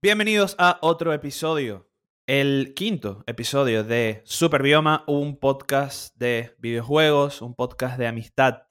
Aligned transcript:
Bienvenidos 0.00 0.54
a 0.60 0.78
otro 0.82 1.12
episodio, 1.12 1.90
el 2.28 2.72
quinto 2.76 3.24
episodio 3.26 3.82
de 3.82 4.22
Super 4.24 4.62
Bioma, 4.62 5.02
un 5.08 5.36
podcast 5.36 6.16
de 6.16 6.54
videojuegos, 6.60 7.42
un 7.42 7.56
podcast 7.56 7.98
de 7.98 8.06
amistad, 8.06 8.68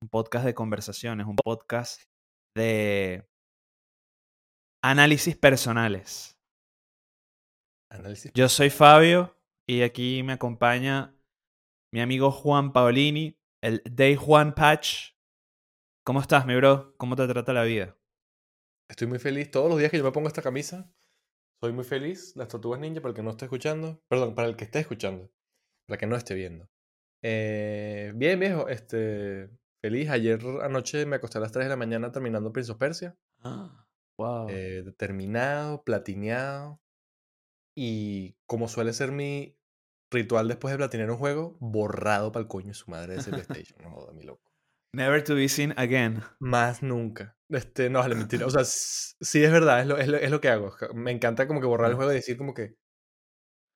un 0.00 0.08
podcast 0.08 0.46
de 0.46 0.54
conversaciones, 0.54 1.26
un 1.26 1.34
podcast 1.34 2.00
de 2.56 3.28
análisis 4.84 5.36
personales. 5.36 6.38
Análisis. 7.90 8.30
Yo 8.32 8.48
soy 8.48 8.70
Fabio 8.70 9.36
y 9.68 9.82
aquí 9.82 10.22
me 10.22 10.34
acompaña 10.34 11.12
mi 11.92 12.00
amigo 12.00 12.30
Juan 12.30 12.72
Paolini, 12.72 13.36
el 13.64 13.82
Day 13.84 14.14
Juan 14.14 14.54
Patch. 14.54 15.10
¿Cómo 16.04 16.20
estás, 16.20 16.46
mi 16.46 16.54
bro? 16.54 16.94
¿Cómo 16.98 17.16
te 17.16 17.26
trata 17.26 17.52
la 17.52 17.64
vida? 17.64 17.96
Estoy 18.88 19.08
muy 19.08 19.18
feliz. 19.18 19.50
Todos 19.50 19.68
los 19.68 19.78
días 19.78 19.90
que 19.90 19.98
yo 19.98 20.04
me 20.04 20.12
pongo 20.12 20.28
esta 20.28 20.42
camisa, 20.42 20.90
soy 21.60 21.72
muy 21.72 21.84
feliz. 21.84 22.34
Las 22.36 22.48
tortugas 22.48 22.80
ninja, 22.80 23.00
para 23.00 23.10
el 23.10 23.16
que 23.16 23.22
no 23.22 23.30
esté 23.30 23.46
escuchando. 23.46 24.02
Perdón, 24.08 24.34
para 24.34 24.48
el 24.48 24.56
que 24.56 24.64
esté 24.64 24.80
escuchando. 24.80 25.30
Para 25.86 25.96
el 25.96 26.00
que 26.00 26.06
no 26.06 26.16
esté 26.16 26.34
viendo. 26.34 26.68
Eh, 27.22 28.12
bien, 28.14 28.38
viejo. 28.38 28.68
Este, 28.68 29.50
feliz. 29.80 30.10
Ayer 30.10 30.40
anoche 30.62 31.06
me 31.06 31.16
acosté 31.16 31.38
a 31.38 31.40
las 31.40 31.52
3 31.52 31.66
de 31.66 31.70
la 31.70 31.76
mañana 31.76 32.12
terminando 32.12 32.52
Prince 32.52 32.72
of 32.72 32.78
Persia. 32.78 33.16
Ah, 33.42 33.86
wow. 34.18 34.48
Eh, 34.48 34.82
terminado, 34.96 35.84
platineado. 35.84 36.80
Y 37.76 38.34
como 38.46 38.66
suele 38.66 38.94
ser 38.94 39.12
mi 39.12 39.56
ritual 40.10 40.48
después 40.48 40.72
de 40.72 40.78
platinear 40.78 41.10
un 41.10 41.18
juego, 41.18 41.56
borrado 41.60 42.32
para 42.32 42.42
el 42.42 42.48
coño 42.48 42.68
de 42.68 42.74
su 42.74 42.90
madre 42.90 43.16
de 43.16 43.22
PlayStation. 43.22 43.78
No 43.82 43.90
joda, 43.90 44.12
mi 44.12 44.22
loco. 44.22 44.45
Never 44.96 45.22
to 45.24 45.34
be 45.34 45.46
seen 45.46 45.74
again. 45.76 46.22
Más 46.40 46.82
nunca. 46.82 47.36
Este, 47.50 47.90
no, 47.90 47.98
vale, 47.98 48.14
mentira. 48.14 48.46
O 48.46 48.50
sea, 48.50 48.64
sí 48.64 49.44
es 49.44 49.52
verdad, 49.52 49.82
es 49.82 49.86
lo, 49.86 49.98
es 49.98 50.08
lo, 50.08 50.16
es 50.16 50.30
lo 50.30 50.40
que 50.40 50.48
hago. 50.48 50.72
Me 50.94 51.10
encanta 51.10 51.46
como 51.46 51.60
que 51.60 51.66
borrar 51.66 51.90
el 51.90 51.96
juego 51.96 52.12
y 52.12 52.14
decir 52.14 52.38
como 52.38 52.54
que 52.54 52.76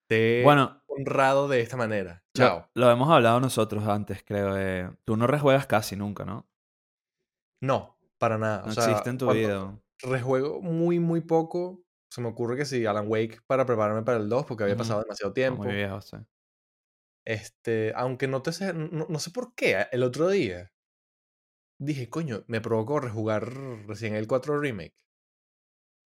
te 0.09 0.41
he 0.41 0.43
Bueno, 0.43 0.81
honrado 0.87 1.47
de 1.47 1.61
esta 1.61 1.77
manera. 1.77 2.23
Chao. 2.35 2.67
lo 2.73 2.89
hemos 2.89 3.07
hablado 3.09 3.39
nosotros 3.39 3.87
antes, 3.87 4.23
creo. 4.25 4.57
eh, 4.57 4.89
Tú 5.05 5.15
no 5.15 5.27
rejuegas 5.27 5.67
casi 5.67 5.95
nunca, 5.95 6.25
¿no? 6.25 6.49
No, 7.61 7.97
para 8.17 8.39
nada. 8.39 8.63
No 8.63 8.71
o 8.71 8.71
sea, 8.71 8.85
existe 8.89 9.11
en 9.11 9.17
tu 9.19 9.31
vida. 9.31 9.79
Rejuego 10.01 10.59
muy, 10.59 10.99
muy 10.99 11.21
poco. 11.21 11.83
Se 12.09 12.19
me 12.19 12.29
ocurre 12.29 12.57
que 12.57 12.65
sí, 12.65 12.83
Alan 12.87 13.05
Wake 13.07 13.41
para 13.45 13.67
prepararme 13.67 14.01
para 14.01 14.17
el 14.17 14.27
2 14.27 14.45
porque 14.47 14.63
había 14.63 14.75
pasado 14.75 15.01
demasiado 15.03 15.33
tiempo. 15.33 15.63
muy 15.63 15.75
viejo, 15.75 16.01
sí. 16.01 16.17
Este, 17.25 17.93
aunque 17.95 18.27
no 18.27 18.41
te 18.41 18.51
sé, 18.51 18.73
no, 18.73 19.05
no 19.07 19.19
sé 19.19 19.29
por 19.29 19.53
qué, 19.53 19.85
el 19.91 20.01
otro 20.01 20.27
día 20.27 20.71
dije, 21.85 22.09
coño, 22.09 22.43
me 22.47 22.61
provocó 22.61 22.99
rejugar 22.99 23.51
Resident 23.87 24.15
Evil 24.15 24.27
4 24.27 24.59
Remake. 24.59 24.95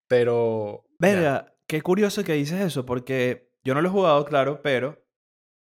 Pero. 0.09 0.85
ya. 0.89 0.97
Verga, 0.99 1.55
qué 1.67 1.83
curioso 1.83 2.25
que 2.25 2.33
dices 2.35 2.61
eso, 2.61 2.87
porque 2.87 3.53
yo 3.65 3.75
no 3.75 3.83
lo 3.83 3.89
he 3.89 3.93
jugado, 3.93 4.25
claro, 4.25 4.63
pero 4.63 5.05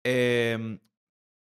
em, 0.05 0.81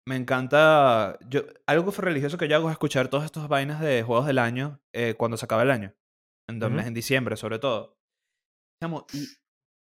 me 0.06 0.16
encanta. 0.16 1.18
Yo, 1.28 1.42
algo 1.66 1.90
religioso 1.90 2.38
que 2.38 2.48
yo 2.48 2.56
hago 2.56 2.68
es 2.68 2.72
escuchar 2.72 3.08
todas 3.08 3.26
estas 3.26 3.48
vainas 3.48 3.80
de 3.80 4.02
juegos 4.02 4.26
del 4.26 4.38
año 4.38 4.80
eh, 4.92 5.14
cuando 5.16 5.36
se 5.36 5.44
acaba 5.44 5.62
el 5.62 5.70
año. 5.70 5.94
En, 6.48 6.58
do- 6.58 6.68
Ujú. 6.68 6.78
en 6.78 6.94
diciembre, 6.94 7.36
sobre 7.36 7.58
todo. 7.58 7.98
Y 9.12 9.26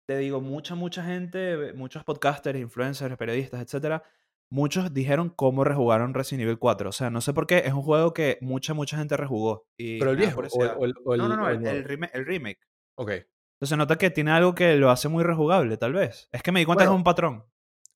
te 0.08 0.16
digo, 0.18 0.40
mucha, 0.40 0.74
mucha 0.74 1.04
gente, 1.04 1.72
muchos 1.74 2.02
podcasters, 2.04 2.58
influencers, 2.58 3.16
periodistas, 3.16 3.60
etcétera, 3.62 4.02
muchos 4.50 4.92
dijeron 4.94 5.30
cómo 5.30 5.64
rejugaron 5.64 6.14
Resident 6.14 6.42
Evil 6.44 6.58
4. 6.58 6.88
O 6.90 6.92
sea, 6.92 7.10
no 7.10 7.20
sé 7.20 7.32
por 7.34 7.46
qué, 7.46 7.58
es 7.66 7.72
un 7.72 7.82
juego 7.82 8.12
que 8.14 8.38
mucha, 8.40 8.74
mucha 8.74 8.96
gente 8.98 9.16
rejugó. 9.16 9.66
Y 9.76 9.98
Pero 9.98 10.10
el 10.12 10.16
viejo 10.16 10.40
o 10.40 10.84
el, 10.84 10.94
o 11.04 11.16
No, 11.16 11.28
no, 11.28 11.36
no, 11.36 11.48
el 11.48 11.56
el, 11.56 11.62
nuevo. 11.62 11.76
el 12.12 12.24
remake. 12.26 12.60
Ok. 12.96 13.10
Entonces 13.58 13.78
nota 13.78 13.96
que 13.96 14.10
tiene 14.10 14.30
algo 14.32 14.54
que 14.54 14.76
lo 14.76 14.90
hace 14.90 15.08
muy 15.08 15.24
rejugable, 15.24 15.76
tal 15.76 15.92
vez. 15.94 16.28
Es 16.32 16.42
que 16.42 16.52
me 16.52 16.60
di 16.60 16.66
cuenta 16.66 16.84
que 16.84 16.90
es 16.90 16.94
un 16.96 17.04
patrón. 17.04 17.44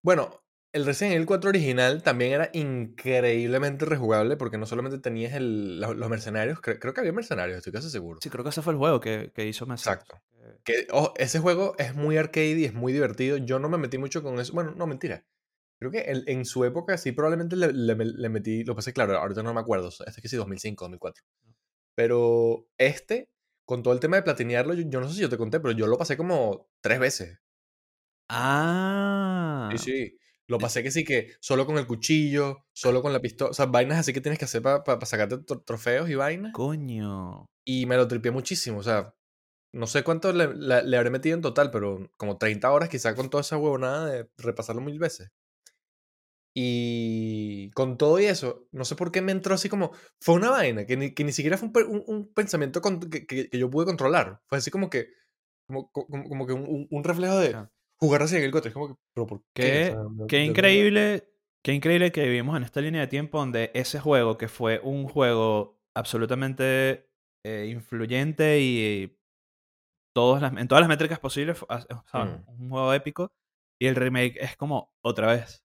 bueno, 0.02 0.42
el 0.72 0.86
Resident 0.86 1.14
Evil 1.16 1.26
4 1.26 1.50
original 1.50 2.02
también 2.02 2.32
era 2.32 2.48
increíblemente 2.52 3.84
rejugable 3.84 4.36
porque 4.36 4.56
no 4.58 4.66
solamente 4.66 4.98
tenías 4.98 5.34
el- 5.34 5.80
los, 5.80 5.96
los 5.96 6.08
mercenarios, 6.08 6.58
cre- 6.60 6.78
creo 6.78 6.94
que 6.94 7.00
había 7.00 7.12
mercenarios, 7.12 7.58
estoy 7.58 7.72
casi 7.72 7.90
seguro. 7.90 8.20
Sí, 8.22 8.30
creo 8.30 8.44
que 8.44 8.50
ese 8.50 8.62
fue 8.62 8.72
el 8.72 8.78
juego 8.78 9.00
que, 9.00 9.32
que 9.34 9.46
hizo 9.46 9.66
Messi. 9.66 9.88
Exacto. 9.88 10.20
Que, 10.64 10.86
ese 11.16 11.38
juego 11.40 11.74
es 11.78 11.94
muy 11.94 12.16
arcade 12.16 12.52
y 12.58 12.64
es 12.64 12.74
muy 12.74 12.92
divertido. 12.92 13.36
Yo 13.36 13.58
no 13.58 13.68
me 13.68 13.78
metí 13.78 13.98
mucho 13.98 14.22
con 14.22 14.38
eso. 14.40 14.52
Bueno, 14.52 14.72
no, 14.76 14.86
mentira. 14.86 15.24
Creo 15.80 15.90
que 15.90 16.00
el- 16.00 16.24
en 16.28 16.44
su 16.44 16.64
época 16.64 16.96
sí 16.98 17.12
probablemente 17.12 17.56
le, 17.56 17.72
le- 17.72 17.94
le 17.96 18.28
metí, 18.28 18.62
lo 18.64 18.76
pasé 18.76 18.92
claro, 18.92 19.16
ahorita 19.18 19.42
no 19.42 19.54
me 19.54 19.60
acuerdo. 19.60 19.88
Este 19.88 20.04
es 20.08 20.20
que 20.20 20.28
sí, 20.28 20.36
2005, 20.36 20.84
2004. 20.84 21.24
Pero 21.96 22.66
este, 22.78 23.30
con 23.66 23.82
todo 23.82 23.94
el 23.94 24.00
tema 24.00 24.16
de 24.16 24.22
platinearlo, 24.22 24.74
yo, 24.74 24.84
yo 24.88 25.00
no 25.00 25.08
sé 25.08 25.14
si 25.14 25.20
yo 25.22 25.28
te 25.30 25.38
conté, 25.38 25.58
pero 25.60 25.72
yo 25.72 25.86
lo 25.86 25.98
pasé 25.98 26.16
como 26.16 26.68
tres 26.82 27.00
veces. 27.00 27.38
Ah. 28.28 29.68
Sí, 29.72 29.78
sí. 29.78 30.16
Lo 30.46 30.58
pasé 30.58 30.82
que 30.82 30.90
sí 30.90 31.04
que 31.04 31.32
solo 31.40 31.64
con 31.64 31.78
el 31.78 31.86
cuchillo, 31.86 32.64
solo 32.72 33.02
con 33.02 33.12
la 33.12 33.20
pistola, 33.20 33.50
o 33.52 33.54
sea, 33.54 33.66
vainas 33.66 33.98
así 33.98 34.12
que 34.12 34.20
tienes 34.20 34.38
que 34.38 34.44
hacer 34.46 34.62
para 34.62 35.06
sacarte 35.06 35.36
tro- 35.38 35.64
trofeos 35.64 36.10
y 36.10 36.16
vainas. 36.16 36.52
Coño. 36.52 37.46
Y 37.64 37.86
me 37.86 37.96
lo 37.96 38.08
tripié 38.08 38.32
muchísimo, 38.32 38.78
o 38.78 38.82
sea, 38.82 39.14
no 39.72 39.86
sé 39.86 40.02
cuánto 40.02 40.32
le, 40.32 40.52
la- 40.56 40.82
le 40.82 40.96
habré 40.96 41.10
metido 41.10 41.36
en 41.36 41.42
total, 41.42 41.70
pero 41.70 42.10
como 42.16 42.36
30 42.36 42.72
horas 42.72 42.88
quizá 42.88 43.14
con 43.14 43.30
toda 43.30 43.42
esa 43.42 43.58
huevonada 43.58 44.06
de 44.10 44.28
repasarlo 44.38 44.82
mil 44.82 44.98
veces. 44.98 45.30
Y 46.54 47.70
con 47.72 47.96
todo 47.96 48.18
y 48.20 48.24
eso, 48.26 48.66
no 48.72 48.84
sé 48.84 48.96
por 48.96 49.12
qué 49.12 49.22
me 49.22 49.32
entró 49.32 49.54
así 49.54 49.68
como, 49.68 49.92
fue 50.20 50.34
una 50.34 50.50
vaina, 50.50 50.84
que 50.84 50.96
ni, 50.96 51.14
que 51.14 51.24
ni 51.24 51.32
siquiera 51.32 51.56
fue 51.56 51.68
un, 51.68 51.86
un- 51.86 52.04
un 52.06 52.32
pensamiento 52.34 52.80
con- 52.80 52.98
que, 53.00 53.26
que- 53.26 53.48
que 53.48 53.58
yo 53.58 53.70
pude 53.70 53.86
controlar. 53.86 54.40
Fue 54.46 54.58
así 54.58 54.70
como 54.70 54.90
que, 54.90 55.08
como, 55.66 55.90
como, 55.92 56.28
como 56.28 56.46
que 56.46 56.52
un, 56.52 56.88
un- 56.90 57.04
reflejo 57.04 57.38
de 57.38 57.56
jugar 57.96 58.22
Resident 58.22 58.42
Evil 58.42 58.52
4. 58.52 58.68
Es 58.70 58.74
como 58.74 58.88
que, 58.88 58.94
pero 59.14 59.26
¿por 59.26 59.42
qué? 59.54 59.94
O 59.96 60.26
Qué, 60.26 60.36
sea, 60.38 60.44
increíble. 60.44 61.26
Qué 61.62 61.74
increíble 61.74 62.10
que 62.10 62.24
vivimos 62.24 62.56
en 62.56 62.62
esta 62.64 62.80
línea 62.80 63.02
de 63.02 63.06
tiempo 63.06 63.38
donde 63.38 63.70
ese 63.74 64.00
juego, 64.00 64.38
que 64.38 64.48
fue 64.48 64.80
un 64.82 65.06
juego 65.06 65.78
absolutamente 65.94 67.10
eh, 67.44 67.66
influyente 67.70 68.60
y 68.60 69.18
todas 70.14 70.42
las, 70.42 70.52
en 70.56 70.68
todas 70.68 70.80
las 70.82 70.88
métricas 70.88 71.18
posibles, 71.20 71.58
ah. 71.68 71.84
Mm. 72.48 72.62
un 72.64 72.70
juego 72.70 72.94
épico, 72.94 73.32
y 73.78 73.86
el 73.86 73.94
remake 73.96 74.36
es 74.40 74.56
como 74.56 74.92
otra 75.02 75.28
vez 75.28 75.62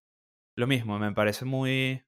lo 0.58 0.68
mismo. 0.68 0.98
Me 1.00 1.12
parece 1.14 1.46
muy. 1.46 2.04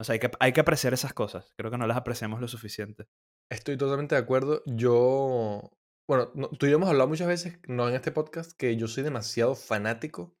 O 0.00 0.04
sea, 0.04 0.14
hay 0.14 0.18
que, 0.18 0.30
hay 0.40 0.52
que 0.52 0.60
apreciar 0.60 0.92
esas 0.92 1.14
cosas. 1.14 1.52
Creo 1.56 1.70
que 1.70 1.78
no 1.78 1.86
las 1.86 1.96
apreciamos 1.96 2.40
lo 2.40 2.48
suficiente. 2.48 3.06
Estoy 3.50 3.76
totalmente 3.76 4.14
de 4.14 4.20
acuerdo. 4.20 4.62
Yo, 4.66 5.70
bueno, 6.08 6.32
no- 6.34 6.48
tú 6.50 6.66
y 6.66 6.70
yo 6.70 6.76
hemos 6.76 6.88
hablado 6.88 7.08
muchas 7.08 7.28
veces, 7.28 7.58
no 7.68 7.88
en 7.88 7.94
este 7.94 8.10
podcast, 8.12 8.52
que 8.58 8.76
yo 8.76 8.88
soy 8.88 9.04
demasiado 9.04 9.54
fanático, 9.54 10.36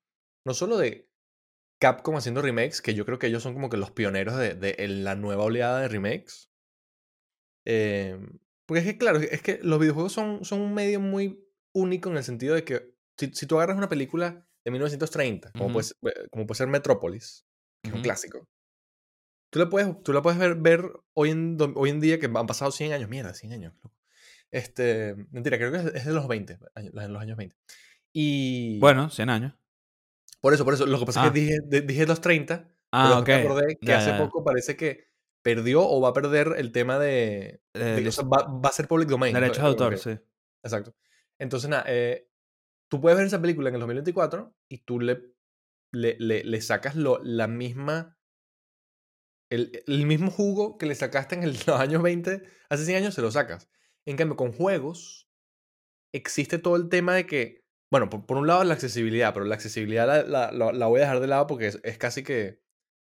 no 0.46 0.54
solo 0.54 0.76
de 0.76 1.08
Capcom 1.80 2.16
haciendo 2.16 2.42
remakes, 2.42 2.80
que 2.82 2.94
yo 2.94 3.04
creo 3.04 3.18
que 3.18 3.26
ellos 3.28 3.42
son 3.42 3.54
como 3.54 3.68
que 3.70 3.76
los 3.76 3.90
pioneros 3.90 4.36
de, 4.36 4.54
de 4.54 4.88
la 4.88 5.14
nueva 5.14 5.44
oleada 5.44 5.80
de 5.80 5.88
remakes. 5.88 6.50
Eh, 7.66 8.18
porque 8.66 8.80
es 8.80 8.86
que, 8.86 8.98
claro, 8.98 9.18
es 9.18 9.42
que 9.42 9.58
los 9.62 9.78
videojuegos 9.78 10.12
son, 10.12 10.44
son 10.44 10.60
un 10.60 10.74
medio 10.74 11.00
muy 11.00 11.46
único 11.74 12.10
en 12.10 12.16
el 12.16 12.24
sentido 12.24 12.54
de 12.54 12.64
que 12.64 12.94
si, 13.18 13.32
si 13.32 13.46
tú 13.46 13.56
agarras 13.56 13.76
una 13.76 13.88
película 13.88 14.48
de 14.64 14.70
1930, 14.70 15.52
como, 15.52 15.66
Ujú. 15.66 15.72
puede, 15.74 15.84
ser- 15.84 15.96
eh, 16.24 16.28
como 16.30 16.46
puede 16.46 16.56
ser 16.58 16.68
Metrópolis, 16.68 17.44
que 17.82 17.90
es 17.90 17.94
un 17.96 18.02
clásico, 18.02 18.48
tú 19.50 19.58
la 19.58 19.68
puedes, 19.68 20.02
tú 20.02 20.12
la 20.12 20.22
puedes 20.22 20.38
ver, 20.38 20.54
ver 20.56 20.90
hoy, 21.14 21.30
en, 21.30 21.58
hoy 21.76 21.90
en 21.90 22.00
día 22.00 22.18
que 22.18 22.26
han 22.26 22.46
pasado 22.46 22.70
100 22.70 22.92
años, 22.92 23.08
mierda, 23.08 23.34
100 23.34 23.52
años. 23.52 23.74
Este, 24.50 25.14
mentira, 25.30 25.58
creo 25.58 25.72
que 25.72 25.78
es, 25.78 25.84
es 25.86 26.04
de 26.06 26.12
los 26.12 26.28
20, 26.28 26.58
años- 26.74 26.92
en 26.94 27.12
los 27.12 27.22
años 27.22 27.36
20. 27.36 27.56
Y 28.12 28.78
Bueno, 28.78 29.10
100 29.10 29.28
años. 29.30 29.54
por 30.40 30.54
eso, 30.54 30.64
por 30.64 30.74
eso, 30.74 30.86
lo 30.86 30.98
que 30.98 31.06
pasa 31.06 31.22
es 31.24 31.28
Ah. 31.28 31.32
que 31.32 31.40
dije, 31.40 31.58
de- 31.64 31.80
dije 31.82 32.06
los 32.06 32.20
30, 32.20 32.70
Ah, 32.92 33.18
ok. 33.18 33.28
me 33.28 33.34
acordé 33.34 33.76
que 33.80 33.86
Ya, 33.86 33.98
hace 33.98 34.10
ya, 34.10 34.18
poco 34.18 34.44
parece 34.44 34.76
que 34.76 35.08
perdió 35.42 35.82
o 35.86 36.00
va 36.00 36.10
a 36.10 36.12
perder 36.12 36.54
el 36.56 36.70
tema 36.72 36.98
de... 36.98 37.60
Eh, 37.74 37.78
de- 37.78 37.94
o 37.96 38.00
lic- 38.00 38.10
sea, 38.12 38.24
va, 38.24 38.46
va 38.46 38.68
a 38.68 38.72
ser 38.72 38.86
public 38.88 39.08
domain. 39.08 39.34
derechos 39.34 39.58
de 39.58 39.66
autor, 39.68 39.98
sí. 39.98 40.16
Exacto. 40.62 40.94
Entonces, 41.38 41.68
nada, 41.68 41.84
eh, 41.88 42.28
tú 42.94 43.00
puedes 43.00 43.16
ver 43.18 43.26
esa 43.26 43.40
película 43.42 43.70
en 43.70 43.74
el 43.74 43.80
2024 43.80 44.54
y 44.68 44.78
tú 44.84 45.00
le, 45.00 45.20
le, 45.92 46.16
le, 46.20 46.44
le 46.44 46.60
sacas 46.60 46.94
lo, 46.94 47.20
la 47.24 47.48
misma. 47.48 48.16
El, 49.50 49.82
el 49.88 50.06
mismo 50.06 50.30
jugo 50.30 50.78
que 50.78 50.86
le 50.86 50.94
sacaste 50.94 51.34
en 51.34 51.42
el- 51.42 51.56
los 51.66 51.80
años 51.80 52.02
20, 52.02 52.42
hace 52.68 52.84
100 52.84 52.98
años, 52.98 53.14
se 53.14 53.20
lo 53.22 53.32
sacas. 53.32 53.68
En 54.06 54.16
cambio, 54.16 54.36
con 54.36 54.52
juegos, 54.52 55.28
existe 56.12 56.58
todo 56.58 56.76
el 56.76 56.88
tema 56.88 57.14
de 57.16 57.26
que. 57.26 57.64
Bueno, 57.90 58.08
por, 58.10 58.26
por 58.26 58.36
un 58.38 58.46
lado 58.46 58.62
la 58.62 58.74
accesibilidad, 58.74 59.32
pero 59.34 59.44
la 59.44 59.54
accesibilidad 59.56 60.06
la, 60.06 60.52
la- 60.52 60.72
la- 60.72 60.86
voy 60.86 60.98
a 61.00 61.02
dejar 61.04 61.18
de 61.20 61.26
lado 61.26 61.46
porque 61.48 61.66
es, 61.66 61.80
es 61.82 61.98
casi 61.98 62.22
que 62.22 62.60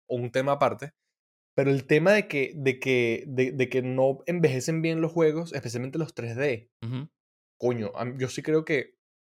un 0.08 0.31
tema 0.31 0.52
aparte. 0.52 0.92
Pero 1.54 1.70
el 1.70 1.86
tema 1.86 2.12
de 2.12 2.26
que, 2.26 2.52
de, 2.56 2.81
que, 2.81 3.25
de, 3.28 3.52
de 3.52 3.69
que 3.69 3.82
no 3.82 4.20
envejecen 4.26 4.81
bien 4.82 5.00
los 5.02 5.12
juegos, 5.12 5.52
especialmente 5.52 5.98
los 5.98 6.14
3D, 6.14 6.70
Ujú. 6.82 7.08
coño, 7.58 7.92
a 7.94 8.04
mí- 8.06 8.14
yo 8.19 8.28
sí 8.28 8.42
creo 8.42 8.64
que 8.64 8.94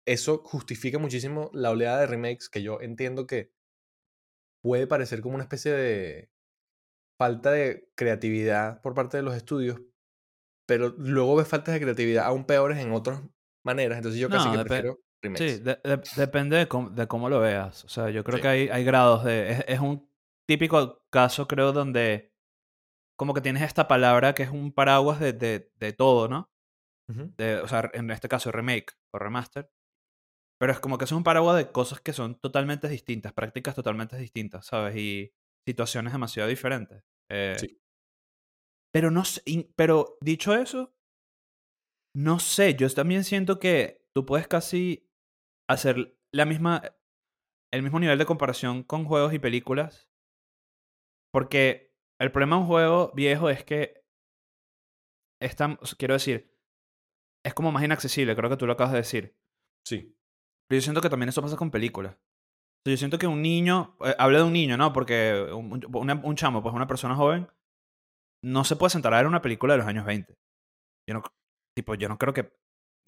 eso 0.06 0.38
justifica 0.44 0.98
muchísimo 0.98 1.50
la 1.52 1.70
oleada 1.70 2.00
de 2.00 2.06
remakes 2.06 2.48
que 2.48 2.62
yo 2.62 2.80
entiendo 2.80 3.26
que 3.26 3.52
puede 4.62 4.86
parecer 4.86 5.20
como 5.20 5.34
una 5.34 5.44
especie 5.44 5.72
de 5.72 6.30
falta 7.20 7.50
de 7.50 7.90
creatividad 7.96 8.80
por 8.82 8.94
parte 8.94 9.16
de 9.16 9.22
los 9.22 9.34
estudios, 9.34 9.80
pero 10.66 10.88
luego 10.98 11.36
ves 11.36 11.48
faltas 11.48 11.74
de 11.74 11.80
creatividad 11.80 12.26
aún 12.26 12.44
peores 12.44 12.78
en 12.78 12.92
otros 12.92 13.22
maneras. 13.64 13.98
Entonces 13.98 14.20
yo 14.20 14.28
casi 14.28 14.48
No, 14.48 14.56
que 14.58 14.64
prefiero 14.64 15.00
Sí, 15.22 15.22
remakes. 15.22 15.64
de- 15.64 15.80
de- 15.82 16.02
depende 16.16 16.56
de 16.56 16.68
cómo, 16.68 16.90
de 16.90 17.06
cómo 17.08 17.28
lo 17.28 17.40
veas. 17.40 17.84
O 17.84 17.88
sea, 17.88 18.10
yo 18.10 18.22
creo 18.22 18.36
Sí. 18.36 18.42
que 18.42 18.48
hay, 18.48 18.68
hay 18.68 18.84
grados 18.84 19.24
de... 19.24 19.50
Es, 19.50 19.64
es 19.68 19.80
un 19.80 20.08
típico 20.48 21.02
caso, 21.10 21.48
creo, 21.48 21.72
donde 21.72 22.32
como 23.18 23.32
que 23.34 23.40
tienes 23.40 23.62
esta 23.62 23.88
palabra 23.88 24.34
que 24.34 24.42
es 24.42 24.50
un 24.50 24.72
paraguas 24.72 25.18
de, 25.20 25.32
de, 25.32 25.72
de 25.76 25.92
todo, 25.92 26.28
¿no? 26.28 26.50
De, 27.08 27.56
o 27.60 27.68
sea, 27.68 27.88
en 27.94 28.10
este 28.10 28.28
caso 28.28 28.50
remake 28.52 28.92
o 29.14 29.18
remaster. 29.18 29.70
Pero 30.58 30.72
es 30.72 30.80
como 30.80 30.98
que 30.98 31.04
es 31.04 31.12
un 31.12 31.22
paraguas 31.24 31.56
de 31.56 31.70
cosas 31.70 32.00
que 32.00 32.12
son 32.12 32.38
totalmente 32.40 32.88
distintas, 32.88 33.32
prácticas 33.32 33.74
totalmente 33.74 34.16
distintas, 34.16 34.66
¿sabes? 34.66 34.96
Y 34.96 35.32
situaciones 35.66 36.12
demasiado 36.12 36.48
diferentes. 36.48 37.02
Eh, 37.30 37.56
Sí. 37.58 37.80
Pero 38.92 39.10
no 39.10 39.24
sé, 39.26 39.42
pero 39.76 40.16
dicho 40.22 40.54
eso, 40.54 40.96
no 42.14 42.38
sé, 42.38 42.74
yo 42.74 42.88
también 42.88 43.24
siento 43.24 43.58
que 43.58 44.06
tú 44.14 44.24
puedes 44.24 44.48
casi 44.48 45.06
hacer 45.68 46.16
la 46.32 46.46
misma, 46.46 46.82
el 47.72 47.82
mismo 47.82 48.00
nivel 48.00 48.18
de 48.18 48.24
comparación 48.24 48.82
con 48.84 49.04
juegos 49.04 49.34
y 49.34 49.38
películas. 49.38 50.08
Porque 51.30 51.92
el 52.18 52.32
problema 52.32 52.56
de 52.56 52.62
un 52.62 52.68
juego 52.68 53.12
viejo 53.14 53.50
es 53.50 53.64
que 53.64 54.02
es 55.42 55.54
tan, 55.56 55.78
quiero 55.98 56.14
decir, 56.14 56.50
es 57.44 57.52
como 57.52 57.72
más 57.72 57.84
inaccesible, 57.84 58.34
creo 58.34 58.48
que 58.48 58.56
tú 58.56 58.66
lo 58.66 58.72
acabas 58.72 58.92
de 58.92 58.98
decir. 58.98 59.36
Sí. 59.84 60.15
Pero 60.68 60.78
yo 60.78 60.82
siento 60.82 61.00
que 61.00 61.10
también 61.10 61.28
eso 61.28 61.42
pasa 61.42 61.56
con 61.56 61.70
películas. 61.70 62.16
Yo 62.86 62.96
siento 62.96 63.18
que 63.18 63.26
un 63.26 63.42
niño, 63.42 63.96
eh, 64.04 64.14
hablo 64.18 64.38
de 64.38 64.44
un 64.44 64.52
niño, 64.52 64.76
¿no? 64.76 64.92
Porque 64.92 65.48
un, 65.52 65.84
un- 65.92 66.20
un 66.24 66.36
chamo, 66.36 66.62
pues 66.62 66.74
una 66.74 66.86
persona 66.86 67.16
joven, 67.16 67.48
no 68.44 68.64
se 68.64 68.76
puede 68.76 68.90
sentar 68.90 69.12
a 69.14 69.18
ver 69.18 69.26
una 69.26 69.42
película 69.42 69.74
de 69.74 69.78
los 69.78 69.86
años 69.86 70.04
20. 70.04 70.34
Yo 71.08 71.14
no, 71.14 71.22
tipo, 71.76 71.94
yo 71.94 72.08
no 72.08 72.16
creo 72.18 72.32
que, 72.32 72.52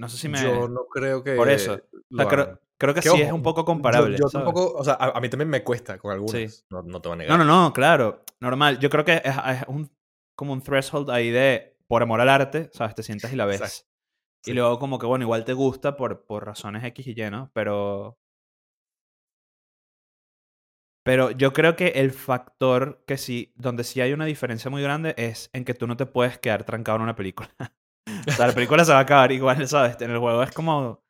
no 0.00 0.08
sé 0.08 0.16
si 0.16 0.28
me... 0.28 0.42
Yo 0.42 0.68
no 0.68 0.86
creo 0.88 1.22
que 1.22 1.36
Por 1.36 1.48
eso. 1.48 1.80
O 2.12 2.16
sea, 2.16 2.28
creo, 2.28 2.60
creo 2.78 2.94
que 2.94 3.02
sí 3.02 3.08
es 3.08 3.26
ojo, 3.28 3.34
un 3.36 3.42
poco 3.42 3.60
yo- 3.62 3.66
comparable. 3.66 4.16
Yo, 4.18 4.28
¿sabes? 4.28 4.44
tampoco, 4.46 4.72
o 4.76 4.82
sea, 4.84 4.94
a, 4.94 5.16
a 5.16 5.20
mí 5.20 5.28
también 5.28 5.48
me 5.48 5.62
cuesta 5.62 5.98
con 5.98 6.12
algunas. 6.12 6.52
Sí. 6.52 6.64
No, 6.70 6.82
no 6.82 7.00
te 7.00 7.08
voy 7.08 7.14
a 7.14 7.16
No, 7.18 7.22
negar. 7.24 7.38
no, 7.38 7.44
no, 7.44 7.72
claro. 7.72 8.24
Normal. 8.40 8.78
Yo 8.80 8.90
creo 8.90 9.04
que 9.04 9.14
es, 9.24 9.34
es 9.36 9.64
un, 9.68 9.90
como 10.36 10.52
un 10.52 10.62
threshold 10.62 11.10
ahí 11.10 11.30
de, 11.30 11.76
por 11.88 12.02
amor 12.02 12.20
al 12.20 12.28
arte, 12.28 12.70
¿sabes? 12.72 12.94
Te 12.96 13.02
sientas 13.04 13.32
y 13.32 13.36
la 13.36 13.46
ves. 13.46 13.60
Exacto. 13.60 13.88
Y 14.44 14.52
luego 14.52 14.78
como 14.78 14.98
que, 14.98 15.06
bueno, 15.06 15.24
igual 15.24 15.44
te 15.44 15.52
gusta 15.52 15.96
por, 15.96 16.24
por 16.26 16.44
razones 16.46 16.82
X 16.84 17.06
y 17.08 17.20
Y, 17.20 17.30
¿no? 17.30 17.50
Pero... 17.54 18.18
Pero 21.04 21.30
yo 21.30 21.52
creo 21.52 21.74
que 21.76 21.88
el 21.88 22.10
factor 22.10 23.02
que 23.06 23.16
sí, 23.16 23.52
donde 23.56 23.84
sí 23.84 24.00
hay 24.00 24.12
una 24.12 24.26
diferencia 24.26 24.70
muy 24.70 24.82
grande 24.82 25.14
es 25.16 25.48
en 25.52 25.64
que 25.64 25.74
tú 25.74 25.86
no 25.86 25.96
te 25.96 26.06
puedes 26.06 26.38
quedar 26.38 26.64
trancado 26.64 26.96
en 26.96 27.02
una 27.02 27.16
película. 27.16 27.50
o 28.28 28.32
sea, 28.32 28.46
la 28.48 28.54
película 28.54 28.84
se 28.84 28.92
va 28.92 28.98
a 28.98 29.02
acabar 29.02 29.32
igual, 29.32 29.66
¿sabes? 29.68 30.00
En 30.00 30.10
el 30.10 30.18
juego 30.18 30.42
es 30.42 30.52
como... 30.52 31.02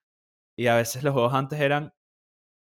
Y 0.59 0.69
a 0.69 0.77
veces 0.77 1.05
los 1.05 1.15
juegos 1.15 1.35
antes 1.35 1.61
eran 1.61 1.95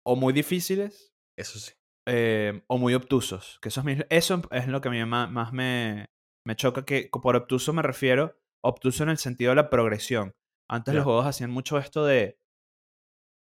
o 0.06 0.16
muy 0.16 0.34
difíciles 0.34 1.14
Eso 1.38 1.60
sí. 1.60 1.74
eh, 2.08 2.64
o 2.68 2.78
muy 2.78 2.94
obtusos. 2.96 3.60
Que 3.62 3.70
eso 3.70 3.82
es, 3.82 3.86
mi- 3.86 3.98
eso 4.10 4.42
es 4.52 4.68
lo 4.68 4.82
que 4.82 4.90
a 4.90 4.92
mí 4.92 5.06
ma- 5.06 5.28
más, 5.28 5.54
me, 5.54 6.08
me 6.46 6.56
choca. 6.56 6.86
Que 6.86 7.10
por 7.12 7.36
obtuso 7.36 7.74
me 7.74 7.82
refiero 7.84 8.38
obtuso 8.64 9.04
en 9.04 9.10
el 9.10 9.18
sentido 9.20 9.52
de 9.52 9.58
la 9.58 9.70
progresión. 9.70 10.36
Antes 10.70 10.94
los 10.94 11.04
juegos 11.04 11.26
hacían 11.26 11.52
mucho 11.52 11.78
esto 11.78 12.06
de... 12.06 12.40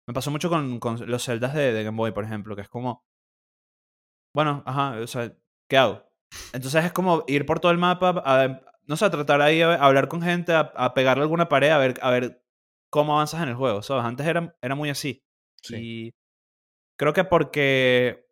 Me 0.07 0.13
pasó 0.13 0.30
mucho 0.30 0.50
con, 0.50 0.80
con 0.80 1.10
los 1.10 1.24
celdas 1.24 1.54
de, 1.54 1.74
de 1.74 1.83
Game 1.83 1.98
Boy, 1.98 2.12
por 2.12 2.24
ejemplo, 2.24 2.56
que 2.56 2.62
es 2.62 2.69
como... 2.69 3.04
Bueno, 4.36 4.63
ajá, 4.66 5.00
o 5.00 5.07
sea, 5.07 5.36
¿qué 5.69 5.77
hago? 5.77 6.04
Entonces 6.54 6.83
es 6.86 6.92
como 6.92 7.24
ir 7.27 7.45
por 7.45 7.60
todo 7.60 7.72
el 7.72 7.77
mapa, 7.77 8.22
a, 8.25 8.62
no 8.86 8.98
sé, 8.98 9.06
a 9.06 9.10
tratar 9.10 9.42
ahí 9.42 9.62
a, 9.62 9.75
a 9.75 9.86
hablar 9.86 10.07
con 10.07 10.22
gente, 10.22 10.54
a, 10.54 10.72
a 10.75 10.94
pegarle 10.94 11.24
alguna 11.24 11.48
pared, 11.48 11.69
a 11.72 11.77
ver, 11.77 11.95
a 12.01 12.12
ver 12.12 12.44
cómo 12.92 13.13
avanzas 13.13 13.42
en 13.42 13.50
el 13.50 13.56
juego, 13.56 13.81
¿sabes? 13.81 14.04
Antes 14.04 14.27
era, 14.27 14.56
era 14.62 14.75
muy 14.75 14.89
así. 14.89 15.24
Sí. 15.62 15.75
Y 15.77 16.16
creo 16.98 17.13
que 17.13 17.24
porque 17.24 18.27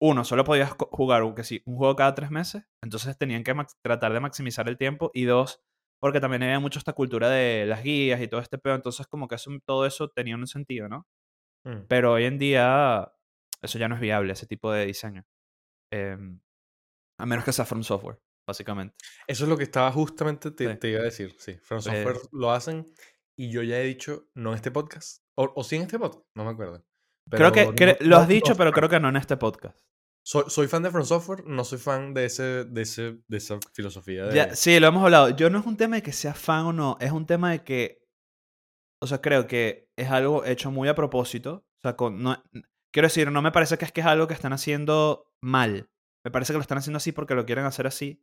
uno, 0.00 0.24
solo 0.24 0.44
podías 0.44 0.70
jugar 0.72 1.22
un, 1.22 1.34
que 1.34 1.44
sí, 1.44 1.62
un 1.66 1.76
juego 1.76 1.96
cada 1.96 2.14
tres 2.14 2.30
meses, 2.30 2.64
entonces 2.82 3.16
tenían 3.16 3.44
que 3.44 3.54
tratar 3.82 4.12
de 4.12 4.20
maximizar 4.20 4.68
el 4.68 4.76
tiempo. 4.76 5.10
Y 5.14 5.24
dos, 5.24 5.62
porque 6.00 6.20
también 6.20 6.42
había 6.42 6.58
mucho 6.60 6.78
esta 6.78 6.92
cultura 6.92 7.28
de 7.28 7.66
las 7.66 7.82
guías 7.82 8.20
y 8.20 8.28
todo 8.28 8.40
este 8.40 8.58
pedo, 8.58 8.74
entonces 8.74 9.06
como 9.06 9.28
que 9.28 9.36
eso, 9.36 9.50
todo 9.64 9.86
eso 9.86 10.08
tenía 10.08 10.34
un 10.36 10.46
sentido, 10.46 10.88
¿no? 10.88 11.06
Mm. 11.64 11.86
Pero 11.88 12.12
hoy 12.12 12.24
en 12.24 12.38
día 12.38 13.12
eso 13.62 13.78
ya 13.78 13.88
no 13.88 13.94
es 13.94 14.00
viable, 14.00 14.32
ese 14.32 14.46
tipo 14.46 14.72
de 14.72 14.86
diseño. 14.86 15.24
Em, 15.92 16.40
a 17.18 17.26
menos 17.26 17.44
que 17.44 17.52
sea 17.52 17.64
From 17.66 17.82
Software, 17.82 18.18
básicamente. 18.48 18.94
Eso 19.26 19.44
es 19.44 19.50
lo 19.50 19.56
que 19.58 19.64
estaba 19.64 19.92
justamente 19.92 20.50
te, 20.50 20.72
Sí. 20.72 20.78
te 20.78 20.88
iba 20.88 21.00
a 21.00 21.04
decir. 21.04 21.34
Sí, 21.38 21.54
From 21.62 21.80
Software 21.82 22.16
lo 22.32 22.50
hacen 22.50 22.90
y 23.38 23.50
yo 23.50 23.62
ya 23.62 23.78
he 23.78 23.84
dicho, 23.84 24.28
no 24.34 24.50
en 24.50 24.56
este 24.56 24.70
podcast. 24.70 25.22
O, 25.36 25.52
o 25.54 25.64
sí 25.64 25.76
en 25.76 25.82
este 25.82 25.98
podcast, 25.98 26.24
no 26.34 26.44
me 26.44 26.50
acuerdo. 26.50 26.84
creo 27.30 27.52
que, 27.52 27.66
no- 27.66 27.94
lo 28.08 28.16
has 28.16 28.28
dicho, 28.28 28.52
no 28.52 28.56
pero 28.56 28.72
creo 28.72 28.88
que 28.88 28.98
no 29.00 29.08
en 29.10 29.16
este 29.16 29.36
podcast. 29.36 29.78
Soy, 30.22 30.44
soy 30.48 30.68
fan 30.68 30.82
de 30.82 30.90
From 30.90 31.04
Software, 31.04 31.44
no 31.46 31.64
soy 31.64 31.78
fan 31.78 32.14
de, 32.14 32.26
ese, 32.26 32.64
de, 32.64 32.82
ese, 32.82 33.18
de 33.26 33.36
esa 33.36 33.58
filosofía 33.72 34.26
de... 34.26 34.34
Ya, 34.34 34.54
sí, 34.54 34.78
lo 34.78 34.88
hemos 34.88 35.02
hablado. 35.02 35.30
Yo 35.30 35.50
no 35.50 35.58
es 35.58 35.66
un 35.66 35.76
tema 35.76 35.96
de 35.96 36.02
que 36.02 36.12
sea 36.12 36.34
fan 36.34 36.66
o 36.66 36.72
no, 36.72 36.98
es 37.00 37.10
un 37.10 37.26
tema 37.26 37.50
de 37.52 37.64
que, 37.64 38.06
o 39.02 39.06
sea, 39.06 39.20
creo 39.20 39.46
que 39.46 39.90
es 39.96 40.10
algo 40.10 40.44
hecho 40.44 40.70
muy 40.70 40.88
a 40.88 40.94
propósito. 40.94 41.66
O 41.78 41.80
sea, 41.82 41.96
con, 41.96 42.22
no, 42.22 42.42
quiero 42.92 43.06
decir, 43.06 43.30
no 43.30 43.42
me 43.42 43.52
parece 43.52 43.78
que 43.78 43.86
es 43.86 43.92
que 43.92 44.02
es 44.02 44.06
algo 44.06 44.28
que 44.28 44.34
están 44.34 44.52
haciendo 44.52 45.32
mal. 45.40 45.90
Me 46.24 46.30
parece 46.30 46.52
que 46.52 46.58
lo 46.58 46.62
están 46.62 46.78
haciendo 46.78 46.98
así 46.98 47.12
porque 47.12 47.34
lo 47.34 47.46
quieren 47.46 47.64
hacer 47.64 47.86
así. 47.86 48.22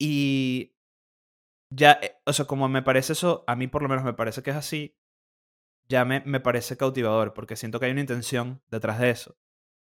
Y 0.00 0.76
ya, 1.74 1.98
eh, 2.00 2.20
o 2.24 2.32
sea, 2.32 2.46
como 2.46 2.68
me 2.68 2.82
parece 2.82 3.14
eso, 3.14 3.44
a 3.48 3.56
mí 3.56 3.66
por 3.66 3.82
lo 3.82 3.88
menos 3.88 4.04
me 4.04 4.14
parece 4.14 4.42
que 4.42 4.50
es 4.50 4.56
así, 4.56 4.96
ya 5.88 6.04
me, 6.04 6.20
me 6.20 6.40
parece 6.40 6.76
cautivador 6.76 7.34
porque 7.34 7.56
siento 7.56 7.80
que 7.80 7.86
hay 7.86 7.92
una 7.92 8.02
intención 8.02 8.62
detrás 8.70 9.00
de 9.00 9.10
eso. 9.10 9.36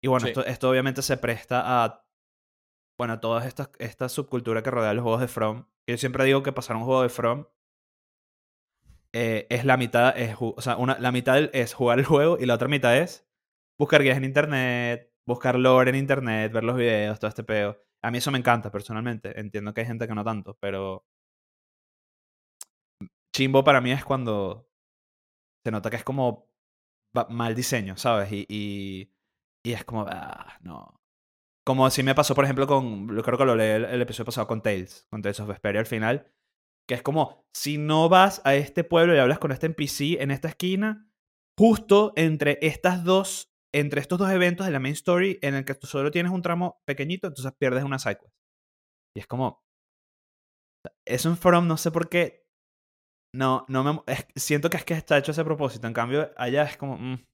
Y 0.05 0.07
bueno, 0.07 0.27
Sí. 0.27 0.33
esto, 0.33 0.45
esto 0.45 0.69
obviamente 0.69 1.01
se 1.01 1.17
presta 1.17 1.85
a, 1.85 2.07
bueno, 2.99 3.15
a 3.15 3.21
toda 3.21 3.47
esta, 3.47 3.71
esta 3.79 4.11
subcultura 4.11 4.63
que 4.63 4.71
rodea 4.71 4.93
los 4.93 5.03
juegos 5.03 5.23
de 5.23 5.29
From. 5.29 5.67
Yo 5.89 5.97
siempre 5.97 6.25
digo 6.27 6.43
que 6.43 6.53
pasar 6.53 6.77
un 6.77 6.85
juego 6.85 7.01
de 7.01 7.09
From 7.09 7.47
eh, 9.15 9.47
es 9.49 9.65
la 9.65 9.79
mitad, 9.79 10.15
es, 10.19 10.37
o 10.39 10.61
sea, 10.61 10.77
una, 10.77 10.99
la 10.99 11.11
mitad 11.11 11.39
es 11.55 11.73
jugar 11.73 11.99
el 12.01 12.05
juego 12.05 12.37
y 12.39 12.45
la 12.45 12.55
otra 12.55 12.69
mitad 12.69 12.95
es 12.99 13.27
buscar 13.79 14.03
guías 14.03 14.19
en 14.19 14.25
internet, 14.25 15.11
buscar 15.27 15.59
lore 15.59 15.89
en 15.89 15.97
internet, 15.97 16.53
ver 16.53 16.65
los 16.65 16.77
videos, 16.77 17.19
todo 17.19 17.31
este 17.31 17.45
peo. 17.45 17.79
A 18.03 18.11
mí 18.11 18.19
eso 18.19 18.31
me 18.31 18.39
encanta 18.39 18.71
personalmente. 18.71 19.41
Entiendo 19.41 19.73
que 19.73 19.81
hay 19.83 19.87
gente 19.87 20.07
que 20.07 20.15
no 20.15 20.23
tanto, 20.25 20.59
pero 20.61 21.07
chimbo 23.35 23.65
para 23.65 23.81
mí 23.81 23.91
es 23.93 24.05
cuando 24.05 24.69
se 25.65 25.71
nota 25.71 25.89
que 25.89 25.97
es 25.97 26.05
como 26.05 26.51
mal 27.31 27.55
diseño, 27.55 27.97
¿sabes? 27.97 28.31
Y, 28.33 28.45
y, 28.51 29.14
y 29.65 29.73
es 29.73 29.85
como, 29.85 30.07
ah, 30.09 30.59
no. 30.61 31.01
Como 31.67 31.89
si 31.91 32.03
me 32.03 32.15
pasó, 32.15 32.35
por 32.35 32.45
ejemplo, 32.45 32.67
con, 32.67 33.09
yo 33.15 33.23
creo 33.23 33.39
que 33.39 33.47
lo 33.47 33.57
leí 33.57 33.71
el, 33.71 34.03
episodio 34.03 34.27
pasado 34.27 34.47
con 34.47 34.63
Tales, 34.63 35.07
con 35.11 35.23
Tales 35.23 35.41
of 35.41 35.49
Vesperia 35.49 35.81
al 35.81 35.87
final, 35.87 36.31
que 36.87 36.95
es 36.95 37.03
como, 37.03 37.47
si 37.55 37.79
no 37.79 38.11
vas 38.11 38.43
a 38.45 38.55
este 38.55 38.85
pueblo 38.85 39.15
y 39.15 39.19
hablas 39.19 39.39
con 39.39 39.51
este 39.51 39.67
NPC 39.67 40.21
en 40.21 40.31
esta 40.31 40.49
esquina, 40.49 41.11
justo 41.59 42.13
entre 42.17 42.59
estas 42.61 43.03
dos, 43.05 43.55
entre 43.75 44.03
estos 44.03 44.19
dos 44.19 44.31
eventos 44.31 44.67
de 44.67 44.73
la 44.73 44.81
main 44.81 44.93
story, 44.93 45.39
en 45.41 45.55
el 45.55 45.65
que 45.65 45.75
tú 45.75 45.87
solo 45.87 46.11
tienes 46.11 46.33
un 46.33 46.43
tramo 46.43 46.83
pequeñito, 46.85 47.29
entonces 47.29 47.53
pierdes 47.59 47.85
una 47.85 47.99
sidequest. 47.99 48.35
Y 49.17 49.21
es 49.21 49.27
como, 49.27 49.65
es 51.07 51.25
un 51.25 51.39
From, 51.39 51.67
no 51.67 51.79
sé 51.79 51.91
por 51.91 52.11
qué, 52.11 52.45
no, 53.35 53.65
no 53.69 53.83
me, 53.83 54.03
siento 54.37 54.69
que 54.69 54.77
es 54.77 54.85
que 54.85 54.93
está 54.93 55.17
hecho 55.17 55.31
a 55.31 55.35
ese 55.35 55.45
propósito, 55.45 55.87
en 55.87 55.95
cambio, 55.95 56.31
allá 56.37 56.65
es 56.65 56.77
como, 56.77 56.99
mm, 56.99 57.25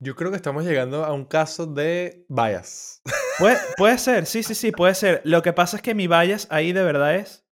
Yo 0.00 0.14
creo 0.16 0.30
que 0.30 0.36
estamos 0.36 0.64
llegando 0.64 1.04
a 1.04 1.12
un 1.12 1.24
caso 1.24 1.66
de 1.66 2.26
bias. 2.28 3.02
Puede, 3.38 3.58
puede 3.76 3.98
ser, 3.98 4.26
sí, 4.26 4.44
sí, 4.44 4.54
sí, 4.54 4.70
puede 4.70 4.94
ser. 4.94 5.20
Lo 5.24 5.42
que 5.42 5.52
pasa 5.52 5.76
es 5.76 5.82
que 5.82 5.92
mi 5.92 6.06
bias 6.06 6.46
ahí 6.50 6.72
de 6.72 6.84
verdad 6.84 7.16
es, 7.16 7.44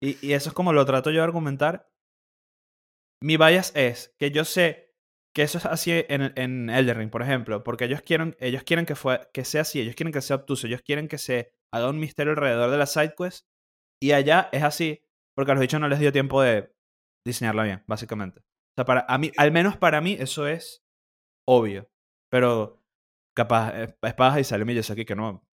y, 0.00 0.24
y 0.24 0.34
eso 0.34 0.50
es 0.50 0.54
como 0.54 0.72
lo 0.72 0.86
trato 0.86 1.10
yo 1.10 1.16
de 1.16 1.24
argumentar, 1.24 1.90
mi 3.20 3.36
bias 3.36 3.72
es 3.74 4.14
que 4.16 4.30
yo 4.30 4.44
sé 4.44 4.94
que 5.34 5.42
eso 5.42 5.58
es 5.58 5.66
así 5.66 5.90
en, 5.90 6.32
en 6.36 6.70
Elden 6.70 6.96
Ring, 6.96 7.10
por 7.10 7.22
ejemplo, 7.22 7.64
porque 7.64 7.86
ellos 7.86 8.00
quieren, 8.02 8.36
ellos 8.38 8.62
quieren 8.62 8.86
que, 8.86 8.94
fue, 8.94 9.28
que 9.32 9.44
sea 9.44 9.62
así, 9.62 9.80
ellos 9.80 9.96
quieren 9.96 10.12
que 10.12 10.20
sea 10.20 10.36
obtuso, 10.36 10.68
ellos 10.68 10.82
quieren 10.82 11.08
que 11.08 11.18
se 11.18 11.52
haga 11.72 11.90
un 11.90 11.98
misterio 11.98 12.32
alrededor 12.32 12.70
de 12.70 12.78
la 12.78 12.86
side 12.86 13.14
quest, 13.18 13.48
y 14.00 14.12
allá 14.12 14.48
es 14.52 14.62
así, 14.62 15.04
porque 15.34 15.50
a 15.50 15.54
los 15.54 15.62
bichos 15.62 15.80
no 15.80 15.88
les 15.88 15.98
dio 15.98 16.12
tiempo 16.12 16.40
de 16.40 16.72
diseñarla 17.26 17.64
bien, 17.64 17.82
básicamente. 17.88 18.40
O 18.40 18.76
sea, 18.76 18.84
para, 18.84 19.04
a 19.08 19.18
mí, 19.18 19.32
al 19.36 19.50
menos 19.50 19.76
para 19.76 20.00
mí 20.00 20.16
eso 20.20 20.46
es 20.46 20.83
obvio, 21.46 21.90
pero 22.30 22.82
capaz 23.34 23.72
eh, 23.74 23.96
es 24.02 24.14
paja 24.14 24.40
y 24.40 24.44
sale 24.44 24.64
Miyazaki 24.64 25.04
que 25.04 25.16
no, 25.16 25.46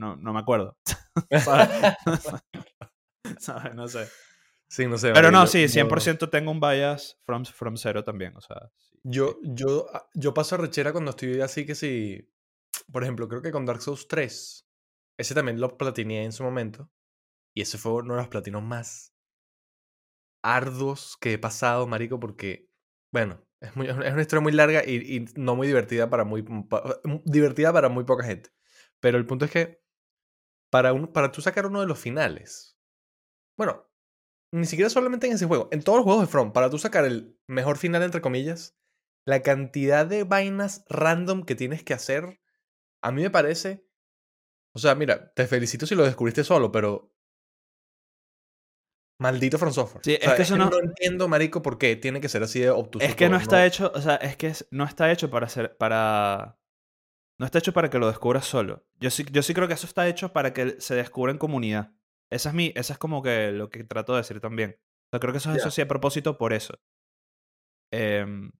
no, 0.00 0.16
no 0.16 0.32
me 0.32 0.40
acuerdo. 0.40 0.76
¿Sabes? 3.38 3.74
No 3.74 3.88
sé. 3.88 4.08
Sí, 4.70 4.86
no 4.86 4.98
sé. 4.98 5.12
Pero 5.12 5.30
no, 5.30 5.46
sí, 5.46 5.66
yo- 5.66 5.88
100% 5.88 6.30
tengo 6.30 6.50
un 6.50 6.60
bias 6.60 7.18
from, 7.24 7.44
from 7.44 7.76
Zero 7.76 8.04
también. 8.04 8.36
O 8.36 8.40
sea, 8.40 8.70
sí. 8.76 8.98
Yo, 9.02 9.38
yo, 9.42 9.86
ah, 9.94 10.06
yo 10.14 10.34
paso 10.34 10.56
rechera 10.56 10.92
cuando 10.92 11.10
estoy 11.10 11.40
así 11.40 11.64
que 11.64 11.74
si. 11.74 12.30
Por 12.92 13.02
ejemplo, 13.02 13.28
creo 13.28 13.42
que 13.42 13.50
con 13.50 13.66
Dark 13.66 13.80
Souls 13.80 14.06
3. 14.08 14.66
Ese 15.18 15.34
también 15.34 15.60
lo 15.60 15.76
platineé 15.76 16.24
en 16.24 16.32
su 16.32 16.44
momento. 16.44 16.90
Y 17.56 17.62
ese 17.62 17.78
fue 17.78 17.92
uno 17.92 18.14
de 18.14 18.20
los 18.20 18.28
platinos 18.28 18.62
más 18.62 19.14
arduos 20.44 21.16
que 21.20 21.34
he 21.34 21.38
pasado, 21.38 21.86
marico, 21.86 22.20
porque, 22.20 22.70
bueno, 23.12 23.42
es, 23.60 23.76
muy, 23.76 23.88
es 23.88 23.94
una 23.96 24.20
historia 24.20 24.42
muy 24.42 24.52
larga 24.52 24.82
y, 24.86 24.96
y 25.16 25.24
no 25.36 25.56
muy 25.56 25.66
divertida 25.66 26.08
para 26.10 26.24
muy, 26.24 26.42
pa- 26.42 27.00
divertida 27.24 27.72
para 27.72 27.88
muy 27.88 28.04
poca 28.04 28.24
gente. 28.24 28.50
Pero 29.00 29.18
el 29.18 29.26
punto 29.26 29.44
es 29.44 29.50
que 29.50 29.80
para, 30.70 30.92
un, 30.92 31.08
para 31.08 31.32
tú 31.32 31.40
sacar 31.42 31.66
uno 31.66 31.80
de 31.80 31.86
los 31.86 31.98
finales, 31.98 32.78
bueno, 33.56 33.88
ni 34.52 34.66
siquiera 34.66 34.90
solamente 34.90 35.26
en 35.26 35.34
ese 35.34 35.46
juego, 35.46 35.68
en 35.72 35.82
todos 35.82 35.98
los 35.98 36.04
juegos 36.04 36.22
de 36.22 36.32
From, 36.32 36.52
para 36.52 36.70
tú 36.70 36.78
sacar 36.78 37.04
el 37.04 37.38
mejor 37.48 37.78
final, 37.78 38.02
entre 38.02 38.20
comillas, 38.20 38.78
la 39.26 39.42
cantidad 39.42 40.06
de 40.06 40.24
vainas 40.24 40.84
random 40.88 41.44
que 41.44 41.56
tienes 41.56 41.84
que 41.84 41.94
hacer, 41.94 42.40
a 43.02 43.12
mí 43.12 43.22
me 43.22 43.30
parece, 43.30 43.86
o 44.74 44.78
sea, 44.78 44.94
mira, 44.94 45.32
te 45.34 45.46
felicito 45.46 45.86
si 45.86 45.94
lo 45.94 46.04
descubriste 46.04 46.44
solo, 46.44 46.72
pero 46.72 47.12
maldito 49.18 49.58
From 49.58 49.72
Software. 49.72 50.04
Sí, 50.04 50.16
O 50.16 50.20
sea, 50.20 50.30
es 50.30 50.36
que 50.36 50.42
eso 50.42 50.56
no- 50.56 50.70
no 50.70 50.78
entiendo, 50.80 51.28
marico, 51.28 51.62
por 51.62 51.78
qué 51.78 51.96
tiene 51.96 52.20
que 52.20 52.28
ser 52.28 52.42
así 52.42 52.60
de 52.60 52.70
obtuso. 52.70 53.04
Es 53.04 53.14
que 53.14 53.28
no 53.28 53.36
está 53.36 53.64
hecho, 53.66 53.92
o 53.94 54.00
sea, 54.00 54.16
es 54.16 54.36
que 54.36 54.52
no 54.70 54.84
está 54.84 55.10
hecho 55.10 55.30
para 55.30 55.48
ser, 55.48 55.76
para... 55.76 56.58
No 57.38 57.46
está 57.46 57.58
hecho 57.58 57.72
para 57.72 57.88
que 57.88 57.98
lo 57.98 58.08
descubras 58.08 58.44
solo. 58.46 58.84
Yo 58.98 59.10
sí, 59.10 59.24
yo 59.30 59.42
sí 59.42 59.54
creo 59.54 59.68
que 59.68 59.74
eso 59.74 59.86
está 59.86 60.08
hecho 60.08 60.32
para 60.32 60.52
que 60.52 60.80
se 60.80 60.94
descubra 60.96 61.30
en 61.30 61.38
comunidad. 61.38 61.92
Esa 62.30 62.48
es 62.48 62.54
mi, 62.54 62.72
esa 62.74 62.94
es 62.94 62.98
como 62.98 63.22
que 63.22 63.52
lo 63.52 63.70
que 63.70 63.84
trato 63.84 64.12
de 64.12 64.18
decir 64.22 64.40
también. 64.40 64.76
O 64.80 65.10
sea, 65.12 65.20
creo 65.20 65.32
que 65.32 65.38
eso 65.38 65.50
es 65.50 65.56
Ya. 65.56 65.60
eso 65.62 65.70
sí 65.70 65.80
a 65.80 65.88
propósito 65.88 66.36
por 66.36 66.52
eso. 66.52 66.74
Em, 67.92 68.50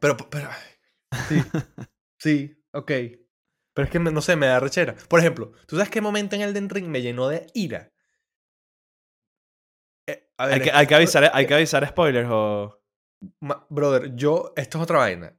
Pero, 0.00 0.16
pero, 0.30 0.48
sí, 1.28 1.36
sí, 2.18 2.64
ok. 2.72 2.90
Pero 3.74 3.84
es 3.86 3.90
que, 3.90 3.98
no 3.98 4.20
sé, 4.20 4.36
me 4.36 4.46
da 4.46 4.60
rechera. 4.60 4.94
Por 5.08 5.20
ejemplo, 5.20 5.52
¿tú 5.66 5.76
sabes 5.76 5.90
qué 5.90 6.00
momento 6.00 6.36
en 6.36 6.42
Elden 6.42 6.68
Ring 6.68 6.86
me 6.88 7.00
llenó 7.02 7.28
de 7.28 7.46
ira? 7.54 7.92
Eh, 10.42 10.44
a 10.44 10.46
ver, 10.46 10.54
hay, 10.54 10.60
que, 10.60 10.68
es- 10.70 10.74
hay, 10.74 10.86
que 10.86 10.94
avisar, 10.94 11.30
hay 11.34 11.46
que 11.46 11.54
avisar 11.54 11.86
spoilers 11.88 12.28
o... 12.30 12.78
Brother, 13.70 14.14
yo, 14.16 14.52
esto 14.56 14.78
es 14.78 14.84
otra 14.84 14.98
vaina. 14.98 15.38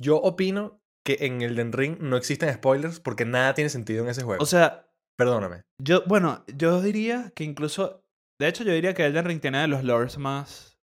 Yo 0.00 0.16
opino 0.16 0.82
que 1.04 1.18
en 1.20 1.42
Elden 1.42 1.72
Ring 1.72 1.98
no 2.00 2.16
existen 2.16 2.52
spoilers 2.52 3.00
porque 3.00 3.24
nada 3.24 3.54
tiene 3.54 3.70
sentido 3.70 4.02
en 4.04 4.10
ese 4.10 4.22
juego. 4.22 4.42
O 4.42 4.46
sea, 4.46 4.90
Perdóname. 5.16 5.62
yo, 5.78 6.02
bueno, 6.06 6.44
yo 6.56 6.80
diría 6.82 7.32
que 7.34 7.44
incluso... 7.44 8.04
De 8.40 8.48
hecho, 8.48 8.64
yo 8.64 8.72
diría 8.72 8.94
que 8.94 9.04
Elden 9.04 9.24
Ring 9.26 9.40
tiene 9.40 9.58
de 9.60 9.68
los 9.68 9.84
lores 9.84 10.16
más 10.18 10.78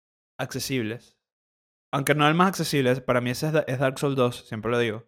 accesibles. 0.40 1.19
Aunque 1.92 2.14
no 2.14 2.26
el 2.26 2.35
más 2.35 2.49
accesible, 2.49 2.97
para 3.02 3.21
mí 3.21 3.31
ese 3.31 3.49
es, 3.49 3.52
Da- 3.52 3.64
es 3.66 3.78
Dark 3.78 3.99
Souls 3.99 4.16
2, 4.16 4.47
siempre 4.49 4.71
lo 4.71 4.78
digo. 4.78 5.07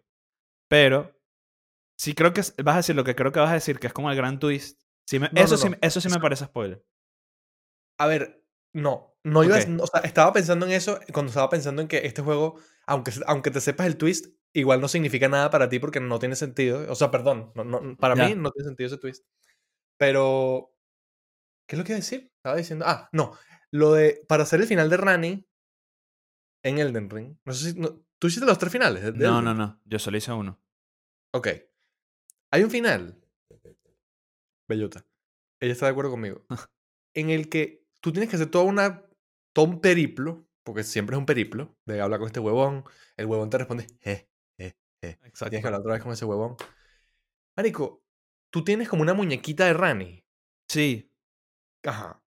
Pero 0.69 1.19
sí 1.99 2.13
creo 2.13 2.33
que 2.33 2.41
vas 2.63 2.73
a 2.75 2.77
decir 2.77 2.95
lo 2.95 3.03
que 3.03 3.15
creo 3.15 3.31
que 3.31 3.39
vas 3.39 3.49
a 3.49 3.55
decir, 3.55 3.79
que 3.79 3.87
es 3.87 3.93
como 3.93 4.11
el 4.11 4.15
gran 4.17 4.39
twist. 4.39 4.81
Sí 5.07 5.17
me- 5.19 5.29
No, 5.31 5.41
eso, 5.41 5.55
no, 5.55 5.61
sí, 5.61 5.69
eso 5.81 5.99
sí 5.99 6.09
me 6.09 6.19
parece 6.19 6.45
spoiler. 6.45 6.85
A 7.99 8.05
ver, 8.07 8.44
no. 8.75 9.15
No 9.23 9.43
iba 9.43 9.55
a- 9.57 9.83
o 9.83 9.87
sea, 9.87 10.01
estaba 10.01 10.31
pensando 10.33 10.65
en 10.67 10.71
eso 10.73 10.99
cuando 11.11 11.29
estaba 11.29 11.49
pensando 11.49 11.81
en 11.81 11.87
que 11.87 12.05
este 12.05 12.21
juego, 12.21 12.59
aunque, 12.85 13.11
aunque 13.25 13.49
te 13.49 13.59
sepas 13.61 13.87
el 13.87 13.97
twist, 13.97 14.27
igual 14.53 14.79
no 14.81 14.87
significa 14.87 15.27
nada 15.27 15.49
para 15.49 15.67
ti 15.67 15.79
porque 15.79 15.99
no 15.99 16.19
tiene 16.19 16.35
sentido. 16.35 16.85
O 16.91 16.95
sea, 16.95 17.09
perdón, 17.09 17.51
no- 17.55 17.63
no- 17.63 17.97
para 17.97 18.15
mí 18.27 18.35
no 18.35 18.51
tiene 18.51 18.67
sentido 18.67 18.87
ese 18.87 18.97
twist. 18.97 19.25
Pero, 19.97 20.75
¿qué 21.67 21.75
es 21.75 21.79
lo 21.79 21.83
que 21.85 21.93
iba 21.93 21.97
a 21.97 22.01
decir? 22.01 22.31
Estaba 22.37 22.55
diciendo, 22.57 22.85
ah, 22.87 23.09
no, 23.13 23.35
lo 23.71 23.93
de, 23.93 24.23
para 24.27 24.43
hacer 24.43 24.61
el 24.61 24.67
final 24.67 24.89
de 24.89 24.97
Rani 24.97 25.47
en 26.63 26.77
Elden 26.79 27.09
Ring, 27.09 27.37
no 27.45 27.53
sé 27.53 27.71
si, 27.71 27.79
no- 27.79 28.03
¿tú 28.19 28.27
hiciste 28.27 28.45
los 28.45 28.57
tres 28.59 28.71
finales? 28.71 29.03
de- 29.03 29.11
No, 29.13 29.41
no, 29.41 29.53
no. 29.53 29.81
Yo 29.85 29.97
solo 29.99 30.17
hice 30.17 30.31
uno. 30.33 30.61
Ok. 31.33 31.47
Hay 32.51 32.63
un 32.63 32.69
final. 32.71 33.19
Bellota. 34.67 35.05
Ella 35.59 35.73
está 35.73 35.85
de 35.85 35.91
acuerdo 35.91 36.11
conmigo. 36.11 36.45
en 37.13 37.29
el 37.29 37.49
que 37.49 37.84
tú 38.05 38.11
tienes 38.11 38.29
que 38.29 38.35
hacer 38.35 38.51
toda 38.51 38.65
una, 38.65 39.03
todo 39.51 39.65
un 39.65 39.81
periplo, 39.81 40.47
porque 40.63 40.83
siempre 40.83 41.15
es 41.15 41.17
un 41.17 41.25
periplo, 41.25 41.75
de 41.87 42.01
hablar 42.01 42.19
con 42.19 42.27
este 42.27 42.39
huevón. 42.39 42.83
El 43.17 43.25
huevón 43.25 43.49
te 43.49 43.57
responde, 43.57 43.87
eh, 44.01 44.29
eh, 44.59 44.75
eh. 45.01 45.17
Exacto. 45.23 45.49
Tienes 45.49 45.63
que 45.63 45.67
hablar 45.69 45.81
otra 45.81 45.93
vez 45.93 46.03
con 46.03 46.13
ese 46.13 46.23
huevón. 46.23 46.55
Marico, 47.57 48.03
tú 48.51 48.63
tienes 48.63 48.87
como 48.87 49.01
una 49.01 49.15
muñequita 49.15 49.65
de 49.65 49.73
Rani. 49.73 50.23
Sí. 50.69 51.11
Ajá. 51.83 52.21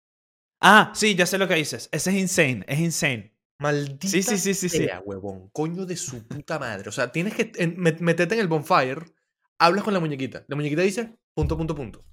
Ah, 0.60 0.90
sí, 0.96 1.14
ya 1.14 1.26
sé 1.26 1.38
lo 1.38 1.46
que 1.46 1.54
dices. 1.54 1.88
Ese 1.92 2.10
es 2.10 2.16
insane, 2.16 2.64
es 2.66 2.80
insane. 2.80 3.38
Maldita 3.60 4.08
Sí, 4.08 4.24
sí, 4.24 4.36
sí, 4.36 4.54
sí, 4.54 4.68
sí. 4.68 4.78
sea, 4.78 4.98
huevón. 4.98 5.48
Coño 5.50 5.86
de 5.86 5.94
su 5.94 6.26
puta 6.26 6.58
madre. 6.58 6.88
O 6.88 6.92
sea, 6.92 7.12
tienes 7.12 7.36
que 7.36 7.52
meterte 8.00 8.34
en 8.34 8.40
el 8.40 8.48
bonfire, 8.48 9.14
hablas 9.60 9.84
con 9.84 9.94
la 9.94 10.00
muñequita. 10.00 10.44
La 10.48 10.56
muñequita 10.56 10.82
dice 10.82 11.16
punto, 11.34 11.56
punto, 11.56 11.76
punto. 11.76 12.04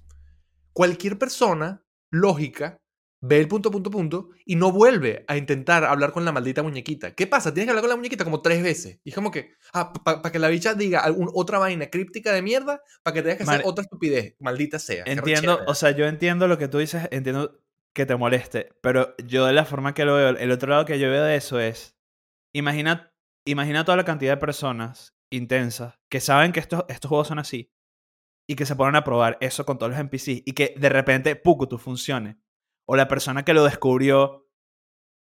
Cualquier 0.72 1.18
persona 1.18 1.84
lógica 2.12 2.80
ve 3.20 3.38
el 3.40 3.48
punto, 3.48 3.70
punto, 3.70 3.90
punto 3.90 4.28
y 4.44 4.56
no 4.56 4.70
vuelve 4.72 5.24
a 5.26 5.36
intentar 5.36 5.84
hablar 5.84 6.12
con 6.12 6.24
la 6.24 6.32
maldita 6.32 6.62
muñequita. 6.62 7.14
¿Qué 7.14 7.26
pasa? 7.26 7.52
Tienes 7.52 7.66
que 7.66 7.70
hablar 7.70 7.82
con 7.82 7.90
la 7.90 7.96
muñequita 7.96 8.24
como 8.24 8.42
tres 8.42 8.62
veces. 8.62 9.00
Y 9.04 9.08
es 9.10 9.14
como 9.14 9.30
que, 9.30 9.52
ah, 9.72 9.92
para 10.04 10.30
que 10.30 10.38
la 10.38 10.48
bicha 10.48 10.74
diga 10.74 11.00
algún- 11.00 11.30
otra 11.34 11.58
vaina 11.58 11.86
críptica 11.90 12.32
de 12.32 12.42
mierda, 12.42 12.82
para 13.02 13.14
que 13.14 13.22
tengas 13.22 13.38
que 13.38 13.44
hacer 13.44 13.62
otra 13.64 13.82
estupidez. 13.82 14.36
Maldita 14.40 14.78
sea. 14.78 15.04
Entiendo, 15.06 15.60
o 15.66 15.74
sea, 15.74 15.90
yo 15.92 16.06
entiendo 16.06 16.46
lo 16.48 16.58
que 16.58 16.68
tú 16.68 16.78
dices, 16.78 17.08
entiendo 17.10 17.60
que 17.92 18.04
te 18.06 18.14
moleste, 18.16 18.68
pero 18.82 19.16
yo 19.26 19.46
de 19.46 19.54
la 19.54 19.64
forma 19.64 19.94
que 19.94 20.04
lo 20.04 20.14
veo, 20.16 20.28
el 20.28 20.50
otro 20.50 20.68
lado 20.68 20.84
que 20.84 20.98
yo 20.98 21.10
veo 21.10 21.24
de 21.24 21.36
eso 21.36 21.58
es, 21.58 21.96
imagina, 22.52 23.12
imagina 23.46 23.84
toda 23.84 23.96
la 23.96 24.04
cantidad 24.04 24.32
de 24.34 24.36
personas 24.40 25.14
intensas 25.30 25.94
que 26.10 26.20
saben 26.20 26.52
que 26.52 26.60
estos, 26.60 26.84
estos 26.88 27.08
juegos 27.08 27.28
son 27.28 27.38
así 27.38 27.72
y 28.46 28.54
que 28.54 28.66
se 28.66 28.76
ponen 28.76 28.96
a 28.96 29.02
probar 29.04 29.38
eso 29.40 29.64
con 29.64 29.78
todos 29.78 29.90
los 29.92 29.98
NPCs 30.00 30.42
y 30.44 30.52
que 30.52 30.74
de 30.76 30.88
repente 30.88 31.36
Pukutu 31.36 31.78
funcione. 31.78 32.36
O 32.88 32.96
la 32.96 33.08
persona 33.08 33.44
que 33.44 33.54
lo 33.54 33.64
descubrió 33.64 34.46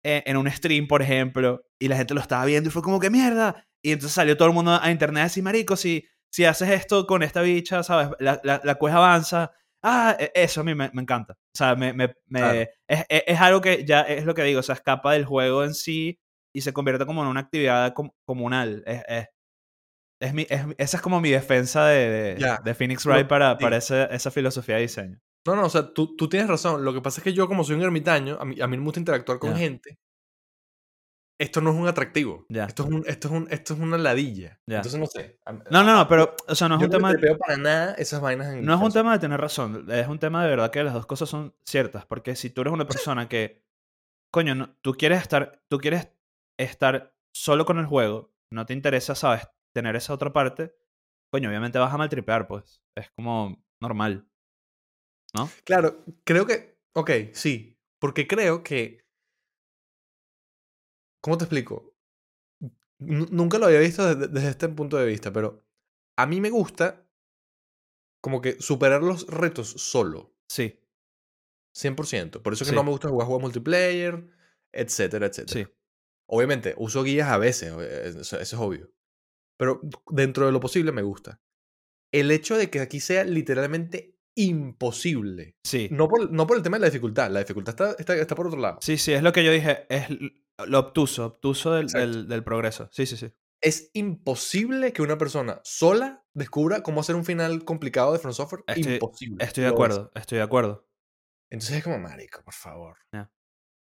en, 0.03 0.23
en 0.25 0.37
un 0.37 0.49
stream, 0.49 0.87
por 0.87 1.01
ejemplo, 1.01 1.65
y 1.79 1.87
la 1.87 1.97
gente 1.97 2.13
lo 2.13 2.21
estaba 2.21 2.45
viendo 2.45 2.69
y 2.69 2.71
fue 2.71 2.81
como 2.81 2.99
que 2.99 3.09
mierda. 3.09 3.65
Y 3.83 3.91
entonces 3.91 4.13
salió 4.13 4.37
todo 4.37 4.47
el 4.49 4.53
mundo 4.53 4.77
a 4.81 4.91
internet 4.91 5.21
a 5.21 5.23
decir, 5.25 5.43
marico, 5.43 5.75
si, 5.75 6.05
si 6.31 6.45
haces 6.45 6.69
esto 6.69 7.07
con 7.07 7.23
esta 7.23 7.41
bicha, 7.41 7.81
¿sabes? 7.83 8.09
La, 8.19 8.39
la, 8.43 8.61
la 8.63 8.75
quest 8.75 8.93
avanza. 8.93 9.51
Ah, 9.83 10.15
e- 10.19 10.31
eso 10.35 10.61
a 10.61 10.63
mí 10.63 10.75
me, 10.75 10.89
me 10.93 11.01
encanta. 11.01 11.33
O 11.33 11.57
sea, 11.57 11.75
me, 11.75 11.93
me, 11.93 12.13
Claro. 12.29 12.59
es, 12.59 13.05
es- 13.09 13.23
es 13.27 13.39
algo 13.41 13.61
que 13.61 13.85
ya 13.85 14.01
es 14.01 14.25
lo 14.25 14.33
que 14.35 14.43
digo, 14.43 14.59
o 14.59 14.63
sea, 14.63 14.75
escapa 14.75 15.13
del 15.13 15.25
juego 15.25 15.63
en 15.63 15.73
sí 15.73 16.19
y 16.53 16.61
se 16.61 16.73
convierte 16.73 17.05
como 17.05 17.21
en 17.23 17.29
una 17.29 17.39
actividad 17.41 17.93
com- 17.93 18.11
comunal. 18.25 18.83
Es, 18.85 19.03
es, 19.07 19.27
es 20.21 20.33
mi, 20.33 20.41
es- 20.49 20.65
esa 20.77 20.97
es 20.97 21.01
como 21.01 21.21
mi 21.21 21.29
defensa 21.31 21.87
de, 21.87 22.09
de, 22.35 22.39
Ya. 22.39 22.59
de 22.63 22.73
Phoenix 22.75 23.05
Wright 23.05 23.27
para, 23.27 23.57
para 23.57 23.77
esa, 23.77 24.05
esa 24.05 24.29
filosofía 24.31 24.75
de 24.75 24.81
diseño. 24.81 25.19
No, 25.45 25.55
no, 25.55 25.65
o 25.65 25.69
sea, 25.69 25.93
tú, 25.93 26.15
tú 26.15 26.27
tienes 26.29 26.47
razón. 26.49 26.83
Lo 26.85 26.93
que 26.93 27.01
pasa 27.01 27.19
es 27.21 27.23
que 27.23 27.33
yo, 27.33 27.47
como 27.47 27.63
soy 27.63 27.75
un 27.75 27.81
ermitaño, 27.83 28.37
a 28.39 28.45
mí, 28.45 28.59
a 28.61 28.67
mí 28.67 28.77
me 28.77 28.83
gusta 28.83 28.99
interactuar 28.99 29.39
con 29.39 29.51
Ya. 29.51 29.57
gente. 29.57 29.97
Esto 31.39 31.61
no 31.61 31.69
es 31.71 31.77
un 31.77 31.87
atractivo. 31.87 32.45
Ya. 32.49 32.65
Esto, 32.65 32.83
es 32.83 32.89
un, 32.89 33.03
esto, 33.07 33.27
es 33.29 33.33
un, 33.33 33.47
esto 33.49 33.73
es 33.73 33.79
una 33.79 33.97
ladilla. 33.97 34.59
Ya. 34.67 34.77
Entonces, 34.77 34.99
no 34.99 35.05
sé. 35.05 35.39
No, 35.71 35.83
no, 35.83 35.95
no, 35.95 36.07
pero, 36.09 36.35
o 36.47 36.55
sea, 36.55 36.67
no 36.67 36.75
es 36.75 36.81
yo 36.81 36.85
un 36.87 36.91
no 36.91 36.97
tema... 36.97 37.07
me 37.09 37.13
tripeo 37.15 37.37
para 37.37 37.55
nada 37.57 37.93
esas 37.93 38.19
vainas 38.19 38.47
en 38.53 38.65
No 38.65 38.75
es 38.75 38.81
un 38.81 38.91
tema 38.91 39.13
de 39.13 39.19
tener 39.19 39.39
razón, 39.39 39.85
es 39.89 40.07
un 40.07 40.19
tema 40.19 40.43
de 40.43 40.49
verdad 40.49 40.69
que 40.69 40.83
las 40.83 40.93
dos 40.93 41.05
cosas 41.05 41.29
son 41.29 41.55
ciertas, 41.65 42.05
porque 42.05 42.35
si 42.35 42.49
tú 42.49 42.61
eres 42.61 42.73
una 42.73 42.85
persona 42.85 43.29
que, 43.29 43.63
coño, 44.31 44.53
no- 44.53 44.75
tú 44.81 44.93
quieres 44.93 45.21
estar, 45.21 45.61
tú 45.69 45.77
quieres 45.77 46.09
estar 46.57 47.15
solo 47.33 47.65
con 47.65 47.79
el 47.79 47.85
juego, 47.85 48.33
no 48.51 48.65
te 48.65 48.73
interesa, 48.73 49.15
sabes, 49.15 49.47
tener 49.73 49.95
esa 49.95 50.13
otra 50.13 50.33
parte, 50.33 50.75
coño, 51.31 51.47
obviamente 51.47 51.79
vas 51.79 51.93
a 51.93 51.97
maltripear, 51.97 52.47
pues, 52.47 52.81
es 52.97 53.09
como 53.11 53.63
normal, 53.81 54.27
¿no? 55.33 55.49
Claro, 55.63 56.03
creo 56.23 56.45
que. 56.45 56.79
Ok, 56.93 57.11
sí. 57.33 57.77
Porque 57.99 58.27
creo 58.27 58.63
que. 58.63 59.05
¿Cómo 61.21 61.37
te 61.37 61.43
explico? 61.45 61.95
N- 62.99 63.27
nunca 63.31 63.57
lo 63.57 63.65
había 63.67 63.79
visto 63.79 64.05
desde, 64.05 64.31
desde 64.31 64.49
este 64.49 64.69
punto 64.69 64.97
de 64.97 65.05
vista, 65.05 65.31
pero 65.31 65.65
a 66.17 66.25
mí 66.25 66.41
me 66.41 66.49
gusta 66.49 67.05
como 68.21 68.41
que 68.41 68.61
superar 68.61 69.01
los 69.01 69.27
retos 69.27 69.69
solo. 69.69 70.35
Sí, 70.49 70.79
100%. 71.75 72.41
Por 72.43 72.53
eso 72.53 72.65
que 72.65 72.71
Sí. 72.71 72.75
no 72.75 72.83
me 72.83 72.89
gusta 72.91 73.09
jugar 73.09 73.27
juegos 73.27 73.43
multiplayer, 73.43 74.27
etcétera, 74.73 75.27
etcétera. 75.27 75.65
sí, 75.67 75.73
Obviamente, 76.27 76.75
uso 76.77 77.03
guías 77.03 77.29
a 77.29 77.37
veces, 77.37 77.73
eh, 77.79 78.13
eso 78.19 78.39
es 78.39 78.53
obvio. 78.53 78.91
Pero 79.57 79.81
dentro 80.11 80.45
de 80.45 80.51
lo 80.51 80.59
posible 80.59 80.91
me 80.91 81.01
gusta. 81.01 81.41
El 82.11 82.31
hecho 82.31 82.57
de 82.57 82.69
que 82.69 82.79
aquí 82.81 82.99
sea 82.99 83.23
literalmente 83.23 84.18
imposible. 84.45 85.55
sí. 85.63 85.87
No 85.91 86.07
por, 86.07 86.31
no 86.31 86.47
por 86.47 86.57
el 86.57 86.63
tema 86.63 86.77
de 86.77 86.81
la 86.81 86.87
dificultad. 86.87 87.29
La 87.31 87.39
dificultad 87.39 87.73
está, 87.73 87.95
está, 87.99 88.15
está 88.15 88.35
por 88.35 88.47
otro 88.47 88.59
lado. 88.59 88.79
Sí, 88.81 88.97
sí, 88.97 89.13
es 89.13 89.23
lo 89.23 89.31
que 89.33 89.43
yo 89.43 89.51
dije, 89.51 89.85
es 89.89 90.07
lo 90.67 90.79
obtuso, 90.79 91.25
obtuso 91.25 91.73
del, 91.73 91.87
del, 91.87 92.27
del 92.27 92.43
progreso. 92.43 92.89
Sí, 92.91 93.05
sí, 93.05 93.17
sí. 93.17 93.31
Es 93.61 93.91
imposible 93.93 94.93
que 94.93 95.01
una 95.01 95.17
persona 95.17 95.59
sola 95.63 96.25
descubra 96.33 96.81
cómo 96.81 97.01
hacer 97.01 97.15
un 97.15 97.25
final 97.25 97.65
complicado 97.65 98.13
de 98.13 98.19
From 98.19 98.33
Software. 98.33 98.63
Estoy- 98.67 98.93
imposible. 98.93 99.43
Estoy 99.43 99.63
de 99.65 99.69
acuerdo, 99.69 100.11
estoy 100.15 100.37
de 100.37 100.43
acuerdo. 100.43 100.87
Entonces 101.51 101.77
es 101.77 101.83
como, 101.83 101.99
marico, 101.99 102.41
por 102.43 102.53
favor. 102.53 102.97
Ya. 103.13 103.31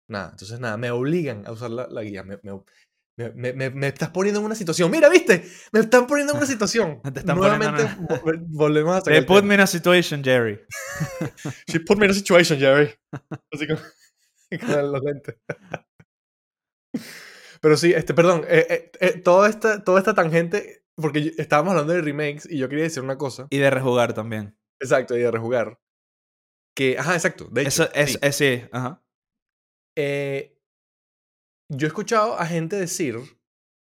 Nada, 0.09 0.31
entonces 0.31 0.59
nada, 0.61 0.77
me 0.77 0.91
obligan 0.91 1.47
a 1.47 1.53
usar 1.53 1.71
la, 1.71 1.87
la 1.89 2.03
guía. 2.03 2.23
Me, 2.25 2.39
me, 2.43 2.53
me, 3.35 3.53
me- 3.53 3.71
me- 3.71 3.89
estás 3.89 4.11
poniendo 4.11 4.41
en 4.41 4.47
una 4.47 4.55
situación. 4.55 4.91
Mira, 4.91 5.09
¿viste? 5.09 5.45
Me 5.73 5.81
están 5.81 6.07
poniendo 6.07 6.33
en 6.33 6.39
una 6.39 6.47
situación. 6.55 7.01
Te 7.03 7.21
están 7.21 7.37
Nuevamente 7.37 7.83
vol- 8.23 8.45
volvemos 8.49 8.93
a 8.97 8.99
sacar 9.01 9.13
They 9.15 9.23
put 9.25 9.45
me 9.45 9.55
in 9.55 9.61
a 9.61 9.67
situation, 9.67 10.23
Jerry. 10.25 10.61
She 11.69 11.81
put 11.81 11.99
me 11.99 12.07
in 12.07 12.11
a 12.13 12.15
situation, 12.15 12.59
Jerry. 12.59 12.95
Así 13.53 13.67
como... 13.67 13.81
Con 14.67 14.93
los 14.93 15.03
lentes. 15.03 15.37
Pero 17.61 17.77
sí, 17.77 17.93
este, 17.93 18.15
perdón, 18.15 18.45
eh, 18.49 18.67
eh, 18.71 18.91
eh, 19.01 19.19
toda, 19.21 19.49
esta, 19.49 19.85
toda 19.85 19.99
esta 19.99 20.15
tangente, 20.15 20.85
porque 20.97 21.35
estábamos 21.37 21.73
hablando 21.73 21.93
de 21.93 22.01
remakes 22.01 22.49
y 22.51 22.59
yo 22.59 22.69
quería 22.69 22.85
decir 22.85 23.03
una 23.03 23.19
cosa. 23.19 23.47
Y 23.51 23.59
de 23.59 23.71
rejugar 23.71 24.15
también. 24.15 24.57
Exacto, 24.81 25.17
y 25.17 25.21
de 25.21 25.31
rejugar. 25.31 25.79
Que, 26.75 26.97
ajá, 26.99 27.15
exacto. 27.15 27.49
De 27.51 27.63
hecho, 27.63 27.69
Eso 27.85 27.91
es, 27.95 28.13
sí. 28.13 28.19
es- 28.23 28.37
sí, 28.37 28.63
ajá. 28.73 29.03
Eh, 29.97 30.57
yo 31.71 31.87
he 31.87 31.89
escuchado 31.89 32.39
a 32.39 32.47
gente 32.47 32.77
decir, 32.77 33.17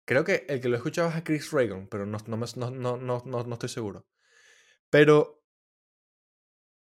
creo 0.08 0.24
que 0.24 0.46
el 0.50 0.62
que 0.62 0.70
lo 0.70 0.76
he 0.76 0.78
escuchado 0.78 1.10
es 1.10 1.16
a 1.16 1.24
Chris 1.24 1.52
Reagan, 1.52 1.88
pero 1.88 2.06
no, 2.06 2.18
no, 2.28 2.38
no, 2.38 2.72
no, 2.72 2.98
no, 2.98 3.24
no, 3.26 3.44
no 3.44 3.54
estoy 3.54 3.70
seguro. 3.70 4.06
Pero, 4.90 5.44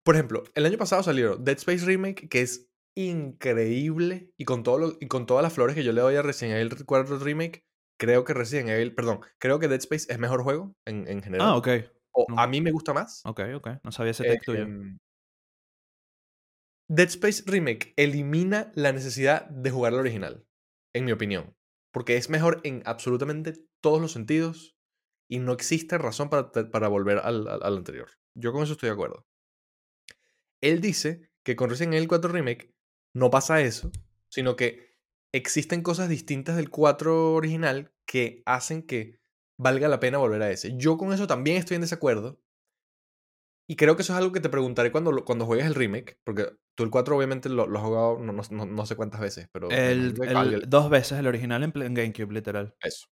por 0.04 0.14
ejemplo, 0.14 0.44
el 0.54 0.66
año 0.66 0.78
pasado 0.78 1.02
salió 1.02 1.36
Dead 1.36 1.56
Space 1.56 1.84
Remake, 1.86 2.28
que 2.28 2.42
es 2.42 2.70
increíble, 2.96 4.30
y 4.36 4.44
con, 4.44 4.62
todo 4.62 4.78
lo- 4.78 4.96
y 5.00 5.08
con 5.08 5.26
todas 5.26 5.42
las 5.42 5.52
flores 5.52 5.74
que 5.74 5.82
yo 5.84 5.92
le 5.92 6.00
doy 6.02 6.16
a 6.16 6.22
Resident 6.22 6.56
Evil 6.58 6.84
4 6.86 7.18
Remake, 7.18 7.64
creo 7.98 8.24
que 8.24 8.34
Resident 8.34 8.68
Evil, 8.70 8.94
perdón, 8.94 9.20
creo 9.38 9.58
que 9.58 9.68
Dead 9.68 9.78
Space 9.80 10.12
es 10.12 10.18
mejor 10.18 10.42
juego 10.42 10.76
en, 10.84 11.08
en 11.08 11.22
general. 11.22 11.48
Ah, 11.48 11.56
ok. 11.56 11.68
o 12.12 12.26
no. 12.28 12.38
a 12.38 12.46
mí 12.46 12.60
me 12.60 12.70
gusta 12.72 12.92
más. 12.92 13.22
Ok, 13.24 13.40
ok. 13.56 13.68
No 13.82 13.90
sabía 13.90 14.10
ese 14.12 14.24
take 14.24 14.40
tuyo. 14.44 14.62
Em, 14.62 14.98
Dead 16.88 17.08
Space 17.08 17.42
Remake 17.46 17.94
elimina 17.96 18.70
la 18.74 18.92
necesidad 18.92 19.48
de 19.48 19.70
jugar 19.70 19.94
al 19.94 20.00
original, 20.00 20.44
en 20.94 21.04
mi 21.04 21.12
opinión. 21.12 21.56
Porque 21.92 22.16
es 22.16 22.30
mejor 22.30 22.60
en 22.64 22.82
absolutamente 22.86 23.54
todos 23.82 24.00
los 24.00 24.12
sentidos 24.12 24.76
y 25.28 25.38
no 25.38 25.52
existe 25.52 25.98
razón 25.98 26.30
para, 26.30 26.50
para 26.52 26.88
volver 26.88 27.18
al, 27.18 27.48
al- 27.48 27.62
anterior. 27.76 28.10
Yo 28.36 28.52
con 28.52 28.62
eso 28.62 28.72
estoy 28.72 28.88
de 28.88 28.94
acuerdo. 28.94 29.26
Él 30.60 30.80
dice 30.80 31.30
que 31.44 31.56
con 31.56 31.70
Resident 31.70 31.94
Evil 31.94 32.08
4 32.08 32.32
Remake 32.32 32.74
no 33.14 33.30
pasa 33.30 33.60
eso, 33.60 33.90
sino 34.28 34.56
que 34.56 34.96
existen 35.32 35.82
cosas 35.82 36.08
distintas 36.08 36.56
del 36.56 36.70
4 36.70 37.34
original 37.34 37.92
que 38.06 38.42
hacen 38.46 38.82
que 38.82 39.20
valga 39.58 39.88
la 39.88 40.00
pena 40.00 40.18
volver 40.18 40.42
a 40.42 40.50
ese. 40.50 40.76
Yo 40.76 40.96
con 40.96 41.12
eso 41.12 41.26
también 41.26 41.56
estoy 41.58 41.76
en 41.76 41.82
desacuerdo. 41.82 42.40
Y 43.68 43.76
creo 43.76 43.96
que 43.96 44.02
eso 44.02 44.12
es 44.12 44.18
algo 44.18 44.32
que 44.32 44.40
te 44.40 44.48
preguntaré 44.48 44.92
cuando, 44.92 45.24
cuando 45.24 45.46
juegues 45.46 45.66
el 45.66 45.74
remake, 45.74 46.18
porque 46.24 46.48
tú 46.74 46.82
el 46.84 46.90
4 46.90 47.16
obviamente 47.16 47.48
lo, 47.48 47.66
lo 47.66 47.78
has 47.78 47.84
jugado 47.84 48.18
no, 48.18 48.32
no- 48.32 48.66
no- 48.66 48.86
sé 48.86 48.96
cuántas 48.96 49.20
veces, 49.20 49.48
pero... 49.52 49.70
El, 49.70 50.14
el- 50.22 50.64
dos 50.68 50.90
veces 50.90 51.18
el 51.18 51.26
original 51.26 51.62
en, 51.62 51.94
GameCube, 51.94 52.32
literal. 52.32 52.74
Eso. 52.82 53.06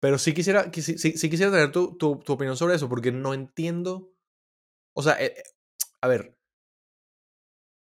Pero 0.00 0.18
sí 0.18 0.34
quisiera, 0.34 0.70
quisi- 0.70 0.98
sí, 0.98 1.12
sí 1.16 1.30
quisiera 1.30 1.52
tener 1.52 1.72
tu, 1.72 1.96
tu- 1.96 2.18
tu 2.20 2.32
opinión 2.32 2.56
sobre 2.56 2.74
eso, 2.74 2.88
porque 2.88 3.12
no 3.12 3.34
entiendo... 3.34 4.12
O 4.94 5.02
sea, 5.02 5.14
eh, 5.22 5.34
eh, 5.36 5.42
a 6.00 6.08
ver. 6.08 6.36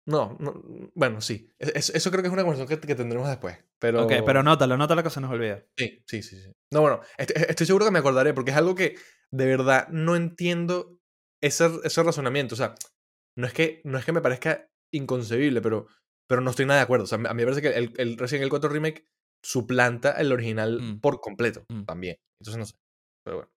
No, 0.06 0.36
no, 0.40 0.90
bueno, 0.94 1.20
sí. 1.20 1.48
Es- 1.58 1.72
es- 1.74 1.90
Eso, 1.94 2.10
creo 2.10 2.22
que 2.22 2.28
es 2.28 2.32
una 2.32 2.42
conversación 2.42 2.80
que, 2.80 2.86
que 2.86 2.94
tendremos 2.94 3.28
después. 3.28 3.58
Pero... 3.78 4.04
Ok, 4.04 4.12
pero 4.26 4.42
nótalo, 4.42 4.76
nótalo 4.76 5.02
que 5.02 5.10
se 5.10 5.20
nos 5.20 5.30
olvida. 5.30 5.64
Sí, 5.76 6.02
sí, 6.06 6.22
sí, 6.22 6.40
sí. 6.40 6.52
No, 6.72 6.80
bueno, 6.80 7.00
est- 7.18 7.30
est- 7.36 7.50
estoy 7.50 7.66
seguro 7.66 7.84
que 7.84 7.90
me 7.92 7.98
acordaré 8.00 8.34
porque 8.34 8.50
es 8.50 8.56
algo 8.56 8.74
que 8.74 8.96
de 9.30 9.46
verdad 9.46 9.88
no 9.88 10.16
entiendo 10.16 10.98
ese, 11.42 11.70
ese 11.84 12.02
razonamiento. 12.02 12.54
O 12.54 12.58
sea, 12.58 12.74
no 13.36 13.46
es 13.46 13.52
que, 13.52 13.80
no 13.84 13.98
es 13.98 14.04
que 14.04 14.12
me 14.12 14.20
parezca 14.20 14.69
inconcebible, 14.92 15.60
pero, 15.60 15.86
pero 16.28 16.40
no 16.40 16.50
estoy 16.50 16.66
nada 16.66 16.80
de 16.80 16.84
acuerdo. 16.84 17.04
O 17.04 17.06
sea, 17.06 17.16
a 17.16 17.20
mí 17.20 17.28
me 17.34 17.44
parece 17.44 17.62
que 17.62 17.68
el, 17.76 17.92
el 17.96 18.16
Resident 18.18 18.42
Evil 18.42 18.50
4 18.50 18.68
Remake 18.70 19.06
suplanta 19.42 20.12
el 20.12 20.32
original 20.32 20.80
Mm. 20.80 21.00
por 21.00 21.20
completo 21.20 21.64
Mm. 21.68 21.84
también. 21.84 22.16
Entonces 22.40 22.58
no 22.58 22.66
sé. 22.66 22.74
Pero 23.24 23.36
bueno. 23.38 23.52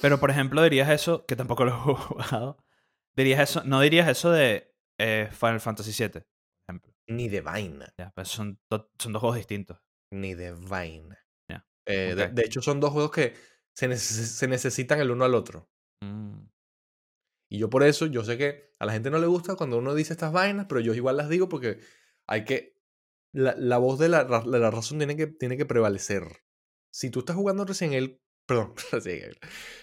Pero, 0.00 0.20
por 0.20 0.30
ejemplo, 0.30 0.62
dirías 0.62 0.88
eso, 0.90 1.26
que 1.26 1.36
tampoco 1.36 1.64
lo 1.64 1.70
he 1.72 1.74
jugado. 2.34 2.56
Dirías 3.16 3.50
eso, 3.50 3.62
no 3.64 3.80
dirías 3.80 4.08
eso 4.08 4.30
de 4.30 4.72
eh, 4.98 5.28
Final 5.32 5.60
Fantasy 5.60 5.90
VII, 5.90 6.10
por 6.20 6.24
ejemplo. 6.68 6.94
Ni 7.08 7.28
de 7.28 7.40
vaina. 7.40 7.92
Pues 8.14 8.28
son, 8.28 8.60
do- 8.70 8.90
son 8.98 9.12
dos 9.12 9.20
juegos 9.20 9.36
distintos. 9.38 9.78
Ni 10.12 10.34
de 10.34 10.52
vaina. 10.52 11.18
Eh, 11.86 12.14
de, 12.14 12.24
ok. 12.24 12.30
de 12.32 12.42
hecho, 12.44 12.62
son 12.62 12.78
dos 12.78 12.92
juegos 12.92 13.10
que 13.10 13.34
se, 13.74 13.88
neces- 13.88 14.26
se 14.26 14.46
necesitan 14.46 15.00
el 15.00 15.10
uno 15.10 15.24
al 15.24 15.34
otro. 15.34 15.68
Mm. 16.04 16.44
Y 17.50 17.58
yo 17.58 17.68
por 17.68 17.82
eso, 17.82 18.06
yo 18.06 18.24
sé 18.24 18.38
que 18.38 18.70
a 18.78 18.86
la 18.86 18.92
gente 18.92 19.10
no 19.10 19.18
le 19.18 19.26
gusta 19.26 19.56
cuando 19.56 19.76
uno 19.78 19.94
dice 19.94 20.12
estas 20.12 20.32
vainas, 20.32 20.66
pero 20.68 20.80
yo 20.80 20.94
igual 20.94 21.16
las 21.16 21.28
digo 21.28 21.48
porque 21.48 21.78
hay 22.26 22.44
que... 22.44 22.78
La, 23.32 23.54
la 23.56 23.78
voz 23.78 23.98
de 23.98 24.08
la, 24.08 24.24
la 24.24 24.70
razón 24.70 24.98
tiene 24.98 25.16
que, 25.16 25.26
tiene 25.26 25.56
que 25.56 25.66
prevalecer. 25.66 26.24
Si 26.92 27.10
tú 27.10 27.20
estás 27.20 27.36
jugando 27.36 27.64
Resident 27.64 27.94
Evil... 27.94 28.22
Perdón. 28.46 28.74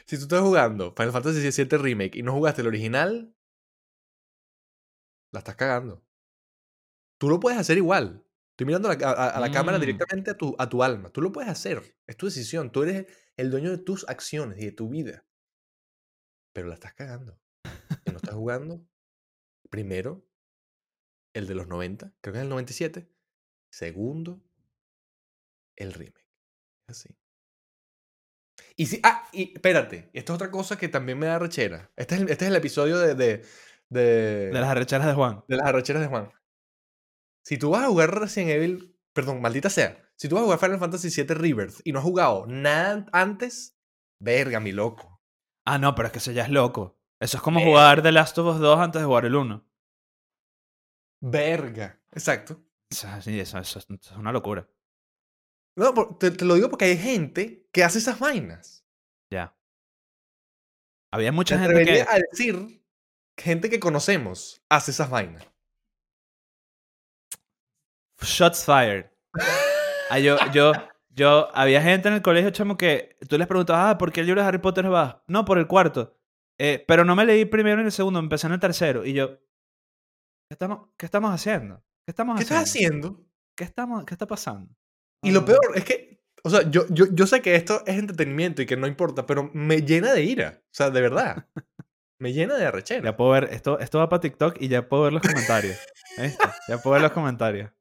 Si 0.06 0.18
tú 0.18 0.24
estás 0.24 0.42
jugando 0.42 0.94
Final 0.96 1.12
Fantasy 1.14 1.40
VII 1.64 1.78
Remake 1.78 2.18
y 2.18 2.24
no 2.24 2.34
jugaste 2.34 2.62
el 2.62 2.68
original, 2.68 3.34
la 5.32 5.40
estás 5.40 5.56
cagando. 5.56 6.04
Tú 7.20 7.30
lo 7.30 7.40
puedes 7.40 7.60
hacer 7.60 7.78
igual. 7.78 8.26
Estoy 8.52 8.66
mirando 8.68 8.90
a 8.90 8.96
la, 8.96 9.08
a- 9.10 9.30
a 9.30 9.40
la 9.40 9.52
cámara 9.52 9.78
Mm. 9.78 9.82
directamente 9.82 10.32
a 10.32 10.38
tu, 10.38 10.56
a 10.58 10.68
tu 10.70 10.84
alma. 10.84 11.10
Tú 11.12 11.22
lo 11.22 11.32
puedes 11.32 11.50
hacer. 11.50 11.82
Es 12.08 12.18
tu 12.18 12.26
decisión. 12.26 12.72
Tú 12.72 12.84
eres 12.84 13.08
el 13.38 13.52
dueño 13.52 13.70
de 13.72 13.78
tus 13.78 14.08
acciones 14.10 14.60
y 14.62 14.66
de 14.66 14.72
tu 14.72 14.90
vida. 14.90 15.26
Pero 16.54 16.68
la 16.68 16.74
estás 16.74 16.94
cagando. 16.94 17.40
Si 18.06 18.12
no 18.12 18.18
estás 18.18 18.36
jugando, 18.36 18.86
primero, 19.70 20.26
el 21.34 21.48
de 21.48 21.56
los 21.56 21.68
90, 21.68 22.14
creo 22.22 22.34
que 22.34 22.40
es 22.40 22.44
el 22.44 22.50
97. 22.50 23.10
Segundo, 23.72 24.42
el 25.76 25.94
remake. 25.94 26.26
Así. 26.88 27.16
Y 28.76 28.86
si, 28.88 29.00
ah, 29.04 29.28
y 29.32 29.54
espérate, 29.54 30.10
esto 30.14 30.34
es 30.34 30.36
otra 30.36 30.52
cosa 30.52 30.78
que 30.78 30.88
también 30.88 31.20
me 31.20 31.28
da 31.28 31.40
rechera. 31.40 31.92
Este 31.96 32.16
es 32.16 32.22
el, 32.22 32.30
este 32.30 32.46
es 32.46 32.52
el 32.52 32.58
episodio 32.58 32.98
de, 32.98 33.16
de, 33.16 33.46
de, 33.90 34.48
De 34.48 34.52
las 34.54 34.70
arrecheras 34.70 35.08
de 35.08 35.14
Juan. 35.14 35.44
de 35.48 35.58
las 35.58 35.68
arrecheras 35.68 36.02
de 36.02 36.08
Juan. 36.08 36.32
Si 37.46 37.58
tú 37.58 37.72
vas 37.72 37.84
a 37.84 37.88
jugar 37.88 38.20
Resident 38.20 38.52
Evil, 38.52 39.00
perdón, 39.14 39.42
maldita 39.42 39.70
sea, 39.70 40.08
si 40.16 40.28
tú 40.28 40.36
vas 40.36 40.42
a 40.42 40.46
jugar 40.46 40.60
Final 40.60 40.80
Fantasy 40.80 41.10
VII 41.10 41.36
Rebirth 41.36 41.80
y 41.84 41.92
no 41.92 42.00
has 42.00 42.06
jugado 42.06 42.46
nada 42.48 43.06
antes, 43.12 43.78
verga, 44.20 44.60
mi 44.60 44.72
loco. 44.72 45.22
Ah, 45.66 45.78
no, 45.78 45.96
pero 45.96 46.08
es 46.08 46.12
que 46.12 46.20
eso 46.20 46.32
ya 46.32 46.44
es 46.44 46.50
loco. 46.50 46.97
Eso 47.20 47.38
es 47.38 47.44
como 47.44 47.60
Verga. 47.60 47.72
jugar 47.72 48.02
The 48.04 48.12
Last 48.12 48.38
of 48.38 48.56
Us 48.56 48.60
2 48.62 48.80
antes 48.80 49.02
de 49.02 49.06
jugar 49.06 49.26
el 49.26 49.36
1. 49.36 49.66
Verga. 51.22 52.00
Exacto. 52.12 52.62
Sí, 52.90 53.40
eso, 53.40 53.58
eso- 53.58 53.80
eso 53.80 53.94
es 53.94 54.12
una 54.12 54.32
locura. 54.32 54.68
No, 55.76 55.94
te, 56.18 56.32
te 56.32 56.46
lo 56.46 56.56
digo 56.56 56.70
porque 56.70 56.86
hay 56.86 56.98
gente 56.98 57.68
que 57.72 57.84
hace 57.84 58.00
esas 58.00 58.20
vainas. 58.20 58.86
Ya. 59.32 59.56
Había 61.12 61.32
mucha 61.32 61.58
gente 61.60 61.86
que... 61.86 62.02
a 62.02 62.16
decir 62.32 62.84
gente 63.38 63.70
que 63.70 63.80
conocemos 63.80 64.64
hace 64.70 64.92
esas 64.92 65.10
vainas. 65.10 65.48
Shots 68.22 68.66
fired. 68.66 69.06
Ah, 70.10 70.20
yo, 70.20 70.38
yo, 70.52 70.72
yo, 71.10 71.50
había 71.56 71.82
gente 71.82 72.08
en 72.08 72.16
el 72.16 72.22
colegio, 72.22 72.50
chamo, 72.50 72.78
que 72.78 73.18
tú 73.30 73.38
les 73.38 73.48
preguntabas, 73.48 73.94
ah, 73.94 73.98
¿por 73.98 74.12
qué 74.12 74.22
el 74.22 74.26
libro 74.26 74.42
de 74.42 74.48
Harry 74.48 74.58
Potter 74.58 74.92
va? 74.92 75.24
No, 75.28 75.46
por 75.46 75.58
el 75.60 75.68
cuarto. 75.68 76.17
Eh, 76.60 76.84
pero 76.88 77.06
no 77.06 77.16
me 77.16 77.26
leí 77.26 77.46
primero 77.46 77.78
ni 77.78 77.86
el 77.86 77.92
segundo, 77.92 78.20
empecé 78.20 78.48
en 78.48 78.54
el 78.54 78.60
tercero. 78.60 79.06
Y 79.06 79.14
yo, 79.14 79.38
¿qué 79.38 80.54
estamos, 80.54 80.90
qué 80.98 81.06
estamos 81.06 81.32
haciendo? 81.32 81.78
¿Qué 82.06 82.12
estamos 82.12 82.38
¿Qué 82.38 82.44
haciendo? 82.44 82.64
estás 82.64 82.70
haciendo? 82.76 83.26
¿Qué, 83.58 83.64
estamos, 83.64 84.06
¿Qué 84.06 84.14
está 84.14 84.28
pasando? 84.28 84.76
Y 85.24 85.32
lo 85.32 85.44
peor 85.46 85.60
es 85.76 85.84
que, 85.84 86.24
o 86.44 86.50
sea, 86.50 86.70
yo, 86.70 86.86
yo, 86.90 87.06
yo 87.12 87.28
sé 87.28 87.42
que 87.42 87.56
esto 87.56 87.84
es 87.86 87.98
entretenimiento 87.98 88.62
y 88.62 88.66
que 88.66 88.78
no 88.78 88.88
importa, 88.88 89.26
pero 89.26 89.50
me 89.54 89.82
llena 89.82 90.14
de 90.14 90.24
ira. 90.24 90.62
O 90.64 90.70
sea, 90.74 90.90
de 90.90 91.02
verdad. 91.02 91.48
Me 92.20 92.34
llena 92.34 92.56
de 92.56 92.66
arrechera. 92.66 93.04
Ya 93.04 93.18
puedo 93.18 93.32
ver, 93.32 93.50
esto, 93.52 93.78
esto 93.80 94.00
va 94.00 94.10
para 94.10 94.22
TikTok 94.22 94.58
y 94.60 94.68
ya 94.70 94.88
puedo 94.90 95.04
ver 95.04 95.14
los 95.14 95.22
comentarios. 95.22 95.78
¿Viste? 96.18 96.44
Ya 96.68 96.78
puedo 96.80 96.94
ver 96.94 97.02
los 97.04 97.12
comentarios. 97.12 97.72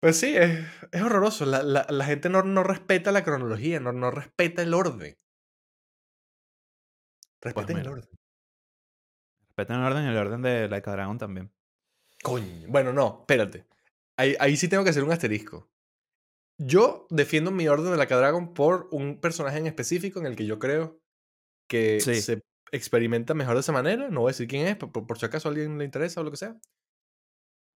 Pues 0.00 0.18
sí, 0.18 0.36
es, 0.36 0.64
es 0.92 1.02
horroroso. 1.02 1.46
La, 1.46 1.62
la- 1.62 1.86
la 1.88 2.04
gente 2.04 2.28
no, 2.28 2.42
no 2.42 2.62
respeta 2.62 3.12
la 3.12 3.24
cronología, 3.24 3.80
no, 3.80 3.92
no 3.92 4.10
respeta 4.10 4.62
el 4.62 4.74
orden. 4.74 5.16
Respeten 7.44 7.76
el 7.78 7.88
orden. 7.88 8.08
Respeten 9.48 9.76
el 9.76 9.82
orden 9.84 10.04
y 10.04 10.08
el 10.08 10.16
orden 10.16 10.42
de 10.42 10.68
Like 10.68 10.88
a 10.90 10.92
Dragon 10.94 11.18
también. 11.18 11.52
Coño. 12.22 12.68
Bueno, 12.68 12.92
no, 12.92 13.18
espérate. 13.20 13.66
Ahí, 14.16 14.34
ahí 14.40 14.56
sí 14.56 14.68
tengo 14.68 14.82
que 14.84 14.90
hacer 14.90 15.04
un 15.04 15.12
asterisco. 15.12 15.70
Yo 16.58 17.06
defiendo 17.10 17.50
mi 17.50 17.66
orden 17.68 17.90
de 17.90 17.96
la 17.96 18.06
Dragon 18.06 18.54
por 18.54 18.88
un 18.92 19.20
personaje 19.20 19.58
en 19.58 19.66
específico 19.66 20.20
en 20.20 20.26
el 20.26 20.36
que 20.36 20.46
yo 20.46 20.58
creo 20.58 21.00
que 21.68 22.00
Sí. 22.00 22.20
se 22.22 22.42
experimenta 22.70 23.34
mejor 23.34 23.54
de 23.54 23.60
esa 23.60 23.72
manera. 23.72 24.08
No 24.08 24.20
voy 24.20 24.30
a 24.30 24.32
decir 24.32 24.48
quién 24.48 24.66
es, 24.66 24.76
por, 24.76 24.92
por- 25.06 25.18
si 25.18 25.26
acaso 25.26 25.48
a 25.48 25.50
alguien 25.50 25.76
le 25.78 25.84
interesa 25.84 26.20
o 26.20 26.24
lo 26.24 26.30
que 26.30 26.36
sea. 26.36 26.56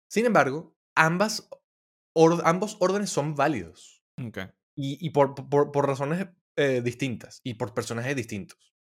Sin 0.10 0.26
embargo, 0.26 0.76
ambas, 0.96 1.50
or- 2.16 2.42
ambos 2.46 2.78
órdenes 2.80 3.10
son 3.10 3.36
válidos. 3.36 4.04
Ok. 4.26 4.38
Y, 4.76 5.06
y 5.06 5.10
por, 5.10 5.34
por, 5.50 5.72
por 5.72 5.88
razones 5.88 6.28
eh, 6.56 6.82
distintas 6.82 7.42
y 7.44 7.56
por 7.56 7.74
personajes 7.74 8.16
distintos. 8.16 8.76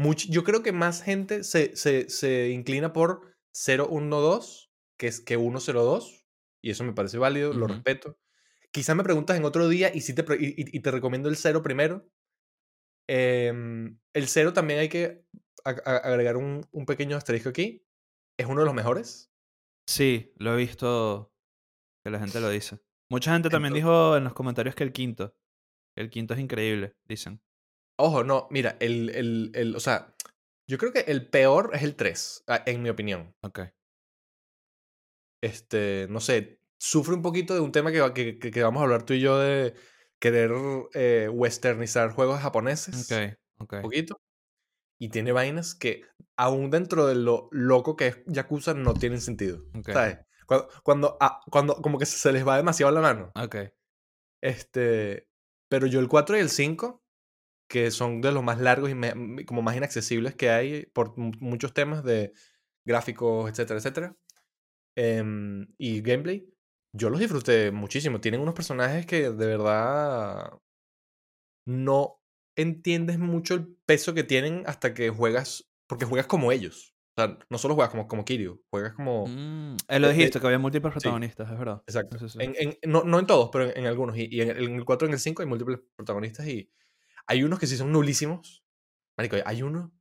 Much- 0.00 0.28
yo 0.30 0.44
creo 0.44 0.62
que 0.62 0.72
más 0.72 1.02
gente 1.02 1.44
se, 1.44 1.76
se, 1.76 2.08
se 2.08 2.48
inclina 2.50 2.92
por 2.92 3.34
012 3.52 4.68
que 4.98 5.06
es 5.08 5.20
que 5.20 5.36
102 5.36 6.26
y 6.62 6.70
eso 6.70 6.84
me 6.84 6.92
parece 6.92 7.18
válido, 7.18 7.52
lo 7.54 7.66
respeto. 7.66 8.18
Quizás 8.70 8.94
me 8.96 9.02
preguntas 9.02 9.36
en 9.36 9.44
otro 9.44 9.68
día 9.68 9.90
y, 9.94 10.00
sí 10.02 10.14
te, 10.14 10.22
y, 10.38 10.54
y- 10.76 10.80
te 10.80 10.90
recomiendo 10.90 11.28
el 11.28 11.36
0 11.36 11.62
primero. 11.62 12.06
Em, 13.08 13.98
el 14.14 14.28
0 14.28 14.52
también 14.52 14.78
hay 14.80 14.88
que 14.88 15.24
agregar 15.64 16.36
un, 16.36 16.66
un 16.70 16.86
pequeño 16.86 17.16
asterisco 17.16 17.48
aquí. 17.48 17.84
Es 18.38 18.46
uno 18.46 18.60
de 18.60 18.66
los 18.66 18.74
mejores. 18.74 19.32
Sí, 19.88 20.32
lo 20.36 20.54
he 20.54 20.56
visto 20.56 21.32
que 22.04 22.10
la 22.10 22.18
gente 22.20 22.40
lo 22.40 22.48
dice. 22.50 22.78
Mucha 23.10 23.32
gente 23.32 23.48
también 23.48 23.74
Entonces- 23.74 23.84
dijo 23.96 24.16
en 24.16 24.24
los 24.24 24.34
comentarios 24.34 24.74
que 24.74 24.84
el 24.84 24.92
quinto. 24.92 25.34
que 25.94 26.02
El 26.02 26.10
quinto 26.10 26.34
es 26.34 26.40
increíble, 26.40 26.94
dicen. 27.04 27.42
Ojo, 28.00 28.24
no, 28.24 28.46
mira, 28.50 28.76
el, 28.80 29.10
el, 29.10 29.52
el, 29.54 29.76
o 29.76 29.80
sea, 29.80 30.14
yo 30.68 30.78
creo 30.78 30.92
que 30.92 31.00
el 31.00 31.28
peor 31.28 31.70
es 31.74 31.82
el 31.82 31.96
3, 31.96 32.44
ah, 32.48 32.62
en 32.66 32.82
mi 32.82 32.88
opinión. 32.90 33.34
Ok. 33.42 33.60
Este, 35.42 36.06
no 36.10 36.20
sé, 36.20 36.60
sufre 36.78 37.14
un 37.14 37.22
poquito 37.22 37.54
de 37.54 37.60
un 37.60 37.72
tema 37.72 37.90
que, 37.92 38.00
va- 38.00 38.12
que, 38.14 38.38
que- 38.38 38.50
que 38.50 38.62
vamos 38.62 38.80
a 38.80 38.84
hablar 38.84 39.04
tú 39.04 39.14
y 39.14 39.20
yo 39.20 39.38
de 39.38 39.74
querer 40.20 40.50
eh, 40.94 41.28
westernizar 41.32 42.10
juegos 42.12 42.40
japoneses. 42.40 43.10
Ok, 43.10 43.38
ok. 43.60 43.72
Un 43.74 43.82
poquito. 43.82 44.20
Y 45.00 45.08
tiene 45.08 45.32
vainas 45.32 45.74
que, 45.74 46.02
aún 46.36 46.70
dentro 46.70 47.06
de 47.06 47.14
lo 47.14 47.48
loco 47.52 47.96
que 47.96 48.08
es 48.08 48.18
Yakuza, 48.26 48.74
no 48.74 48.92
tienen 48.92 49.20
sentido. 49.22 49.64
Ok. 49.78 49.90
¿Sabes? 49.92 50.18
Cuando, 50.46 50.68
cuando, 50.82 51.16
ah, 51.20 51.40
cuando 51.50 51.74
como 51.76 51.98
que 51.98 52.04
se 52.06 52.32
les 52.32 52.46
va 52.46 52.56
demasiado 52.58 52.92
la 52.92 53.00
mano. 53.00 53.32
Ok. 53.34 53.56
Este, 54.42 55.26
pero 55.70 55.86
yo 55.86 56.00
el 56.00 56.08
4 56.08 56.36
y 56.36 56.40
el 56.40 56.50
5, 56.50 56.99
que 57.70 57.90
son 57.92 58.20
de 58.20 58.32
los 58.32 58.42
más 58.44 58.60
largos 58.60 58.90
y 58.90 58.94
me- 58.96 59.46
como 59.46 59.62
más 59.62 59.76
inaccesibles 59.76 60.34
que 60.34 60.50
hay 60.50 60.86
por 60.92 61.16
mu- 61.16 61.32
muchos 61.40 61.72
temas 61.72 62.04
de 62.04 62.32
gráficos, 62.84 63.48
etcétera, 63.50 63.78
etcétera, 63.78 64.16
em, 64.96 65.68
y 65.78 66.02
gameplay, 66.02 66.46
yo 66.92 67.10
los 67.10 67.20
disfruté 67.20 67.70
muchísimo. 67.72 68.20
Tienen 68.20 68.40
unos 68.42 68.54
personajes 68.54 69.06
que 69.06 69.30
de 69.30 69.46
verdad 69.46 70.52
no 71.66 72.20
entiendes 72.56 73.18
mucho 73.18 73.54
el 73.54 73.76
peso 73.86 74.14
que 74.14 74.24
tienen 74.24 74.64
hasta 74.66 74.94
que 74.94 75.10
juegas, 75.10 75.70
porque 75.88 76.04
juegas 76.04 76.26
como 76.26 76.52
ellos. 76.52 76.94
O 77.16 77.22
sea, 77.22 77.38
no 77.50 77.58
solo 77.58 77.74
juegas 77.74 77.90
como, 77.90 78.08
como 78.08 78.24
Kiryu, 78.24 78.62
juegas 78.70 78.94
como... 78.94 79.26
Mm, 79.26 79.76
eh, 79.88 80.00
lo 80.00 80.08
de- 80.08 80.14
dijiste, 80.14 80.40
que 80.40 80.46
había 80.46 80.58
múltiples 80.58 80.92
protagonistas, 80.92 81.50
es 81.50 81.58
verdad. 81.58 81.82
Exacto. 81.86 82.18
Sí, 82.18 82.28
sí, 82.28 82.38
sí. 82.38 82.44
En, 82.44 82.54
en- 82.58 82.78
no, 82.90 83.04
no 83.04 83.18
en 83.18 83.26
todos, 83.26 83.50
pero 83.52 83.64
en, 83.70 83.78
en 83.78 83.86
algunos. 83.86 84.16
Y, 84.16 84.28
y 84.30 84.40
el- 84.40 84.64
en 84.64 84.74
el 84.76 84.84
4 84.84 85.06
y 85.06 85.10
en 85.10 85.14
el 85.14 85.20
5 85.20 85.42
hay 85.42 85.48
múltiples 85.48 85.80
protagonistas 85.96 86.46
y 86.48 86.70
hay 87.26 87.42
unos 87.42 87.58
que 87.58 87.66
sí 87.66 87.76
son 87.76 87.92
nulísimos. 87.92 88.64
Marico, 89.18 89.36
hay 89.44 89.62
uno. 89.62 89.92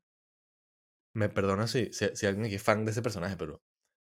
Me 1.16 1.30
perdona 1.30 1.68
si, 1.68 1.92
si, 1.92 2.16
si 2.16 2.26
alguien 2.26 2.46
aquí 2.46 2.56
es 2.56 2.64
fan 2.64 2.86
de 2.86 2.92
ese 2.92 3.02
personaje, 3.02 3.36
pero 3.36 3.62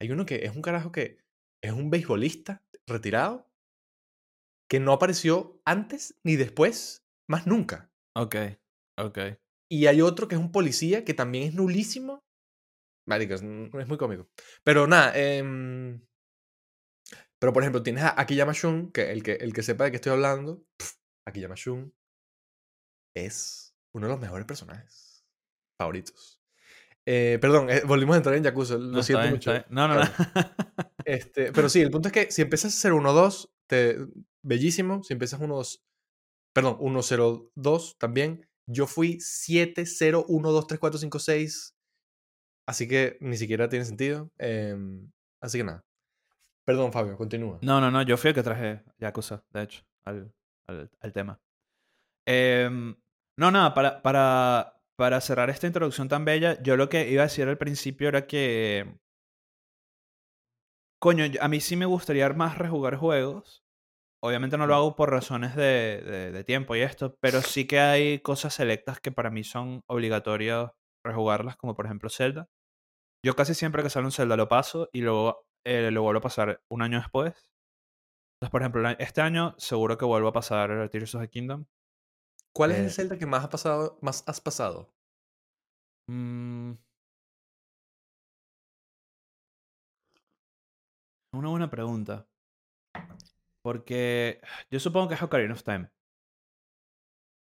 hay 0.00 0.10
uno 0.10 0.26
que 0.26 0.44
es 0.44 0.54
un 0.54 0.62
carajo 0.62 0.92
que 0.92 1.18
es 1.62 1.72
un 1.72 1.90
beisbolista 1.90 2.64
retirado 2.86 3.48
que 4.68 4.80
no 4.80 4.92
apareció 4.92 5.60
antes 5.64 6.18
ni 6.24 6.36
después, 6.36 7.04
más 7.28 7.46
nunca. 7.46 7.92
Ok, 8.16 8.36
ok. 8.98 9.18
Y 9.70 9.86
hay 9.86 10.00
otro 10.00 10.28
que 10.28 10.34
es 10.34 10.40
un 10.40 10.52
policía 10.52 11.04
que 11.04 11.14
también 11.14 11.44
es 11.44 11.54
nulísimo. 11.54 12.24
Marico, 13.06 13.34
es, 13.34 13.42
es 13.42 13.88
muy 13.88 13.98
cómico. 13.98 14.28
Pero 14.64 14.86
nada, 14.86 15.12
em, 15.14 16.06
pero 17.38 17.52
por 17.52 17.62
ejemplo, 17.62 17.82
tienes 17.82 18.04
a 18.04 18.20
Akiyama 18.20 18.52
Shun, 18.52 18.92
que 18.92 19.10
el 19.12 19.22
que, 19.22 19.32
el 19.32 19.52
que 19.52 19.62
sepa 19.62 19.84
de 19.84 19.90
qué 19.90 19.96
estoy 19.96 20.12
hablando, 20.12 20.64
pf, 20.78 20.94
Akiyama 21.26 21.54
Shun 21.56 21.92
es 23.14 23.74
uno 23.94 24.06
de 24.06 24.12
los 24.12 24.20
mejores 24.20 24.46
personajes 24.46 25.26
favoritos. 25.78 26.40
Eh, 27.04 27.38
perdón, 27.40 27.68
eh, 27.68 27.82
volvimos 27.84 28.14
a 28.14 28.18
entrar 28.18 28.36
en 28.36 28.44
Yakuza, 28.44 28.74
lo 28.74 28.80
No, 28.80 29.02
siento 29.02 29.22
bien, 29.22 29.34
mucho. 29.34 29.52
No, 29.68 29.88
no, 29.88 29.96
no. 29.96 30.02
Este, 31.04 31.50
pero 31.52 31.68
sí, 31.68 31.80
el 31.80 31.90
punto 31.90 32.06
es 32.08 32.12
que 32.12 32.30
si 32.30 32.42
empiezas 32.42 32.72
a 32.72 32.76
hacer 32.76 32.92
1-2, 32.92 33.50
te, 33.66 33.98
bellísimo. 34.44 35.02
Si 35.02 35.12
empiezas 35.12 35.40
1-2, 35.40 35.82
perdón, 36.54 36.78
1-0-2 36.78 37.96
también. 37.98 38.48
Yo 38.68 38.86
fui 38.86 39.16
7-0-1-2-3-4-5-6. 39.16 41.74
Así 42.68 42.86
que 42.86 43.18
ni 43.20 43.36
siquiera 43.36 43.68
tiene 43.68 43.84
sentido. 43.84 44.30
Em, 44.38 45.10
así 45.40 45.58
que 45.58 45.64
nada. 45.64 45.84
Perdón, 46.64 46.92
Fabio, 46.92 47.16
continúa. 47.16 47.58
No, 47.62 47.80
no, 47.80 47.90
no, 47.90 48.02
yo 48.02 48.16
fui 48.16 48.28
el 48.28 48.36
que 48.36 48.44
traje 48.44 48.84
Yakuza, 48.98 49.44
de 49.50 49.62
hecho, 49.64 49.82
al, 50.04 50.32
al, 50.68 50.88
al 51.00 51.12
tema. 51.12 51.40
Em, 52.24 52.94
no, 53.36 53.50
nada, 53.50 53.74
para, 53.74 54.02
para, 54.02 54.80
para 54.96 55.20
cerrar 55.20 55.50
esta 55.50 55.66
introducción 55.66 56.08
tan 56.08 56.24
bella, 56.24 56.60
yo 56.62 56.76
lo 56.76 56.88
que 56.88 57.08
iba 57.10 57.22
a 57.22 57.26
decir 57.26 57.48
al 57.48 57.58
principio 57.58 58.08
era 58.08 58.26
que. 58.26 58.98
Coño, 61.00 61.24
a 61.40 61.48
mí 61.48 61.60
sí 61.60 61.76
me 61.76 61.86
gustaría 61.86 62.28
más 62.32 62.58
rejugar 62.58 62.96
juegos. 62.96 63.64
Obviamente 64.22 64.58
no 64.58 64.66
lo 64.66 64.74
hago 64.76 64.96
por 64.96 65.10
razones 65.10 65.56
de, 65.56 66.02
de- 66.02 66.32
de 66.32 66.44
tiempo 66.44 66.76
y 66.76 66.82
esto, 66.82 67.16
pero 67.20 67.42
sí 67.42 67.66
que 67.66 67.80
hay 67.80 68.20
cosas 68.20 68.54
selectas 68.54 69.00
que 69.00 69.12
para 69.12 69.30
mí 69.30 69.44
son 69.44 69.82
obligatorias 69.88 70.72
rejugarlas, 71.04 71.56
como 71.56 71.74
por 71.76 71.86
ejemplo 71.86 72.10
Zelda. 72.10 72.48
Yo 73.24 73.36
casi 73.36 73.54
siempre 73.54 73.82
que 73.82 73.90
sale 73.90 74.06
un 74.06 74.12
Zelda 74.12 74.36
lo 74.36 74.48
paso 74.48 74.90
y 74.92 75.02
luego 75.02 75.46
eh, 75.66 75.90
lo 75.92 76.02
vuelvo 76.02 76.18
a 76.20 76.22
pasar 76.22 76.62
un 76.70 76.82
año 76.82 76.98
después. 76.98 77.34
Entonces, 78.36 78.50
por 78.50 78.62
ejemplo, 78.62 78.88
este 78.98 79.20
año 79.22 79.54
seguro 79.58 79.96
que 79.98 80.04
vuelvo 80.04 80.28
a 80.28 80.32
pasar 80.32 80.88
Tears 80.90 81.14
of 81.14 81.22
the 81.22 81.28
Kingdom. 81.28 81.64
¿Cuál 82.54 82.72
es 82.72 82.78
eh, 82.78 82.84
el 82.84 82.90
Zelda 82.90 83.18
que 83.18 83.26
más, 83.26 83.44
ha 83.44 83.48
pasado, 83.50 83.98
más 84.02 84.24
has 84.26 84.40
pasado? 84.40 84.92
Mm. 86.08 86.74
Una 91.34 91.48
buena 91.48 91.70
pregunta. 91.70 92.26
Porque 93.62 94.40
yo 94.70 94.80
supongo 94.80 95.08
que 95.08 95.14
es 95.14 95.22
Ocarina 95.22 95.54
of 95.54 95.62
Time. 95.62 95.90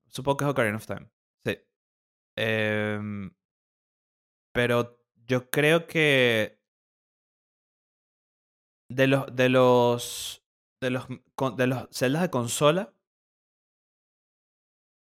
Supongo 0.09 0.37
que 0.39 0.45
es 0.45 0.51
Ocarina 0.51 0.77
of 0.77 0.87
Time. 0.87 1.11
Sí. 1.45 1.59
Em, 2.37 3.31
pero 4.53 5.01
yo 5.27 5.51
creo 5.51 5.87
que 5.87 6.59
de 8.91 9.07
los 9.07 9.35
de 9.35 9.49
los 9.49 10.43
de 10.81 10.91
los 10.91 11.07
de 11.57 11.67
los 11.67 11.89
celdas 11.91 12.23
de 12.23 12.31
consola 12.31 12.95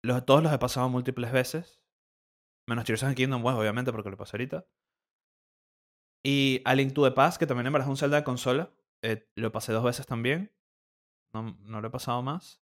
los, 0.03 0.25
todos 0.25 0.41
los 0.43 0.51
he 0.53 0.57
pasado 0.59 0.89
múltiples 0.89 1.31
veces. 1.31 1.81
Menos 2.67 2.85
Tears 2.85 3.03
of 3.03 3.13
Kingdom, 3.15 3.41
pues, 3.41 3.55
obviamente, 3.55 3.91
porque 3.91 4.09
lo 4.09 4.17
pasé 4.17 4.37
ahorita. 4.37 4.65
Y 6.23 6.61
A 6.65 6.75
Link 6.75 6.93
to 6.93 7.03
the 7.03 7.11
Past, 7.11 7.39
que 7.39 7.47
también 7.47 7.67
en 7.67 7.73
verdad 7.73 7.87
es 7.87 7.91
un 7.91 7.97
Zelda 7.97 8.17
de 8.17 8.23
consola. 8.23 8.71
eh, 9.01 9.27
lo 9.35 9.51
pasé 9.51 9.73
dos 9.73 9.83
veces 9.83 10.05
también. 10.05 10.53
No, 11.33 11.57
no 11.61 11.81
lo 11.81 11.87
he 11.87 11.91
pasado 11.91 12.21
más. 12.21 12.61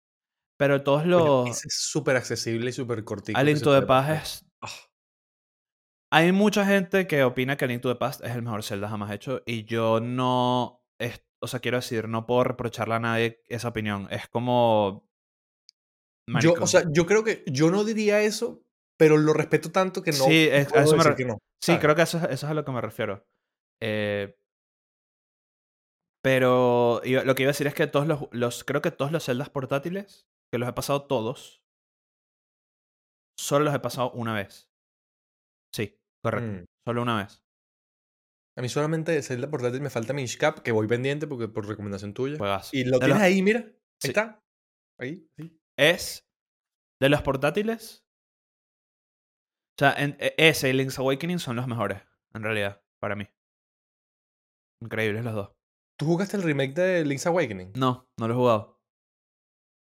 Pero 0.57 0.83
todos 0.83 1.05
los... 1.05 1.47
ese 1.49 1.67
es 1.67 1.75
súper 1.75 2.15
accesible 2.15 2.69
y 2.69 2.73
súper 2.73 3.03
cortito. 3.03 3.37
A 3.37 3.43
Link 3.43 3.61
to 3.61 3.79
the 3.79 3.85
Past 3.85 4.09
es... 4.09 4.45
Ah, 4.61 4.69
Hay 6.11 6.31
mucha 6.31 6.65
gente 6.65 7.07
que 7.07 7.23
opina 7.23 7.57
que 7.57 7.65
A 7.65 7.67
Link 7.67 7.81
to 7.81 7.89
the 7.89 7.99
Past 7.99 8.23
es 8.23 8.31
el 8.31 8.41
mejor 8.41 8.63
Zelda 8.63 8.89
jamás 8.89 9.11
hecho. 9.11 9.41
Y 9.45 9.65
yo 9.65 9.99
no... 9.99 10.83
es- 10.99 11.23
o 11.39 11.47
sea, 11.47 11.59
quiero 11.59 11.77
decir, 11.77 12.07
no 12.07 12.25
puedo 12.25 12.45
reprocharle 12.45 12.95
a 12.95 12.99
nadie 12.99 13.41
esa 13.47 13.67
opinión. 13.67 14.07
Es 14.09 14.27
como... 14.29 15.09
Yo, 16.41 16.53
o 16.53 16.67
sea, 16.67 16.83
yo 16.91 17.05
creo 17.05 17.23
que 17.23 17.43
yo 17.47 17.69
no 17.71 17.83
diría 17.83 18.21
eso, 18.21 18.61
pero 18.97 19.17
lo 19.17 19.33
respeto 19.33 19.71
tanto 19.71 20.01
que 20.03 20.11
no 20.11 20.25
Sí, 20.25 20.47
es- 20.49 20.67
a 20.67 20.69
puedo 20.69 20.83
eso 20.83 20.91
me 20.93 20.97
decir 20.99 21.11
re- 21.11 21.15
que 21.17 21.25
no. 21.25 21.37
Sí, 21.63 21.77
creo 21.79 21.95
que 21.95 22.01
eso, 22.03 22.17
es- 22.17 22.23
eso 22.25 22.33
es 22.33 22.43
a 22.45 22.53
lo 22.53 22.63
que 22.65 22.71
me 22.71 22.81
refiero. 22.81 23.23
Eh, 23.81 24.33
pero 26.23 27.01
lo 27.03 27.35
que 27.35 27.43
iba 27.43 27.49
a 27.49 27.53
decir 27.53 27.67
es 27.67 27.73
que 27.73 27.87
todos 27.87 28.07
los, 28.07 28.27
los. 28.31 28.63
Creo 28.63 28.81
que 28.81 28.91
todos 28.91 29.11
los 29.11 29.25
celdas 29.25 29.49
portátiles, 29.49 30.25
que 30.51 30.57
los 30.59 30.69
he 30.69 30.73
pasado 30.73 31.05
todos, 31.07 31.61
solo 33.37 33.65
los 33.65 33.75
he 33.75 33.79
pasado 33.79 34.11
una 34.11 34.33
vez. 34.33 34.69
Sí, 35.75 35.97
correcto. 36.23 36.61
Mm. 36.61 36.65
Solo 36.87 37.01
una 37.01 37.17
vez. 37.23 37.41
A 38.57 38.61
mí 38.61 38.69
solamente 38.69 39.11
de 39.11 39.23
Zelda 39.23 39.49
portátil 39.49 39.81
me 39.81 39.89
falta 39.89 40.13
Minish 40.13 40.37
Cap, 40.37 40.59
que 40.59 40.71
voy 40.71 40.87
pendiente 40.87 41.27
porque 41.27 41.47
por 41.47 41.67
recomendación 41.67 42.13
tuya. 42.13 42.37
Juegazo. 42.37 42.69
Y 42.73 42.83
lo 42.85 42.99
De 42.99 43.05
tienes 43.05 43.15
los- 43.17 43.23
ahí, 43.23 43.41
mira. 43.41 43.59
Ahí 43.61 43.73
Sí. 44.01 44.07
está. 44.09 44.39
Ahí, 44.99 45.27
sí. 45.37 45.59
Es. 45.77 46.27
De 47.01 47.09
los 47.09 47.21
portátiles. 47.21 48.05
O 49.75 49.79
sea, 49.79 49.93
en- 49.97 50.15
e- 50.19 50.35
ese 50.37 50.69
y 50.69 50.73
Link's 50.73 50.99
Awakening 50.99 51.39
son 51.39 51.55
los 51.55 51.67
mejores, 51.67 52.01
en 52.33 52.43
realidad, 52.43 52.81
para 53.01 53.15
mí. 53.15 53.27
Increíbles 54.81 55.23
los 55.23 55.33
dos. 55.33 55.51
¿Tú 55.99 56.05
jugaste 56.05 56.37
el 56.37 56.43
remake 56.43 56.73
de 56.73 57.05
Link's 57.05 57.25
Awakening? 57.25 57.73
No, 57.75 58.07
no 58.19 58.27
lo 58.27 58.33
he 58.33 58.37
jugado. 58.37 58.79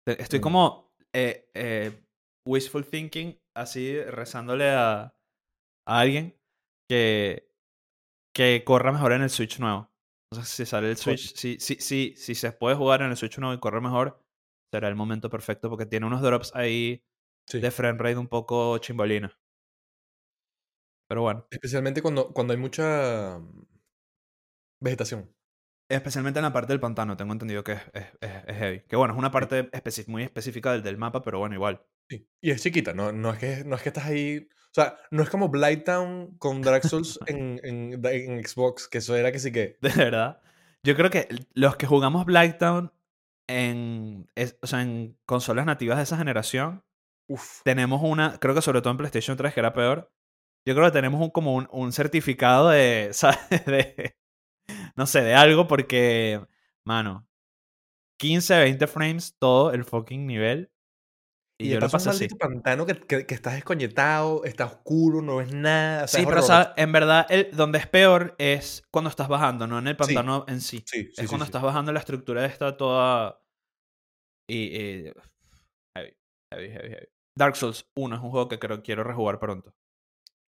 Estoy 0.07 0.39
Mm. 0.39 0.43
como 0.43 0.95
eh, 1.15 1.49
eh, 1.55 2.05
wishful 2.47 2.85
thinking, 2.85 3.41
así 3.57 4.01
rezándole 4.03 4.69
a, 4.71 5.17
a 5.87 6.01
alguien 6.01 6.37
que, 6.91 7.51
que 8.35 8.63
corra 8.65 8.93
mejor 8.93 9.13
en 9.13 9.23
el 9.23 9.31
Switch 9.31 9.59
nuevo. 9.61 9.91
Entonces, 10.33 10.53
si 10.55 10.67
sale 10.67 10.91
el. 10.91 10.97
Switch, 10.97 11.35
si, 11.35 11.59
si, 11.61 11.77
si, 11.77 12.15
si 12.17 12.35
se 12.35 12.53
puede 12.53 12.77
jugar 12.77 13.03
en 13.03 13.11
el 13.11 13.17
Switch 13.17 13.39
nuevo 13.39 13.55
y 13.55 13.61
corre 13.61 13.81
mejor, 13.81 14.21
será 14.75 14.89
el 14.89 14.97
momento 14.97 15.31
perfecto 15.31 15.71
porque 15.71 15.87
tiene 15.87 16.07
unos 16.07 16.21
drops 16.23 16.51
ahí 16.55 17.05
Sí. 17.47 17.61
de 17.61 17.71
frame 17.71 17.99
rate 17.99 18.17
un 18.17 18.27
poco 18.29 18.79
chimbolina. 18.79 19.31
Pero 21.09 21.21
bueno, 21.23 21.47
Especialmente 21.51 22.01
cuando, 22.03 22.33
cuando 22.33 22.55
hay 22.55 22.59
mucha 22.59 23.39
mm, 23.39 23.67
vegetación. 24.81 25.31
especialmente 25.91 26.39
en 26.39 26.45
la 26.45 26.53
parte 26.53 26.73
del 26.73 26.81
pantano, 26.81 27.17
tengo 27.17 27.33
entendido 27.33 27.63
que 27.63 27.73
es, 27.73 27.83
es, 28.21 28.57
heavy. 28.57 28.81
Que 28.89 28.97
bueno, 28.97 29.13
es 29.15 29.19
una 29.19 29.31
parte 29.31 29.71
especi- 29.73 30.07
muy 30.09 30.23
específica 30.23 30.73
del, 30.73 30.83
del 30.83 30.97
mapa, 30.97 31.23
pero 31.23 31.39
bueno, 31.39 31.55
igual. 31.55 31.85
Sí. 32.09 32.27
Y 32.41 32.51
es 32.51 32.63
chiquita, 32.63 32.95
no, 32.95 33.13
no, 33.13 33.33
es 33.33 33.39
que, 33.39 33.65
no 33.65 33.77
es 33.77 33.83
que 33.83 33.91
estás 33.91 34.07
ahí. 34.07 34.49
O 34.51 34.75
sea, 34.75 34.97
no 35.11 35.23
es 35.23 35.29
como 35.31 35.51
Blighttown 35.51 36.37
con 36.39 36.63
Dark 36.63 36.85
Souls 36.85 37.19
en, 37.27 37.61
en, 37.63 38.05
en 38.05 38.43
Xbox, 38.49 38.89
que 38.89 38.99
eso 38.99 39.15
era 39.15 39.31
que 39.31 39.39
sí 39.39 39.53
que... 39.53 39.77
De 39.83 39.91
verdad. 39.91 40.41
Yo 40.83 40.97
creo 40.97 41.11
que 41.11 41.29
los 41.55 41.77
que 41.77 41.87
jugamos 41.87 42.25
Blacktown 42.27 42.93
en, 43.49 44.29
es- 44.35 44.59
o 44.63 44.67
sea, 44.67 44.83
en 44.83 45.19
consolas 45.27 45.67
nativas 45.67 45.99
de 45.99 46.05
esa 46.05 46.17
generación, 46.19 46.85
Uf. 47.29 47.63
tenemos 47.65 48.03
una, 48.03 48.39
creo 48.39 48.55
que 48.55 48.63
sobre 48.63 48.81
todo 48.83 48.93
en 48.93 48.99
PlayStation 48.99 49.37
3, 49.37 49.55
que 49.55 49.61
era 49.61 49.73
peor, 49.75 50.13
yo 50.67 50.75
creo 50.75 50.87
que 50.87 50.93
tenemos 50.93 51.21
un, 51.21 51.31
como 51.31 51.55
un, 51.55 51.69
un 51.73 51.93
certificado 51.93 52.71
de, 52.71 53.11
¿sabes? 53.15 53.39
De, 53.67 54.17
no 54.97 55.07
sé, 55.07 55.23
de 55.23 55.35
algo, 55.35 55.69
porque, 55.69 56.41
mano, 56.85 57.27
15, 58.19 58.59
20 58.61 58.87
frames, 58.89 59.37
todo 59.39 59.73
el 59.73 59.85
fucking 59.85 60.27
nivel. 60.27 60.73
Y, 61.61 61.67
Y, 61.69 61.71
yo 61.71 61.81
lo 61.81 61.89
paso 61.89 62.11
un 62.11 62.17
así. 62.17 62.29
pantano 62.29 62.85
que, 62.85 62.95
que, 63.01 63.27
que 63.27 63.35
estás 63.35 63.55
desconectado, 63.55 64.45
está 64.45 64.65
oscuro, 64.67 65.23
no 65.23 65.37
ves 65.37 65.53
nada. 65.55 66.05
o 66.05 66.09
sea, 66.09 66.21
Sí, 66.21 66.27
pero 66.27 66.41
o 66.41 66.45
horroroso. 66.45 66.65
sea, 66.65 66.75
en 66.77 66.93
verdad, 66.93 67.27
el, 67.31 67.51
donde 67.53 67.79
es 67.79 67.87
peor 67.87 68.35
es 68.39 68.83
cuando 68.91 69.09
estás 69.09 69.29
bajando, 69.29 69.67
no 69.67 69.79
en 69.79 69.87
el 69.87 69.97
pantano 69.97 70.45
en 70.49 70.61
sí. 70.61 70.83
Sí, 70.87 71.05
sí, 71.15 71.23
es 71.23 71.29
cuando 71.29 71.45
estás 71.45 71.63
bajando 71.63 71.93
la 71.93 72.01
estructura 72.01 72.45
está 72.45 72.77
toda. 72.77 73.41
Y. 74.51 74.57
y- 74.77 75.13
heavy, 75.97 76.17
heavy, 76.53 76.69
heavy, 76.71 76.89
heavy. 76.91 77.07
Dark 77.39 77.57
Souls 77.57 77.89
1 77.97 78.17
es 78.17 78.23
un 78.23 78.31
juego 78.31 78.49
que 78.49 78.59
creo 78.59 78.83
quiero 78.83 79.05
rejugar 79.05 79.39
pronto. 79.39 79.75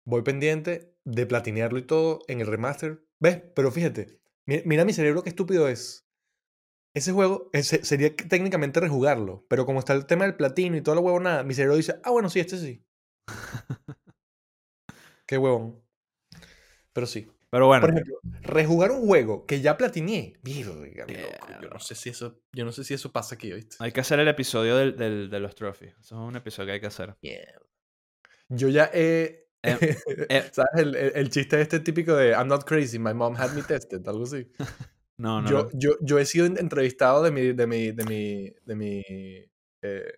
Voy 0.06 0.22
pendiente 0.22 0.94
de 1.04 1.26
platinearlo 1.26 1.78
y 1.78 1.82
todo 1.86 2.20
en 2.28 2.40
el 2.40 2.46
remaster. 2.46 3.04
¿Ves? 3.20 3.42
Pero 3.54 3.70
fíjate, 3.70 4.20
mi- 4.46 4.62
mira 4.64 4.84
mi 4.84 4.92
cerebro 4.92 5.22
qué 5.22 5.28
estúpido 5.30 5.68
es. 5.68 6.06
Ese 6.94 7.12
juego 7.12 7.50
ese- 7.52 7.84
sería 7.84 8.14
que 8.16 8.24
técnicamente 8.24 8.80
rejugarlo, 8.80 9.46
pero 9.48 9.64
como 9.66 9.78
está 9.78 9.92
el 9.92 10.06
tema 10.06 10.24
del 10.24 10.34
platino 10.34 10.76
y 10.76 10.82
toda 10.82 10.96
la 10.96 11.00
huevonada, 11.00 11.42
mi 11.44 11.54
cerebro 11.54 11.76
dice, 11.76 12.00
ah, 12.02 12.10
bueno, 12.10 12.28
sí, 12.28 12.40
este 12.40 12.58
sí. 12.58 12.84
qué 15.26 15.38
huevón. 15.38 15.80
Pero 16.92 17.06
sí. 17.06 17.30
Pero 17.50 17.66
bueno, 17.66 17.80
Por 17.82 17.90
ejemplo, 17.90 18.20
rejugar 18.42 18.92
un 18.92 19.06
juego 19.06 19.44
que 19.44 19.60
ya 19.60 19.76
platineé. 19.76 20.34
Virga, 20.42 20.72
mi 21.06 21.14
loco, 21.16 21.46
Yo 21.62 21.68
no 21.68 21.80
sé 21.80 21.94
si 21.96 22.10
eso, 22.10 22.40
yo 22.52 22.64
no 22.64 22.70
sé 22.70 22.84
si 22.84 22.94
eso 22.94 23.10
pasa 23.10 23.34
aquí, 23.34 23.52
¿viste? 23.52 23.76
hay 23.80 23.90
que 23.90 24.00
hacer 24.00 24.20
el 24.20 24.28
episodio 24.28 24.76
del, 24.76 24.96
del- 24.96 25.30
de 25.30 25.40
los 25.40 25.54
trophies. 25.56 25.92
Eso 25.98 26.14
es 26.22 26.28
un 26.28 26.36
episodio 26.36 26.66
que 26.68 26.72
hay 26.74 26.80
que 26.80 26.86
hacer. 26.86 27.16
Mierda. 27.22 27.60
Yo 28.50 28.68
ya 28.68 28.88
he. 28.92 29.48
Eh, 29.62 29.96
eh. 30.28 30.48
¿Sabes? 30.52 30.70
El, 30.76 30.94
el- 30.94 31.12
el 31.16 31.30
chiste 31.30 31.60
este 31.60 31.80
típico 31.80 32.14
de 32.14 32.30
I'm 32.30 32.46
not 32.48 32.64
crazy, 32.64 32.98
my 33.00 33.14
mom 33.14 33.34
had 33.36 33.52
me 33.52 33.62
tested, 33.62 34.06
algo 34.08 34.24
así. 34.24 34.48
No, 35.20 35.42
no. 35.42 35.50
yo, 35.50 35.62
no. 35.64 35.68
yo, 35.74 35.90
yo 36.00 36.18
he 36.18 36.24
sido 36.24 36.46
entrevistado 36.46 37.22
de 37.22 37.30
mi, 37.30 37.52
de 37.52 37.66
mi, 37.66 37.92
de 37.92 38.04
mi, 38.04 38.54
de 38.64 38.74
mi 38.76 39.02
eh, 39.82 40.12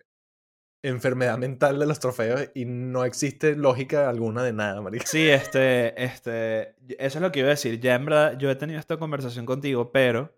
enfermedad 0.81 1.37
mental 1.37 1.79
de 1.79 1.85
los 1.85 1.99
trofeos 1.99 2.49
y 2.53 2.65
no 2.65 3.03
existe 3.05 3.55
lógica 3.55 4.09
alguna 4.09 4.43
de 4.43 4.53
nada, 4.53 4.81
marica. 4.81 5.05
Sí, 5.05 5.29
este, 5.29 6.01
este, 6.03 6.75
eso 6.97 7.17
es 7.17 7.21
lo 7.21 7.31
que 7.31 7.39
iba 7.39 7.47
a 7.47 7.51
decir. 7.51 7.79
Ya 7.79 7.95
en 7.95 8.05
verdad, 8.05 8.37
yo 8.37 8.49
he 8.49 8.55
tenido 8.55 8.79
esta 8.79 8.97
conversación 8.97 9.45
contigo, 9.45 9.91
pero 9.91 10.37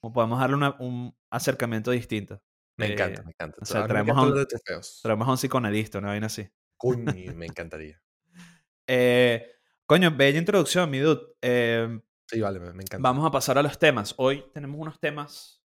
como 0.00 0.12
podemos 0.12 0.40
darle 0.40 0.56
una- 0.56 0.76
un 0.80 1.14
acercamiento 1.30 1.90
distinto. 1.90 2.42
Me 2.78 2.86
Eh, 2.86 2.92
encanta, 2.92 3.22
me 3.22 3.30
encanta. 3.32 3.58
o 3.60 3.64
sea, 3.64 3.86
traemos 3.86 4.16
encanta 4.16 4.40
a 4.40 4.76
un-. 4.76 4.82
Traemos 5.02 5.28
a 5.28 5.30
un 5.32 5.36
psicoanalista, 5.36 5.98
una 5.98 6.08
vaina 6.08 6.26
así. 6.26 6.48
Coño, 6.76 7.12
me 7.34 7.46
encantaría. 7.46 8.00
Eh, 8.88 9.46
coño, 9.86 10.10
bella 10.16 10.38
introducción, 10.38 10.90
mi 10.90 10.98
dude. 10.98 11.20
Eh, 11.40 12.00
Sí, 12.32 12.40
vale, 12.40 12.58
me, 12.60 12.72
me 12.72 12.82
encanta. 12.82 13.02
vamos 13.06 13.26
a 13.26 13.30
pasar 13.30 13.58
a 13.58 13.62
los 13.62 13.78
temas. 13.78 14.14
Hoy 14.16 14.44
tenemos 14.54 14.80
unos 14.80 14.98
temas 14.98 15.62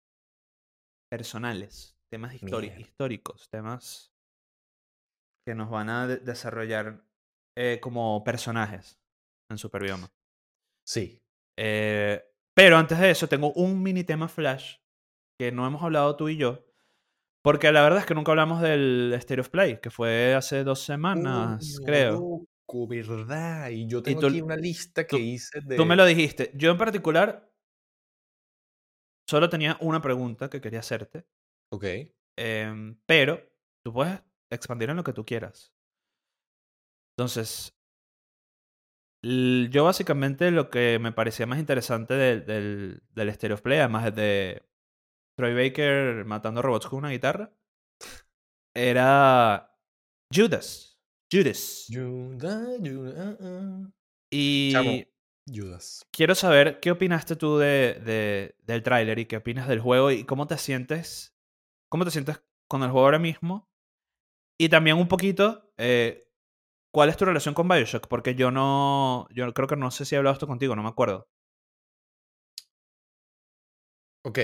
personales, 1.12 1.96
temas 2.12 2.34
histori- 2.34 2.78
históricos, 2.80 3.48
temas 3.50 4.12
que 5.48 5.54
nos 5.56 5.70
van 5.70 5.90
a 5.90 6.08
de- 6.08 6.18
desarrollar 6.18 7.06
eh, 7.58 7.80
como 7.82 8.24
personajes 8.24 9.00
en 9.52 9.58
Superbioma. 9.58 10.10
Sí. 10.88 11.22
Eh, 11.58 12.24
pero 12.56 12.78
antes 12.78 12.98
de 13.00 13.12
eso, 13.12 13.28
tengo 13.30 13.54
un 13.54 13.82
mini 13.84 14.04
tema 14.04 14.28
flash 14.28 14.78
que 15.40 15.52
no 15.52 15.68
hemos 15.68 15.84
hablado 15.84 16.16
tú 16.16 16.30
y 16.30 16.38
yo. 16.38 16.66
Porque 17.44 17.72
la 17.72 17.84
verdad 17.84 18.00
es 18.00 18.06
que 18.08 18.16
nunca 18.16 18.32
hablamos 18.32 18.60
del 18.62 19.14
State 19.18 19.42
of 19.42 19.50
Play, 19.50 19.80
que 19.80 19.92
fue 19.92 20.34
hace 20.34 20.64
dos 20.64 20.80
semanas, 20.82 21.76
Coño, 21.78 21.86
creo. 21.86 22.46
Verdad. 22.68 23.70
Y 23.70 23.88
yo 23.88 24.02
tengo 24.04 24.22
tú- 24.22 24.28
aquí 24.28 24.42
una 24.42 24.58
lista 24.58 25.06
que 25.06 25.16
tú- 25.18 25.22
hice 25.22 25.62
de. 25.62 25.76
Tú 25.78 25.86
me 25.86 25.96
lo 25.96 26.06
dijiste. 26.06 26.52
Yo 26.56 26.72
en 26.72 26.78
particular 26.78 27.52
solo 29.30 29.50
tenía 29.50 29.78
una 29.82 30.02
pregunta 30.02 30.50
que 30.50 30.62
quería 30.62 30.80
hacerte. 30.80 31.26
Ok. 31.72 31.86
em, 32.38 33.00
pero 33.06 33.42
tú 33.84 33.94
puedes 33.94 34.22
expandir 34.52 34.90
en 34.90 34.98
lo 34.98 35.04
que 35.06 35.14
tú 35.14 35.26
quieras. 35.26 35.74
Entonces, 37.18 37.74
yo 39.24 39.86
básicamente 39.86 40.52
lo 40.52 40.70
que 40.70 41.00
me 41.00 41.14
parecía 41.14 41.46
más 41.48 41.60
interesante 41.60 42.14
del, 42.14 42.46
del, 42.46 43.04
del 43.10 43.30
State 43.30 43.54
of 43.54 43.62
Play, 43.62 43.80
además 43.80 44.14
de 44.14 44.68
Troy 45.38 45.54
Baker 45.56 46.26
matando 46.26 46.62
robots 46.62 46.88
con 46.88 47.00
una 47.00 47.10
guitarra, 47.10 47.54
era 48.76 49.76
Judas. 50.34 50.95
Judas. 51.32 51.86
Judas, 51.90 52.80
Judas, 52.80 53.38
uh, 53.40 53.46
uh. 53.46 53.92
Y 54.32 54.72
Chamo. 54.72 54.92
Judas. 55.48 56.06
quiero 56.12 56.34
saber 56.36 56.80
qué 56.80 56.92
opinaste 56.92 57.36
tú 57.36 57.58
de, 57.58 58.00
de- 58.06 58.56
del 58.64 58.84
tráiler 58.84 59.20
y 59.20 59.26
qué 59.26 59.38
opinas 59.38 59.68
del 59.68 59.80
juego 59.80 60.12
y 60.12 60.24
cómo 60.24 60.48
te 60.48 60.58
sientes, 60.58 61.36
cómo 61.90 62.06
te 62.06 62.12
sientes 62.12 62.42
con 62.68 62.84
el 62.84 62.90
juego 62.92 63.06
ahora 63.06 63.20
mismo. 63.20 63.70
Y 64.60 64.70
también 64.70 64.98
un 64.98 65.08
poquito, 65.08 65.72
eh, 65.78 66.28
¿cuál 66.94 67.10
es 67.10 67.18
tu 67.18 67.26
relación 67.26 67.54
con 67.54 67.68
Bioshock? 67.68 68.08
Porque 68.08 68.36
yo 68.36 68.52
no, 68.52 69.28
yo 69.32 69.54
creo 69.54 69.68
que 69.68 69.76
no 69.76 69.92
sé 69.92 70.06
si 70.06 70.16
he 70.16 70.18
hablado 70.18 70.34
esto 70.34 70.48
contigo, 70.48 70.76
no 70.76 70.84
me 70.84 70.90
acuerdo. 70.90 71.28
Ok. 74.24 74.40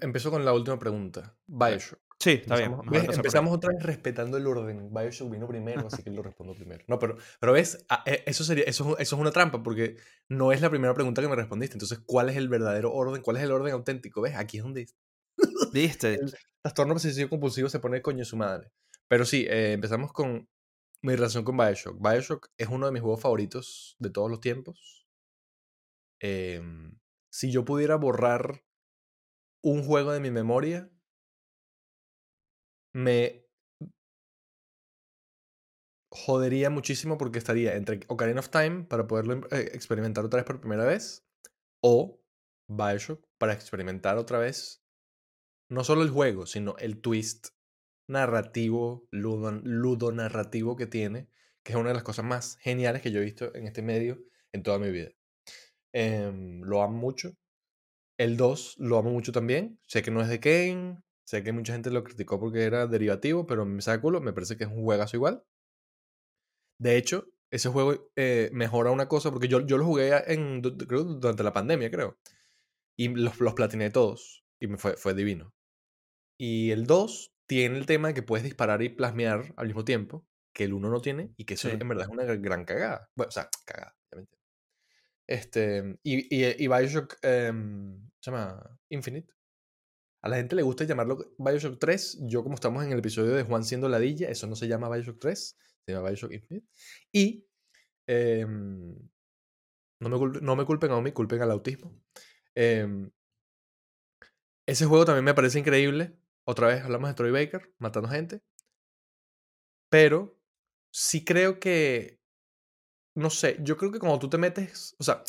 Empezó 0.00 0.30
con 0.30 0.44
la 0.44 0.52
última 0.52 0.78
pregunta. 0.78 1.36
Bioshock. 1.46 1.98
Sí, 2.18 2.32
está 2.42 2.56
bien. 2.56 2.72
Empezamos, 2.72 3.08
ahí. 3.08 3.14
Empezamos 3.16 3.54
otra 3.54 3.70
vez 3.72 3.82
respetando 3.82 4.36
el 4.36 4.46
orden. 4.46 4.92
Bioshock 4.92 5.30
vino 5.30 5.48
primero, 5.48 5.86
así 5.86 6.02
que 6.02 6.10
lo 6.10 6.22
respondo 6.22 6.54
primero. 6.54 6.84
No, 6.86 6.98
pero, 6.98 7.16
pero 7.40 7.52
ves, 7.54 7.84
Ah, 7.88 8.02
eh, 8.06 8.22
eso 8.26 8.44
sería, 8.44 8.64
eso, 8.64 8.90
es- 8.96 9.00
eso 9.06 9.16
es 9.16 9.20
una 9.20 9.30
trampa, 9.32 9.62
porque 9.62 9.96
no 10.28 10.52
es 10.52 10.60
la 10.60 10.68
primera 10.68 10.92
pregunta 10.92 11.22
que 11.22 11.28
me 11.28 11.36
respondiste. 11.36 11.74
Entonces, 11.76 12.00
¿cuál 12.04 12.28
es 12.28 12.36
el 12.36 12.48
verdadero 12.48 12.92
orden? 12.92 13.22
¿Cuál 13.22 13.38
es 13.38 13.42
el 13.42 13.52
orden 13.52 13.72
auténtico? 13.72 14.20
¿Ves? 14.20 14.36
Aquí 14.36 14.58
es 14.58 14.62
donde 14.62 14.86
¿Viste? 15.72 16.14
el 16.14 16.34
trastorno 16.62 16.92
obsesivo 16.92 17.30
compulsivo 17.30 17.68
se 17.70 17.78
pone 17.80 18.02
coño 18.02 18.24
su 18.26 18.36
madre. 18.36 18.70
Pero 19.08 19.24
sí, 19.24 19.46
eh, 19.48 19.72
empezamos 19.72 20.12
con 20.12 20.46
mi 21.02 21.14
relación 21.16 21.42
con 21.42 21.56
Bioshock. 21.56 21.98
Bioshock 22.00 22.48
es 22.58 22.68
uno 22.68 22.84
de 22.84 22.92
mis 22.92 23.00
juegos 23.00 23.22
favoritos 23.22 23.96
de 23.98 24.10
todos 24.10 24.30
los 24.30 24.40
tiempos. 24.40 25.06
Em, 26.20 26.98
si 27.32 27.50
yo 27.50 27.64
pudiera 27.64 27.96
borrar 27.96 28.62
un 29.62 29.82
juego 29.84 30.12
de 30.12 30.20
mi 30.20 30.30
memoria, 30.30 30.90
me 32.94 33.42
jodería 36.10 36.70
muchísimo 36.70 37.18
porque 37.18 37.38
estaría 37.38 37.76
entre 37.76 38.00
Ocarina 38.08 38.40
of 38.40 38.48
Time 38.50 38.84
para 38.84 39.06
poderlo 39.06 39.34
em- 39.34 39.42
eh, 39.50 39.70
experimentar 39.74 40.24
otra 40.24 40.38
vez 40.38 40.46
por 40.46 40.60
primera 40.60 40.84
vez 40.84 41.24
o 41.82 42.20
Bioshock 42.68 43.26
para 43.38 43.54
experimentar 43.54 44.18
otra 44.18 44.38
vez 44.38 44.82
no 45.70 45.84
solo 45.84 46.02
el 46.02 46.10
juego, 46.10 46.46
sino 46.46 46.76
el 46.78 47.00
twist 47.00 47.48
narrativo, 48.08 49.08
ludo, 49.10 49.52
ludo 49.64 50.12
que 50.76 50.86
tiene, 50.86 51.28
que 51.64 51.72
es 51.72 51.78
una 51.78 51.90
de 51.90 51.94
las 51.94 52.04
cosas 52.04 52.24
más 52.24 52.56
geniales 52.58 53.02
que 53.02 53.12
yo 53.12 53.20
he 53.20 53.24
visto 53.24 53.54
en 53.54 53.66
este 53.66 53.82
medio 53.82 54.22
en 54.52 54.62
toda 54.62 54.78
mi 54.78 54.90
vida. 54.90 55.10
Em, 55.92 56.62
lo 56.62 56.82
amo 56.82 56.98
mucho. 56.98 57.36
El 58.20 58.36
2 58.36 58.76
lo 58.78 58.98
amo 58.98 59.10
mucho 59.10 59.32
también. 59.32 59.78
Sé 59.86 60.02
que 60.02 60.10
no 60.10 60.20
es 60.20 60.28
de 60.28 60.40
Kane. 60.40 61.02
Sé 61.24 61.42
que 61.42 61.52
mucha 61.52 61.72
gente 61.72 61.90
lo 61.90 62.04
criticó 62.04 62.38
porque 62.38 62.64
era 62.64 62.86
derivativo, 62.86 63.46
pero 63.46 63.64
me 63.64 63.80
saca 63.80 64.02
culo. 64.02 64.20
Me 64.20 64.32
parece 64.34 64.56
que 64.58 64.64
es 64.64 64.70
un 64.70 64.82
juegazo 64.82 65.16
igual. 65.16 65.42
De 66.78 66.96
hecho, 66.96 67.28
ese 67.50 67.68
juego 67.68 68.10
eh, 68.16 68.50
mejora 68.52 68.90
una 68.90 69.08
cosa, 69.08 69.30
porque 69.30 69.48
yo, 69.48 69.60
yo 69.66 69.78
lo 69.78 69.84
jugué 69.84 70.12
en, 70.32 70.60
creo, 70.62 71.04
durante 71.04 71.42
la 71.42 71.52
pandemia, 71.52 71.90
creo. 71.90 72.18
Y 72.96 73.08
los, 73.08 73.40
los 73.40 73.54
platiné 73.54 73.90
todos. 73.90 74.44
Y 74.60 74.66
me 74.68 74.76
fue, 74.76 74.96
fue 74.96 75.14
divino. 75.14 75.54
Y 76.38 76.72
el 76.72 76.86
2 76.86 77.32
tiene 77.46 77.78
el 77.78 77.86
tema 77.86 78.08
de 78.08 78.14
que 78.14 78.22
puedes 78.22 78.44
disparar 78.44 78.82
y 78.82 78.90
plasmear 78.90 79.54
al 79.56 79.66
mismo 79.68 79.84
tiempo, 79.84 80.26
que 80.54 80.64
el 80.64 80.72
1 80.74 80.90
no 80.90 81.00
tiene, 81.00 81.32
y 81.36 81.44
que 81.44 81.54
eso 81.54 81.68
Sí. 81.68 81.76
en 81.80 81.88
verdad 81.88 82.04
es 82.06 82.10
una 82.10 82.24
gran- 82.24 82.42
gran 82.42 82.64
cagada. 82.64 83.10
Bueno, 83.16 83.28
o 83.28 83.32
sea, 83.32 83.48
cagada, 83.66 83.94
obviamente. 84.12 84.38
Este, 85.30 85.96
y, 86.02 86.26
y, 86.34 86.64
y 86.64 86.66
Bioshock 86.66 87.18
em, 87.22 88.10
se 88.18 88.32
llama 88.32 88.76
Infinite. 88.88 89.32
A 90.22 90.28
la 90.28 90.36
gente 90.36 90.56
le 90.56 90.62
gusta 90.62 90.82
llamarlo 90.82 91.18
Bioshock 91.38 91.78
3. 91.78 92.18
Yo, 92.22 92.42
como 92.42 92.56
estamos 92.56 92.84
en 92.84 92.90
el 92.90 92.98
episodio 92.98 93.32
de 93.34 93.44
Juan 93.44 93.62
siendo 93.62 93.88
ladilla, 93.88 94.28
eso 94.28 94.48
no 94.48 94.56
se 94.56 94.66
llama 94.66 94.90
Bioshock 94.90 95.20
3, 95.20 95.56
se 95.86 95.92
llama 95.92 96.08
Bioshock 96.08 96.32
Infinite. 96.32 96.66
Y 97.12 97.46
em, 98.08 98.96
no, 100.00 100.08
me 100.08 100.18
culpen, 100.18 100.44
no 100.44 100.56
me 100.56 100.64
culpen 100.64 100.90
a 100.90 101.00
mí, 101.00 101.12
culpen 101.12 101.42
al 101.42 101.52
autismo. 101.52 101.94
Em, 102.56 103.08
ese 104.66 104.84
juego 104.86 105.04
también 105.04 105.24
me 105.24 105.34
parece 105.34 105.60
increíble. 105.60 106.18
Otra 106.44 106.66
vez 106.66 106.82
hablamos 106.82 107.08
de 107.08 107.14
Troy 107.14 107.30
Baker 107.30 107.72
matando 107.78 108.08
gente. 108.08 108.42
Pero 109.88 110.36
sí 110.92 111.24
creo 111.24 111.60
que, 111.60 112.19
no 113.14 113.30
sé, 113.30 113.58
yo 113.60 113.76
creo 113.76 113.92
que 113.92 113.98
cuando 113.98 114.18
tú 114.18 114.28
te 114.28 114.38
metes, 114.38 114.96
o 114.98 115.04
sea, 115.04 115.22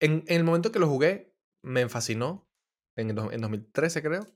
en, 0.00 0.24
el 0.26 0.44
momento 0.44 0.72
que 0.72 0.78
lo 0.78 0.88
jugué, 0.88 1.34
me 1.62 1.88
fascinó, 1.88 2.48
en, 2.96 3.10
en 3.10 3.40
2013 3.40 4.02
creo. 4.02 4.26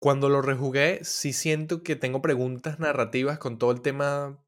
Cuando 0.00 0.28
lo 0.28 0.42
rejugué, 0.42 1.04
sí 1.04 1.32
siento 1.32 1.82
que 1.82 1.96
tengo 1.96 2.20
preguntas 2.20 2.78
narrativas 2.78 3.38
con 3.38 3.58
todo 3.58 3.72
el 3.72 3.80
tema. 3.80 4.44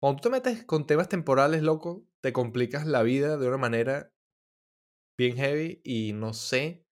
Cuando 0.00 0.20
tú 0.20 0.28
te 0.28 0.32
metes 0.32 0.64
con 0.64 0.86
temas 0.86 1.08
temporales, 1.08 1.62
loco, 1.62 2.06
te 2.22 2.32
complicas 2.32 2.86
la 2.86 3.02
vida 3.02 3.36
de 3.36 3.48
una 3.48 3.58
manera 3.58 4.12
bien 5.18 5.36
heavy 5.36 5.80
y 5.84 6.12
no 6.14 6.32
sé 6.32 6.86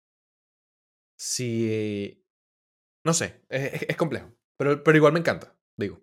si... 1.17 2.26
No 3.06 3.13
sé, 3.13 3.46
es, 3.48 3.96
complejo, 3.96 4.34
pero, 4.58 4.84
pero 4.84 4.98
igual 4.98 5.13
me 5.13 5.20
encanta, 5.20 5.58
digo. 5.78 6.02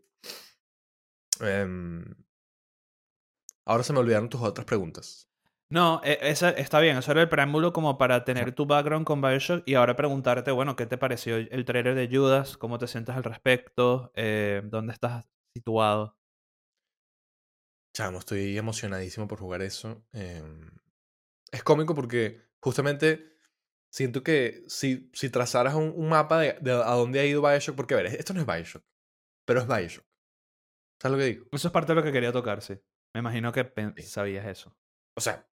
Em, 1.41 2.24
ahora 3.65 3.85
se 3.85 3.93
me 3.93 4.01
olvidaron 4.01 4.29
tus 4.29 4.43
otras 4.43 4.65
preguntas. 4.67 5.29
No, 5.71 6.01
e- 6.05 6.19
esa, 6.23 6.51
está 6.51 6.79
bien, 6.81 6.97
eso 6.99 7.11
era 7.13 7.23
el 7.23 7.29
preámbulo 7.29 7.73
como 7.73 7.99
para 7.99 8.25
tener 8.25 8.55
tu 8.55 8.67
background 8.67 9.07
con 9.07 9.21
Bioshock 9.21 9.63
y 9.67 9.75
ahora 9.75 9.97
preguntarte, 9.97 10.51
bueno, 10.53 10.77
¿qué 10.77 10.87
te 10.87 10.99
pareció 10.99 11.37
el 11.37 11.65
trailer 11.65 11.95
de 11.95 12.09
Judas? 12.15 12.57
¿Cómo 12.57 12.79
te 12.79 12.87
sientes 12.87 13.15
al 13.17 13.25
respecto? 13.25 14.13
Eh, 14.15 14.63
¿Dónde 14.67 14.93
estás 14.93 15.27
situado? 15.55 16.17
Chamo, 17.95 18.19
estoy 18.19 18.59
emocionadísimo 18.59 19.29
por 19.29 19.39
jugar 19.39 19.63
eso. 19.63 20.05
em, 20.13 20.71
es 21.53 21.63
cómico 21.65 21.95
porque 21.95 22.43
justamente 22.61 23.37
siento 23.91 24.23
que 24.23 24.65
si, 24.69 25.11
si 25.15 25.31
trazaras 25.31 25.75
un, 25.75 25.93
un 25.97 26.09
mapa 26.09 26.41
de, 26.41 26.55
de 26.61 26.73
a 26.73 26.93
dónde 26.95 27.21
ha 27.21 27.27
ido 27.27 27.43
Bioshock, 27.43 27.77
porque 27.77 27.95
a 27.95 27.99
ver, 27.99 28.07
esto 28.09 28.35
no 28.35 28.41
es 28.41 28.47
Bioshock, 28.47 28.85
pero 29.47 29.61
es 29.61 29.69
Bioshock. 29.69 30.07
¿Sabes 31.01 31.13
lo 31.13 31.19
que 31.19 31.31
digo? 31.33 31.47
Eso 31.53 31.69
es 31.69 31.73
parte 31.73 31.93
de 31.93 31.97
lo 31.97 32.03
que 32.03 32.13
quería 32.13 32.33
tocar, 32.33 32.63
sí. 32.63 32.75
Me 33.15 33.21
imagino 33.21 33.53
que 33.53 33.65
sabías 34.03 34.47
eso. 34.47 34.77
O 35.17 35.21
sea, 35.21 35.49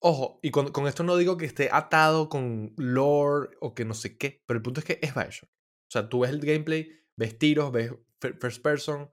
ojo, 0.00 0.38
y 0.42 0.50
con, 0.50 0.70
con 0.72 0.86
esto 0.86 1.02
no 1.02 1.16
digo 1.16 1.36
que 1.36 1.46
esté 1.46 1.68
atado 1.72 2.28
con 2.28 2.72
lore 2.76 3.50
o 3.60 3.74
que 3.74 3.84
no 3.84 3.94
sé 3.94 4.16
qué, 4.16 4.42
pero 4.46 4.56
el 4.58 4.62
punto 4.62 4.80
es 4.80 4.86
que 4.86 4.98
es 5.02 5.14
Bioshock. 5.14 5.48
O 5.50 5.90
sea, 5.90 6.08
tú 6.08 6.20
ves 6.20 6.30
el 6.30 6.40
gameplay, 6.40 6.90
ves 7.16 7.38
tiros, 7.38 7.70
ves 7.72 7.92
fir- 8.20 8.38
first 8.40 8.62
person, 8.62 9.10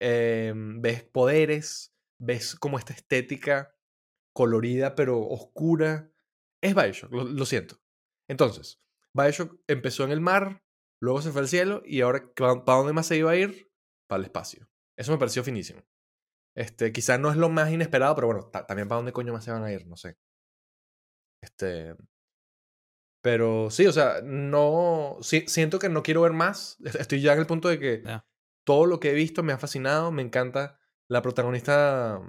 em, 0.00 0.80
ves 0.80 1.02
poderes, 1.02 1.94
ves 2.18 2.54
como 2.54 2.78
esta 2.78 2.92
estética 2.92 3.74
colorida 4.32 4.94
pero 4.94 5.20
oscura. 5.20 6.12
Es 6.62 6.74
Bioshock, 6.74 7.12
lo, 7.12 7.24
lo 7.24 7.46
siento. 7.46 7.80
Entonces, 8.28 8.80
Bioshock 9.14 9.60
empezó 9.66 10.04
en 10.04 10.12
el 10.12 10.20
mar, 10.20 10.62
luego 11.00 11.22
se 11.22 11.32
fue 11.32 11.42
al 11.42 11.48
cielo 11.48 11.82
y 11.84 12.02
ahora, 12.02 12.32
¿para 12.36 12.78
dónde 12.78 12.92
más 12.92 13.06
se 13.06 13.16
iba 13.16 13.32
a 13.32 13.36
ir? 13.36 13.70
Para 14.08 14.20
el 14.20 14.26
espacio. 14.26 14.68
Eso 14.96 15.12
me 15.12 15.18
pareció 15.18 15.42
finísimo. 15.42 15.82
Este, 16.56 16.92
quizás 16.92 17.18
no 17.20 17.30
es 17.30 17.36
lo 17.36 17.48
más 17.48 17.70
inesperado, 17.70 18.14
pero 18.14 18.26
bueno, 18.26 18.44
ta- 18.50 18.66
también 18.66 18.88
para 18.88 18.96
dónde 18.98 19.12
coño 19.12 19.32
más 19.32 19.44
se 19.44 19.52
van 19.52 19.62
a 19.64 19.72
ir, 19.72 19.86
no 19.86 19.96
sé. 19.96 20.16
Este. 21.42 21.94
Pero 23.22 23.70
sí, 23.70 23.86
o 23.86 23.92
sea, 23.92 24.20
no. 24.24 25.18
siento 25.20 25.78
que 25.78 25.88
no 25.88 26.02
quiero 26.02 26.22
ver 26.22 26.32
más. 26.32 26.78
Es- 26.84 26.94
Estoy 27.08 27.20
ya 27.20 27.32
en 27.34 27.38
el 27.40 27.46
punto 27.46 27.68
de 27.68 27.78
que 27.78 28.02
todo 28.66 28.86
lo 28.86 29.00
que 29.00 29.10
he 29.10 29.14
visto 29.14 29.42
me 29.42 29.52
ha 29.52 29.58
fascinado, 29.58 30.10
me 30.12 30.22
encanta. 30.22 30.78
La 31.08 31.22
protagonista 31.22 32.20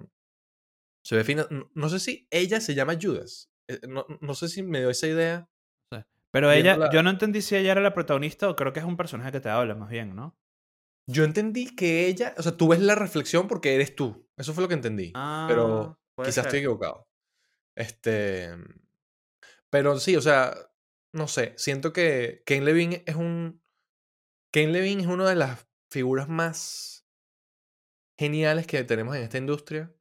se 1.05 1.15
ve 1.15 1.23
fina. 1.23 1.45
No, 1.49 1.69
no 1.73 1.89
sé 1.89 1.99
si 1.99 2.27
ella 2.31 2.59
se 2.61 2.75
llama 2.75 2.97
Judas. 3.01 3.51
Eh, 3.67 3.79
No, 3.87 4.05
no 4.21 4.33
sé 4.35 4.49
si 4.49 4.63
me 4.63 4.79
dio 4.79 4.89
esa 4.89 5.07
idea. 5.07 5.49
Sí. 5.91 5.99
Pero 6.31 6.51
ella, 6.51 6.89
yo 6.91 7.03
no 7.03 7.09
entendí 7.09 7.41
si 7.41 7.55
ella 7.55 7.73
era 7.73 7.81
la 7.81 7.93
protagonista 7.93 8.49
o 8.49 8.55
creo 8.55 8.73
que 8.73 8.79
es 8.79 8.85
un 8.85 8.97
personaje 8.97 9.31
que 9.31 9.39
te 9.41 9.49
habla 9.49 9.75
más 9.75 9.89
bien, 9.89 10.15
¿no? 10.15 10.37
Yo 11.07 11.23
entendí 11.23 11.75
que 11.75 12.07
ella. 12.07 12.33
O 12.37 12.43
sea, 12.43 12.55
tú 12.55 12.67
ves 12.69 12.79
la 12.79 12.95
reflexión 12.95 13.47
porque 13.47 13.75
eres 13.75 13.95
tú. 13.95 14.27
Eso 14.37 14.53
fue 14.53 14.61
lo 14.63 14.67
que 14.67 14.75
entendí. 14.75 15.11
pero 15.47 15.99
Ah, 16.17 16.23
quizás 16.23 16.37
estoy 16.37 16.51
ser. 16.51 16.59
equivocado. 16.59 17.07
Este. 17.75 18.49
Pero 19.69 19.99
sí, 19.99 20.15
o 20.15 20.21
sea, 20.21 20.53
no 21.13 21.27
sé. 21.27 21.53
Siento 21.57 21.93
que 21.93 22.43
Ken 22.45 22.65
Levine 22.65 23.03
es 23.05 23.15
un. 23.15 23.63
Ken 24.53 24.71
Levine 24.73 25.01
es 25.01 25.07
una 25.07 25.27
de 25.29 25.35
las 25.35 25.65
figuras 25.89 26.27
más 26.29 27.07
geniales 28.19 28.67
que 28.67 28.83
tenemos 28.83 29.15
en 29.15 29.23
esta 29.23 29.37
industria. 29.37 29.93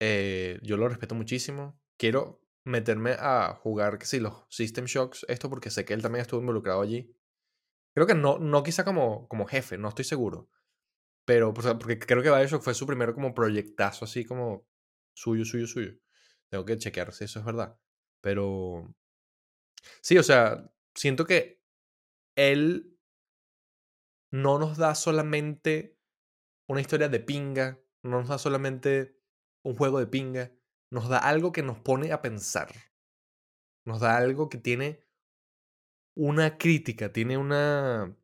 Eh, 0.00 0.58
yo 0.62 0.76
lo 0.76 0.88
respeto 0.88 1.14
muchísimo. 1.14 1.80
Quiero 1.98 2.42
meterme 2.64 3.12
a 3.18 3.54
jugar, 3.54 3.98
que 3.98 4.06
sí, 4.06 4.20
los 4.20 4.44
System 4.50 4.84
Shocks, 4.86 5.24
esto 5.28 5.48
porque 5.48 5.70
sé 5.70 5.84
que 5.84 5.94
él 5.94 6.02
también 6.02 6.22
estuvo 6.22 6.40
involucrado 6.40 6.80
allí. 6.82 7.14
Creo 7.98 8.06
que 8.06 8.14
no, 8.14 8.38
no 8.38 8.62
quizá 8.62 8.84
como, 8.84 9.26
como 9.26 9.44
jefe, 9.44 9.76
no 9.76 9.88
estoy 9.88 10.04
seguro. 10.04 10.48
Pero, 11.24 11.52
sea, 11.60 11.76
porque 11.80 11.98
creo 11.98 12.22
que 12.22 12.30
Bioshock 12.30 12.62
fue 12.62 12.72
su 12.72 12.86
primero 12.86 13.12
como 13.12 13.34
proyectazo, 13.34 14.04
así 14.04 14.24
como 14.24 14.68
suyo, 15.16 15.44
suyo, 15.44 15.66
suyo. 15.66 15.98
Tengo 16.48 16.64
que 16.64 16.78
chequear 16.78 17.12
si 17.12 17.24
eso 17.24 17.40
es 17.40 17.44
verdad. 17.44 17.76
Pero. 18.20 18.94
Sí, 20.00 20.16
o 20.16 20.22
sea, 20.22 20.72
siento 20.94 21.26
que 21.26 21.60
él 22.36 22.96
no 24.30 24.60
nos 24.60 24.78
da 24.78 24.94
solamente 24.94 25.98
una 26.68 26.80
historia 26.80 27.08
de 27.08 27.18
pinga, 27.18 27.80
no 28.04 28.20
nos 28.20 28.28
da 28.28 28.38
solamente 28.38 29.18
un 29.64 29.74
juego 29.74 29.98
de 29.98 30.06
pinga, 30.06 30.52
nos 30.92 31.08
da 31.08 31.18
algo 31.18 31.50
que 31.50 31.64
nos 31.64 31.80
pone 31.80 32.12
a 32.12 32.22
pensar. 32.22 32.72
Nos 33.84 33.98
da 33.98 34.18
algo 34.18 34.48
que 34.48 34.58
tiene 34.58 35.07
una 36.18 36.58
crítica, 36.58 37.12
tiene 37.12 37.38
una. 37.38 38.16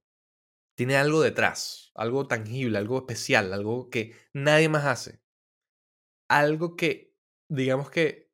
Tiene 0.77 0.97
algo 0.97 1.23
detrás, 1.23 1.93
algo 1.95 2.27
tangible, 2.29 2.79
algo 2.79 2.99
especial, 2.99 3.53
algo 3.53 3.91
que 3.91 4.15
nadie 4.35 4.69
más 4.69 4.85
hace. 4.87 5.21
Algo 6.29 6.77
que, 6.77 7.15
digamos 7.49 7.91
que, 7.91 8.31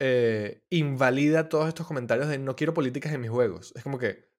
eh, 0.00 0.62
invalida 0.70 1.48
todos 1.48 1.68
estos 1.68 1.86
comentarios 1.86 2.28
de 2.28 2.38
no 2.38 2.56
quiero 2.56 2.72
políticas 2.72 3.12
en 3.12 3.20
mis 3.20 3.30
juegos. 3.30 3.72
Es 3.76 3.82
como 3.82 3.98
que, 3.98 4.30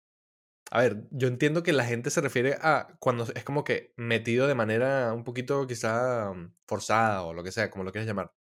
a 0.72 0.82
ver, 0.82 1.08
yo 1.12 1.28
entiendo 1.28 1.64
que 1.64 1.74
la 1.74 1.86
gente 1.86 2.10
se 2.12 2.22
refiere 2.22 2.58
a 2.62 2.98
cuando 3.00 3.26
es 3.36 3.44
como 3.44 3.64
que 3.66 3.94
metido 3.98 4.48
de 4.48 4.56
manera 4.56 5.14
un 5.14 5.24
poquito 5.26 5.68
quizá 5.68 6.34
mm, 6.34 6.56
forzada 6.68 7.24
o 7.24 7.34
lo 7.34 7.44
que 7.44 7.52
sea, 7.52 7.72
como 7.72 7.84
lo 7.86 7.92
quieras 7.92 8.08
llamar. 8.08 8.34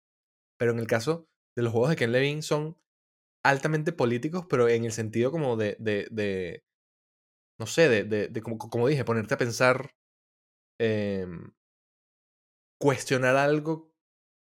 Pero 0.58 0.72
en 0.72 0.80
el 0.80 0.86
caso 0.88 1.28
de 1.56 1.62
los 1.64 1.72
juegos 1.72 1.90
de 1.90 1.96
Ken 1.96 2.12
Levine 2.12 2.42
son 2.42 2.78
altamente 3.42 3.92
políticos, 3.92 4.46
pero 4.48 4.68
en 4.68 4.84
el 4.84 4.92
sentido 4.92 5.30
como 5.30 5.56
de, 5.56 5.76
de, 5.78 6.08
de 6.10 6.64
no 7.58 7.66
sé, 7.66 7.88
de, 7.88 8.04
de, 8.04 8.28
de 8.28 8.42
como, 8.42 8.58
como 8.58 8.88
dije, 8.88 9.04
ponerte 9.04 9.34
a 9.34 9.38
pensar, 9.38 9.94
em, 10.78 11.52
cuestionar 12.78 13.36
algo 13.36 13.92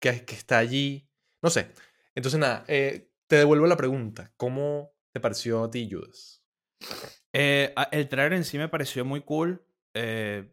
que, 0.00 0.24
que 0.24 0.34
está 0.34 0.58
allí, 0.58 1.08
no 1.42 1.50
sé. 1.50 1.70
Entonces, 2.14 2.40
nada, 2.40 2.64
eh, 2.68 3.10
te 3.26 3.36
devuelvo 3.36 3.66
la 3.66 3.76
pregunta. 3.76 4.32
¿Cómo 4.36 4.92
te 5.12 5.20
pareció 5.20 5.64
a 5.64 5.70
ti, 5.70 5.88
Judas? 5.90 6.42
Eh, 7.32 7.74
el 7.92 8.08
trailer 8.08 8.34
en 8.34 8.44
sí 8.44 8.58
me 8.58 8.68
pareció 8.68 9.04
muy 9.04 9.22
cool. 9.22 9.66
eh, 9.94 10.50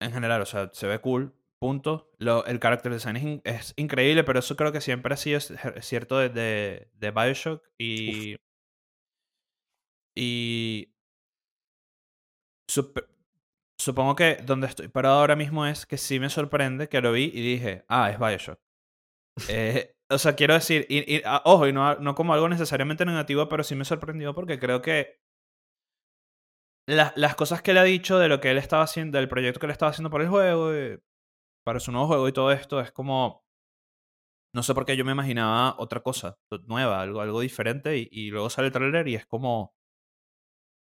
en 0.00 0.12
general, 0.12 0.42
o 0.42 0.46
sea, 0.46 0.70
se 0.72 0.86
ve 0.86 1.00
cool. 1.00 1.34
Punto. 1.60 2.10
Lo, 2.18 2.44
el 2.46 2.58
character 2.58 2.90
design 2.92 3.16
es, 3.16 3.22
in- 3.22 3.40
es 3.44 3.74
increíble, 3.76 4.24
pero 4.24 4.38
eso 4.38 4.56
creo 4.56 4.72
que 4.72 4.80
siempre 4.80 5.12
ha 5.14 5.16
sido 5.18 5.40
cierto 5.82 6.18
de, 6.18 6.30
de, 6.30 6.88
de 6.94 7.10
Bioshock. 7.10 7.62
Y. 7.78 8.36
Y. 10.14 10.86
sup- 12.68 13.06
supongo 13.78 14.16
que 14.16 14.36
donde 14.44 14.66
estoy 14.68 14.88
parado 14.88 15.20
ahora 15.20 15.36
mismo 15.36 15.66
es 15.66 15.86
que 15.86 15.98
sí 15.98 16.20
me 16.20 16.30
sorprende 16.30 16.88
que 16.88 17.00
lo 17.00 17.12
vi 17.12 17.24
y 17.34 17.40
dije, 17.42 17.84
ah, 17.88 18.10
es 18.10 18.18
Bioshock. 18.18 18.60
Eh, 19.48 19.94
o 20.10 20.18
sea, 20.18 20.34
quiero 20.36 20.54
decir, 20.54 20.86
y, 20.88 21.16
y, 21.16 21.22
ah, 21.24 21.42
ojo, 21.44 21.68
y 21.68 21.72
no, 21.72 21.96
no 21.96 22.14
como 22.14 22.34
algo 22.34 22.48
necesariamente 22.48 23.06
negativo, 23.06 23.48
pero 23.48 23.64
sí 23.64 23.74
me 23.74 23.84
sorprendió 23.84 24.34
porque 24.34 24.58
creo 24.58 24.82
que 24.82 25.20
la- 26.86 27.12
las 27.16 27.34
cosas 27.36 27.62
que 27.62 27.70
él 27.70 27.78
ha 27.78 27.84
dicho 27.84 28.18
de 28.18 28.28
lo 28.28 28.40
que 28.40 28.50
él 28.50 28.58
estaba 28.58 28.82
haciendo, 28.82 29.18
del 29.18 29.28
proyecto 29.28 29.60
que 29.60 29.66
él 29.66 29.72
estaba 29.72 29.90
haciendo 29.90 30.10
para 30.10 30.24
el 30.24 30.30
juego, 30.30 30.72
para 31.64 31.80
su 31.80 31.92
nuevo 31.92 32.06
juego 32.08 32.28
y 32.28 32.32
todo 32.32 32.52
esto, 32.52 32.80
es 32.80 32.92
como. 32.92 33.44
No 34.52 34.62
sé 34.62 34.74
por 34.74 34.84
qué 34.84 34.96
yo 34.96 35.04
me 35.04 35.12
imaginaba 35.12 35.76
otra 35.78 36.00
cosa 36.02 36.38
nueva, 36.66 37.00
algo, 37.02 37.20
algo 37.20 37.40
diferente, 37.40 38.08
y, 38.10 38.30
luego 38.30 38.50
sale 38.50 38.68
el 38.68 38.72
trailer 38.72 39.08
y 39.08 39.14
es 39.14 39.26
como. 39.26 39.74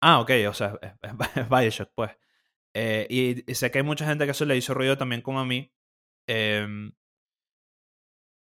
Ah, 0.01 0.21
ok, 0.21 0.31
o 0.49 0.55
sea, 0.55 0.79
es, 1.37 1.49
Bioshock, 1.49 1.91
pues. 1.95 2.13
Eh, 2.75 3.07
y, 3.11 3.51
y 3.51 3.55
sé 3.55 3.71
que 3.71 3.79
hay 3.79 3.85
mucha 3.85 4.07
gente 4.07 4.25
que 4.27 4.33
eso 4.33 4.45
le 4.45 4.57
hizo 4.57 4.75
ruido 4.75 4.97
también 4.99 5.23
como 5.23 5.41
a 5.41 5.47
mí. 5.47 5.73
Em, 6.29 6.93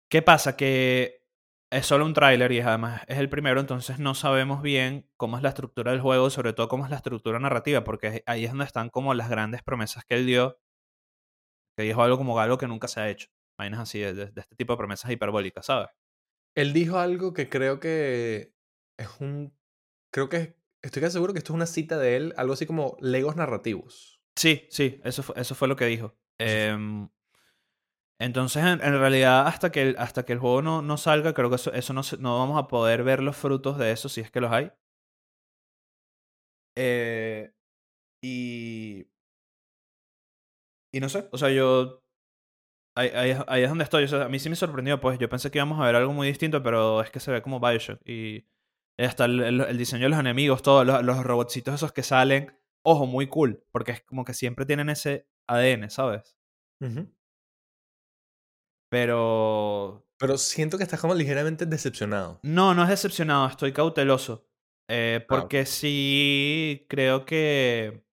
¿Qué 0.10 0.22
pasa? 0.22 0.58
Que 0.58 1.24
es 1.72 1.86
solo 1.86 2.06
un 2.06 2.14
tráiler 2.14 2.52
y 2.52 2.60
además 2.62 3.04
es 3.08 3.20
el 3.20 3.30
primero, 3.30 3.60
entonces 3.60 4.00
no 4.00 4.16
sabemos 4.16 4.62
bien 4.62 5.08
cómo 5.18 5.38
es 5.38 5.44
la 5.44 5.50
estructura 5.50 5.92
del 5.92 6.02
juego, 6.02 6.30
sobre 6.32 6.54
todo 6.54 6.68
cómo 6.68 6.86
es 6.86 6.90
la 6.90 6.98
estructura 6.98 7.40
narrativa, 7.40 7.84
porque 7.84 8.24
ahí 8.26 8.46
es 8.46 8.52
donde 8.52 8.66
están 8.66 8.90
como 8.90 9.14
las 9.14 9.30
grandes 9.30 9.62
promesas 9.62 10.04
que 10.06 10.16
él 10.16 10.26
dio, 10.26 10.58
que 11.80 11.86
dijo 11.86 12.02
algo 12.04 12.18
como 12.18 12.38
algo 12.40 12.58
que 12.58 12.68
nunca 12.68 12.88
se 12.88 13.00
ha 13.00 13.10
hecho. 13.10 13.30
Vainas 13.58 13.80
así, 13.80 14.00
de, 14.00 14.14
de- 14.14 14.42
este 14.42 14.56
tipo 14.56 14.74
de 14.74 14.78
promesas 14.78 15.10
hiperbólicas, 15.12 15.66
¿sabes? 15.66 15.88
Él 16.56 16.74
dijo 16.74 16.98
algo 16.98 17.34
que 17.34 17.50
creo 17.50 17.80
que 17.80 18.54
es 18.98 19.08
un. 19.22 19.54
Creo 20.12 20.28
que 20.30 20.58
estoy 20.82 21.02
casi 21.02 21.14
seguro 21.14 21.34
que 21.34 21.40
esto 21.40 21.54
es 21.54 21.56
una 21.56 21.66
cita 21.66 21.98
de 21.98 22.16
él, 22.18 22.34
algo 22.38 22.54
así 22.54 22.66
como 22.66 22.98
legos 23.00 23.36
narrativos. 23.36 24.20
Sí, 24.36 24.68
sí, 24.70 25.00
eso 25.04 25.24
fue, 25.24 25.36
eso 25.40 25.56
fue 25.56 25.68
lo 25.68 25.76
que 25.76 25.86
dijo. 25.86 26.18
Em, 26.38 27.10
entonces, 28.20 28.62
en, 28.64 28.82
en 28.84 29.00
realidad, 29.00 29.48
hasta 29.48 29.72
que 29.72 29.82
el, 29.82 29.96
hasta 29.98 30.26
que 30.26 30.34
el 30.34 30.40
juego 30.40 30.62
no, 30.62 30.82
no 30.82 30.98
salga, 30.98 31.34
creo 31.34 31.50
que 31.50 31.56
eso, 31.56 31.72
eso 31.74 31.94
no, 31.94 32.02
no 32.20 32.40
vamos 32.40 32.60
a 32.62 32.68
poder 32.68 33.04
ver 33.04 33.22
los 33.22 33.38
frutos 33.38 33.78
de 33.78 33.92
eso, 33.92 34.10
si 34.10 34.22
es 34.22 34.30
que 34.32 34.42
los 34.42 34.52
hay. 34.52 34.72
Eh, 36.76 37.52
y. 38.22 39.09
Y 40.94 41.00
no 41.00 41.10
sé, 41.10 41.28
o 41.32 41.38
sea, 41.38 41.50
yo. 41.50 42.04
Ahí, 42.98 43.10
ahí 43.10 43.30
es- 43.32 43.44
ahí 43.48 43.64
es 43.64 43.70
donde 43.70 43.84
estoy. 43.84 44.04
O 44.04 44.08
sea, 44.08 44.26
a 44.26 44.30
mí 44.30 44.40
sí 44.40 44.50
me 44.50 44.56
sorprendió, 44.56 45.00
pues 45.00 45.20
yo 45.20 45.30
pensé 45.30 45.52
que 45.52 45.58
íbamos 45.60 45.80
a 45.80 45.86
ver 45.86 45.96
algo 45.96 46.12
muy 46.14 46.28
distinto, 46.28 46.62
pero 46.64 47.02
es 47.02 47.12
que 47.12 47.20
se 47.20 47.32
ve 47.32 47.42
como 47.42 47.60
Bioshock. 47.60 48.02
Y 48.08 48.46
hasta 48.98 49.26
el, 49.26 49.40
el- 49.42 49.62
el 49.62 49.78
diseño 49.78 50.04
de 50.04 50.10
los 50.10 50.20
enemigos, 50.20 50.62
todos 50.64 50.86
los, 50.86 51.04
los 51.04 51.24
robotcitos 51.24 51.74
esos 51.76 51.92
que 51.94 52.04
salen. 52.04 52.54
Ojo, 52.84 53.06
muy 53.06 53.28
cool, 53.28 53.64
porque 53.72 53.92
es 53.92 54.02
como 54.02 54.26
que 54.26 54.34
siempre 54.34 54.66
tienen 54.66 54.90
ese 54.90 55.28
ADN, 55.48 55.90
¿sabes? 55.90 56.38
Pero. 58.90 60.06
Pero 60.18 60.38
siento 60.38 60.78
que 60.78 60.84
estás 60.84 61.00
como 61.00 61.14
ligeramente 61.16 61.66
decepcionado. 61.66 62.40
No, 62.44 62.74
no 62.74 62.84
es 62.84 62.90
decepcionado, 62.90 63.48
estoy 63.48 63.72
cauteloso. 63.72 64.46
Eh, 64.90 65.20
Ah, 65.22 65.26
porque 65.30 65.66
sí 65.66 66.86
creo 66.90 67.26
que. 67.26 68.04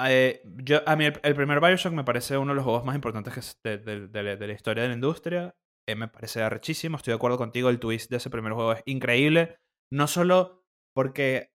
Eh, 0.00 0.42
yo, 0.44 0.80
a 0.86 0.96
mí 0.96 1.06
el, 1.06 1.18
el 1.22 1.34
primer 1.34 1.60
Bioshock 1.60 1.92
me 1.92 2.04
parece 2.04 2.36
uno 2.38 2.52
de 2.52 2.56
los 2.56 2.64
juegos 2.64 2.84
más 2.84 2.94
importantes 2.94 3.32
que 3.34 3.40
es 3.40 3.60
de, 3.62 3.78
de- 3.78 4.08
de 4.08 4.22
la- 4.22 4.36
de 4.36 4.46
la 4.46 4.52
historia 4.52 4.82
de 4.82 4.88
la 4.90 4.94
industria. 4.94 5.54
Eh, 5.88 5.94
me 5.94 6.08
parece 6.08 6.42
arrechísimo, 6.42 6.96
estoy 6.96 7.12
de 7.12 7.16
acuerdo 7.16 7.38
contigo, 7.38 7.68
el 7.70 7.78
twist 7.78 8.10
de 8.10 8.16
ese 8.16 8.28
primer 8.30 8.52
juego 8.52 8.72
es 8.72 8.82
increíble. 8.86 9.58
No 9.90 10.06
solo 10.06 10.64
porque. 10.94 11.52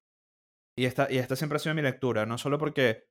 Y 0.77 0.85
esta, 0.85 1.11
y 1.11 1.17
esta 1.17 1.35
siempre 1.35 1.57
ha 1.57 1.59
sido 1.59 1.75
mi 1.75 1.81
lectura, 1.81 2.25
no 2.25 2.37
solo 2.37 2.57
porque. 2.57 3.03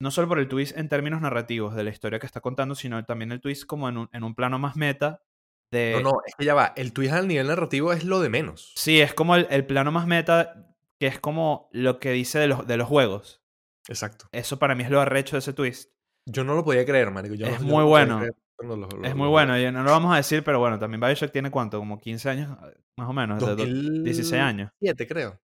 No 0.00 0.10
solo 0.10 0.26
por 0.28 0.38
el 0.38 0.48
twist 0.48 0.76
en 0.76 0.88
términos 0.88 1.20
narrativos 1.20 1.74
de 1.74 1.84
la 1.84 1.90
historia 1.90 2.18
que 2.18 2.26
está 2.26 2.40
contando, 2.40 2.74
sino 2.74 3.04
también 3.04 3.30
el 3.32 3.40
twist 3.40 3.66
como 3.66 3.88
en 3.88 3.98
un, 3.98 4.08
en 4.12 4.24
un 4.24 4.34
plano 4.34 4.58
más 4.58 4.76
meta 4.76 5.22
de. 5.70 6.00
No, 6.02 6.10
no, 6.12 6.18
es 6.26 6.34
que 6.36 6.44
ya 6.44 6.54
va. 6.54 6.72
El 6.76 6.92
twist 6.92 7.12
al 7.12 7.28
nivel 7.28 7.46
narrativo 7.48 7.92
es 7.92 8.04
lo 8.04 8.20
de 8.20 8.28
menos. 8.28 8.72
Sí, 8.76 9.00
es 9.00 9.14
como 9.14 9.36
el, 9.36 9.46
el 9.50 9.64
plano 9.66 9.92
más 9.92 10.06
meta, 10.06 10.74
que 11.00 11.06
es 11.08 11.20
como 11.20 11.68
lo 11.72 11.98
que 12.00 12.10
dice 12.12 12.38
de 12.38 12.48
los, 12.48 12.66
de 12.66 12.76
los 12.76 12.88
juegos. 12.88 13.41
Exacto. 13.88 14.28
Eso 14.32 14.58
para 14.58 14.74
mí 14.74 14.84
es 14.84 14.90
lo 14.90 15.00
arrecho 15.00 15.36
de 15.36 15.40
ese 15.40 15.52
twist. 15.52 15.90
Yo 16.26 16.44
no 16.44 16.54
lo 16.54 16.64
podía 16.64 16.84
creer, 16.84 17.10
marico. 17.10 17.34
Yo 17.34 17.46
no- 17.46 17.52
Es 17.52 17.58
yo 17.60 17.64
muy 17.66 17.70
no 17.78 17.88
podía 17.88 17.88
bueno. 17.88 18.18
creer 18.18 18.34
lo- 18.60 18.76
lo- 18.76 18.86
Es 19.02 19.10
lo- 19.10 19.16
muy 19.16 19.28
bueno, 19.28 19.58
y 19.58 19.72
no 19.72 19.82
lo 19.82 19.90
vamos 19.90 20.12
a 20.14 20.18
decir, 20.18 20.44
pero 20.44 20.60
bueno, 20.60 20.78
también 20.78 21.00
Bioshock 21.00 21.32
tiene 21.32 21.50
cuánto, 21.50 21.78
como 21.80 21.98
15 22.00 22.28
años, 22.30 22.56
más 22.96 23.08
o 23.08 23.12
menos, 23.12 23.40
de 23.40 23.56
do- 23.56 24.02
16 24.04 24.40
años. 24.40 24.70
2007, 24.80 25.06
creo. 25.08 25.40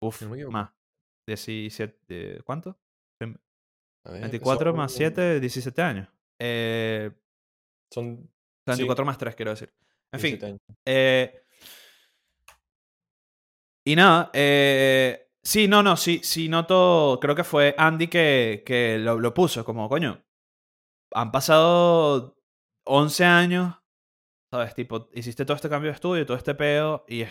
Uf, 0.00 0.22
no 0.22 0.50
más. 0.50 0.70
17, 1.26 1.98
eh, 2.08 2.40
¿cuánto? 2.44 2.78
Ver, 3.20 3.38
24 4.04 4.72
más 4.74 4.92
son- 4.92 4.98
7, 4.98 5.40
17 5.40 5.82
años. 5.82 6.08
Eh, 6.40 7.10
Son 7.92 8.28
24 8.66 9.04
más 9.04 9.18
3, 9.18 9.34
quiero 9.34 9.50
decir. 9.52 9.72
En 10.12 10.20
fin, 10.20 10.30
17 10.38 10.46
años. 10.46 10.60
Eh, 10.86 11.42
y 13.86 13.94
nada, 13.96 14.30
eh, 14.32 15.23
sí, 15.44 15.68
no, 15.68 15.82
no, 15.82 15.96
sí, 15.96 16.20
sí 16.22 16.48
noto, 16.48 17.18
creo 17.20 17.34
que 17.34 17.44
fue 17.44 17.74
Andy 17.78 18.08
que, 18.08 18.62
que 18.66 18.98
lo, 18.98 19.18
lo 19.20 19.34
puso, 19.34 19.64
como, 19.64 19.88
coño, 19.88 20.24
han 21.14 21.32
pasado 21.32 22.38
11 22.86 23.24
años, 23.24 23.76
¿sabes? 24.52 24.74
Tipo, 24.74 25.10
hiciste 25.14 25.44
todo 25.44 25.56
este 25.56 25.68
cambio 25.70 25.90
de 25.90 25.96
estudio, 25.96 26.26
todo 26.26 26.36
este 26.38 26.54
pedo, 26.56 27.04
y 27.08 27.22
es, 27.22 27.30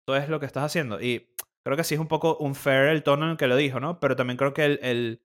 esto 0.00 0.16
es 0.16 0.28
lo 0.28 0.40
que 0.40 0.46
estás 0.46 0.64
haciendo. 0.64 1.00
Y 1.00 1.32
creo 1.64 1.76
que 1.76 1.84
sí 1.84 1.94
es 1.94 2.00
un 2.00 2.08
poco 2.08 2.36
unfair 2.38 2.88
el 2.88 3.02
tono 3.02 3.24
en 3.26 3.32
el 3.32 3.36
que 3.36 3.46
lo 3.48 3.56
dijo, 3.56 3.80
¿no? 3.80 4.00
Pero 4.00 4.16
también 4.16 4.36
creo 4.36 4.54
que 4.54 4.64
el, 4.64 4.78
el 4.82 5.22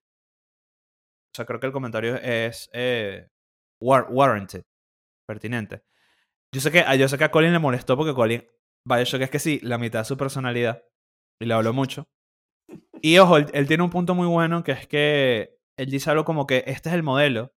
o 1.34 1.36
sea, 1.36 1.46
creo 1.46 1.60
que 1.60 1.68
el 1.68 1.74
comentario 1.74 2.16
es 2.16 2.70
eh, 2.74 3.28
war- 3.82 4.08
warranted, 4.10 4.64
pertinente. 5.28 5.84
Yo 6.54 6.62
sé, 6.62 6.72
que, 6.72 6.86
yo 7.00 7.08
sé 7.10 7.18
que 7.18 7.26
a 7.26 7.32
Colin 7.32 7.54
le 7.54 7.60
molestó 7.60 7.98
porque 7.98 8.14
Colin, 8.16 8.48
Bioshock 8.86 9.22
es 9.24 9.30
que 9.30 9.40
sí, 9.40 9.60
la 9.64 9.78
mitad 9.80 10.00
de 10.02 10.06
su 10.06 10.18
personalidad, 10.18 10.84
y 11.42 11.46
le 11.46 11.54
habló 11.54 11.74
mucho. 11.74 12.08
Y 13.02 13.18
ojo, 13.18 13.38
él, 13.38 13.48
él 13.54 13.68
tiene 13.68 13.84
un 13.84 13.90
punto 13.90 14.16
muy 14.16 14.28
bueno 14.28 14.64
que 14.64 14.72
es 14.74 14.88
que 14.88 15.58
él 15.78 15.90
dice 15.90 16.12
algo 16.12 16.26
como 16.26 16.46
que 16.46 16.64
este 16.68 16.90
es 16.90 16.96
el 16.96 17.04
modelo, 17.04 17.54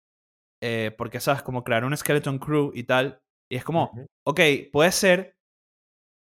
eh, 0.62 0.94
porque 0.96 1.20
sabes, 1.20 1.42
como 1.42 1.64
crear 1.64 1.84
un 1.84 1.96
skeleton 1.96 2.38
crew 2.38 2.70
y 2.74 2.84
tal, 2.84 3.22
y 3.50 3.56
es 3.56 3.64
como, 3.64 3.90
Ujú. 3.92 4.06
ok, 4.26 4.40
puede 4.72 4.92
ser, 4.92 5.36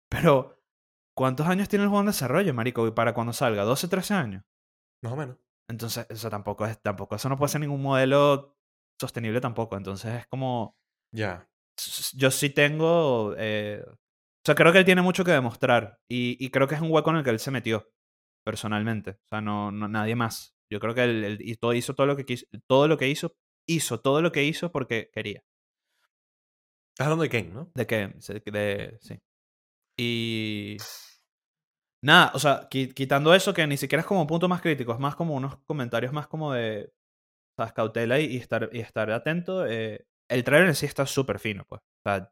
pero 0.09 0.59
¿cuántos 1.15 1.47
años 1.47 1.69
tiene 1.69 1.83
el 1.83 1.89
juego 1.89 2.01
en 2.01 2.07
desarrollo, 2.07 2.53
marico? 2.53 2.87
Y 2.87 2.91
para 2.91 3.13
cuando 3.13 3.33
salga, 3.33 3.63
12, 3.63 3.87
13 3.87 4.13
años. 4.13 4.43
Más 5.01 5.13
o 5.13 5.15
menos. 5.15 5.37
Entonces, 5.69 6.05
eso 6.09 6.29
tampoco 6.29 6.65
es, 6.65 6.81
tampoco, 6.81 7.15
eso 7.15 7.29
no 7.29 7.37
puede 7.37 7.49
ser 7.49 7.61
ningún 7.61 7.81
modelo 7.81 8.57
sostenible 8.99 9.41
tampoco. 9.41 9.77
Entonces 9.77 10.13
es 10.21 10.27
como, 10.27 10.75
Ya. 11.11 11.47
yo 12.13 12.31
sí 12.31 12.49
tengo, 12.49 13.35
eh, 13.37 13.83
sea, 14.47 14.55
creo 14.55 14.71
que 14.73 14.79
él 14.79 14.85
tiene 14.85 15.01
mucho 15.03 15.23
que 15.25 15.31
demostrar 15.31 15.99
y, 16.09 16.37
y 16.43 16.49
creo 16.51 16.67
que 16.67 16.75
es 16.75 16.81
un 16.81 16.91
hueco 16.91 17.11
en 17.11 17.17
el 17.17 17.23
que 17.23 17.31
él 17.31 17.39
se 17.39 17.51
metió, 17.51 17.89
personalmente. 18.45 19.11
O 19.25 19.27
sea, 19.29 19.41
no, 19.41 19.71
no 19.71 19.87
nadie 19.89 20.15
más. 20.15 20.55
Yo 20.71 20.79
creo 20.79 20.95
que 20.95 21.03
él, 21.05 21.23
él 21.25 21.37
y 21.41 21.55
todo, 21.57 21.73
hizo 21.73 21.95
todo 21.95 22.07
lo 22.07 22.17
que 22.17 22.25
quiso, 22.25 22.45
todo 22.67 22.87
lo 22.87 22.97
que 22.97 23.09
hizo, 23.09 23.35
hizo 23.67 24.01
todo 24.01 24.21
lo 24.21 24.31
que 24.31 24.43
hizo 24.45 24.71
porque 24.71 25.09
quería. 25.13 25.43
Estás 26.93 27.05
hablando 27.07 27.23
de 27.23 27.29
Ken, 27.29 27.53
¿no? 27.53 27.71
De 27.75 27.85
de, 28.51 28.97
sí. 29.01 29.19
Y 29.97 30.77
nada, 32.01 32.31
o 32.35 32.39
sea, 32.39 32.67
qui- 32.69 32.93
quitando 32.93 33.33
eso 33.33 33.53
que 33.53 33.65
ni 33.67 33.77
siquiera 33.77 34.01
es 34.01 34.07
como 34.07 34.21
un 34.21 34.27
punto 34.27 34.47
más 34.47 34.61
crítico, 34.61 34.93
es 34.93 34.99
más 34.99 35.15
como 35.15 35.35
unos 35.35 35.57
comentarios 35.65 36.13
más 36.13 36.27
como 36.27 36.53
de, 36.53 36.91
¿sabes? 37.57 37.73
Cautela 37.73 38.19
y, 38.21 38.27
y 38.35 38.37
estar, 38.37 38.69
y 38.73 38.81
estar 38.81 39.11
atento. 39.11 39.67
eh, 39.67 40.05
el 40.29 40.43
trailer 40.45 40.69
en 40.69 40.75
sí 40.75 40.85
está 40.87 41.05
súper 41.07 41.39
fino, 41.39 41.65
pues. 41.67 41.81
O 41.81 42.09
sea. 42.09 42.31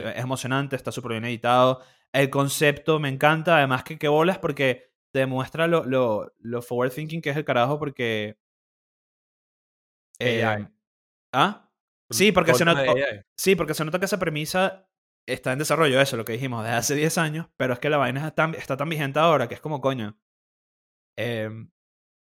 Es 0.00 0.22
emocionante, 0.22 0.76
está 0.76 0.92
súper 0.92 1.12
bien 1.12 1.24
editado. 1.24 1.82
El 2.12 2.30
concepto 2.30 3.00
me 3.00 3.08
encanta, 3.08 3.56
además 3.58 3.84
que 3.84 3.98
qué 3.98 4.08
bolas 4.08 4.38
porque 4.38 4.92
te 5.12 5.20
demuestra 5.20 5.66
lo, 5.66 5.84
lo, 5.84 6.32
lo 6.38 6.62
forward 6.62 6.92
thinking 6.92 7.20
que 7.22 7.30
es 7.30 7.36
el 7.36 7.44
carajo 7.44 7.78
porque... 7.78 8.38
AI. 10.20 10.62
eh, 10.62 10.68
¿Ah? 11.32 11.70
Sí, 12.10 12.32
porque 12.32 12.54
se 12.54 12.64
nota... 12.64 12.80
AI. 12.80 13.22
Sí, 13.36 13.56
porque 13.56 13.74
se 13.74 13.84
nota 13.84 13.98
que 13.98 14.04
esa 14.06 14.18
premisa 14.18 14.88
está 15.26 15.52
en 15.52 15.58
desarrollo, 15.58 16.00
eso, 16.00 16.16
lo 16.16 16.24
que 16.24 16.34
dijimos, 16.34 16.62
desde 16.64 16.76
hace 16.76 16.94
10 16.94 17.18
años, 17.18 17.46
pero 17.56 17.72
es 17.74 17.78
que 17.78 17.90
la 17.90 17.96
vaina 17.96 18.20
está 18.20 18.34
tan, 18.34 18.54
está 18.54 18.76
tan 18.76 18.88
vigente 18.88 19.18
ahora 19.18 19.48
que 19.48 19.54
es 19.54 19.60
como 19.60 19.80
coño. 19.80 20.16
Em, 21.16 21.70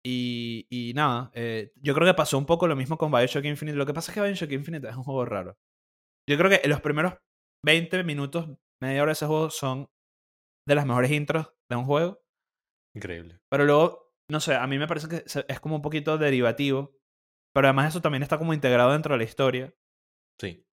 y, 0.06 0.68
y 0.70 0.94
nada, 0.94 1.32
eh, 1.34 1.72
yo 1.76 1.94
creo 1.96 2.08
que 2.08 2.14
pasó 2.14 2.38
un 2.38 2.46
poco 2.46 2.68
lo 2.68 2.76
mismo 2.76 2.98
con 2.98 3.12
Bioshock 3.12 3.46
Infinite. 3.46 3.78
Lo 3.78 3.86
que 3.86 3.94
pasa 3.94 4.12
es 4.12 4.16
que 4.16 4.22
Bioshock 4.22 4.52
Infinite 4.52 4.88
es 4.88 4.96
un 4.96 5.04
juego 5.04 5.26
raro. 5.26 5.58
Yo 6.30 6.38
creo 6.38 6.50
que 6.50 6.62
en 6.64 6.70
los 6.70 6.82
primeros 6.82 7.16
20 7.64 8.04
minutos, 8.04 8.48
media 8.82 9.02
hora 9.02 9.10
de 9.10 9.14
ese 9.14 9.26
juego 9.28 9.50
son 9.50 9.90
de 10.68 10.76
las 10.76 10.86
mejores 10.86 11.12
intros 11.12 11.54
de 11.70 11.76
un 11.76 11.86
juego, 11.86 12.22
Increíble. 12.96 13.40
pero 13.50 13.66
luego, 13.66 14.14
no 14.32 14.40
sé, 14.40 14.56
a 14.56 14.66
mí 14.68 14.78
me 14.78 14.88
parece 14.88 15.08
que 15.08 15.24
es 15.48 15.60
como 15.60 15.76
un 15.76 15.82
poquito 15.82 16.18
derivativo, 16.18 16.96
pero 17.54 17.68
además 17.68 17.90
eso 17.90 18.02
también 18.02 18.24
está 18.24 18.38
como 18.38 18.54
integrado 18.54 18.92
dentro 18.92 19.14
de 19.14 19.20
la 19.20 19.24
historia. 19.24 19.74
Sí. 20.40 20.66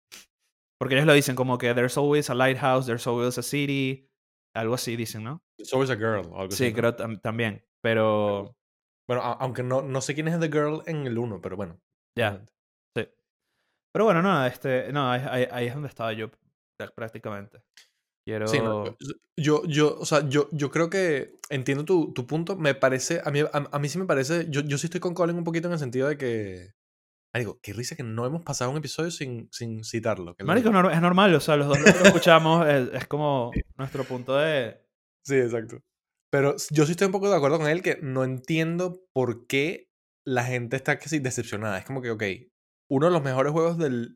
Porque 0.79 0.95
ellos 0.95 1.05
lo 1.05 1.13
dicen 1.13 1.35
como 1.35 1.57
que 1.57 1.73
there's 1.73 1.97
always 1.97 2.29
a 2.29 2.33
lighthouse, 2.35 2.85
there's 2.87 3.05
always 3.05 3.37
a 3.37 3.43
city, 3.43 4.09
algo 4.55 4.73
así 4.75 4.95
dicen, 4.95 5.23
¿no? 5.23 5.43
It's 5.59 5.71
always 5.73 5.91
a 5.91 5.95
girl. 5.95 6.25
algo 6.35 6.51
Sí, 6.51 6.73
creo 6.73 6.95
tam- 6.95 7.21
también, 7.21 7.63
pero 7.83 8.55
Bueno, 9.07 9.21
aunque 9.23 9.61
no, 9.61 9.81
no 9.81 9.99
sé 10.01 10.15
quién 10.15 10.27
es 10.29 10.39
The 10.39 10.47
Girl 10.47 10.81
en 10.87 11.05
el 11.05 11.17
1, 11.17 11.41
pero 11.41 11.55
bueno. 11.57 11.79
ya, 12.17 12.29
obviamente. 12.29 12.53
sí. 12.95 13.07
Pero 13.93 14.05
bueno, 14.05 14.21
no, 14.21 14.45
este, 14.45 14.91
no, 14.93 15.11
ahí, 15.11 15.21
ahí- 15.29 15.47
ahí 15.51 15.67
es 15.67 15.73
donde 15.73 15.89
estaba 15.89 16.13
yo 16.13 16.31
prácticamente. 16.89 17.61
Quiero... 18.25 18.47
Sí, 18.47 18.59
no, 18.59 18.95
yo- 19.37 19.63
yo, 19.65 19.97
o 19.99 20.05
sea, 20.05 20.27
yo, 20.29 20.47
yo 20.51 20.69
creo 20.71 20.89
que 20.89 21.35
entiendo 21.49 21.85
tu, 21.85 22.13
tu 22.13 22.27
punto. 22.27 22.55
Me 22.55 22.75
parece, 22.75 23.21
a 23.23 23.31
mí, 23.31 23.39
a, 23.41 23.49
a 23.51 23.79
mí 23.79 23.89
sí 23.89 23.97
me 23.97 24.05
parece, 24.05 24.47
yo, 24.49 24.61
yo 24.61 24.77
sí 24.77 24.87
estoy 24.87 24.99
con 24.99 25.13
Colin 25.13 25.37
un 25.37 25.43
poquito 25.43 25.67
en 25.67 25.73
el 25.73 25.79
sentido 25.79 26.07
de 26.07 26.17
que, 26.17 26.73
digo, 27.35 27.59
qué 27.63 27.73
risa 27.73 27.95
que 27.95 28.03
no 28.03 28.25
hemos 28.25 28.43
pasado 28.43 28.69
un 28.71 28.77
episodio 28.77 29.09
sin, 29.11 29.47
sin 29.51 29.83
citarlo. 29.83 30.35
que 30.35 30.43
lo- 30.43 30.47
Marico, 30.47 30.69
es 30.69 30.75
nor- 30.75 30.93
es 30.93 31.01
normal, 31.01 31.33
o 31.33 31.39
sea, 31.39 31.55
los 31.55 31.67
dos 31.67 31.79
lo 31.79 31.85
escuchamos 32.05 32.67
es, 32.67 32.93
es 32.93 33.07
como 33.07 33.51
nuestro 33.77 34.03
punto 34.03 34.35
de... 34.37 34.79
Sí, 35.25 35.35
exacto. 35.35 35.79
Pero 36.31 36.55
yo 36.69 36.85
sí 36.85 36.91
estoy 36.91 37.07
un 37.07 37.11
poco 37.11 37.29
de 37.29 37.35
acuerdo 37.35 37.57
con 37.57 37.67
él 37.67 37.81
que 37.81 37.97
no 38.01 38.23
entiendo 38.23 39.03
por 39.13 39.47
qué 39.47 39.87
la 40.25 40.43
gente 40.45 40.75
está 40.77 40.97
casi 40.99 41.19
decepcionada. 41.19 41.77
Es 41.77 41.85
como 41.85 42.01
que, 42.01 42.11
ok, 42.11 42.23
uno 42.89 43.07
de 43.07 43.11
los 43.11 43.23
mejores 43.23 43.51
juegos 43.51 43.77
de 43.77 44.09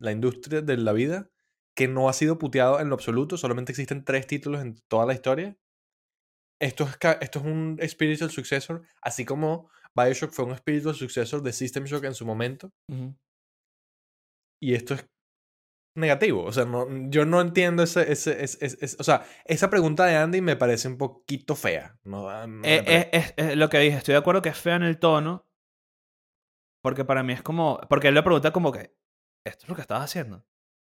la 0.00 0.10
industria 0.12 0.60
de 0.62 0.76
la 0.78 0.92
vida 0.92 1.28
que 1.76 1.88
no 1.88 2.08
ha 2.08 2.12
sido 2.12 2.38
puteado 2.38 2.80
en 2.80 2.88
lo 2.88 2.94
absoluto, 2.94 3.36
solamente 3.36 3.72
existen 3.72 4.04
tres 4.04 4.26
títulos 4.26 4.60
en 4.62 4.74
toda 4.88 5.06
la 5.06 5.14
historia. 5.14 5.56
Esto 6.60 6.84
es, 6.84 6.96
esto 7.20 7.38
es 7.40 7.44
un 7.44 7.78
spiritual 7.88 8.30
successor, 8.30 8.82
así 9.00 9.24
como 9.24 9.68
Bioshock 9.96 10.30
fue 10.32 10.44
un 10.44 10.56
spiritual 10.56 10.94
successor 10.94 11.42
de 11.42 11.52
System 11.52 11.84
Shock 11.84 12.04
en 12.04 12.14
su 12.14 12.24
momento. 12.26 12.70
Y 14.62 14.74
esto 14.74 14.94
es 14.94 15.04
negativo. 15.96 16.44
O 16.44 16.52
sea, 16.52 16.64
no, 16.64 16.86
yo 17.10 17.24
no 17.26 17.40
entiendo 17.40 17.82
ese, 17.82 18.10
ese, 18.12 18.42
ese- 18.44 18.96
O 19.00 19.02
sea, 19.04 19.24
esa 19.44 19.70
pregunta 19.70 20.04
de 20.06 20.16
Andy 20.16 20.40
me 20.40 20.56
parece 20.56 20.88
un 20.88 20.98
poquito 20.98 21.56
fea. 21.56 21.98
No, 22.04 22.30
Eh, 22.30 22.46
parece. 22.84 22.96
eh, 22.96 23.10
es, 23.12 23.34
es 23.36 23.56
lo 23.56 23.68
que 23.68 23.78
dije, 23.80 23.96
estoy 23.96 24.12
de 24.12 24.18
acuerdo 24.18 24.40
que 24.42 24.50
es 24.50 24.58
fea 24.58 24.76
en 24.76 24.84
el 24.84 24.98
tono. 24.98 25.46
Porque 26.82 27.04
para 27.04 27.22
mí 27.22 27.32
es 27.32 27.42
como. 27.42 27.78
Porque 27.88 28.08
él 28.08 28.14
le 28.14 28.22
pregunta 28.22 28.52
como 28.52 28.72
que. 28.72 28.94
Esto 29.44 29.64
es 29.64 29.68
lo 29.68 29.74
que 29.74 29.80
estabas 29.82 30.04
haciendo. 30.04 30.44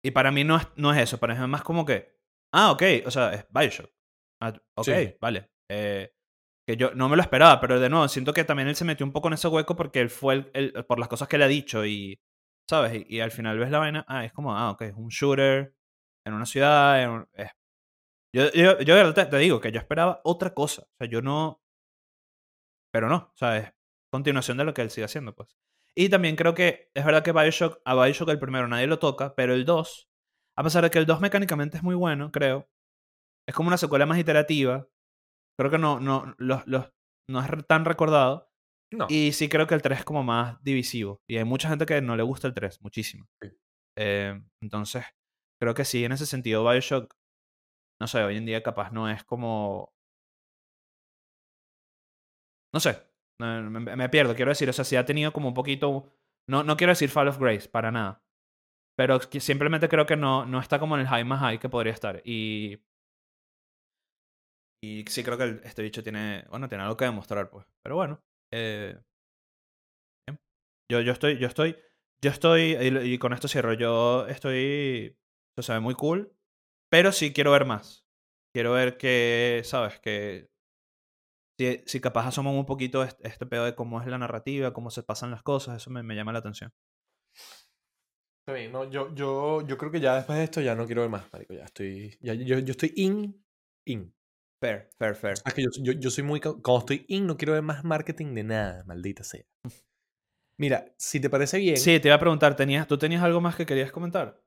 Y 0.04 0.10
para 0.10 0.30
mí 0.32 0.44
no 0.44 0.56
es, 0.56 0.66
no 0.76 0.92
es 0.92 1.00
eso. 1.00 1.18
Para 1.18 1.34
mí 1.34 1.42
es 1.42 1.48
más 1.48 1.62
como 1.62 1.84
que. 1.84 2.12
Ah, 2.52 2.70
ok. 2.72 2.82
O 3.06 3.10
sea, 3.10 3.32
es 3.34 3.46
Bioshock. 3.50 3.90
Ah, 4.42 4.52
ok, 4.76 4.84
Sí. 4.84 5.16
vale. 5.20 5.50
Eh, 5.70 6.12
que 6.68 6.76
yo 6.76 6.94
no 6.94 7.08
me 7.08 7.16
lo 7.16 7.22
esperaba, 7.22 7.60
pero 7.60 7.80
de 7.80 7.88
nuevo, 7.88 8.06
siento 8.08 8.32
que 8.32 8.44
también 8.44 8.68
él 8.68 8.76
se 8.76 8.84
metió 8.84 9.04
un 9.06 9.12
poco 9.12 9.28
en 9.28 9.34
ese 9.34 9.48
hueco 9.48 9.74
porque 9.76 10.00
él 10.00 10.10
fue 10.10 10.34
el, 10.34 10.50
el- 10.54 10.84
por 10.86 10.98
las 10.98 11.08
cosas 11.08 11.28
que 11.28 11.38
le 11.38 11.44
ha 11.44 11.48
dicho 11.48 11.84
y. 11.86 12.20
¿Sabes? 12.68 12.94
Y, 13.08 13.16
y 13.16 13.20
al 13.20 13.30
final 13.32 13.58
ves 13.58 13.70
la 13.70 13.78
vaina. 13.80 14.04
Ah, 14.08 14.24
es 14.24 14.32
como. 14.32 14.56
Ah, 14.56 14.70
ok. 14.70 14.82
Es 14.82 14.94
un 14.94 15.08
shooter. 15.08 15.74
En 16.26 16.34
una 16.34 16.46
ciudad. 16.46 17.02
en 17.02 17.10
un- 17.10 17.28
es- 17.34 17.50
yo, 18.34 18.50
yo, 18.52 18.80
yo 18.80 19.14
te, 19.14 19.26
te 19.26 19.36
digo 19.38 19.60
que 19.60 19.72
yo 19.72 19.78
esperaba 19.80 20.20
otra 20.24 20.54
cosa. 20.54 20.82
O 20.82 20.94
sea, 20.98 21.08
yo 21.08 21.22
no. 21.22 21.60
Pero 22.92 23.08
no, 23.08 23.16
o 23.16 23.36
sea, 23.36 23.56
es 23.58 23.72
continuación 24.12 24.58
de 24.58 24.64
lo 24.64 24.74
que 24.74 24.82
él 24.82 24.90
sigue 24.90 25.04
haciendo, 25.06 25.34
pues. 25.34 25.56
Y 25.96 26.08
también 26.08 26.36
creo 26.36 26.54
que 26.54 26.90
es 26.94 27.04
verdad 27.04 27.22
que 27.22 27.32
Bioshock, 27.32 27.80
a 27.84 27.94
Bioshock 27.94 28.30
el 28.30 28.38
primero 28.38 28.66
nadie 28.68 28.86
lo 28.86 28.98
toca, 28.98 29.34
pero 29.34 29.54
el 29.54 29.64
2, 29.64 30.08
a 30.56 30.62
pesar 30.62 30.84
de 30.84 30.90
que 30.90 30.98
el 30.98 31.06
2 31.06 31.20
mecánicamente 31.20 31.76
es 31.76 31.82
muy 31.82 31.94
bueno, 31.94 32.32
creo, 32.32 32.68
es 33.46 33.54
como 33.54 33.68
una 33.68 33.76
secuela 33.76 34.06
más 34.06 34.18
iterativa. 34.18 34.86
Creo 35.58 35.70
que 35.70 35.78
no, 35.78 36.00
no, 36.00 36.34
los, 36.38 36.66
los, 36.66 36.90
no 37.28 37.42
es 37.42 37.66
tan 37.66 37.84
recordado. 37.84 38.50
No. 38.90 39.06
Y 39.08 39.32
sí 39.32 39.48
creo 39.48 39.66
que 39.66 39.74
el 39.74 39.82
3 39.82 40.00
es 40.00 40.04
como 40.04 40.22
más 40.22 40.62
divisivo. 40.62 41.22
Y 41.28 41.36
hay 41.36 41.44
mucha 41.44 41.68
gente 41.68 41.86
que 41.86 42.00
no 42.00 42.16
le 42.16 42.22
gusta 42.22 42.46
el 42.48 42.54
3, 42.54 42.80
muchísimo. 42.82 43.26
Sí. 43.40 43.48
Eh, 43.98 44.40
entonces, 44.62 45.04
creo 45.60 45.74
que 45.74 45.84
sí, 45.84 46.04
en 46.04 46.12
ese 46.12 46.26
sentido, 46.26 46.68
Bioshock, 46.68 47.14
no 48.00 48.06
sé, 48.06 48.22
hoy 48.22 48.36
en 48.36 48.46
día 48.46 48.62
capaz 48.62 48.90
no 48.92 49.10
es 49.10 49.24
como 49.24 49.92
no 52.72 52.80
sé, 52.80 52.96
no, 53.40 53.70
me, 53.70 53.96
me 53.96 54.08
pierdo, 54.08 54.34
quiero 54.34 54.50
decir, 54.50 54.68
o 54.68 54.72
sea, 54.72 54.84
sí 54.84 54.96
ha 54.96 55.04
tenido 55.04 55.32
como 55.32 55.48
un 55.48 55.54
poquito, 55.54 56.12
no, 56.48 56.62
no 56.62 56.76
quiero 56.76 56.92
decir 56.92 57.10
Fall 57.10 57.28
of 57.28 57.38
Grace, 57.38 57.68
para 57.68 57.90
nada, 57.90 58.22
pero 58.96 59.20
simplemente 59.20 59.88
creo 59.88 60.06
que 60.06 60.16
no, 60.16 60.46
no 60.46 60.60
está 60.60 60.78
como 60.78 60.96
en 60.96 61.02
el 61.02 61.08
high 61.08 61.24
más 61.24 61.40
high 61.40 61.58
que 61.58 61.68
podría 61.68 61.92
estar. 61.92 62.22
Y, 62.24 62.78
y 64.84 65.04
sí 65.08 65.24
creo 65.24 65.38
que 65.38 65.60
este 65.64 65.82
bicho 65.82 66.02
tiene, 66.02 66.44
bueno, 66.50 66.68
tiene 66.68 66.84
algo 66.84 66.96
que 66.96 67.06
demostrar, 67.06 67.50
pues. 67.50 67.66
Pero 67.82 67.96
bueno, 67.96 68.22
eh, 68.52 68.98
yo, 70.90 71.00
yo 71.00 71.12
estoy, 71.12 71.38
yo 71.38 71.46
estoy, 71.46 71.76
yo 72.22 72.30
estoy, 72.30 72.76
y, 72.76 73.18
con 73.18 73.32
esto 73.32 73.48
cierro, 73.48 73.72
yo 73.72 74.26
estoy, 74.28 75.18
o 75.58 75.62
sea, 75.62 75.80
muy 75.80 75.94
cool, 75.94 76.36
pero 76.90 77.12
sí 77.12 77.32
quiero 77.32 77.52
ver 77.52 77.64
más. 77.64 78.06
Quiero 78.54 78.72
ver 78.72 78.98
que, 78.98 79.62
¿sabes? 79.64 79.98
Que 80.00 80.50
si, 81.58 81.82
si 81.86 82.00
capaz 82.00 82.26
asoman 82.28 82.54
un 82.54 82.66
poquito 82.66 83.02
este, 83.02 83.26
este 83.26 83.46
pedo 83.46 83.64
de 83.64 83.74
cómo 83.74 84.00
es 84.00 84.06
la 84.06 84.18
narrativa, 84.18 84.72
cómo 84.72 84.90
se 84.90 85.02
pasan 85.02 85.30
las 85.30 85.42
cosas, 85.42 85.76
eso 85.76 85.90
me, 85.90 86.02
me 86.02 86.14
llama 86.14 86.32
la 86.32 86.40
atención. 86.40 86.72
Bien, 88.46 88.72
no, 88.72 88.90
yo, 88.90 89.14
yo, 89.14 89.64
yo 89.66 89.78
creo 89.78 89.92
que 89.92 90.00
ya 90.00 90.16
después 90.16 90.36
de 90.36 90.44
esto 90.44 90.60
ya 90.60 90.74
no 90.74 90.86
quiero 90.86 91.02
ver 91.02 91.10
más, 91.10 91.32
marico. 91.32 91.54
Ya 91.54 91.64
estoy. 91.64 92.16
Ya, 92.20 92.34
yo, 92.34 92.58
yo 92.58 92.72
estoy 92.72 92.92
in. 92.96 93.44
In. 93.86 94.12
Fair, 94.60 94.90
fair, 94.98 95.14
fair. 95.14 95.34
Es 95.44 95.54
que 95.54 95.62
yo, 95.62 95.68
yo, 95.80 95.92
yo 95.92 96.10
soy 96.10 96.24
muy. 96.24 96.40
Cuando 96.40 96.78
estoy 96.78 97.04
in, 97.08 97.26
no 97.26 97.36
quiero 97.36 97.52
ver 97.52 97.62
más 97.62 97.84
marketing 97.84 98.34
de 98.34 98.44
nada, 98.44 98.84
maldita 98.84 99.22
sea. 99.22 99.44
Mira, 100.58 100.92
si 100.98 101.20
te 101.20 101.30
parece 101.30 101.58
bien. 101.58 101.76
Sí, 101.76 101.98
te 102.00 102.08
iba 102.08 102.16
a 102.16 102.20
preguntar, 102.20 102.54
¿tenías, 102.56 102.86
¿tú 102.86 102.98
tenías 102.98 103.22
algo 103.22 103.40
más 103.40 103.56
que 103.56 103.66
querías 103.66 103.92
comentar? 103.92 104.42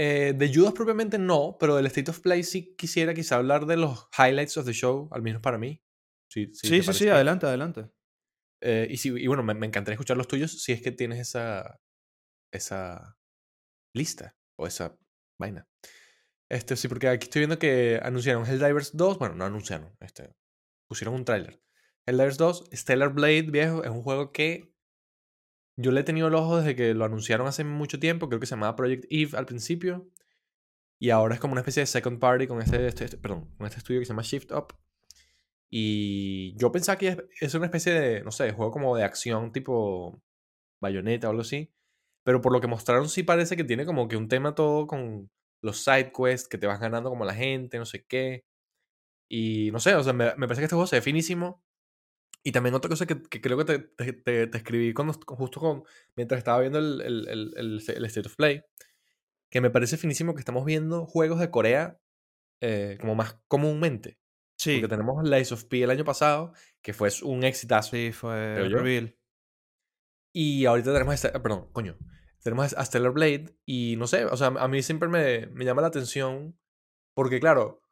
eh, 0.00 0.32
de 0.36 0.54
Judas 0.54 0.72
propiamente 0.74 1.18
no, 1.18 1.56
pero 1.58 1.74
del 1.74 1.86
State 1.86 2.12
of 2.12 2.20
Play 2.20 2.44
sí 2.44 2.76
quisiera 2.76 3.14
quizá 3.14 3.34
hablar 3.34 3.66
de 3.66 3.76
los 3.76 4.08
highlights 4.16 4.56
of 4.56 4.64
the 4.64 4.72
show, 4.72 5.08
al 5.10 5.22
menos 5.22 5.42
para 5.42 5.58
mí. 5.58 5.82
Sí, 6.30 6.50
sí, 6.52 6.68
Sí, 6.92 7.08
adelante, 7.08 7.46
adelante. 7.46 7.90
Eh, 8.62 8.86
y, 8.90 8.96
sí, 8.96 9.12
y 9.16 9.26
bueno, 9.26 9.42
me, 9.42 9.54
me 9.54 9.66
encantaría 9.66 9.94
escuchar 9.94 10.16
los 10.16 10.28
tuyos 10.28 10.62
si 10.62 10.72
es 10.72 10.82
que 10.82 10.92
tienes 10.92 11.18
esa, 11.20 11.80
esa 12.52 13.18
lista 13.94 14.36
o 14.58 14.66
esa 14.66 14.98
vaina. 15.38 15.66
Este, 16.50 16.76
sí, 16.76 16.88
porque 16.88 17.08
aquí 17.08 17.24
estoy 17.24 17.40
viendo 17.40 17.58
que 17.58 18.00
anunciaron 18.02 18.46
Helldivers 18.46 18.96
2. 18.96 19.18
Bueno, 19.18 19.34
no 19.34 19.44
anunciaron, 19.44 19.94
este, 20.00 20.34
pusieron 20.88 21.14
un 21.14 21.24
tráiler. 21.24 21.62
Helldivers 22.06 22.38
2, 22.38 22.70
Stellar 22.72 23.12
Blade, 23.12 23.42
viejo, 23.42 23.84
es 23.84 23.90
un 23.90 24.02
juego 24.02 24.32
que 24.32 24.74
yo 25.76 25.92
le 25.92 26.00
he 26.00 26.04
tenido 26.04 26.26
el 26.28 26.34
ojo 26.34 26.58
desde 26.58 26.74
que 26.74 26.94
lo 26.94 27.04
anunciaron 27.04 27.46
hace 27.46 27.62
mucho 27.64 28.00
tiempo. 28.00 28.28
Creo 28.28 28.40
que 28.40 28.46
se 28.46 28.50
llamaba 28.56 28.74
Project 28.76 29.04
Eve 29.10 29.36
al 29.38 29.46
principio. 29.46 30.10
Y 31.00 31.10
ahora 31.10 31.34
es 31.34 31.40
como 31.40 31.52
una 31.52 31.60
especie 31.60 31.82
de 31.82 31.86
second 31.86 32.18
party 32.18 32.48
con 32.48 32.60
este, 32.60 32.88
este- 32.88 33.04
este- 33.04 33.18
perdón, 33.18 33.54
con 33.56 33.66
este 33.66 33.78
estudio 33.78 34.00
que 34.00 34.06
se 34.06 34.08
llama 34.10 34.22
Shift 34.22 34.50
Up. 34.50 34.74
Y 35.70 36.56
yo 36.58 36.72
pensaba 36.72 36.98
que 36.98 37.16
es- 37.40 37.54
una 37.54 37.66
especie 37.66 37.92
de, 37.94 38.22
no 38.24 38.30
sé, 38.32 38.44
de 38.44 38.52
juego 38.52 38.72
como 38.72 38.96
de 38.96 39.04
acción 39.04 39.52
tipo 39.52 40.22
bayoneta 40.80 41.28
o 41.28 41.30
algo 41.30 41.42
así. 41.42 41.72
Pero 42.24 42.40
por 42.42 42.52
lo 42.52 42.60
que 42.60 42.68
mostraron 42.68 43.08
sí 43.10 43.22
parece 43.24 43.56
que 43.56 43.64
tiene 43.64 43.86
como 43.86 44.08
que 44.08 44.16
un 44.16 44.28
tema 44.28 44.54
todo 44.54 44.86
con 44.86 45.30
los 45.62 45.82
side 45.84 46.12
quests, 46.16 46.48
que 46.48 46.58
te 46.58 46.66
vas 46.68 46.80
ganando 46.80 47.10
como 47.10 47.24
la 47.26 47.34
gente, 47.34 47.78
no 47.78 47.86
sé 47.86 48.04
qué. 48.06 48.44
Y 49.28 49.70
no 49.72 49.80
sé, 49.80 49.94
o 49.94 50.02
sea, 50.02 50.12
me, 50.12 50.26
me 50.36 50.46
parece 50.48 50.60
que 50.60 50.64
este 50.64 50.74
juego 50.76 50.86
se 50.86 50.96
ve 50.96 51.02
finísimo. 51.02 51.62
Y 52.44 52.52
también 52.52 52.74
otra 52.74 52.88
cosa 52.90 53.06
que, 53.06 53.22
que 53.22 53.40
creo 53.40 53.58
que 53.58 53.64
te, 53.66 53.78
te- 53.80 54.12
te- 54.14 54.46
te 54.48 54.58
escribí 54.58 54.94
cuando, 54.94 55.14
justo 55.26 55.60
con, 55.60 55.84
mientras 56.16 56.38
estaba 56.38 56.60
viendo 56.60 56.78
el, 56.78 57.00
el, 57.02 57.28
el, 57.28 57.54
el- 57.56 57.82
el 57.96 58.04
State 58.06 58.28
of 58.28 58.36
Play, 58.36 58.62
que 59.50 59.60
me 59.60 59.70
parece 59.70 59.96
finísimo 59.96 60.34
que 60.34 60.40
estamos 60.40 60.64
viendo 60.64 61.06
juegos 61.06 61.40
de 61.40 61.50
Corea 61.50 61.98
eh, 62.62 62.98
como 63.00 63.14
más 63.16 63.38
comúnmente. 63.48 64.18
Sí, 64.58 64.80
Porque 64.80 64.88
tenemos 64.88 65.22
Lies 65.28 65.52
of 65.52 65.64
P 65.64 65.82
el 65.84 65.90
año 65.90 66.04
pasado, 66.04 66.52
que 66.82 66.92
fue 66.92 67.08
un 67.22 67.44
exitazo. 67.44 67.92
sí, 67.92 68.10
fue 68.12 68.68
reveal. 68.68 69.16
Y 70.34 70.66
ahorita 70.66 70.92
tenemos, 70.92 71.24
ah, 71.24 71.42
perdón, 71.42 71.68
coño, 71.72 71.96
tenemos 72.42 72.72
a 72.74 72.84
Stellar 72.84 73.12
Blade 73.12 73.56
y 73.64 73.96
no 73.96 74.06
sé, 74.06 74.24
o 74.24 74.36
sea, 74.36 74.48
a 74.48 74.68
mí 74.68 74.82
siempre 74.82 75.08
me, 75.08 75.46
me 75.48 75.64
llama 75.64 75.82
la 75.82 75.88
atención 75.88 76.58
porque, 77.14 77.40
claro, 77.40 77.82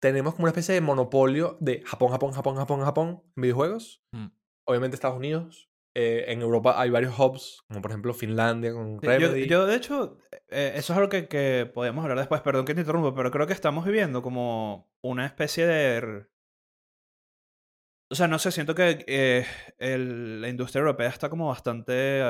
tenemos 0.00 0.34
como 0.34 0.44
una 0.44 0.50
especie 0.50 0.74
de 0.74 0.80
monopolio 0.80 1.56
de 1.60 1.82
Japón, 1.84 2.10
Japón, 2.10 2.32
Japón, 2.32 2.56
Japón, 2.56 2.80
Japón 2.82 3.22
en 3.36 3.42
videojuegos. 3.42 4.02
Mm. 4.12 4.26
Obviamente 4.64 4.94
Estados 4.94 5.16
Unidos. 5.16 5.70
Eh, 5.94 6.30
en 6.32 6.42
Europa 6.42 6.78
hay 6.80 6.90
varios 6.90 7.18
hubs, 7.18 7.62
como 7.68 7.80
por 7.80 7.90
ejemplo 7.90 8.12
Finlandia 8.12 8.72
con 8.72 9.00
Sí, 9.00 9.06
Yo, 9.06 9.10
Remedy. 9.10 9.48
yo, 9.48 9.66
de 9.66 9.76
hecho, 9.76 10.18
eh, 10.48 10.72
eso 10.76 10.92
es 10.92 10.96
algo 10.98 11.08
que, 11.08 11.28
que 11.28 11.70
podemos 11.72 12.02
hablar 12.04 12.18
después, 12.18 12.40
perdón 12.42 12.64
que 12.64 12.74
te 12.74 12.80
interrumpa, 12.80 13.14
pero 13.14 13.30
creo 13.30 13.46
que 13.46 13.52
estamos 13.52 13.84
viviendo 13.84 14.22
como 14.22 14.90
una 15.02 15.26
especie 15.26 15.66
de... 15.66 16.26
O 18.08 18.14
sea, 18.14 18.28
no 18.28 18.38
sé, 18.38 18.52
siento 18.52 18.74
que 18.74 19.04
eh, 19.08 19.46
el- 19.78 20.40
la 20.40 20.48
industria 20.48 20.80
europea 20.80 21.08
está 21.08 21.28
como 21.28 21.48
bastante 21.48 22.22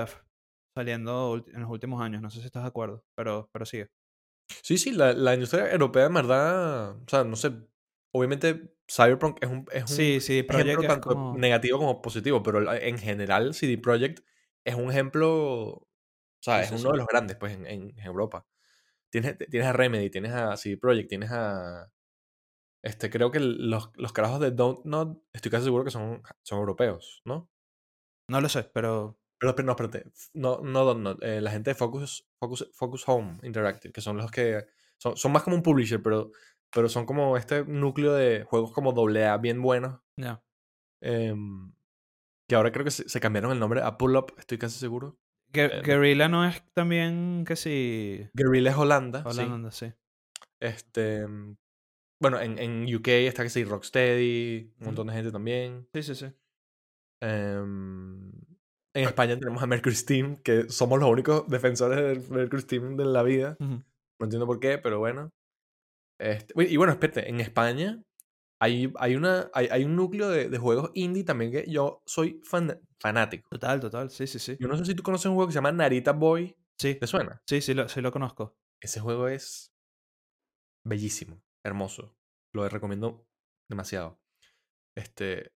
saliendo 0.75 1.43
en 1.53 1.61
los 1.61 1.71
últimos 1.71 2.01
años, 2.03 2.23
no 2.23 2.31
sé 2.31 2.41
si 2.41 2.47
estás 2.47 2.63
de 2.63 2.69
acuerdo, 2.69 3.05
pero, 3.15 3.49
pero 3.53 3.67
sigue. 3.67 3.91
Sí, 4.63 4.79
sí, 4.79 4.93
la, 4.93 5.13
la 5.13 5.35
industria 5.35 5.71
europea 5.73 6.07
en 6.07 6.15
verdad, 6.15 6.91
o 6.97 7.05
sea, 7.09 7.25
no 7.25 7.37
sé, 7.37 7.53
obviamente 8.13 8.75
Cyberpunk 8.89 9.39
es 9.43 9.49
un, 9.51 9.67
es 9.73 9.85
un 9.85 9.97
Sí, 9.97 10.21
sí, 10.21 10.43
ejemplo 10.49 10.85
tanto 10.85 11.09
como... 11.09 11.33
negativo 11.33 11.79
como 11.79 12.01
positivo, 12.03 12.43
pero 12.43 12.73
en 12.73 12.99
general 12.99 13.55
CD 13.55 13.79
Projekt 13.79 14.25
es 14.65 14.75
un 14.77 14.91
ejemplo, 14.91 15.89
o 16.41 16.43
sea, 16.43 16.63
Sí, 16.63 16.65
es 16.65 16.71
sí, 16.71 16.79
uno 16.79 16.91
sí. 16.91 16.93
de 16.93 16.99
los 16.99 17.07
grandes 17.07 17.37
pues 17.37 17.55
en, 17.55 17.67
en- 17.67 17.99
Europa. 18.01 18.47
Tienes, 19.11 19.39
tienes 19.39 19.69
a 19.69 19.73
Remedy, 19.75 20.11
tienes 20.11 20.33
a 20.33 20.57
CD 20.57 20.79
Projekt, 20.79 21.09
tienes 21.11 21.31
a 21.33 21.93
este 22.83 23.11
creo 23.11 23.31
que 23.31 23.41
los, 23.41 23.91
los 23.97 24.13
carajos 24.13 24.41
de 24.41 24.51
Don't 24.53 24.85
Not, 24.85 25.19
estoy 25.33 25.51
casi 25.51 25.65
seguro 25.65 25.85
que 25.85 25.91
son, 25.91 26.23
son 26.43 26.59
europeos, 26.59 27.23
¿no? 27.25 27.51
No 28.29 28.41
lo 28.41 28.49
sé, 28.49 28.65
pero... 28.65 29.19
Pero, 29.39 29.55
pero 29.55 29.67
no, 29.67 29.73
espérate, 29.73 30.05
no, 30.33 30.61
no 30.63 30.85
Don't 30.85 31.03
Not, 31.03 31.23
eh, 31.23 31.41
la 31.43 31.51
gente 31.51 31.71
de 31.71 31.75
Focus, 31.75 32.27
Focus, 32.41 32.71
Focus 32.75 33.07
Home 33.07 33.39
Interactive, 33.43 33.93
que 33.93 34.01
son 34.01 34.17
los 34.17 34.31
que 34.31 34.67
son, 34.99 35.17
son 35.17 35.33
más 35.33 35.43
como 35.43 35.57
un 35.57 35.63
publisher, 35.63 36.03
pero, 36.03 36.33
pero 36.73 36.89
son 36.89 37.05
como 37.05 37.37
este 37.37 37.65
núcleo 37.65 38.15
de 38.15 38.45
juegos 38.45 38.73
como 38.73 38.93
AA 38.93 39.37
bien 39.37 39.61
buenos. 39.61 40.01
Ya. 40.17 40.43
em, 41.01 41.73
que 42.49 42.57
ahora 42.57 42.73
creo 42.73 42.85
que 42.85 42.91
se, 42.93 43.09
se 43.09 43.21
cambiaron 43.21 43.53
el 43.53 43.61
nombre 43.61 43.83
a 43.83 43.99
Pull 43.99 44.17
Up, 44.17 44.35
estoy 44.39 44.59
casi 44.59 44.79
seguro. 44.79 45.19
Gu- 45.57 45.71
Eh, 45.73 45.83
Guerrilla 45.83 46.29
no 46.29 46.45
es 46.47 46.63
también 46.75 47.45
que 47.47 47.57
sí... 47.57 48.29
Guerrilla 48.35 48.71
es 48.71 48.77
Holanda. 48.77 49.23
Holanda, 49.27 49.71
sí. 49.71 49.93
Este, 50.61 51.27
bueno, 52.21 52.41
en, 52.41 52.59
en 52.59 52.95
UK 52.95 53.09
está 53.09 53.43
que 53.43 53.51
sí, 53.51 53.65
Rocksteady, 53.65 54.73
un 54.81 54.87
montón 54.87 55.07
de 55.09 55.13
gente 55.15 55.33
también. 55.33 55.89
Sí, 55.95 56.03
sí, 56.03 56.15
sí. 56.15 56.27
Em, 57.23 58.31
en 58.95 59.05
España 59.05 59.39
tenemos 59.39 59.63
a 59.63 59.67
Mercury 59.67 59.95
Steam, 59.95 60.37
que 60.37 60.69
somos 60.69 60.99
los 61.01 61.09
únicos 61.11 61.47
defensores 61.49 61.99
del 61.99 62.31
Mercury 62.31 62.63
Steam 62.63 62.97
de 62.97 63.05
la 63.05 63.23
vida. 63.23 63.57
No 63.59 64.25
entiendo 64.25 64.47
por 64.47 64.61
qué, 64.61 64.79
pero 64.79 64.99
bueno. 64.99 65.31
Este, 66.19 66.55
y 66.71 66.77
bueno, 66.79 66.93
espérate, 66.95 67.29
en 67.29 67.41
España 67.41 68.03
hay, 68.59 68.93
hay, 68.99 69.17
una, 69.17 69.51
hay, 69.53 69.69
hay 69.71 69.85
un 69.85 69.97
núcleo 69.97 70.29
de, 70.29 70.49
de 70.49 70.59
juegos 70.59 70.91
indie 70.95 71.25
también 71.25 71.53
que 71.53 71.65
yo 71.71 72.03
soy 72.07 72.41
fan- 72.45 72.81
fanático. 72.99 73.49
Total, 73.51 73.81
total, 73.81 74.11
sí, 74.11 74.27
sí, 74.27 74.39
sí. 74.39 74.57
Yo 74.59 74.69
no 74.69 74.77
sé 74.77 74.85
si 74.85 74.95
tú 74.95 75.03
conoces 75.03 75.27
un 75.27 75.35
juego 75.35 75.49
que 75.49 75.53
se 75.53 75.59
llama 75.59 75.73
Narita 75.73 76.13
Boy. 76.13 76.57
Sí, 76.79 76.95
¿Te 76.95 77.07
suena? 77.07 77.41
sí, 77.47 77.61
sí 77.61 77.75
lo, 77.75 77.89
sí 77.89 78.01
lo 78.01 78.13
conozco. 78.13 78.57
ese 78.81 79.01
juego 79.01 79.29
es 79.29 79.73
bellísimo, 80.85 81.43
hermoso. 81.65 82.17
Lo 82.53 82.69
recomiendo 82.69 83.27
demasiado. 83.69 84.19
Este, 84.95 85.53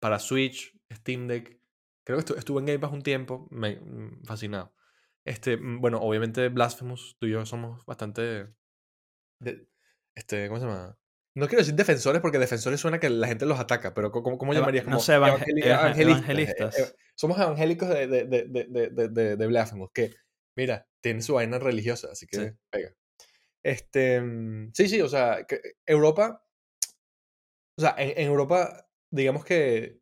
para 0.00 0.18
Switch, 0.18 0.74
Steam 0.92 1.28
Deck, 1.28 1.60
creo 2.04 2.18
que 2.24 2.34
estuvo 2.34 2.58
en 2.60 2.66
Game 2.66 2.78
Pass 2.78 2.92
un 2.92 3.02
tiempo, 3.02 3.48
me 3.50 3.76
mm, 3.76 4.24
fascinado. 4.24 4.74
Este, 5.24 5.56
mm, 5.56 5.80
bueno, 5.80 5.98
obviamente 6.00 6.48
Blasphemous, 6.48 7.16
tú 7.18 7.26
y 7.26 7.32
yo 7.32 7.44
somos 7.46 7.84
bastante 7.86 8.54
este, 10.14 10.48
¿cómo 10.48 10.60
se 10.60 10.66
llama? 10.66 10.97
No 11.38 11.46
quiero 11.46 11.60
decir 11.60 11.76
defensores 11.76 12.20
porque 12.20 12.38
defensores 12.38 12.80
suena 12.80 12.98
que 12.98 13.08
la 13.08 13.28
gente 13.28 13.46
los 13.46 13.60
ataca, 13.60 13.94
pero 13.94 14.10
¿cómo, 14.10 14.38
cómo 14.38 14.52
llamarías? 14.52 14.86
no 14.86 14.98
sé, 14.98 15.14
evangelistas. 15.14 16.78
Eh, 16.78 16.94
somos 17.14 17.38
evangélicos 17.38 17.88
de, 17.88 18.08
de, 18.08 18.24
de, 18.24 19.08
de, 19.08 19.36
de, 19.36 19.46
Blasphemous, 19.46 19.90
que, 19.94 20.14
mira, 20.56 20.88
tiene 21.00 21.22
su 21.22 21.34
vaina 21.34 21.60
religiosa, 21.60 22.08
así 22.10 22.26
que 22.26 22.56
pega. 22.70 22.92
Este, 23.62 24.20
mm, 24.20 24.72
sí, 24.74 24.88
sí, 24.88 25.00
o 25.00 25.08
sea, 25.08 25.46
Europa, 25.86 26.44
o 27.76 27.82
sea, 27.82 27.94
en, 27.98 28.26
Europa, 28.26 28.88
digamos 29.12 29.44
que 29.44 30.00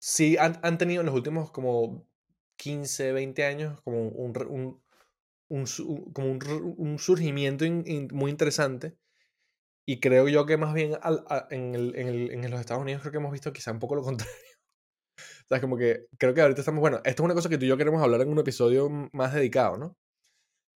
sí 0.00 0.36
han, 0.36 0.58
han, 0.64 0.78
tenido 0.78 1.02
en 1.02 1.06
los 1.06 1.14
últimos 1.14 1.52
como 1.52 2.08
15, 2.56 3.12
20 3.12 3.44
años 3.44 3.80
como 3.82 4.08
un, 4.08 4.36
un 4.48 4.82
un, 5.48 5.64
como 6.12 6.38
un, 6.76 6.98
surgimiento 6.98 7.64
muy 8.12 8.30
interesante. 8.30 8.96
Y 9.88 10.00
creo 10.00 10.28
yo 10.28 10.44
que 10.44 10.58
más 10.58 10.74
bien 10.74 10.98
en, 11.48 11.74
el, 11.74 11.96
en, 11.96 12.08
el, 12.08 12.30
en, 12.30 12.50
los 12.50 12.60
Estados 12.60 12.82
Unidos 12.82 13.00
creo 13.00 13.10
que 13.10 13.16
hemos 13.16 13.32
visto 13.32 13.54
quizá 13.54 13.72
un 13.72 13.78
poco 13.78 13.94
lo 13.94 14.02
contrario. 14.04 14.34
o 15.16 15.48
sea, 15.48 15.62
como 15.62 15.78
que 15.78 16.08
creo 16.18 16.34
que 16.34 16.42
ahorita 16.42 16.60
estamos, 16.60 16.82
bueno, 16.82 16.98
esto 16.98 17.22
es 17.22 17.24
una 17.24 17.32
cosa 17.32 17.48
que 17.48 17.56
tú 17.56 17.64
y 17.64 17.68
yo 17.68 17.78
queremos 17.78 18.02
hablar 18.02 18.20
en 18.20 18.28
un 18.28 18.38
episodio 18.38 18.90
más 19.14 19.32
dedicado, 19.32 19.78
¿no? 19.78 19.96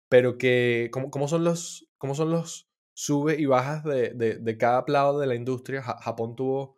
Pero 0.09 0.37
que, 0.37 0.91
¿cómo, 0.93 1.09
cómo 1.09 1.27
son 1.27 1.43
los, 1.43 1.89
cómo 1.97 2.13
son 2.13 2.29
los 2.29 2.69
sube 2.95 3.35
y 3.39 3.47
bajas 3.47 3.83
de, 3.83 4.13
de, 4.13 4.35
de 4.37 4.57
cada 4.59 4.83
lado 4.85 5.19
de 5.19 5.25
la 5.25 5.33
industria? 5.33 5.81
Japón 5.81 6.35
tuvo 6.35 6.77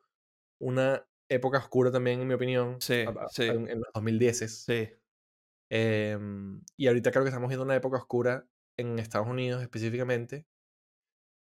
una 0.58 1.06
época 1.30 1.58
oscura 1.58 1.92
también, 1.92 2.22
en 2.22 2.30
mi 2.30 2.34
opinión, 2.34 2.80
sí, 2.80 3.04
sí. 3.32 3.44
En, 3.44 3.68
en, 3.68 3.80
los 3.80 3.90
2010. 3.94 4.64
Sí. 4.64 4.90
Em, 5.70 6.62
y 6.78 6.88
ahorita 6.88 7.12
creo 7.12 7.26
que 7.26 7.30
estamos 7.30 7.50
viendo 7.50 7.66
una 7.66 7.76
época 7.76 7.98
oscura 7.98 8.48
en 8.78 9.00
Estados 9.00 9.28
Unidos 9.28 9.62
específicamente. 9.62 10.46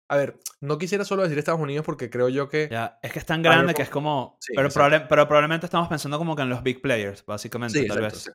A 0.09 0.17
ver, 0.17 0.39
no 0.61 0.77
quisiera 0.77 1.05
solo 1.05 1.23
decir 1.23 1.39
Estados 1.39 1.61
Unidos 1.61 1.85
porque 1.85 2.11
creo 2.11 2.29
yo 2.29 2.49
que... 2.49 2.69
Ya, 2.71 2.99
es 3.03 3.13
que 3.13 3.19
es 3.19 3.27
tan 3.27 3.43
grande 3.43 3.75
que 3.75 3.83
es 3.83 3.89
como... 3.89 4.39
pero, 4.55 4.69
pero, 5.09 5.27
probablemente 5.27 5.67
estamos 5.67 5.89
pensando 5.89 6.19
como 6.19 6.37
que 6.37 6.43
en 6.43 6.51
los 6.51 6.63
big 6.63 6.83
players, 6.83 7.25
básicamente, 7.25 7.81
sí, 7.81 7.89
tal 7.89 8.03
vez. 8.03 8.31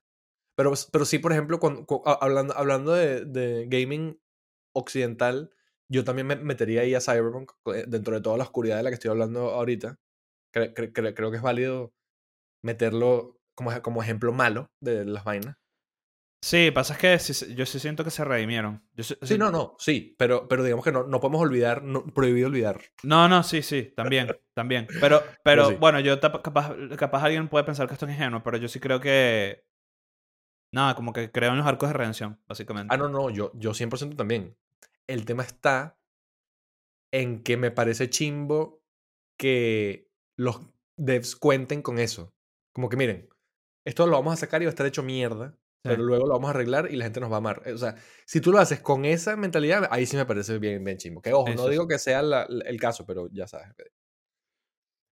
Pero, 0.56 0.74
pero 0.92 1.06
sí, 1.06 1.20
por 1.20 1.32
ejemplo, 1.32 1.60
cuando, 1.60 1.86
hablando, 2.06 2.58
hablando 2.58 2.94
de, 2.94 3.24
de, 3.26 3.68
gaming 3.68 4.20
occidental, 4.76 5.52
yo 5.92 6.04
también 6.04 6.28
me 6.28 6.36
metería 6.36 6.82
ahí 6.82 6.96
a 6.96 7.02
Cyberpunk 7.02 7.52
eh, 7.74 7.86
dentro 7.88 8.16
de 8.16 8.22
toda 8.22 8.38
la 8.38 8.44
oscuridad 8.44 8.78
de 8.78 8.84
la 8.84 8.90
que 8.90 8.96
estoy 8.96 9.12
hablando 9.12 9.52
ahorita. 9.52 10.00
creo 10.52 11.32
que 11.32 11.38
es 11.38 11.42
válido 11.42 11.94
meterlo 12.64 13.38
como, 13.56 13.82
como 13.82 14.02
ejemplo 14.02 14.34
malo 14.34 14.72
de 14.82 15.06
las 15.06 15.24
vainas. 15.24 15.59
Sí, 16.42 16.72
pasa 16.72 16.94
es 16.94 17.00
que 17.00 17.54
yo 17.54 17.66
sí 17.66 17.80
siento 17.80 18.06
que 18.06 18.12
se 18.12 18.24
redimieron. 18.24 18.82
sí, 18.98 19.38
no, 19.38 19.52
no, 19.52 19.76
sí, 19.78 20.16
pero, 20.18 20.48
pero 20.48 20.64
digamos 20.64 20.86
que 20.86 20.92
no, 20.92 21.04
no 21.04 21.20
podemos 21.20 21.42
olvidar, 21.42 21.84
no, 21.84 22.06
prohibido 22.06 22.48
olvidar. 22.48 22.80
No, 23.04 23.28
no, 23.28 23.44
sí, 23.44 23.62
sí, 23.62 23.92
también, 23.96 24.30
también. 24.54 24.88
Pero, 25.02 25.22
pero 25.44 25.78
bueno, 25.78 26.00
yo 26.00 26.20
capaz, 26.22 26.76
capaz 26.98 27.24
alguien 27.24 27.50
puede 27.50 27.66
pensar 27.66 27.88
que 27.88 27.94
esto 27.94 28.06
es 28.06 28.14
ingenuo, 28.14 28.42
pero 28.42 28.58
yo 28.58 28.70
sí 28.70 28.80
creo 28.80 29.02
que... 29.02 29.66
Nada, 30.72 30.96
como 30.96 31.12
que 31.12 31.32
creo 31.32 31.52
en 31.52 31.58
los 31.58 31.68
arcos 31.68 31.90
de 31.90 31.94
redención, 31.94 32.40
básicamente. 32.48 32.94
Ah, 32.94 32.98
no, 32.98 33.10
no, 33.10 33.30
yo, 33.30 33.52
yo 33.56 33.72
100% 33.72 34.16
también. 34.16 34.56
El 35.08 35.26
tema 35.26 35.44
está 35.44 36.00
en 37.12 37.44
que 37.44 37.58
me 37.58 37.72
parece 37.72 38.10
chimbo 38.10 38.82
que 39.38 40.10
los 40.38 40.62
devs 40.96 41.36
cuenten 41.36 41.82
con 41.82 42.00
eso. 42.00 42.34
Como 42.72 42.88
que 42.88 42.98
miren, 42.98 43.28
esto 43.84 44.06
lo 44.06 44.14
vamos 44.14 44.34
a 44.34 44.38
sacar 44.38 44.62
y 44.62 44.66
va 44.66 44.70
a 44.70 44.74
estar 44.74 44.86
hecho 44.86 45.02
mierda 45.02 45.58
pero 45.82 46.04
luego 46.04 46.26
lo 46.26 46.34
vamos 46.34 46.48
a 46.48 46.52
arreglar 46.52 46.90
y 46.92 46.98
la 46.98 47.06
gente 47.06 47.20
nos 47.20 47.32
va 47.32 47.36
a 47.36 47.38
amar. 47.38 47.64
O 47.74 47.78
sea, 47.78 47.96
si 48.26 48.42
tú 48.42 48.52
lo 48.52 48.60
haces 48.60 48.82
con 48.82 49.06
esa 49.06 49.36
mentalidad, 49.36 49.88
ahí 49.92 50.06
sí 50.06 50.18
me 50.18 50.26
parece 50.26 50.60
bien, 50.60 50.84
bien 50.84 50.98
chimbo. 50.98 51.22
Que 51.22 51.34
ojo, 51.34 51.50
no 51.54 51.68
digo 51.68 51.88
que 51.88 52.00
sea 52.00 52.20
el 52.20 52.80
caso, 52.80 53.06
pero 53.06 53.30
ya 53.32 53.48
sabes. 53.48 53.70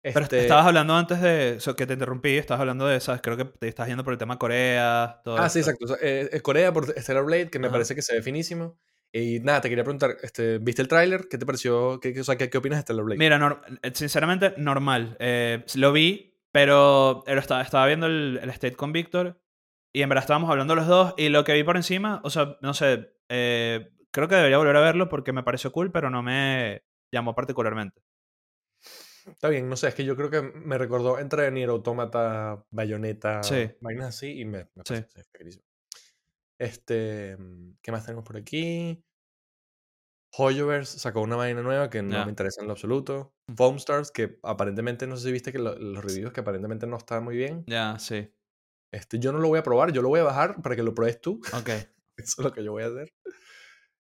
Pero 0.00 0.20
este 0.20 0.40
estabas 0.40 0.66
hablando 0.66 0.94
antes 0.94 1.20
de 1.20 1.56
eso, 1.56 1.74
que 1.74 1.86
te 1.86 1.94
interrumpí, 1.94 2.36
estabas 2.36 2.60
hablando 2.60 2.86
de, 2.86 3.00
¿sabes? 3.00 3.20
Creo 3.20 3.36
que 3.36 3.44
te 3.44 3.68
estás 3.68 3.88
yendo 3.88 4.04
por 4.04 4.12
el 4.12 4.18
tema 4.18 4.38
Corea, 4.38 5.20
todo 5.24 5.36
Ah, 5.38 5.48
sí, 5.48 5.58
exacto. 5.58 5.96
Eh, 6.00 6.28
es 6.32 6.42
Corea 6.42 6.72
por 6.72 6.86
Stellar 7.00 7.24
Blade, 7.24 7.50
que 7.50 7.58
me 7.58 7.70
parece 7.70 7.94
que 7.94 8.02
se 8.02 8.14
ve 8.14 8.22
finísimo. 8.22 8.78
Y 9.10 9.40
nada, 9.40 9.62
te 9.62 9.68
quería 9.68 9.84
preguntar, 9.84 10.16
este, 10.22 10.58
¿viste 10.58 10.82
el 10.82 10.88
tráiler? 10.88 11.28
¿Qué 11.28 11.38
te 11.38 11.46
pareció? 11.46 11.98
¿Qué, 11.98 12.18
o 12.20 12.24
sea, 12.24 12.36
¿qué, 12.36 12.56
opinas 12.56 12.78
de 12.78 12.82
Stellar 12.82 13.04
Blade? 13.04 13.18
Mira, 13.18 13.62
eh, 13.82 13.90
sinceramente, 13.94 14.54
normal. 14.58 15.16
Eh, 15.18 15.64
lo 15.74 15.92
vi, 15.92 16.38
pero 16.52 17.24
estaba, 17.26 17.62
estaba 17.62 17.86
viendo 17.86 18.06
el, 18.06 18.38
el 18.40 18.50
State 18.50 18.76
con 18.76 18.92
Víctor 18.92 19.40
y 19.92 20.02
en 20.02 20.08
verdad 20.08 20.24
estábamos 20.24 20.50
hablando 20.50 20.74
los 20.74 20.86
dos 20.86 21.14
y 21.16 21.28
lo 21.28 21.44
que 21.44 21.54
vi 21.54 21.64
por 21.64 21.76
encima, 21.76 22.20
o 22.24 22.30
sea, 22.30 22.56
no 22.60 22.74
sé, 22.74 23.12
eh, 23.28 23.90
creo 24.10 24.28
que 24.28 24.34
debería 24.34 24.58
volver 24.58 24.76
a 24.76 24.80
verlo 24.80 25.08
porque 25.08 25.32
me 25.32 25.42
pareció 25.42 25.72
cool, 25.72 25.90
pero 25.92 26.10
no 26.10 26.22
me 26.22 26.82
llamó 27.12 27.34
particularmente. 27.34 28.02
Está 29.26 29.48
bien, 29.48 29.68
no 29.68 29.76
sé, 29.76 29.88
es 29.88 29.94
que 29.94 30.04
yo 30.04 30.16
creo 30.16 30.30
que 30.30 30.40
me 30.40 30.78
recordó 30.78 31.18
entre 31.18 31.50
Nier 31.50 31.68
Automata, 31.68 32.64
Bayonetta, 32.70 33.42
sí. 33.42 33.70
vainas 33.80 34.08
así 34.08 34.40
y 34.40 34.44
me, 34.44 34.68
me 34.74 34.82
sí. 34.84 35.04
Este, 36.58 37.36
¿qué 37.82 37.92
más 37.92 38.04
tenemos 38.04 38.24
por 38.24 38.36
aquí? 38.36 39.04
Hoyoverse 40.36 40.98
sacó 40.98 41.20
una 41.22 41.36
vaina 41.36 41.62
nueva 41.62 41.88
que 41.88 42.02
no 42.02 42.24
me 42.24 42.30
interesa 42.30 42.60
en 42.60 42.66
lo 42.66 42.72
absoluto. 42.72 43.34
Mm. 43.46 43.54
Foam 43.54 43.76
Stars, 43.76 44.10
que 44.10 44.38
aparentemente, 44.42 45.06
no 45.06 45.16
sé 45.16 45.24
si 45.24 45.32
viste 45.32 45.52
que 45.52 45.58
los 45.58 46.04
reviews 46.04 46.32
que 46.32 46.40
aparentemente 46.40 46.86
no 46.86 46.96
estaban 46.96 47.24
muy 47.24 47.36
bien. 47.36 47.64
Ya, 47.66 47.98
sí. 47.98 48.30
Este, 48.92 49.18
yo 49.18 49.32
no 49.32 49.38
lo 49.38 49.48
voy 49.48 49.58
a 49.58 49.62
probar, 49.62 49.92
yo 49.92 50.02
lo 50.02 50.08
voy 50.08 50.20
a 50.20 50.24
bajar 50.24 50.62
para 50.62 50.76
que 50.76 50.82
lo 50.82 50.94
pruebes 50.94 51.20
tú. 51.20 51.40
Ok. 51.52 51.68
Eso 52.16 52.34
es 52.38 52.38
lo 52.38 52.52
que 52.52 52.64
yo 52.64 52.72
voy 52.72 52.82
a 52.82 52.86
hacer. 52.86 53.12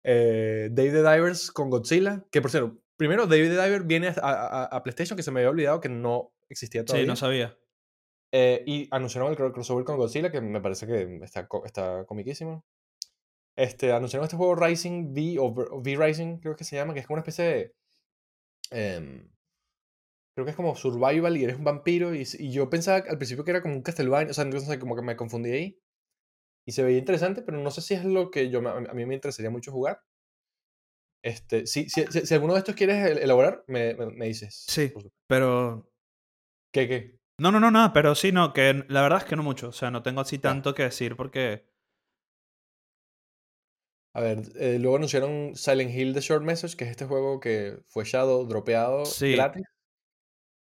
Eh, 0.05 0.69
Dave 0.71 0.91
the 0.91 0.99
Divers 0.99 1.51
con 1.51 1.69
Godzilla, 1.69 2.25
que 2.31 2.41
por 2.41 2.51
cierto, 2.51 2.79
primero 2.97 3.27
David 3.27 3.57
the 3.57 3.63
Diver 3.63 3.83
viene 3.83 4.15
a, 4.23 4.65
a, 4.65 4.83
PlayStation, 4.83 5.17
que 5.17 5.23
se 5.23 5.31
me 5.31 5.41
había 5.41 5.51
olvidado 5.51 5.81
que 5.81 5.89
no 5.89 6.33
existía 6.49 6.85
todavía. 6.85 7.05
Sí, 7.05 7.09
no 7.09 7.17
sabía. 7.17 7.59
Eh, 8.33 8.63
y 8.67 8.89
anunciaron 8.91 9.31
el 9.31 9.37
crossover 9.37 9.85
con 9.85 9.97
Godzilla, 9.97 10.31
que 10.31 10.41
me 10.41 10.61
parece 10.61 10.87
que 10.87 11.21
está, 11.23 11.49
está 11.65 12.05
comiquísimo. 12.07 12.65
Este, 13.57 13.93
anunciaron 13.93 14.25
este 14.25 14.37
juego 14.37 14.55
Rising 14.55 15.13
V, 15.13 15.39
o 15.39 15.47
V 15.49 15.97
Rising, 15.97 16.39
creo 16.39 16.57
que 16.57 16.65
se 16.65 16.77
llama, 16.77 16.93
que 16.93 17.01
es 17.01 17.07
como 17.07 17.15
una 17.15 17.23
especie 17.23 17.45
de... 17.45 17.75
Em, 18.71 19.29
creo 20.37 20.45
que 20.45 20.51
es 20.51 20.57
como 20.57 20.77
survival 20.77 21.35
y 21.39 21.45
eres 21.45 21.57
un 21.57 21.65
vampiro. 21.65 22.15
Y, 22.15 22.25
yo 22.51 22.69
pensaba 22.69 22.99
al 23.09 23.17
principio 23.17 23.43
que 23.43 23.53
era 23.53 23.63
como 23.63 23.75
un 23.75 23.83
Castlevania, 23.83 24.31
o 24.31 24.35
sea, 24.35 24.45
entonces 24.45 24.79
como 24.79 24.95
que 24.95 25.01
me 25.01 25.17
confundí 25.17 25.51
ahí. 25.51 25.81
Y 26.67 26.73
se 26.73 26.83
veía 26.83 26.99
interesante, 26.99 27.41
pero 27.41 27.59
no 27.59 27.71
sé 27.71 27.81
si 27.81 27.95
es 27.95 28.05
lo 28.05 28.31
que 28.31 28.51
yo, 28.51 28.61
a 28.69 28.93
mí 28.93 29.07
me 29.07 29.15
interesaría 29.15 29.51
mucho 29.51 29.73
jugar. 29.73 30.03
Este, 31.25 31.67
si, 31.67 31.89
si, 31.89 32.05
si, 32.05 32.35
alguno 32.35 32.53
de 32.53 32.59
estos 32.59 32.75
quieres 32.75 33.19
elaborar, 33.19 33.65
me, 33.67 33.95
me, 33.95 34.27
dices. 34.27 34.67
Sí, 34.69 34.93
pero... 35.27 35.91
¿Qué, 36.71 36.87
qué? 36.87 37.19
No, 37.41 37.51
no, 37.51 37.59
no, 37.59 37.71
nada, 37.71 37.95
pero 37.95 38.15
sí, 38.15 38.31
no, 38.31 38.53
que 38.53 38.85
la 38.89 39.03
verdad 39.03 39.21
es 39.21 39.25
que 39.25 39.37
no 39.37 39.43
mucho. 39.43 39.69
O 39.69 39.73
sea, 39.73 39.91
no 39.91 40.03
tengo 40.03 40.21
así 40.21 40.39
tanto 40.39 40.75
que 40.75 40.83
decir 40.83 41.17
porque... 41.17 41.65
A 44.15 44.21
ver, 44.21 44.43
eh, 44.57 44.79
luego 44.79 44.97
anunciaron 44.97 45.57
Silent 45.57 45.95
Hill 45.95 46.13
The 46.13 46.21
Short 46.21 46.45
Message, 46.45 46.77
que 46.77 46.85
es 46.85 46.91
este 46.91 47.07
juego 47.07 47.41
que 47.41 47.79
fue 47.87 48.05
shadow, 48.05 48.47
dropeado 48.47 49.05
gratis. 49.21 49.67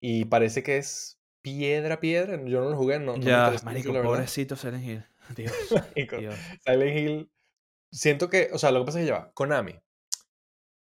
Y 0.00 0.26
parece 0.26 0.62
que 0.62 0.78
es 0.78 1.18
piedra, 1.42 2.00
piedra. 2.00 2.42
Yo 2.44 2.60
no 2.60 2.70
lo 2.70 2.76
jugué, 2.76 2.98
no. 2.98 3.16
Ya, 3.16 3.50
no 3.50 3.58
marico, 3.64 3.92
pobrecito 4.02 4.56
Silent 4.56 4.84
Hill. 4.84 5.04
Dios, 5.36 5.52
Silent 6.64 6.96
Hill. 6.96 7.30
Siento 7.92 8.28
que, 8.28 8.50
o 8.52 8.58
sea, 8.58 8.72
lo 8.72 8.80
que 8.80 8.86
pasa 8.86 8.98
es 8.98 9.04
que 9.04 9.12
lleva 9.12 9.32
Konami. 9.32 9.78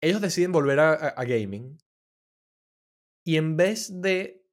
Ellos 0.00 0.20
deciden 0.20 0.52
volver 0.52 0.80
a, 0.80 0.92
a, 0.92 1.24
gaming. 1.24 1.78
Y 3.24 3.36
en 3.36 3.56
vez 3.56 4.00
de 4.00 4.44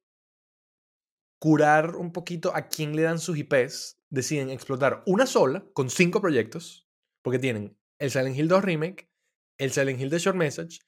curar 1.38 1.96
un 1.96 2.12
poquito 2.12 2.54
a 2.54 2.68
quién 2.68 2.96
le 2.96 3.02
dan 3.02 3.18
sus 3.18 3.36
IPs, 3.38 4.00
deciden 4.10 4.50
explotar 4.50 5.02
una 5.06 5.26
sola 5.26 5.64
con 5.72 5.90
cinco 5.90 6.20
proyectos. 6.20 6.88
Porque 7.22 7.38
tienen 7.38 7.76
el 7.98 8.10
Silent 8.10 8.36
Hill 8.36 8.48
2 8.48 8.64
Remake, 8.64 9.10
el 9.58 9.72
Silent 9.72 10.00
Hill 10.00 10.10
The 10.10 10.18
Short 10.18 10.36
Message, 10.36 10.80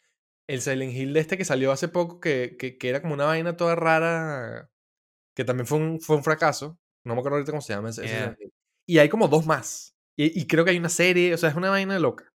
el 0.48 0.62
Silent 0.62 0.94
Hill 0.94 1.12
de 1.12 1.20
este 1.20 1.38
que 1.38 1.44
salió 1.44 1.70
hace 1.70 1.88
poco, 1.88 2.20
que, 2.20 2.56
que, 2.58 2.78
que, 2.78 2.88
era 2.88 3.00
como 3.02 3.14
una 3.14 3.26
vaina 3.26 3.56
toda 3.56 3.76
rara, 3.76 4.70
que 5.36 5.44
también 5.44 5.66
fue 5.66 5.78
un, 5.78 6.00
fue 6.00 6.16
un 6.16 6.24
fracaso. 6.24 6.78
No 7.04 7.14
me 7.14 7.20
acuerdo 7.20 7.36
ahorita 7.36 7.52
cómo 7.52 7.62
se 7.62 7.74
llama 7.74 7.90
ese, 7.90 8.36
Y 8.86 8.98
hay 8.98 9.08
como 9.08 9.28
dos 9.28 9.46
más. 9.46 9.94
Y, 10.16 10.40
y, 10.40 10.46
creo 10.46 10.64
que 10.64 10.72
hay 10.72 10.78
una 10.78 10.88
serie, 10.88 11.32
o 11.32 11.38
sea, 11.38 11.50
es 11.50 11.54
una 11.54 11.70
vaina 11.70 11.98
loca. 11.98 12.32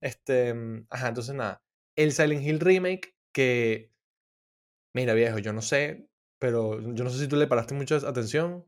Este, 0.00 0.54
mm, 0.54 0.86
ajá, 0.90 1.08
entonces 1.08 1.34
nada. 1.34 1.62
El 1.96 2.12
Silent 2.12 2.42
Hill 2.42 2.60
Remake, 2.60 3.14
que, 3.34 3.92
mira 4.94 5.14
viejo, 5.14 5.38
yo 5.38 5.52
no 5.52 5.62
sé, 5.62 6.08
pero 6.38 6.80
yo 6.94 7.04
no 7.04 7.10
sé 7.10 7.18
si 7.18 7.28
tú 7.28 7.36
le 7.36 7.46
paraste 7.46 7.74
mucha 7.74 7.96
atención, 7.96 8.64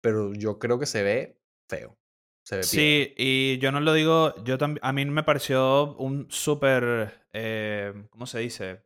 pero 0.00 0.32
yo 0.34 0.58
creo 0.58 0.78
que 0.78 0.86
se 0.86 1.02
ve 1.02 1.38
feo. 1.68 1.98
Se 2.44 2.56
ve 2.56 2.62
piedra. 2.62 2.64
Sí, 2.64 3.14
y 3.16 3.58
yo 3.58 3.72
no 3.72 3.80
lo 3.80 3.92
digo, 3.92 4.34
yo 4.44 4.58
también, 4.58 4.80
a 4.84 4.92
mí 4.92 5.04
me 5.04 5.22
pareció 5.22 5.94
un 5.96 6.26
súper, 6.30 7.26
eh, 7.32 7.92
¿cómo 8.10 8.26
se 8.26 8.38
dice? 8.40 8.82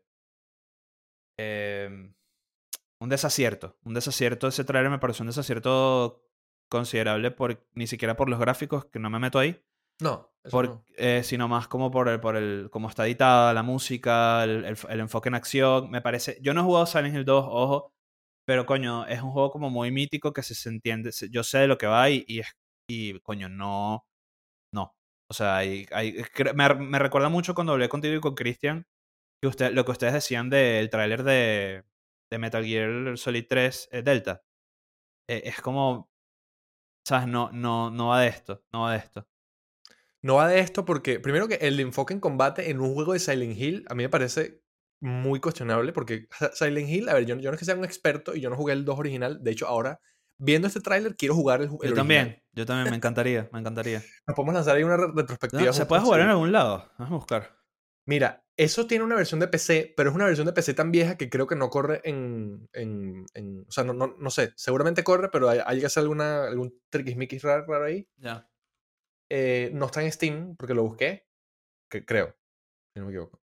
Eh, 1.38 2.10
un 2.98 3.08
desacierto, 3.08 3.76
un 3.84 3.94
desacierto 3.94 4.48
ese 4.48 4.64
trailer 4.64 4.90
me 4.90 4.98
pareció 4.98 5.22
un 5.22 5.26
desacierto 5.28 6.22
considerable 6.70 7.30
por, 7.30 7.66
ni 7.74 7.86
siquiera 7.86 8.16
por 8.16 8.28
los 8.30 8.40
gráficos, 8.40 8.86
que 8.86 8.98
no 8.98 9.10
me 9.10 9.18
meto 9.18 9.38
ahí, 9.38 9.60
No, 10.00 10.32
por- 10.50 10.66
no. 10.68 10.84
eh, 10.96 11.22
sino 11.22 11.46
más 11.46 11.68
como 11.68 11.90
por 11.90 12.08
el, 12.08 12.20
por 12.20 12.36
el 12.36 12.68
cómo 12.70 12.88
está 12.88 13.06
editada 13.06 13.52
la 13.52 13.62
música, 13.62 14.44
el, 14.44 14.64
el- 14.64 14.76
el 14.88 15.00
enfoque 15.00 15.28
en 15.28 15.34
acción, 15.34 15.90
me 15.90 16.00
parece, 16.00 16.38
yo 16.40 16.54
no 16.54 16.62
he 16.62 16.64
jugado 16.64 16.86
Silent 16.86 17.14
Hill 17.14 17.24
2, 17.26 17.44
ojo, 17.46 17.92
pero 18.46 18.64
coño, 18.64 19.06
es 19.06 19.20
un 19.22 19.30
juego 19.32 19.50
como 19.50 19.68
muy 19.70 19.90
mítico 19.90 20.32
que 20.32 20.42
se, 20.42 20.54
se 20.54 20.70
entiende, 20.70 21.12
se- 21.12 21.28
yo 21.30 21.42
sé 21.44 21.58
de 21.58 21.66
lo 21.68 21.76
que 21.78 21.86
va 21.86 22.08
y, 22.10 22.24
y, 22.26 22.40
es- 22.40 22.56
y 22.88 23.18
coño, 23.20 23.48
no, 23.48 24.06
no, 24.72 24.96
o 25.30 25.34
sea, 25.34 25.56
hay, 25.58 25.86
hay- 25.92 26.16
me, 26.54 26.74
me 26.76 26.98
recuerda 27.00 27.28
mucho 27.30 27.54
cuando 27.54 27.72
hablé 27.74 27.88
contigo 27.88 28.16
y 28.16 28.20
con 28.20 28.34
Christian, 28.36 28.86
que 29.42 29.48
usted, 29.48 29.72
lo 29.74 29.84
que 29.84 29.92
ustedes 29.92 30.14
decían 30.14 30.50
del 30.50 30.90
tráiler 30.90 31.24
de, 31.24 31.84
de 32.30 32.38
Metal 32.38 32.64
Gear 32.64 33.18
Solid 33.18 33.46
3 33.48 33.88
eh, 33.92 34.02
Delta, 34.02 34.44
Eh, 35.28 35.42
es 35.46 35.60
como, 35.62 36.10
¿sabes? 37.06 37.28
No, 37.28 37.50
no, 37.52 37.90
no 37.90 38.08
va 38.08 38.20
de 38.22 38.28
esto, 38.28 38.64
no 38.72 38.82
va 38.82 38.92
de 38.92 38.98
esto. 38.98 39.28
No 40.22 40.36
va 40.36 40.48
de 40.48 40.60
esto 40.60 40.84
porque, 40.84 41.20
primero 41.20 41.48
que 41.48 41.54
el 41.56 41.78
enfoque 41.80 42.14
en 42.14 42.20
combate 42.20 42.70
en 42.70 42.80
un 42.80 42.94
juego 42.94 43.12
de 43.12 43.18
Silent 43.20 43.56
Hill 43.58 43.84
a 43.88 43.94
mí 43.94 44.02
me 44.04 44.08
parece 44.08 44.62
muy 45.00 45.40
cuestionable 45.40 45.92
porque 45.92 46.28
Silent 46.54 46.88
Hill, 46.88 47.08
a 47.08 47.14
ver, 47.14 47.26
yo, 47.26 47.36
yo 47.36 47.50
no 47.50 47.54
es 47.54 47.58
que 47.58 47.64
sea 47.64 47.76
un 47.76 47.84
experto 47.84 48.34
y 48.34 48.40
yo 48.40 48.50
no 48.50 48.56
jugué 48.56 48.72
el 48.72 48.84
2 48.84 48.98
original, 48.98 49.42
de 49.42 49.50
hecho 49.52 49.66
ahora, 49.68 50.00
viendo 50.38 50.68
este 50.68 50.80
tráiler, 50.80 51.16
quiero 51.16 51.34
jugar 51.34 51.60
el, 51.60 51.66
el 51.66 51.70
Yo 51.70 51.76
original. 51.76 51.96
también, 51.96 52.42
yo 52.52 52.66
también, 52.66 52.90
me 52.90 52.96
encantaría, 52.96 53.48
me 53.52 53.60
encantaría. 53.60 54.02
Nos 54.26 54.34
podemos 54.36 54.54
lanzar 54.54 54.76
ahí 54.76 54.82
una 54.84 54.96
No, 54.96 55.12
retrospectiva. 55.12 55.72
¿Se 55.72 55.86
puede 55.86 56.02
jugar 56.02 56.20
en 56.20 56.28
algún 56.28 56.52
lado? 56.52 56.90
Vamos 56.98 57.12
a 57.12 57.16
buscar. 57.16 57.56
Mira, 58.08 58.44
eso 58.56 58.86
tiene 58.86 59.04
una 59.04 59.16
versión 59.16 59.40
de 59.40 59.48
PC, 59.48 59.94
pero 59.96 60.10
es 60.10 60.14
una 60.16 60.26
versión 60.26 60.46
de 60.46 60.52
PC 60.52 60.74
tan 60.74 60.92
vieja 60.92 61.16
que 61.16 61.28
creo 61.28 61.46
que 61.46 61.56
no 61.56 61.70
corre 61.70 62.00
en... 62.04 62.68
en- 62.72 63.26
en- 63.34 63.64
o 63.68 63.70
sea, 63.72 63.82
no, 63.84 63.92
no, 63.92 64.14
no 64.18 64.30
sé, 64.30 64.52
seguramente 64.56 65.02
corre, 65.02 65.28
pero 65.30 65.48
hay, 65.48 65.58
hay 65.66 65.80
que 65.80 65.86
hacer 65.86 66.02
alguna, 66.02 66.44
algún 66.44 66.72
triquismiquis 66.88 67.42
raro, 67.42 67.66
raro 67.66 67.84
ahí. 67.86 68.08
Ya. 68.16 68.48
Eh, 69.28 69.70
no 69.74 69.86
está 69.86 70.02
en 70.04 70.12
Steam 70.12 70.54
porque 70.56 70.74
lo 70.74 70.84
busqué. 70.84 71.26
Que, 71.90 72.04
creo. 72.04 72.36
Si 72.94 73.00
no 73.00 73.06
me 73.06 73.12
equivoco. 73.12 73.40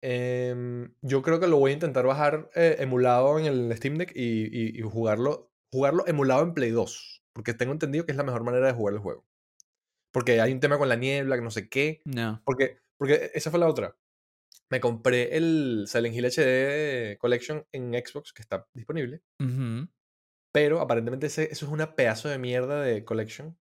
Em, 0.00 0.94
yo 1.02 1.22
creo 1.22 1.40
que 1.40 1.48
lo 1.48 1.58
voy 1.58 1.72
a 1.72 1.74
intentar 1.74 2.06
bajar 2.06 2.48
eh, 2.54 2.76
emulado 2.78 3.38
en 3.40 3.46
el 3.46 3.76
Steam 3.76 3.96
Deck 3.96 4.12
y, 4.14 4.44
y- 4.46 4.78
y 4.78 4.82
jugarlo, 4.82 5.52
jugarlo 5.76 6.06
emulado 6.06 6.42
en 6.42 6.54
Play 6.54 6.70
2. 6.70 7.22
Porque 7.32 7.52
tengo 7.54 7.72
entendido 7.72 8.06
que 8.06 8.12
es 8.12 8.16
la 8.16 8.24
mejor 8.24 8.42
manera 8.44 8.66
de 8.66 8.72
jugar 8.72 8.94
el 8.94 9.00
juego. 9.00 9.26
Porque 10.10 10.40
hay 10.40 10.52
un 10.52 10.60
tema 10.60 10.78
con 10.78 10.88
la 10.88 10.96
niebla, 10.96 11.36
que 11.36 11.42
no 11.42 11.50
sé 11.50 11.68
qué. 11.68 12.00
No. 12.06 12.40
Porque, 12.46 12.78
porque 12.96 13.30
esa 13.34 13.50
fue 13.50 13.60
la 13.60 13.68
otra. 13.68 13.96
Me 14.70 14.80
compré 14.80 15.36
el 15.36 15.84
Silent 15.86 16.14
Hill 16.16 16.24
HD 16.24 17.18
Collection 17.18 17.66
en 17.72 17.92
Xbox, 17.92 18.32
que 18.32 18.40
está 18.42 18.66
disponible. 18.72 19.20
Pero 20.52 20.80
aparentemente 20.80 21.26
ese- 21.26 21.52
eso 21.52 21.66
es 21.66 21.72
una 21.72 21.94
pedazo 21.94 22.28
de 22.30 22.38
mierda 22.38 22.80
de 22.80 23.04
Collection. 23.04 23.56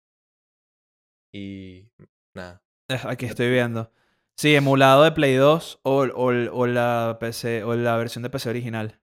Y 1.34 1.90
nada. 2.34 2.64
Eh, 2.90 2.98
Aquí 3.04 3.26
estoy 3.26 3.50
viendo. 3.52 3.92
Sí, 4.38 4.56
emulado 4.56 5.04
de 5.04 5.12
Play 5.12 5.36
2 5.36 5.80
o, 5.84 6.04
o, 6.06 6.28
o 6.32 6.68
la 6.68 7.18
PC 7.20 7.64
o 7.64 7.76
la 7.76 7.98
versión 7.98 8.24
de 8.24 8.30
PC 8.30 8.50
original. 8.50 9.00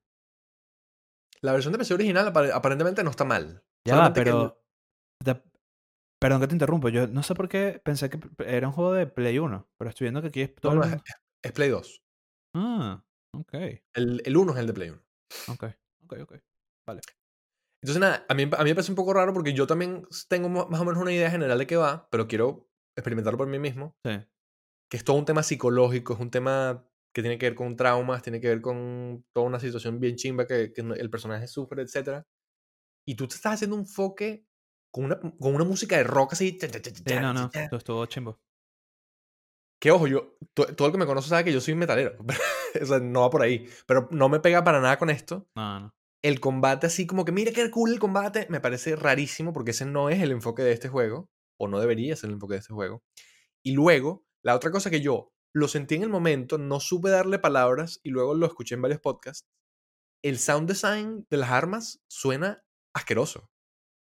La 1.43 1.53
versión 1.53 1.73
de 1.73 1.79
PC 1.79 1.95
original 1.95 2.27
apare- 2.33 2.53
aparentemente 2.53 3.03
no 3.03 3.11
está 3.11 3.25
mal. 3.25 3.65
Ya 3.87 3.97
va, 3.97 4.13
que 4.13 4.23
pero. 4.23 4.59
Perdón 6.21 6.41
que 6.41 6.47
te 6.47 6.55
interrumpo. 6.55 6.89
Yo 6.89 7.09
no 7.09 7.25
sé 7.25 7.35
por 7.35 7.49
qué 7.49 7.81
pensé 7.85 8.09
que 8.09 8.21
era 8.47 8.69
un 8.69 8.73
juego 8.73 8.93
de 8.93 9.09
Play 9.09 9.41
1. 9.41 9.69
Pero 9.77 9.89
estoy 9.91 10.05
viendo 10.05 10.23
que 10.23 10.29
aquí 10.29 10.43
es 10.43 10.55
todo 10.55 10.77
no, 10.77 10.85
el 10.85 10.91
no, 10.91 10.97
es, 11.43 11.53
Play 11.53 11.69
2. 11.69 12.03
Ah, 12.55 13.05
ok. 13.35 13.55
El, 13.95 14.23
el 14.25 14.37
1 14.37 14.53
es 14.53 14.59
el 14.59 14.67
de 14.69 14.73
Play 14.73 14.91
1. 14.91 15.03
Ok. 15.49 15.65
Ok, 16.05 16.19
ok. 16.23 16.35
Entonces, 17.83 18.01
nada, 18.01 18.25
a 18.29 18.35
mí, 18.35 18.45
a 18.45 18.63
mí 18.63 18.71
me 18.71 18.75
parece 18.77 18.93
un 18.93 18.97
poco 18.97 19.13
raro 19.13 19.35
porque 19.35 19.53
yo 19.55 19.67
también 19.67 20.07
tengo 20.29 20.49
más 20.49 20.81
o 20.81 20.85
menos 20.85 21.03
una 21.03 21.13
idea 21.13 21.29
general 21.29 21.59
de 21.59 21.67
qué 21.67 21.77
va, 21.77 22.09
pero 22.11 22.29
quiero 22.29 22.71
experimentarlo 22.97 23.39
por 23.39 23.49
mí 23.49 23.59
mismo. 23.59 23.97
Sí. 24.05 24.21
Que 24.89 24.97
es 24.99 25.03
todo 25.05 25.17
un 25.17 25.25
tema 25.25 25.43
psicológico, 25.43 26.15
es 26.15 26.21
un 26.21 26.31
tema 26.31 26.87
que 27.15 27.23
tiene 27.23 27.39
que 27.39 27.47
ver 27.47 27.55
con 27.55 27.77
traumas, 27.77 28.23
tiene 28.23 28.41
que 28.41 28.49
ver 28.49 28.61
con 28.61 29.25
toda 29.35 29.47
una 29.47 29.61
situación 29.61 30.01
bien 30.01 30.17
chimba 30.17 30.47
que, 30.47 30.73
que 30.73 30.81
el 30.81 31.11
personaje 31.11 31.47
sufre, 31.47 31.83
etc. 31.83 32.23
Y 33.07 33.15
tú 33.17 33.29
te 33.29 33.35
estás 33.35 33.55
haciendo 33.55 33.77
un 33.77 33.87
foque 33.87 34.47
con 34.93 35.05
una, 35.07 35.19
con 35.21 35.55
una 35.55 35.65
música 35.65 35.97
de 35.97 36.05
rock 36.05 36.33
así. 36.35 36.57
cha, 36.57 36.69
cha, 36.69 36.81
cha, 36.81 36.91
Sí, 36.95 37.03
no, 37.21 37.33
no. 37.35 37.51
Esto 37.53 37.77
estuvo 37.77 38.07
chimbo. 38.07 38.41
Que 39.81 39.91
ojo, 39.91 40.07
yo, 40.07 40.37
to- 40.55 40.75
todo 40.77 40.87
el 40.89 40.93
que 40.93 40.99
me 40.99 41.07
conoce 41.07 41.29
sabe 41.29 41.45
que 41.45 41.53
yo 41.53 41.61
soy 41.61 41.75
metalero. 41.75 42.17
o 42.83 42.87
sea, 42.87 43.01
no 43.01 43.23
va 43.23 43.31
por 43.31 43.43
ahí. 43.43 43.67
Pero 43.87 44.09
no 44.13 44.29
me 44.29 44.41
pega 44.41 44.63
para 44.63 44.81
nada 44.81 44.97
con 44.97 45.11
esto. 45.11 45.49
No, 45.57 45.81
no. 45.81 45.91
El 46.23 46.39
combate 46.39 46.87
así 46.87 47.05
como 47.05 47.25
que, 47.25 47.33
mira 47.33 47.51
qué 47.51 47.69
cool 47.71 47.93
el 47.93 47.99
combate, 47.99 48.47
me 48.49 48.61
parece 48.61 48.95
rarísimo 48.95 49.53
porque 49.53 49.73
ese 49.73 49.85
no 49.85 50.09
es 50.09 50.23
el 50.23 50.31
enfoque 50.31 50.63
de 50.63 50.71
este 50.73 50.89
juego. 50.89 51.29
O 51.61 51.67
no 51.67 51.81
debería 51.81 52.15
ser 52.15 52.29
el 52.29 52.35
enfoque 52.35 52.55
de 52.55 52.61
este 52.61 52.73
juego. 52.73 53.03
Y 53.65 53.73
luego, 53.73 54.25
la 54.45 54.55
otra 54.55 54.71
cosa 54.71 54.89
que 54.89 55.01
yo 55.01 55.32
lo 55.55 55.69
sentí 55.69 55.97
en 55.97 56.03
el 56.03 56.09
momento, 56.09 56.59
no 56.59 56.81
supe 56.81 57.11
darle 57.11 57.39
palabras 57.39 58.01
y 58.03 58.11
luego 58.11 58.35
lo 58.35 58.47
escuché 58.47 58.75
en 58.75 58.83
varios 58.83 59.01
podcasts. 59.01 59.49
El 60.23 60.39
sound 60.39 60.69
design 60.69 61.27
de 61.31 61.37
las 61.37 61.51
armas 61.51 62.03
suena 62.09 62.65
asqueroso. 62.95 63.51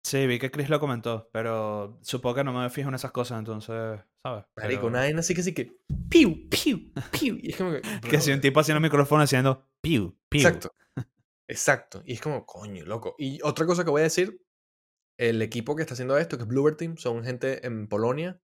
Sí, 0.04 0.26
vi 0.26 0.38
que 0.38 0.50
Chris 0.50 0.68
lo 0.68 0.80
comentó, 0.80 1.28
pero 1.32 1.98
supongo 2.02 2.36
que 2.36 2.44
no 2.44 2.52
me 2.52 2.70
fijo 2.70 2.88
en 2.88 2.94
esas 2.94 3.12
cosas, 3.12 3.38
entonces, 3.38 4.00
¿sabes? 4.22 4.44
Marico, 4.56 4.86
una 4.86 5.00
vaina 5.00 5.20
así 5.20 5.34
que 5.34 5.42
sí 5.42 5.52
que. 5.52 5.76
Piu, 6.08 6.48
piu, 6.48 6.92
piu. 7.10 7.38
Y 7.42 7.50
es 7.50 7.56
como 7.56 7.72
que. 7.72 7.82
Que 8.08 8.20
si 8.20 8.32
un 8.32 8.40
tipo 8.40 8.60
haciendo 8.60 8.78
el 8.78 8.82
micrófono 8.82 9.22
haciendo 9.22 9.68
piu, 9.80 10.16
piu. 10.28 10.40
Exacto. 10.40 10.74
Exacto. 11.48 12.02
Y 12.04 12.14
es 12.14 12.20
como, 12.20 12.46
coño, 12.46 12.84
loco. 12.84 13.16
Y 13.18 13.40
otra 13.42 13.66
cosa 13.66 13.84
que 13.84 13.90
voy 13.90 14.00
a 14.00 14.04
decir, 14.04 14.42
el 15.18 15.42
equipo 15.42 15.74
que 15.74 15.82
está 15.82 15.94
haciendo 15.94 16.16
esto, 16.16 16.36
que 16.36 16.44
es 16.44 16.48
Bluebird 16.48 16.76
Team, 16.76 16.96
son 16.96 17.24
gente 17.24 17.66
en 17.66 17.88
Polonia. 17.88 18.40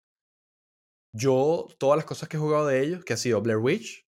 Yo, 1.13 1.67
todas 1.79 1.97
las 1.97 2.05
cosas 2.05 2.29
que 2.29 2.37
he 2.37 2.41
jugado 2.41 2.67
de 2.67 2.83
ellos, 2.83 3.05
que 3.05 3.13
ha 3.13 3.17
sido 3.17 3.41
Blair 3.43 3.59
Witch, 3.59 4.07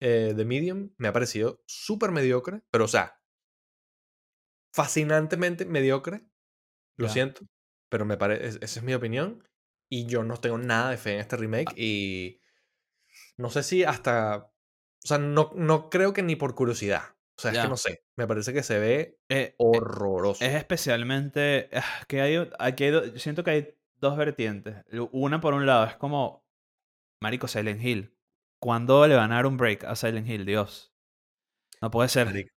eh, 0.00 0.34
The 0.36 0.44
Medium, 0.44 0.94
me 0.98 1.08
ha 1.08 1.12
parecido 1.12 1.62
súper 1.66 2.10
mediocre, 2.10 2.62
pero 2.70 2.84
o 2.84 2.88
sea, 2.88 3.20
fascinantemente 4.72 5.64
mediocre. 5.64 6.26
Lo 6.96 7.08
siento, 7.08 7.46
pero 7.88 8.04
me 8.04 8.18
parece, 8.18 8.58
esa 8.62 8.80
es 8.80 8.82
mi 8.82 8.92
opinión. 8.92 9.48
Y 9.88 10.06
yo 10.06 10.22
no 10.22 10.36
tengo 10.36 10.58
nada 10.58 10.90
de 10.90 10.98
fe 10.98 11.14
en 11.14 11.20
este 11.20 11.36
remake. 11.36 11.72
Y 11.76 12.42
no 13.38 13.50
sé 13.50 13.62
si 13.62 13.84
hasta. 13.84 14.52
O 15.02 15.06
sea, 15.06 15.18
no, 15.18 15.50
no 15.54 15.88
creo 15.88 16.12
que 16.12 16.22
ni 16.22 16.36
por 16.36 16.54
curiosidad. 16.54 17.02
O 17.38 17.40
sea, 17.40 17.52
es 17.52 17.58
que 17.58 17.68
no 17.68 17.78
sé. 17.78 18.04
Me 18.16 18.26
parece 18.26 18.52
que 18.52 18.62
se 18.62 18.78
ve 18.78 19.18
Eh, 19.30 19.38
eh, 19.40 19.54
horroroso. 19.56 20.44
es 20.44 20.54
especialmente 20.54 21.70
ah, 21.72 22.04
que 22.06 22.20
hay, 22.20 22.50
aquí 22.58 22.84
hay 22.84 23.18
siento 23.18 23.42
que 23.42 23.50
hay 23.50 23.79
dos 24.00 24.16
vertientes. 24.16 24.84
Una 25.12 25.40
por 25.40 25.54
un 25.54 25.66
lado 25.66 25.86
es 25.86 25.96
como 25.96 26.44
Marico 27.22 27.48
Silent 27.48 27.82
Hill. 27.82 28.16
¿Cuándo 28.62 29.06
le 29.06 29.16
van 29.16 29.32
a 29.32 29.36
dar 29.36 29.46
un 29.46 29.56
break 29.56 29.84
a 29.84 29.96
Silent 29.96 30.28
Hill? 30.28 30.44
Dios. 30.44 30.92
No 31.80 31.90
puede 31.90 32.08
ser. 32.08 32.26
Marico. 32.26 32.54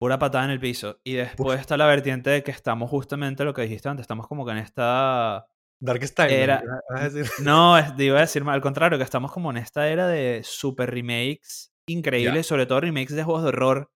Pura 0.00 0.18
patada 0.18 0.44
en 0.46 0.50
el 0.50 0.60
piso. 0.60 1.00
Y 1.04 1.14
después 1.14 1.60
está 1.60 1.76
la 1.76 1.86
vertiente 1.86 2.30
de 2.30 2.42
que 2.42 2.50
estamos 2.50 2.90
justamente 2.90 3.44
lo 3.44 3.54
que 3.54 3.62
dijiste 3.62 3.88
antes. 3.88 4.04
Estamos 4.04 4.26
como 4.26 4.44
que 4.44 4.52
en 4.52 4.58
esta. 4.58 5.46
Darkest 5.80 6.16
Time. 6.16 6.42
Era- 6.42 6.62
vas 6.90 7.00
a 7.02 7.08
decir. 7.08 7.30
No, 7.48 7.78
es, 7.78 7.92
iba 7.98 8.18
a 8.18 8.22
decir 8.22 8.44
mal, 8.44 8.54
al 8.56 8.60
contrario, 8.60 8.98
que 8.98 9.04
estamos 9.04 9.30
como 9.32 9.50
en 9.50 9.58
esta 9.58 9.88
era 9.88 10.06
de 10.08 10.42
super 10.44 10.90
remakes 10.90 11.72
increíbles, 11.88 12.46
sobre 12.46 12.66
todo 12.66 12.80
remakes 12.80 13.14
de 13.14 13.24
juegos 13.24 13.42
de 13.42 13.48
horror. 13.50 13.92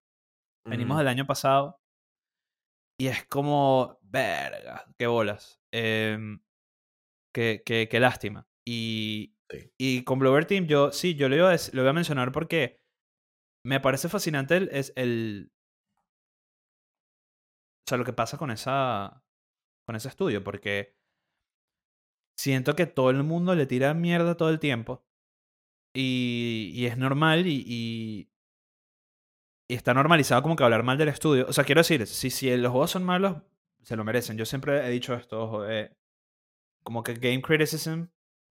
Venimos 0.65 0.97
del 0.97 1.07
año 1.07 1.25
pasado. 1.25 1.79
Y 2.99 3.07
es 3.07 3.25
como, 3.27 3.99
verga, 4.01 4.85
qué 4.97 5.07
bolas. 5.07 5.61
Em, 5.71 6.39
qué, 7.37 7.61
qué- 7.65 7.87
qué 7.87 7.99
lástima. 7.99 8.47
Y, 8.65 9.33
Sí. 9.49 9.71
y 9.77 10.03
con 10.03 10.19
Blover 10.19 10.45
Team, 10.45 10.65
yo 10.67 10.91
sí, 10.91 11.15
yo 11.15 11.29
lo 11.29 11.35
iba, 11.35 11.51
a, 11.53 11.57
lo 11.71 11.81
iba 11.83 11.91
a 11.91 11.93
mencionar 11.93 12.31
porque 12.33 12.81
me 13.63 13.79
parece 13.79 14.09
fascinante 14.09 14.57
el, 14.57 14.69
es 14.73 14.91
el. 14.95 15.51
O 17.85 17.89
sea, 17.89 17.97
lo 17.97 18.03
que 18.05 18.13
pasa 18.13 18.37
con 18.37 18.51
esa. 18.51 19.23
con 19.85 19.95
ese 19.95 20.09
estudio, 20.09 20.43
porque 20.43 20.97
siento 22.37 22.75
que 22.75 22.85
todo 22.87 23.09
el 23.09 23.23
mundo 23.23 23.55
le 23.55 23.65
tira 23.65 23.93
mierda 23.93 24.35
todo 24.35 24.49
el 24.49 24.59
tiempo. 24.59 25.05
Y, 25.95 26.71
y 26.75 26.85
es 26.87 26.97
normal 26.97 27.47
y, 27.47 27.63
y, 27.65 28.29
y 29.69 29.75
está 29.75 29.93
normalizado 29.93 30.41
como 30.43 30.55
que 30.55 30.63
hablar 30.63 30.83
mal 30.83 30.97
del 30.97 31.09
estudio. 31.09 31.45
O 31.47 31.53
sea, 31.53 31.63
quiero 31.63 31.79
decir, 31.79 32.05
si, 32.07 32.29
si 32.29 32.55
los 32.57 32.71
juegos 32.71 32.91
son 32.91 33.03
malos, 33.05 33.37
se 33.83 33.95
lo 33.95 34.03
merecen. 34.03 34.37
Yo 34.37 34.45
siempre 34.45 34.85
he 34.85 34.89
dicho 34.89 35.13
esto, 35.15 35.67
eh, 35.69 35.95
como 36.87 37.03
que 37.03 37.15
game 37.15 37.41
criticism, 37.41 38.05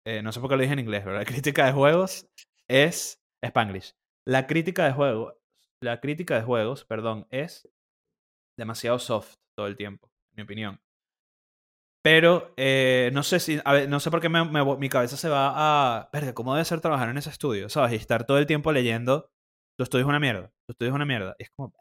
eh, 0.05 0.21
no 0.21 0.33
sé 0.33 0.41
por 0.41 0.51
qué 0.51 0.57
lo 0.57 0.63
dije 0.63 0.73
en 0.73 0.81
inglés, 0.81 1.05
¿verdad? 1.05 1.25
Crítica 1.55 1.67
de 1.67 1.73
juegos 1.73 2.29
es 2.69 3.23
Spanglish. 3.41 3.95
La 4.27 4.49
crítica 4.49 4.85
de 4.87 4.93
juegos, 4.93 5.35
la 5.81 6.01
crítica 6.01 6.35
de 6.35 6.43
juegos, 6.43 6.85
perdón, 6.85 7.29
es 7.31 7.69
demasiado 8.59 8.99
soft 8.99 9.35
todo 9.57 9.69
el 9.69 9.77
tiempo, 9.77 10.11
en 10.33 10.37
mi 10.37 10.43
opinión. 10.43 10.81
Pero 12.03 12.53
eh, 12.57 13.11
no 13.15 13.23
sé 13.23 13.39
si, 13.39 13.61
a 13.65 13.73
ver, 13.73 13.89
no 13.89 14.01
sé 14.01 14.11
por 14.11 14.21
qué 14.21 14.29
me- 14.29 14.45
me 14.45 14.61
vo- 14.63 14.79
mi 14.79 14.89
cabeza 14.89 15.17
se 15.17 15.29
va 15.29 15.53
a, 16.01 16.11
verga, 16.13 16.35
¿cómo 16.35 16.55
debe 16.55 16.65
ser 16.65 16.81
trabajar 16.81 17.09
en 17.09 17.17
ese 17.19 17.31
estudio? 17.31 17.69
¿Sabes? 17.69 17.93
Y 17.93 17.97
estar 17.97 18.27
todo 18.27 18.39
el 18.39 18.47
tiempo 18.47 18.73
leyendo, 18.73 19.31
tu 19.79 19.85
estudio 19.85 20.03
es 20.03 20.09
una 20.09 20.19
mierda, 20.21 20.49
tu 20.67 20.73
estudio 20.73 20.91
es 20.91 20.95
una 20.97 21.07
mierda. 21.07 21.37
Y 21.39 21.45
es 21.45 21.51
como, 21.57 21.73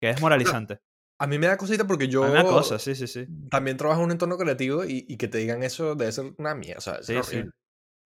que 0.00 0.10
es 0.10 0.20
moralizante. 0.20 0.80
A 1.18 1.26
mí 1.26 1.38
me 1.38 1.46
da 1.46 1.56
cosita 1.56 1.86
porque 1.86 2.08
yo 2.08 2.22
me 2.22 2.30
da 2.30 2.42
cosa, 2.44 2.78
sí, 2.78 2.94
sí, 2.94 3.06
sí. 3.06 3.26
también 3.50 3.76
trabajo 3.76 4.00
en 4.00 4.06
un 4.06 4.10
entorno 4.12 4.36
creativo 4.36 4.84
y, 4.84 5.06
y 5.08 5.16
que 5.16 5.28
te 5.28 5.38
digan 5.38 5.62
eso 5.62 5.94
debe 5.94 6.10
ser 6.12 6.34
una 6.38 6.54
mierda. 6.54 6.78
O 6.78 6.80
sea, 6.80 7.02
Sí, 7.02 7.14
sí. 7.22 7.44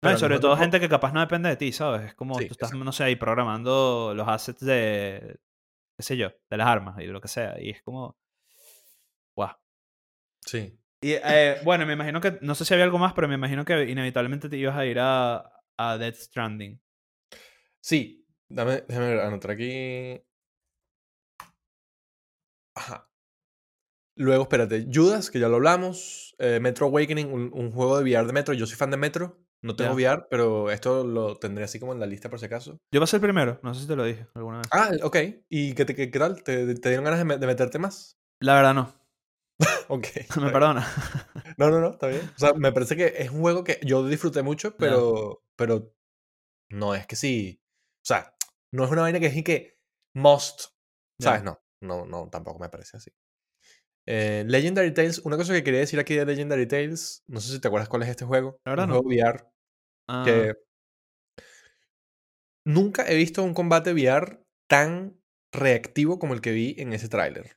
No, 0.04 0.12
y 0.12 0.16
sobre 0.18 0.38
todo 0.40 0.52
tiempo- 0.52 0.62
gente 0.62 0.80
que 0.80 0.88
capaz 0.88 1.12
no 1.12 1.20
depende 1.20 1.48
de 1.48 1.56
ti, 1.56 1.72
¿sabes? 1.72 2.02
Es 2.08 2.14
como 2.14 2.34
Sí, 2.38 2.46
tú 2.46 2.52
estás, 2.54 2.70
exacto. 2.70 2.84
no 2.84 2.92
sé, 2.92 3.04
ahí 3.04 3.16
programando 3.16 4.12
los 4.16 4.26
assets 4.26 4.60
de, 4.60 5.38
qué 5.96 6.02
sé 6.02 6.16
yo, 6.16 6.30
de 6.50 6.56
las 6.56 6.66
armas 6.66 6.96
y 7.00 7.06
de 7.06 7.12
lo 7.12 7.20
que 7.20 7.28
sea. 7.28 7.60
Y 7.60 7.70
es 7.70 7.82
como, 7.82 8.16
guau. 9.36 9.50
Sí. 10.44 10.76
Y 11.00 11.12
eh, 11.12 11.60
bueno, 11.64 11.86
me 11.86 11.92
imagino 11.92 12.20
que, 12.20 12.38
no 12.40 12.54
sé 12.56 12.64
si 12.64 12.74
había 12.74 12.84
algo 12.84 12.98
más, 12.98 13.12
pero 13.12 13.28
me 13.28 13.34
imagino 13.34 13.64
que 13.64 13.88
inevitablemente 13.88 14.48
te 14.48 14.56
ibas 14.56 14.76
a 14.76 14.86
ir 14.86 14.98
a, 15.00 15.52
a 15.76 15.98
Death 15.98 16.16
Stranding. 16.16 16.80
Sí, 17.80 18.26
dame, 18.48 18.82
déjame 18.88 19.08
ver, 19.08 19.20
anotar 19.20 19.52
aquí. 19.52 20.20
Ajá. 22.74 23.08
Luego, 24.16 24.42
espérate, 24.42 24.86
Judas, 24.92 25.30
que 25.30 25.38
ya 25.38 25.48
lo 25.48 25.56
hablamos. 25.56 26.34
eh, 26.38 26.60
Metro 26.60 26.86
Awakening, 26.86 27.32
un, 27.32 27.50
un 27.54 27.70
juego 27.72 27.96
de 27.98 28.02
VR 28.04 28.26
de 28.26 28.32
Metro. 28.32 28.54
Yo 28.54 28.66
soy 28.66 28.76
fan 28.76 28.90
de 28.90 28.96
Metro. 28.96 29.38
No 29.62 29.76
tengo 29.76 29.90
Ya. 29.98 30.14
VR, 30.14 30.26
pero 30.28 30.70
esto 30.70 31.04
lo 31.04 31.36
tendré 31.36 31.64
así 31.64 31.78
como 31.78 31.92
en 31.92 32.00
la 32.00 32.06
lista 32.06 32.28
por 32.28 32.38
si 32.40 32.46
acaso. 32.46 32.78
Yo 32.92 33.00
pasé 33.00 33.16
el 33.16 33.22
primero, 33.22 33.60
no 33.62 33.72
sé 33.74 33.82
si 33.82 33.86
te 33.86 33.94
lo 33.96 34.04
dije 34.04 34.26
alguna 34.34 34.58
vez. 34.58 34.66
Ah, 34.72 34.90
ok. 35.04 35.16
¿Y 35.48 35.74
qué, 35.74 35.84
te- 35.84 35.94
qué, 35.94 36.10
qué 36.10 36.18
tal? 36.18 36.42
¿Te, 36.42 36.74
te 36.74 36.88
dieron 36.88 37.04
ganas 37.04 37.20
de, 37.20 37.24
me- 37.24 37.38
de 37.38 37.46
meterte 37.46 37.78
más? 37.78 38.18
La 38.40 38.54
verdad 38.56 38.74
no, 38.74 38.92
Ok. 39.88 40.06
me 40.40 40.50
perdona. 40.50 40.86
No, 41.58 41.70
no, 41.70 41.80
no, 41.80 41.90
está 41.90 42.08
bien. 42.08 42.22
O 42.34 42.38
sea, 42.38 42.54
me 42.54 42.72
parece 42.72 42.96
que 42.96 43.14
es 43.18 43.30
un 43.30 43.40
juego 43.40 43.62
que 43.62 43.78
yo 43.84 44.06
disfruté 44.06 44.42
mucho, 44.42 44.76
pero, 44.78 45.42
pero 45.56 45.94
no 46.70 46.94
es 46.94 47.06
que 47.06 47.14
sí. 47.14 47.60
O 47.98 48.06
sea, 48.06 48.34
no 48.72 48.84
es 48.84 48.90
una 48.90 49.02
vaina 49.02 49.20
que 49.20 49.26
es 49.26 49.44
que 49.44 49.78
must. 50.14 50.70
¿Sabes? 51.20 51.44
No, 51.44 51.61
no, 51.82 52.06
no, 52.06 52.28
tampoco 52.30 52.58
me 52.58 52.68
parece 52.68 52.96
así. 52.96 53.10
Eh, 54.06 54.44
Legendary 54.46 54.92
Tales, 54.92 55.20
una 55.24 55.36
cosa 55.36 55.52
que 55.52 55.62
quería 55.62 55.80
decir 55.80 56.00
aquí 56.00 56.14
de 56.14 56.26
Legendary 56.26 56.66
Tales, 56.66 57.22
no 57.28 57.40
sé 57.40 57.52
si 57.52 57.60
te 57.60 57.68
acuerdas 57.68 57.88
cuál 57.88 58.02
es 58.02 58.08
este 58.08 58.24
juego. 58.24 58.60
Un 58.66 58.76
no. 58.76 58.86
juego 58.86 59.08
VR 59.08 59.44
Ah, 60.08 60.22
que 60.26 60.54
nunca 62.64 63.08
he 63.08 63.16
visto 63.16 63.42
un 63.42 63.54
combate 63.54 63.92
VR 63.92 64.40
tan 64.68 65.20
reactivo 65.52 66.18
como 66.18 66.34
el 66.34 66.40
que 66.40 66.52
vi 66.52 66.74
en 66.78 66.92
ese 66.92 67.08
tráiler. 67.08 67.56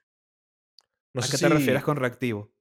No 1.13 1.21
¿A 1.21 1.23
sé 1.23 1.31
qué 1.31 1.37
si- 1.37 1.43
te 1.43 1.49
refieres 1.49 1.83
con 1.83 1.97
reactivo? 1.97 2.51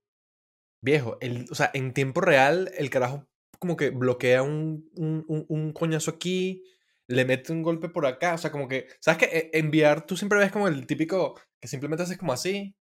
Viejo, 0.83 1.17
el, 1.21 1.47
o 1.51 1.55
sea, 1.55 1.71
en 1.75 1.93
tiempo 1.95 2.21
real, 2.21 2.71
el 2.77 2.91
carajo 2.91 3.27
como 3.59 3.77
que 3.77 3.91
bloquea 3.91 4.43
un, 4.43 4.91
un, 4.97 5.25
un- 5.29 5.47
un 5.49 5.73
coñazo 5.73 6.11
aquí, 6.11 6.63
le 7.09 7.25
mete 7.25 7.53
un 7.53 7.63
golpe 7.63 7.89
por 7.89 8.07
acá. 8.07 8.35
O 8.35 8.39
sea, 8.39 8.51
como 8.51 8.69
que, 8.69 8.89
¿sabes 9.01 9.19
que 9.29 9.51
En 9.53 9.69
VR 9.69 10.03
tú 10.03 10.17
siempre 10.17 10.39
ves 10.39 10.53
como 10.53 10.69
el 10.69 10.87
típico 10.87 11.39
que 11.61 11.69
simplemente 11.69 12.03
haces 12.05 12.19
como 12.19 12.33
así 12.33 12.75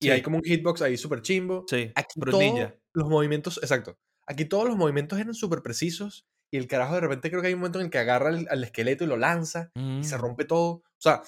y 0.00 0.06
Sí. 0.06 0.10
hay 0.10 0.22
como 0.22 0.36
un 0.38 0.42
hitbox 0.44 0.82
ahí 0.82 0.96
súper 0.96 1.22
chimbo. 1.22 1.64
Sí, 1.68 1.92
Aquí 1.94 2.20
todos 2.20 2.72
los 2.94 3.08
movimientos, 3.08 3.58
exacto. 3.62 3.96
Aquí 4.26 4.44
todos 4.44 4.66
los 4.68 4.76
movimientos 4.76 5.18
eran 5.18 5.34
súper 5.34 5.62
precisos 5.62 6.26
y 6.52 6.58
el 6.58 6.66
carajo 6.68 6.94
de 6.94 7.00
repente 7.00 7.30
creo 7.30 7.40
que 7.40 7.48
hay 7.48 7.54
un 7.54 7.60
momento 7.60 7.78
en 7.80 7.86
el 7.86 7.90
que 7.90 7.98
agarra 7.98 8.28
al, 8.28 8.46
al 8.50 8.62
esqueleto 8.64 9.04
y 9.04 9.06
lo 9.08 9.16
lanza 9.16 9.70
y 9.76 10.04
se 10.04 10.16
Mm. 10.16 10.20
rompe 10.20 10.44
todo. 10.44 10.70
O 10.72 10.82
sea, 11.00 11.22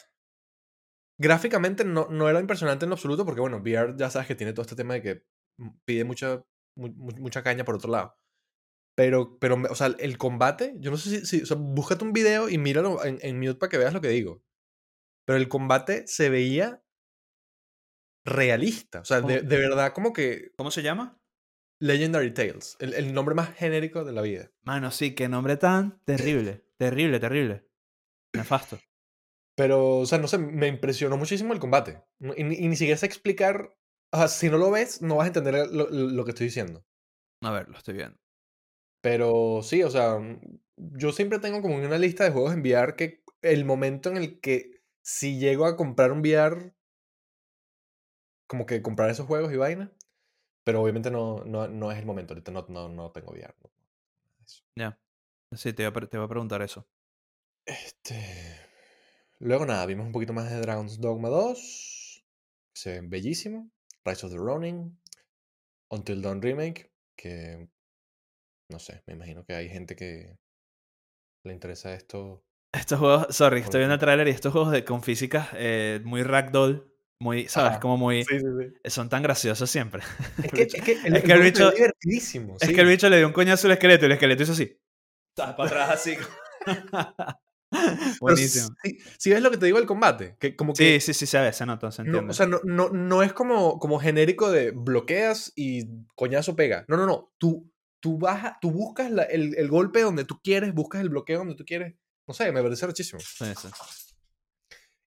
gráficamente 1.18 1.84
no, 1.84 2.08
no 2.10 2.28
era 2.28 2.40
impresionante 2.40 2.84
en 2.84 2.90
lo 2.90 2.94
absoluto 2.94 3.24
porque, 3.24 3.40
bueno, 3.40 3.58
VR 3.58 3.94
ya 3.96 4.10
sabes 4.10 4.28
que 4.28 4.34
tiene 4.34 4.52
todo 4.52 4.62
este 4.62 4.76
tema 4.76 4.94
de 4.94 5.02
que 5.02 5.22
mm, 5.58 5.68
pide 5.84 6.04
mucha, 6.04 6.44
mu- 6.76 6.88
mu- 6.94 7.16
mucha 7.20 7.42
caña 7.42 7.64
por 7.64 7.76
otro 7.76 7.90
lado. 7.90 8.16
Pero, 8.96 9.38
pero, 9.40 9.60
o 9.70 9.74
sea, 9.74 9.88
el 9.98 10.18
combate, 10.18 10.74
yo 10.78 10.90
no 10.90 10.96
sé 10.96 11.10
si, 11.20 11.26
si- 11.26 11.42
o 11.42 11.46
sea, 11.46 11.56
búscate 11.58 12.04
un 12.04 12.12
video 12.12 12.48
y 12.48 12.58
míralo 12.58 13.04
en, 13.04 13.18
en 13.22 13.38
mute 13.40 13.56
para 13.56 13.70
que 13.70 13.78
veas 13.78 13.92
lo 13.92 14.00
que 14.00 14.08
digo. 14.08 14.44
Pero 15.26 15.36
el 15.38 15.48
combate 15.48 16.06
se 16.06 16.28
veía 16.30 16.82
realista. 18.24 19.00
O 19.00 19.04
sea, 19.04 19.20
de, 19.20 19.42
de 19.42 19.56
verdad 19.58 19.92
como 19.92 20.12
que 20.12 20.52
¿Cómo 20.56 20.70
se 20.70 20.82
llama? 20.82 21.20
Legendary 21.80 22.32
Tales, 22.32 22.76
el, 22.78 22.94
el 22.94 23.12
nombre 23.12 23.34
más 23.34 23.54
genérico 23.54 24.04
de 24.04 24.12
la 24.12 24.22
vida. 24.22 24.50
Mano, 24.62 24.90
sí, 24.90 25.14
qué 25.14 25.28
nombre 25.28 25.56
tan 25.56 26.00
terrible. 26.04 26.64
Terrible, 26.78 27.18
terrible. 27.20 27.68
Nefasto. 28.32 28.78
Pero, 29.56 29.98
o 29.98 30.06
sea, 30.06 30.18
no 30.18 30.26
sé, 30.28 30.38
me 30.38 30.66
impresionó 30.68 31.16
muchísimo 31.16 31.52
el 31.52 31.58
combate. 31.60 32.02
Y, 32.36 32.44
ni- 32.44 32.54
y 32.56 32.68
ni 32.68 32.76
siquiera 32.76 32.96
sé 32.98 33.06
explicar. 33.06 33.76
O 34.12 34.16
sea, 34.16 34.28
si 34.28 34.48
no 34.48 34.56
lo 34.58 34.70
ves, 34.70 35.02
no 35.02 35.16
vas 35.16 35.24
a 35.24 35.28
entender 35.28 35.68
lo- 35.70 35.90
lo 35.90 36.24
que 36.24 36.30
estoy 36.30 36.46
diciendo. 36.46 36.84
A 37.42 37.50
ver, 37.50 37.68
lo 37.68 37.76
estoy 37.76 37.94
viendo. 37.94 38.16
Pero 39.04 39.60
sí, 39.62 39.82
o 39.82 39.90
sea, 39.90 40.18
yo 40.78 41.12
siempre 41.12 41.38
tengo 41.38 41.60
como 41.60 41.76
una 41.76 41.98
lista 41.98 42.24
de 42.24 42.30
juegos 42.30 42.54
en 42.54 42.62
VR 42.62 42.96
que 42.96 43.22
el 43.42 43.66
momento 43.66 44.08
en 44.08 44.16
el 44.16 44.40
que 44.40 44.80
si 45.02 45.38
llego 45.38 45.66
a 45.66 45.76
comprar 45.76 46.10
un 46.10 46.20
VR, 46.20 46.72
como 48.46 48.64
que 48.64 48.80
comprar 48.80 49.10
esos 49.10 49.26
juegos 49.26 49.52
y 49.52 49.58
vaina. 49.58 49.92
Pero 50.64 50.80
obviamente 50.80 51.10
no, 51.10 51.44
no, 51.44 51.68
no 51.68 51.92
es 51.92 51.98
el 51.98 52.06
momento. 52.06 52.32
Ahorita 52.32 52.50
no, 52.50 52.64
no, 52.70 52.88
no 52.88 53.10
tengo 53.10 53.32
VR. 53.32 53.54
Ya. 54.74 54.98
Sí, 55.52 55.74
te 55.74 55.82
iba, 55.82 55.92
a, 55.94 56.06
te 56.06 56.16
a 56.16 56.26
preguntar 56.26 56.62
eso. 56.62 56.88
Este. 57.66 58.58
Luego 59.38 59.66
nada, 59.66 59.84
vimos 59.84 60.06
un 60.06 60.12
poquito 60.12 60.32
más 60.32 60.50
de 60.50 60.58
Dragon's 60.60 60.98
Dogma 60.98 61.28
2. 61.28 62.24
que 62.72 62.80
Se 62.80 62.92
ven 62.92 63.10
bellísimo. 63.10 63.70
Rise 64.06 64.24
of 64.24 64.32
the 64.32 64.38
Ronin. 64.38 64.98
Until 65.90 66.22
Dawn 66.22 66.40
Remake. 66.40 66.90
Que. 67.16 67.68
No 68.70 68.78
sé, 68.78 69.02
me 69.06 69.14
imagino 69.14 69.44
que 69.44 69.54
hay 69.54 69.68
gente 69.68 69.94
que 69.96 70.38
le 71.44 71.52
interesa 71.52 71.94
esto. 71.94 72.44
Estos 72.72 72.98
juegos, 72.98 73.26
sorry, 73.30 73.60
estoy 73.60 73.78
viendo 73.80 73.94
el 73.94 74.00
tráiler 74.00 74.26
y 74.28 74.30
estos 74.30 74.52
juegos 74.52 74.72
de, 74.72 74.84
con 74.84 75.02
físicas 75.02 75.48
eh, 75.54 76.00
muy 76.04 76.22
ragdoll, 76.22 76.90
muy, 77.20 77.46
¿sabes? 77.46 77.72
Ajá. 77.72 77.80
Como 77.80 77.96
muy... 77.96 78.24
Sí, 78.24 78.40
sí, 78.40 78.46
sí. 78.58 78.90
Son 78.90 79.08
tan 79.08 79.22
graciosos 79.22 79.70
siempre. 79.70 80.02
Es 80.42 80.50
que, 80.50 80.62
es 80.62 80.82
que 80.82 80.92
el, 81.04 81.16
es 81.16 81.22
que 81.22 81.34
bicho- 81.36 81.70
divertidísimo. 81.72 82.56
Es 82.60 82.68
sí. 82.68 82.74
que 82.74 82.80
el 82.80 82.88
bicho 82.88 83.08
le 83.08 83.18
dio 83.18 83.26
un 83.26 83.32
coñazo 83.32 83.66
al 83.68 83.74
esqueleto 83.74 84.04
y 84.04 84.06
el 84.06 84.12
esqueleto 84.12 84.42
hizo 84.42 84.52
así. 84.52 84.76
Para 85.36 85.50
atrás 85.64 85.90
así. 85.90 86.16
Buenísimo. 88.20 88.68
Si, 88.84 88.98
si 89.18 89.30
ves 89.30 89.42
lo 89.42 89.50
que 89.50 89.56
te 89.58 89.66
digo 89.66 89.78
del 89.78 89.86
combate, 89.86 90.36
que 90.38 90.54
como 90.54 90.74
Sí, 90.74 90.84
que. 90.84 91.00
sí, 91.00 91.12
sí, 91.14 91.26
se 91.26 91.40
ve, 91.40 91.52
se 91.52 91.66
nota, 91.66 91.90
se 91.90 92.02
no, 92.02 92.08
entiende. 92.08 92.30
o 92.30 92.34
sea, 92.34 92.46
no, 92.46 92.60
no, 92.64 92.88
no 92.90 93.22
es 93.22 93.32
como, 93.32 93.78
como 93.78 93.98
genérico 93.98 94.50
de 94.50 94.70
bloqueas 94.70 95.52
y 95.56 95.86
coñazo 96.14 96.54
pega. 96.56 96.84
No, 96.88 96.96
no, 96.96 97.06
no. 97.06 97.32
Tú, 97.38 97.68
tú, 98.04 98.18
baja, 98.18 98.58
tú 98.60 98.70
buscas 98.70 99.10
la- 99.10 99.22
el, 99.22 99.54
el 99.56 99.68
golpe 99.68 100.02
donde 100.02 100.26
tú 100.26 100.38
quieres, 100.44 100.74
buscas 100.74 101.00
el 101.00 101.08
bloqueo 101.08 101.38
donde 101.38 101.54
tú 101.54 101.64
quieres. 101.64 101.94
No 102.28 102.34
sé, 102.34 102.52
me 102.52 102.62
parece 102.62 102.86
muchísimo. 102.86 103.18
Sí, 103.18 103.46
sí. 103.58 103.68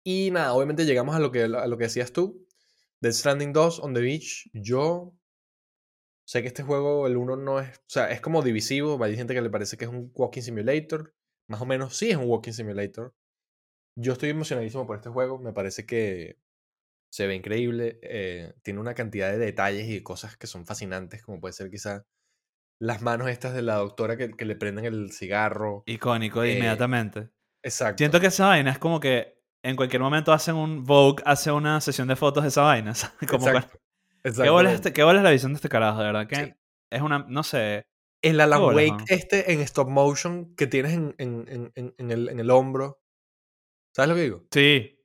Y 0.04 0.30
nada, 0.30 0.52
obviamente 0.52 0.84
llegamos 0.84 1.16
a 1.16 1.18
lo 1.20 1.32
que, 1.32 1.44
a 1.44 1.66
lo 1.66 1.78
que 1.78 1.84
decías 1.84 2.12
tú. 2.12 2.46
Death 3.00 3.14
Stranding 3.14 3.54
2 3.54 3.80
on 3.80 3.94
the 3.94 4.02
Beach. 4.02 4.50
Yo 4.52 5.14
sé 6.28 6.42
que 6.42 6.48
este 6.48 6.62
juego, 6.62 7.06
el 7.06 7.16
1 7.16 7.36
no 7.36 7.60
es. 7.60 7.78
O 7.78 7.82
sea, 7.88 8.10
es 8.10 8.20
como 8.20 8.42
divisivo. 8.42 9.02
Hay 9.02 9.16
gente 9.16 9.32
que 9.32 9.40
le 9.40 9.48
parece 9.48 9.78
que 9.78 9.86
es 9.86 9.90
un 9.90 10.12
walking 10.14 10.42
simulator. 10.42 11.14
Más 11.48 11.62
o 11.62 11.66
menos 11.66 11.96
sí 11.96 12.10
es 12.10 12.16
un 12.18 12.28
walking 12.28 12.52
simulator. 12.52 13.14
Yo 13.96 14.12
estoy 14.12 14.28
emocionadísimo 14.28 14.86
por 14.86 14.96
este 14.96 15.08
juego. 15.08 15.38
Me 15.38 15.54
parece 15.54 15.86
que 15.86 16.36
se 17.10 17.26
ve 17.26 17.34
increíble. 17.36 17.98
eh, 18.02 18.52
tiene 18.62 18.80
una 18.80 18.94
cantidad 18.94 19.30
de 19.30 19.38
detalles 19.38 19.88
y 19.88 19.94
de 19.94 20.02
cosas 20.02 20.36
que 20.36 20.46
son 20.46 20.66
fascinantes, 20.66 21.22
como 21.22 21.40
puede 21.40 21.54
ser 21.54 21.70
quizá 21.70 22.04
las 22.82 23.00
manos 23.00 23.28
estas 23.28 23.54
de 23.54 23.62
la 23.62 23.76
doctora 23.76 24.16
que, 24.16 24.32
que 24.32 24.44
le 24.44 24.56
prenden 24.56 24.84
el 24.84 25.12
cigarro. 25.12 25.84
Icónico, 25.86 26.42
Eh, 26.42 26.54
inmediatamente. 26.54 27.30
Exacto. 27.62 27.98
Siento 27.98 28.18
que 28.20 28.26
esa 28.26 28.48
vaina 28.48 28.70
es 28.72 28.78
como 28.78 28.98
que 28.98 29.40
en 29.64 29.76
cualquier 29.76 30.02
momento 30.02 30.32
hacen 30.32 30.56
un 30.56 30.82
Vogue, 30.84 31.22
hace 31.24 31.52
una 31.52 31.80
sesión 31.80 32.08
de 32.08 32.16
fotos 32.16 32.42
de 32.42 32.48
esa 32.48 32.62
vaina. 32.62 32.90
Exacto. 33.20 33.78
¿Qué 34.24 34.50
bola, 34.50 34.72
este- 34.72 34.92
¿Qué 34.92 35.02
bola 35.04 35.18
es 35.20 35.24
la 35.24 35.30
visión 35.30 35.52
de 35.52 35.56
este 35.56 35.68
carajo? 35.68 36.00
De 36.00 36.06
verdad 36.06 36.26
que 36.26 36.36
Sí. 36.36 36.52
es 36.90 37.02
una, 37.02 37.20
no 37.28 37.42
sé. 37.44 37.84
El 38.20 38.40
Alan 38.40 38.62
Wake 38.62 39.04
este 39.08 39.52
en 39.52 39.60
stop 39.60 39.88
motion 39.88 40.54
que 40.56 40.66
tienes 40.66 40.92
en, 40.92 41.14
en- 41.18 41.46
en- 41.48 41.72
en- 41.76 41.94
en 41.98 42.10
el, 42.10 42.28
en 42.28 42.40
el 42.40 42.50
hombro. 42.50 43.00
¿Sabes 43.94 44.08
lo 44.08 44.14
que 44.16 44.22
digo? 44.22 44.44
Sí, 44.50 44.98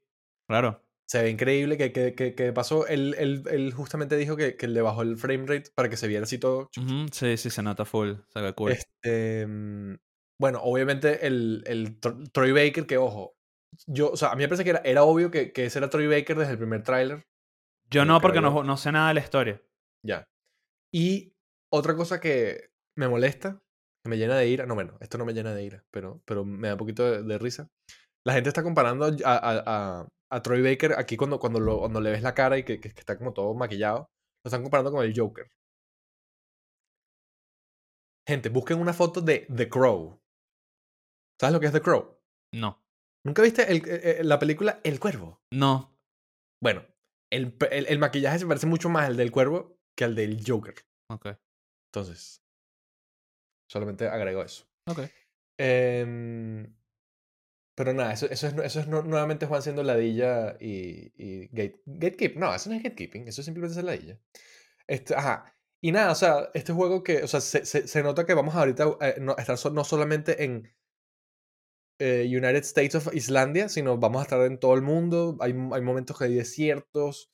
claro. 0.47 0.84
Se 1.10 1.22
ve 1.22 1.30
increíble 1.30 1.78
que, 1.78 1.91
que, 1.93 2.14
que, 2.16 2.36
que 2.36 2.51
pasó. 2.53 2.86
Él, 2.88 3.16
él- 3.18 3.43
él 3.49 3.74
justamente 3.74 4.18
dijo 4.18 4.36
que, 4.36 4.58
que 4.58 4.68
le 4.68 4.82
bajó 4.82 5.01
el 5.03 5.18
frame 5.18 5.45
rate 5.47 5.72
para 5.74 5.89
que 5.89 5.95
se 5.97 6.08
viera 6.08 6.24
así 6.24 6.38
todo. 6.38 6.70
Sí, 7.12 7.38
sí, 7.38 7.49
se 7.49 7.64
nota 7.64 7.86
full. 7.86 8.14
Se 8.34 8.41
ve 8.41 8.53
cool. 8.53 8.72
Este, 8.74 9.47
mm, 9.47 9.95
bueno, 10.39 10.60
obviamente 10.62 11.26
el, 11.26 11.64
el 11.66 11.99
Tro- 12.01 12.30
Troy 12.32 12.51
Baker, 12.51 12.86
que 12.86 12.97
ojo, 12.97 13.34
yo, 13.88 14.12
o 14.12 14.18
sea, 14.18 14.30
a 14.32 14.36
mí 14.36 14.41
me 14.43 14.47
parece 14.49 14.64
que 14.66 14.72
era, 14.72 14.82
era 14.84 15.03
obvio 15.03 15.32
que, 15.32 15.51
que 15.53 15.66
ese 15.66 15.80
era 15.80 15.89
Troy 15.89 16.08
Baker 16.08 16.38
desde 16.38 16.51
el 16.53 16.58
primer 16.58 16.84
tráiler. 16.84 17.24
Yo 17.89 18.03
no, 18.03 18.18
que 18.20 18.22
porque 18.24 18.41
no, 18.41 18.64
no 18.64 18.76
sé 18.78 18.91
nada 18.91 19.08
de 19.10 19.14
la 19.14 19.22
historia. 19.22 19.62
Ya. 20.05 20.26
Y 20.93 21.34
otra 21.74 21.95
cosa 21.95 22.20
que 22.20 22.70
me 22.97 23.08
molesta, 23.08 23.60
que 24.03 24.10
me 24.10 24.18
llena 24.18 24.36
de 24.38 24.47
ira, 24.49 24.66
no, 24.66 24.76
bueno, 24.76 24.97
esto 24.99 25.18
no 25.18 25.26
me 25.26 25.34
llena 25.34 25.53
de 25.53 25.64
ira, 25.64 25.84
pero, 25.91 26.22
pero 26.26 26.43
me 26.43 26.68
da 26.68 26.74
un 26.74 26.80
poquito 26.80 27.10
de, 27.10 27.24
de 27.24 27.38
risa. 27.38 27.68
La 28.26 28.34
gente 28.34 28.49
está 28.49 28.62
comparando 28.64 29.05
a, 29.05 29.10
a- 29.26 29.64
a- 30.01 30.08
a 30.32 30.41
Troy 30.41 30.61
Baker 30.61 30.93
aquí 30.97 31.15
cuando, 31.17 31.39
cuando, 31.39 31.59
lo, 31.59 31.80
cuando 31.80 32.01
le 32.01 32.11
ves 32.11 32.21
la 32.21 32.34
cara 32.34 32.57
y 32.57 32.63
que, 32.63 32.80
que- 32.80 32.93
que 32.93 32.99
está 32.99 33.17
como 33.17 33.34
todo 33.34 33.53
maquillado. 33.53 34.09
Lo 34.43 34.49
están 34.49 34.61
comparando 34.63 34.91
con 34.91 35.03
el 35.05 35.13
Joker. 35.17 35.47
Gente, 38.28 38.49
busquen 38.49 38.80
una 38.80 38.93
foto 38.93 39.21
de 39.21 39.47
The 39.55 39.69
Crow. 39.69 40.19
¿Sabes 41.39 41.53
lo 41.53 41.59
que 41.59 41.67
es 41.67 41.71
The 41.71 41.82
Crow? 41.82 42.17
No. 42.53 42.84
¿Nunca 43.25 43.41
viste 43.41 43.71
el- 43.71 43.88
eh, 43.88 44.19
eh, 44.19 44.23
la 44.23 44.39
película 44.39 44.80
El 44.84 44.99
Cuervo? 44.99 45.39
No. 45.53 45.97
Bueno, 46.61 46.86
el, 47.32 47.55
el- 47.71 47.86
el 47.88 47.99
maquillaje 47.99 48.39
se 48.39 48.45
parece 48.47 48.67
mucho 48.67 48.89
más 48.89 49.05
al 49.05 49.17
del 49.17 49.32
Cuervo 49.32 49.78
que 49.97 50.03
al 50.05 50.15
del 50.15 50.41
Joker. 50.45 50.75
Ok. 51.11 51.28
Entonces, 51.91 52.41
solamente 53.71 54.07
agrego 54.07 54.43
eso. 54.43 54.65
Ok. 54.89 54.99
Em, 55.59 56.75
pero 57.78 57.93
nada, 57.93 58.13
eso, 58.13 58.28
eso 58.32 58.47
es, 58.49 58.55
eso 58.65 58.82
es 58.82 58.88
nu- 58.89 59.03
nuevamente 59.03 59.47
Juan 59.47 59.63
siendo 59.63 59.84
ladilla 59.84 60.57
y, 60.59 61.13
y 61.17 61.47
gate, 61.49 61.82
gatekeep. 61.88 62.38
No, 62.38 62.53
eso 62.55 62.69
no 62.71 62.75
es 62.78 62.84
gatekeeping, 62.84 63.30
eso 63.30 63.41
es 63.41 63.45
simplemente 63.45 63.75
ser 63.75 63.86
ladilla. 63.86 64.19
Este, 64.88 65.15
ajá. 65.15 65.55
Y 65.82 65.91
nada, 65.93 66.11
o 66.13 66.15
sea, 66.15 66.49
este 66.55 66.73
juego 66.73 67.03
que, 67.03 67.23
o 67.23 67.28
sea, 67.28 67.41
se, 67.41 67.65
se- 67.65 67.88
se 67.88 68.03
nota 68.03 68.25
que 68.25 68.34
vamos 68.36 68.55
ahorita 68.55 68.86
a 69.01 69.19
no, 69.21 69.36
estar 69.38 69.57
no 69.73 69.84
solamente 69.86 70.43
en 70.45 70.73
eh, 71.99 72.25
United 72.30 72.63
States 72.63 72.95
of 72.95 73.13
Islandia, 73.13 73.69
sino 73.69 73.97
vamos 73.97 74.19
a 74.19 74.23
estar 74.23 74.41
en 74.41 74.59
todo 74.59 74.75
el 74.75 74.82
mundo. 74.82 75.38
Hay, 75.39 75.51
hay 75.73 75.82
momentos 75.82 76.17
que 76.17 76.25
hay 76.25 76.36
desiertos. 76.36 77.32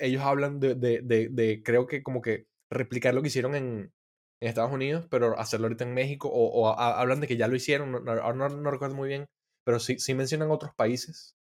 Ellos 0.00 0.22
hablan 0.22 0.60
de, 0.60 0.74
de, 0.74 1.00
de, 1.02 1.28
de, 1.30 1.62
creo 1.62 1.86
que 1.86 2.02
como 2.02 2.20
que 2.22 2.46
replicar 2.70 3.14
lo 3.14 3.22
que 3.22 3.28
hicieron 3.28 3.54
en, 3.54 3.92
en 4.40 4.48
Estados 4.48 4.72
Unidos, 4.72 5.06
pero 5.10 5.38
hacerlo 5.38 5.66
ahorita 5.66 5.84
en 5.84 5.94
México, 5.94 6.28
o, 6.28 6.48
o 6.48 6.68
a- 6.68 7.00
hablan 7.00 7.20
de 7.20 7.26
que 7.28 7.36
ya 7.36 7.48
lo 7.48 7.56
hicieron, 7.56 7.92
no, 7.92 8.00
no, 8.00 8.48
no 8.48 8.70
recuerdo 8.70 8.94
muy 8.96 9.08
bien, 9.08 9.26
pero 9.64 9.78
sí, 9.80 9.98
sí 9.98 10.14
mencionan 10.14 10.50
otros 10.50 10.74
países. 10.74 11.36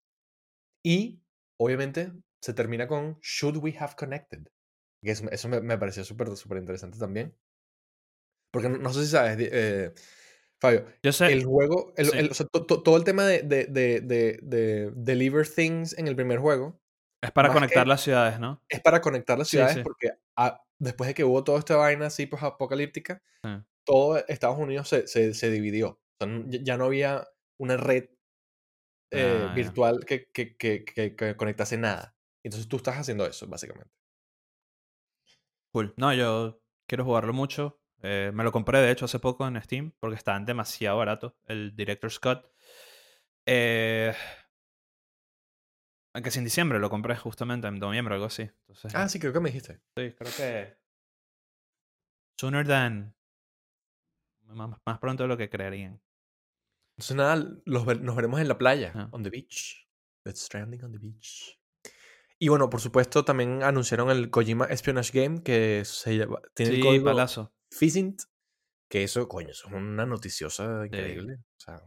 Y, 0.85 1.21
obviamente, 1.59 2.11
se 2.41 2.53
termina 2.53 2.87
con 2.87 3.19
Should 3.21 3.57
We 3.57 3.75
Have 3.79 3.95
Connected. 3.97 4.47
Que 5.03 5.11
eso, 5.11 5.29
eso 5.31 5.47
me, 5.49 5.61
me 5.61 5.77
pareció 5.77 6.03
súper, 6.03 6.35
súper 6.35 6.57
interesante 6.59 6.97
también. 6.97 7.35
Porque 8.51 8.69
no, 8.69 8.77
no 8.77 8.93
sé 8.93 9.05
si 9.05 9.11
sabes, 9.11 9.37
eh, 9.39 9.93
Fabio, 10.59 10.85
Yo 11.03 11.11
sé. 11.11 11.31
el 11.31 11.45
juego, 11.45 11.93
el- 11.97 12.07
sí. 12.09 12.17
el- 12.17 12.31
o 12.31 12.33
sea, 12.33 12.47
to- 12.47 12.65
to- 12.65 12.81
todo 12.81 12.97
el 12.97 13.03
tema 13.03 13.25
de, 13.25 13.43
de, 13.43 13.65
de, 13.65 14.01
de, 14.01 14.39
de 14.41 14.91
deliver 14.95 15.47
things 15.47 15.95
en 15.97 16.07
el 16.07 16.15
primer 16.15 16.39
juego 16.39 16.79
es 17.21 17.31
para 17.31 17.51
conectar 17.53 17.83
que- 17.83 17.89
las 17.89 18.01
ciudades, 18.01 18.39
¿no? 18.39 18.63
es 18.69 18.79
para 18.81 19.01
conectar 19.01 19.37
las 19.37 19.47
Sí, 19.49 19.57
ciudades 19.57 19.75
sí. 19.75 19.81
porque 19.83 20.13
ah, 20.35 20.63
después 20.79 21.07
de 21.09 21.13
que 21.13 21.23
hubo 21.23 21.43
toda 21.43 21.59
esta 21.59 21.75
vaina 21.75 22.07
así 22.07 22.25
pues 22.25 22.41
apocalíptica, 22.41 23.21
Sí. 23.43 23.49
todo 23.85 24.17
Estados 24.27 24.57
Unidos 24.57 24.87
se, 24.89 25.05
se, 25.07 25.33
se 25.35 25.51
dividió. 25.51 25.99
O 26.19 26.25
sea, 26.25 26.43
ya 26.47 26.77
no 26.77 26.85
había 26.85 27.27
una 27.57 27.77
red 27.77 28.09
eh, 29.11 29.47
Ah, 29.49 29.53
virtual 29.55 30.05
que, 30.05 30.29
que, 30.31 30.55
que, 30.57 30.83
que, 30.85 31.77
nada. 31.77 32.15
Entonces 32.43 32.67
tú 32.67 32.77
estás 32.77 32.97
haciendo 32.97 33.25
eso, 33.25 33.47
básicamente. 33.47 33.91
Cool. 35.71 35.93
No, 35.97 36.13
yo 36.13 36.61
quiero 36.87 37.03
jugarlo 37.05 37.33
mucho. 37.33 37.79
Eh, 38.01 38.31
me 38.33 38.43
lo 38.43 38.51
compré, 38.51 38.79
de 38.79 38.91
hecho, 38.91 39.05
hace 39.05 39.19
poco 39.19 39.47
en 39.47 39.61
Steam, 39.61 39.93
porque 39.99 40.15
estaban 40.15 40.45
demasiado 40.45 40.97
barato 40.97 41.35
el 41.45 41.75
Director's 41.75 42.19
Cut. 42.19 42.45
Eh, 43.45 44.13
aunque 46.13 46.31
si 46.31 46.39
en 46.39 46.45
diciembre 46.45 46.79
lo 46.79 46.89
compré 46.89 47.15
justamente, 47.15 47.67
en 47.67 47.79
noviembre 47.79 48.13
o 48.13 48.15
algo 48.15 48.27
así. 48.27 48.43
Entonces, 48.43 48.93
Ah, 48.95 49.07
sí, 49.07 49.19
creo 49.19 49.33
que 49.33 49.39
me 49.39 49.49
dijiste. 49.49 49.79
sí, 49.95 50.13
creo 50.13 50.31
que... 50.35 50.77
Sooner 52.39 52.65
than... 52.65 53.13
Más, 54.47 54.79
más 54.85 54.99
pronto 54.99 55.23
de 55.23 55.27
lo 55.29 55.37
que 55.37 55.49
creerían. 55.49 56.01
Entonces 56.97 57.15
nada, 57.15 57.35
los 57.65 57.85
nos 58.01 58.15
veremos 58.15 58.39
en 58.41 58.47
la 58.47 58.57
playa. 58.57 58.91
Ah. 58.95 59.09
On 59.11 59.21
the 59.23 59.29
beach. 59.29 59.87
Let's 60.25 60.41
stranding 60.41 60.83
on 60.83 60.91
the 60.91 60.97
beach. 60.99 61.59
Y 62.39 62.49
bueno, 62.49 62.69
por 62.69 62.81
supuesto, 62.81 63.23
también 63.25 63.63
anunciaron 63.63 64.09
el 64.09 64.29
Kojima 64.29 64.65
Espionage 64.65 65.11
Game 65.13 65.41
que 65.43 65.83
se 65.85 66.17
llama- 66.17 66.41
tiene 66.55 66.71
el 66.71 66.77
Sí, 66.77 66.83
código 66.83 67.05
palazo. 67.05 67.53
Physint. 67.79 68.21
Que 68.89 69.03
eso, 69.03 69.27
coño, 69.27 69.49
eso 69.49 69.67
es 69.67 69.73
una 69.73 70.05
noticiosa 70.05 70.85
increíble. 70.85 71.35
O 71.35 71.59
sea, 71.59 71.75
que 71.77 71.83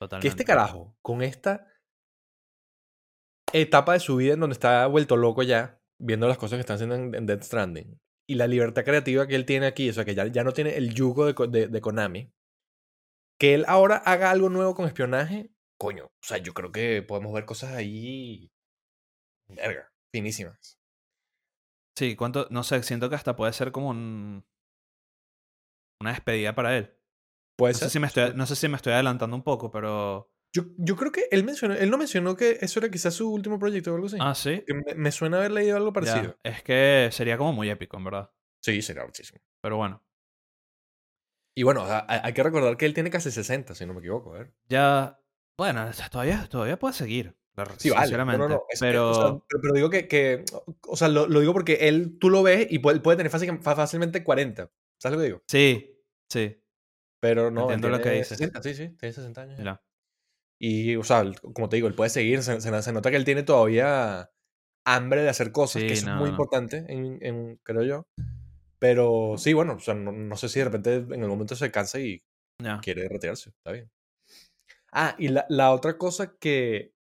Totalmente. 0.00 0.28
este 0.28 0.44
carajo, 0.44 0.96
con 1.00 1.22
esta 1.22 1.66
etapa 3.52 3.94
de 3.94 4.00
su 4.00 4.16
vida 4.16 4.34
en 4.34 4.40
donde 4.40 4.54
está 4.54 4.86
vuelto 4.88 5.16
loco 5.16 5.42
ya, 5.42 5.80
viendo 5.98 6.28
las 6.28 6.36
cosas 6.38 6.56
que 6.58 6.60
están 6.60 6.74
haciendo 6.74 6.96
en, 6.96 7.14
en 7.14 7.26
Death 7.26 7.42
Stranding, 7.44 7.98
y 8.28 8.34
la 8.34 8.46
libertad 8.46 8.84
creativa 8.84 9.26
que 9.26 9.36
él 9.36 9.46
tiene 9.46 9.66
aquí, 9.66 9.88
o 9.88 9.92
sea, 9.92 10.04
que 10.04 10.14
ya, 10.14 10.26
ya 10.26 10.44
no 10.44 10.52
tiene 10.52 10.76
el 10.76 10.92
yugo 10.92 11.32
de- 11.32 11.68
de 11.68 11.80
Konami, 11.80 12.30
que 13.38 13.54
él 13.54 13.64
ahora 13.68 13.96
haga 13.96 14.30
algo 14.30 14.48
nuevo 14.48 14.74
con 14.74 14.86
espionaje, 14.86 15.50
coño, 15.78 16.06
o 16.06 16.24
sea, 16.26 16.38
yo 16.38 16.54
creo 16.54 16.72
que 16.72 17.02
podemos 17.02 17.32
ver 17.32 17.44
cosas 17.44 17.72
ahí, 17.72 18.50
verga, 19.48 19.92
finísimas. 20.12 20.78
Sí, 21.98 22.14
cuánto... 22.14 22.46
No 22.50 22.62
sé, 22.62 22.82
siento 22.82 23.08
que 23.08 23.14
hasta 23.16 23.36
puede 23.36 23.52
ser 23.54 23.72
como 23.72 23.88
un... 23.88 24.44
Una 26.00 26.10
despedida 26.10 26.54
para 26.54 26.76
él. 26.76 26.94
Puede 27.58 27.72
No 27.72 27.78
sé, 27.78 27.84
ser. 27.86 27.90
si 27.90 27.98
me 28.00 28.06
estoy, 28.06 28.32
no 28.34 28.44
sé 28.46 28.54
si 28.54 28.68
me 28.68 28.76
estoy 28.76 28.92
adelantando 28.92 29.34
un 29.34 29.42
poco, 29.42 29.70
pero... 29.70 30.30
Yo, 30.54 30.64
yo 30.78 30.96
creo 30.96 31.10
que 31.10 31.26
él 31.30 31.44
mencionó, 31.44 31.74
él 31.74 31.90
no 31.90 31.98
mencionó 31.98 32.36
que 32.36 32.58
eso 32.60 32.80
era 32.80 32.90
quizás 32.90 33.14
su 33.14 33.30
último 33.32 33.58
proyecto 33.58 33.92
o 33.92 33.94
algo 33.94 34.06
así. 34.06 34.16
Ah, 34.20 34.34
sí. 34.34 34.62
Que 34.66 34.74
me, 34.74 34.94
me 34.94 35.10
suena 35.10 35.38
haber 35.38 35.52
leído 35.52 35.76
algo 35.76 35.88
Ya, 35.88 35.92
parecido. 35.92 36.38
Es 36.42 36.62
que 36.62 37.08
sería 37.12 37.38
como 37.38 37.52
muy 37.54 37.70
épico, 37.70 37.96
en 37.96 38.04
verdad. 38.04 38.30
Sí, 38.62 38.80
sería 38.82 39.04
muchísimo. 39.04 39.40
Pero 39.62 39.76
bueno. 39.76 40.05
Y 41.56 41.62
bueno, 41.62 41.84
hay 41.88 42.32
que 42.34 42.42
recordar 42.42 42.76
que 42.76 42.84
él 42.86 42.92
tiene 42.94 43.10
casi 43.10 43.30
60, 43.30 43.74
si 43.74 43.86
no 43.86 43.94
me 43.94 44.00
equivoco. 44.00 44.34
A 44.34 44.38
ver. 44.38 44.52
Ya. 44.68 45.18
Bueno, 45.56 45.88
todavía, 46.10 46.46
todavía 46.50 46.78
puede 46.78 46.92
seguir. 46.94 47.34
Sí, 47.78 47.88
vale. 47.88 48.02
Sinceramente. 48.02 48.38
no, 48.38 48.48
no. 48.50 48.62
es 48.68 48.78
que, 48.78 48.86
pero. 48.86 49.10
o 49.10 49.14
sea, 49.14 49.24
pero, 49.48 49.62
pero 49.62 49.72
digo 49.74 49.88
que, 49.88 50.06
que- 50.06 50.44
o 50.86 50.96
sea, 50.96 51.08
lo, 51.08 51.26
lo 51.26 51.40
digo 51.40 51.54
porque 51.54 51.88
él, 51.88 52.18
tú 52.20 52.28
lo 52.28 52.42
ves 52.42 52.66
y 52.68 52.80
puede, 52.80 53.00
puede 53.00 53.16
tener 53.16 53.32
fácil- 53.32 53.58
fácilmente 53.62 54.22
40. 54.22 54.70
¿Sabes 55.00 55.16
lo 55.16 55.22
que 55.22 55.26
digo? 55.28 55.42
sí, 55.48 55.98
sí. 56.30 56.62
Pero 57.18 57.50
no, 57.50 57.62
Entiendo 57.62 57.88
lo 57.88 58.00
que 58.02 58.10
dices. 58.10 58.28
60, 58.36 58.62
sí, 58.62 58.74
sí, 58.74 58.88
tiene 58.90 59.12
60 59.14 59.40
años. 59.40 59.58
Mira. 59.58 59.82
Y, 60.60 60.96
o 60.96 61.02
sea, 61.04 61.24
como 61.54 61.70
te 61.70 61.76
digo, 61.76 61.88
él 61.88 61.94
puede 61.94 62.10
seguir. 62.10 62.42
Se, 62.42 62.60
se- 62.60 62.82
se 62.82 62.92
nota 62.92 63.10
que 63.10 63.16
él 63.16 63.24
tiene 63.24 63.42
todavía 63.42 64.30
hambre 64.84 65.22
de 65.22 65.30
hacer 65.30 65.50
cosas, 65.52 65.80
Sí, 65.80 65.88
que 65.88 65.94
eso 65.94 66.10
es 66.10 66.16
muy 66.16 66.28
importante, 66.28 66.84
en, 66.88 67.18
en- 67.22 67.56
creo 67.62 67.82
yo. 67.82 68.06
Pero 68.78 69.34
sí, 69.38 69.52
bueno, 69.54 69.74
o 69.74 69.78
sea, 69.80 69.94
no, 69.94 70.12
no 70.12 70.36
sé 70.36 70.48
si 70.48 70.58
de 70.58 70.66
repente 70.66 70.96
en 70.96 71.22
el 71.22 71.28
momento 71.28 71.56
se 71.56 71.70
cansa 71.70 71.98
y 71.98 72.22
quiere 72.80 73.08
retirarse. 73.08 73.50
Está 73.50 73.72
bien. 73.72 73.90
Ah, 74.92 75.14
y 75.18 75.28
la, 75.28 75.46
la 75.48 75.72
otra 75.72 75.98
cosa 75.98 76.36
que 76.38 76.92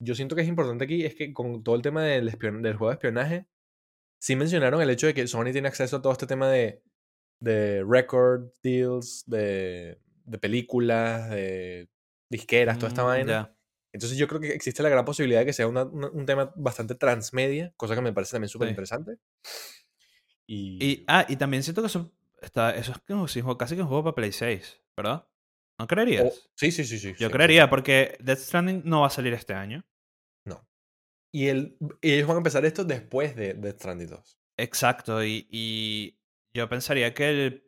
yo 0.00 0.14
siento 0.14 0.34
que 0.36 0.42
es 0.42 0.48
importante 0.48 0.84
aquí 0.84 1.04
es 1.04 1.14
que 1.14 1.32
con 1.32 1.62
todo 1.62 1.74
el 1.76 1.82
tema 1.82 2.02
del, 2.04 2.28
espion- 2.28 2.60
del 2.62 2.76
juego 2.76 2.90
de 2.90 2.94
espionaje, 2.94 3.46
sí 4.20 4.36
mencionaron 4.36 4.80
el 4.82 4.90
hecho 4.90 5.06
de 5.06 5.14
que 5.14 5.26
Sony 5.26 5.52
tiene 5.52 5.68
acceso 5.68 5.96
a 5.96 6.02
todo 6.02 6.12
este 6.12 6.26
tema 6.26 6.48
de, 6.50 6.82
de 7.40 7.84
record 7.88 8.50
deals, 8.62 9.24
de, 9.26 9.98
de 10.24 10.38
películas, 10.38 11.30
de 11.30 11.88
disqueras, 12.30 12.78
toda 12.78 12.88
esta 12.88 13.02
Mm, 13.02 13.06
vaina. 13.06 13.32
ya. 13.32 13.56
Entonces 13.94 14.16
yo 14.18 14.26
creo 14.26 14.40
que 14.40 14.48
existe 14.54 14.82
la 14.82 14.88
gran 14.88 15.04
posibilidad 15.04 15.40
de 15.40 15.46
que 15.46 15.52
sea 15.52 15.66
una- 15.66 15.84
una- 15.84 16.10
un 16.10 16.24
tema 16.26 16.52
bastante 16.56 16.94
transmedia, 16.94 17.72
cosa 17.76 17.94
que 17.94 18.00
me 18.00 18.12
parece 18.12 18.32
también 18.32 18.48
súper 18.48 18.68
Sí. 18.68 18.72
Y, 20.46 20.78
Y, 20.84 21.04
ah, 21.08 21.24
y 21.28 21.36
también 21.36 21.62
siento 21.62 21.82
que 21.82 21.86
eso, 21.86 22.10
está, 22.40 22.74
eso 22.74 22.92
es 22.92 22.98
casi 23.58 23.74
que 23.76 23.82
un 23.82 23.88
juego 23.88 24.04
para 24.04 24.14
Play 24.14 24.32
6, 24.32 24.80
¿verdad? 24.96 25.26
¿No 25.78 25.86
creerías? 25.86 26.24
o- 26.24 26.32
sí, 26.54 26.70
sí, 26.70 26.84
sí, 26.84 26.98
sí. 26.98 27.14
Yo 27.18 27.28
100%. 27.28 27.32
creería, 27.32 27.70
porque 27.70 28.16
Death 28.20 28.38
Stranding 28.38 28.82
no 28.84 29.00
va 29.02 29.06
a 29.08 29.10
salir 29.10 29.32
este 29.34 29.54
año. 29.54 29.84
No. 30.44 30.66
Y, 31.32 31.48
el, 31.48 31.76
y 32.00 32.12
ellos 32.12 32.28
van 32.28 32.36
a 32.36 32.40
empezar 32.40 32.64
esto 32.64 32.84
después 32.84 33.34
de 33.36 33.54
Death 33.54 33.76
Stranding 33.78 34.08
2. 34.08 34.38
Exacto, 34.58 35.24
y, 35.24 35.46
y 35.50 36.18
yo 36.54 36.68
pensaría 36.68 37.14
que 37.14 37.28
el 37.30 37.64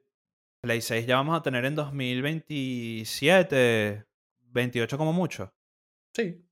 Play 0.63 0.81
6 0.83 1.07
ya 1.07 1.17
vamos 1.17 1.37
a 1.39 1.43
tener 1.43 1.65
en 1.65 1.75
2027, 1.75 4.05
28 4.43 4.99
como 4.99 5.13
mucho. 5.13 5.53
Sí, 6.15 6.45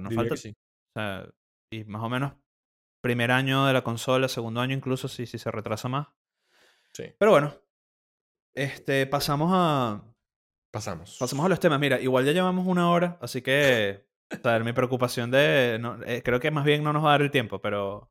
Nos 0.00 0.14
falta, 0.14 0.36
sí. 0.36 0.50
o 0.50 1.00
sea, 1.00 1.28
y 1.72 1.84
más 1.84 2.02
o 2.02 2.08
menos 2.08 2.32
primer 3.06 3.30
año 3.30 3.66
de 3.66 3.72
la 3.72 3.84
consola, 3.84 4.26
segundo 4.26 4.60
año 4.60 4.74
incluso, 4.74 5.06
si, 5.06 5.26
si 5.26 5.38
se 5.38 5.52
retrasa 5.52 5.88
más. 5.88 6.08
Sí. 6.92 7.04
Pero 7.16 7.30
bueno, 7.30 7.54
este, 8.52 9.06
pasamos 9.06 9.50
a, 9.54 10.02
Pasamos. 10.72 11.16
pasamos 11.20 11.46
a 11.46 11.48
los 11.48 11.60
temas. 11.60 11.78
Mira, 11.78 12.00
igual 12.00 12.24
ya 12.24 12.32
llevamos 12.32 12.66
una 12.66 12.90
hora, 12.90 13.16
así 13.20 13.42
que, 13.42 14.08
o 14.32 14.42
sea, 14.42 14.58
mi 14.58 14.72
preocupación 14.72 15.30
de, 15.30 15.78
no, 15.80 16.02
eh, 16.04 16.22
creo 16.24 16.40
que 16.40 16.50
más 16.50 16.64
bien 16.64 16.82
no 16.82 16.92
nos 16.92 17.04
va 17.04 17.10
a 17.10 17.12
dar 17.12 17.22
el 17.22 17.30
tiempo, 17.30 17.60
pero 17.60 18.10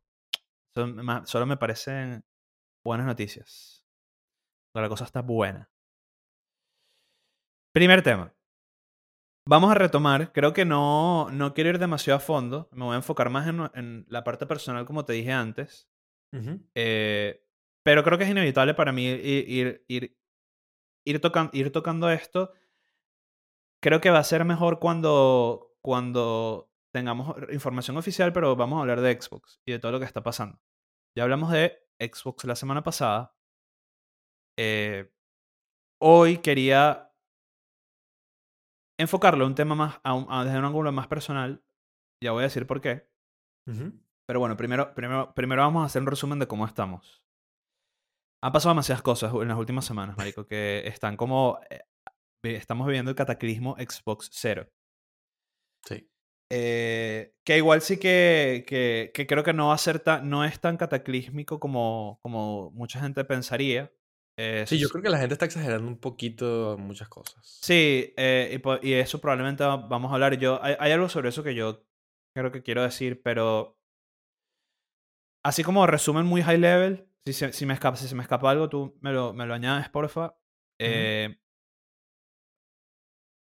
son 0.74 1.28
solo 1.28 1.46
me 1.46 1.58
parecen 1.58 2.24
buenas 2.86 3.06
noticias. 3.06 3.86
La 4.74 4.88
cosa 4.88 5.06
está 5.06 5.22
buena. 5.22 5.70
Primer 7.74 8.02
tema. 8.02 8.35
Vamos 9.48 9.70
a 9.72 9.76
retomar. 9.76 10.32
Creo 10.34 10.54
que 10.54 10.66
no, 10.66 11.30
no 11.32 11.54
quiero 11.54 11.70
ir 11.70 11.80
demasiado 11.80 12.18
a 12.18 12.20
fondo. 12.22 12.68
Me 12.72 12.84
voy 12.84 12.94
a 12.94 12.98
enfocar 12.98 13.30
más 13.30 13.48
en, 13.48 13.70
en 13.76 14.06
la 14.10 14.24
parte 14.24 14.46
personal, 14.48 14.86
como 14.86 15.06
te 15.06 15.14
dije 15.14 15.32
antes. 15.32 15.88
Ujú. 16.34 16.62
Eh, 16.74 17.44
pero 17.84 18.04
creo 18.04 18.18
que 18.18 18.24
es 18.24 18.30
inevitable 18.32 18.74
para 18.74 18.92
mí 18.92 19.06
ir, 19.06 19.50
ir, 19.50 19.86
ir, 19.88 20.18
ir, 21.06 21.22
tocan- 21.22 21.52
ir 21.54 21.72
tocando 21.72 22.10
esto. 22.10 22.52
Creo 23.84 24.02
que 24.02 24.10
va 24.10 24.20
a 24.20 24.24
ser 24.24 24.46
mejor 24.46 24.80
cuando, 24.80 25.76
cuando 25.82 26.72
tengamos 26.92 27.36
información 27.52 27.98
oficial, 27.98 28.34
pero 28.34 28.56
vamos 28.56 28.78
a 28.78 28.82
hablar 28.82 29.02
de 29.02 29.22
Xbox 29.22 29.62
y 29.66 29.74
de 29.74 29.80
todo 29.80 29.92
lo 29.92 30.00
que 30.00 30.06
está 30.06 30.24
pasando. 30.24 30.60
Ya 31.16 31.24
hablamos 31.24 31.52
de 31.52 31.78
Xbox 32.00 32.46
la 32.46 32.56
semana 32.56 32.82
pasada. 32.84 33.36
Eh, 34.58 35.12
hoy 36.02 36.38
quería 36.40 37.05
enfocarlo 38.98 39.44
a 39.46 39.48
un 39.48 39.56
tema 39.56 39.76
más, 39.76 40.00
a 40.04 40.14
un- 40.14 40.26
a- 40.30 40.44
desde 40.46 40.60
un 40.60 40.66
ángulo 40.66 40.92
más 40.92 41.08
personal. 41.08 41.64
Ya 42.24 42.32
voy 42.32 42.42
a 42.42 42.44
decir 42.50 42.66
por 42.68 42.82
qué. 42.82 43.08
Pero 44.28 44.40
bueno, 44.40 44.56
primero, 44.58 44.94
primero, 44.94 45.34
primero 45.34 45.62
vamos 45.62 45.84
a 45.84 45.86
hacer 45.86 46.02
un 46.02 46.08
resumen 46.08 46.40
de 46.40 46.48
cómo 46.48 46.66
estamos. 46.66 47.24
Han 48.44 48.52
pasado 48.52 48.74
demasiadas 48.74 49.02
cosas 49.02 49.34
en 49.34 49.48
las 49.48 49.58
últimas 49.58 49.86
semanas, 49.86 50.18
marico, 50.18 50.46
que 50.48 50.84
están 50.88 51.18
como... 51.18 51.60
eh, 51.70 51.82
estamos 52.44 52.86
viviendo 52.86 53.10
el 53.10 53.16
cataclismo 53.18 53.76
Xbox 53.78 54.30
Zero. 54.32 54.70
Sí. 55.84 56.08
Eh, 56.52 57.34
que 57.44 57.58
igual 57.58 57.82
sí 57.82 57.98
que, 57.98 58.64
que, 58.68 59.12
que 59.16 59.26
creo 59.26 59.44
que 59.44 59.54
no 59.54 59.70
va 59.70 59.74
a 59.74 59.80
ser 59.80 60.00
tan, 60.00 60.30
no 60.30 60.46
es 60.46 60.60
tan 60.60 60.78
cataclísmico 60.78 61.60
como, 61.60 62.20
como 62.22 62.70
mucha 62.72 63.00
gente 63.00 63.26
pensaría. 63.26 63.92
Eh, 64.38 64.66
Sí, 64.68 64.78
yo 64.78 64.90
creo 64.90 65.02
que 65.02 65.10
la 65.10 65.18
gente 65.18 65.34
está 65.34 65.46
exagerando 65.46 65.88
un 65.88 65.98
poquito 65.98 66.76
muchas 66.78 67.08
cosas. 67.08 67.60
Sí, 67.62 68.14
eh, 68.18 68.62
y, 68.82 68.94
eso 68.94 69.20
probablemente 69.22 69.64
va- 69.64 69.78
vamos 69.78 70.12
a 70.12 70.16
hablar. 70.16 70.38
Yo, 70.38 70.62
hay, 70.62 70.76
hay 70.80 70.92
algo 70.92 71.08
sobre 71.10 71.30
eso 71.30 71.44
que 71.44 71.56
yo 71.56 71.86
creo 72.36 72.52
que 72.52 72.62
quiero 72.64 72.84
decir, 72.84 73.22
pero 73.24 73.78
así 75.44 75.64
como 75.64 75.88
resumen 75.88 76.26
muy 76.26 76.42
high 76.42 76.58
level, 76.58 77.08
si 77.26 77.34
se, 77.34 77.54
si 77.54 77.66
me 77.66 77.74
escapa, 77.74 77.98
si 77.98 78.08
se 78.08 78.16
me 78.16 78.24
escapa 78.24 78.52
algo, 78.52 78.68
tú 78.68 78.98
me 79.02 79.14
lo, 79.14 79.34
me 79.34 79.46
lo 79.46 79.54
añades, 79.54 79.90
porfa. 79.90 80.36
Eh, 80.82 81.38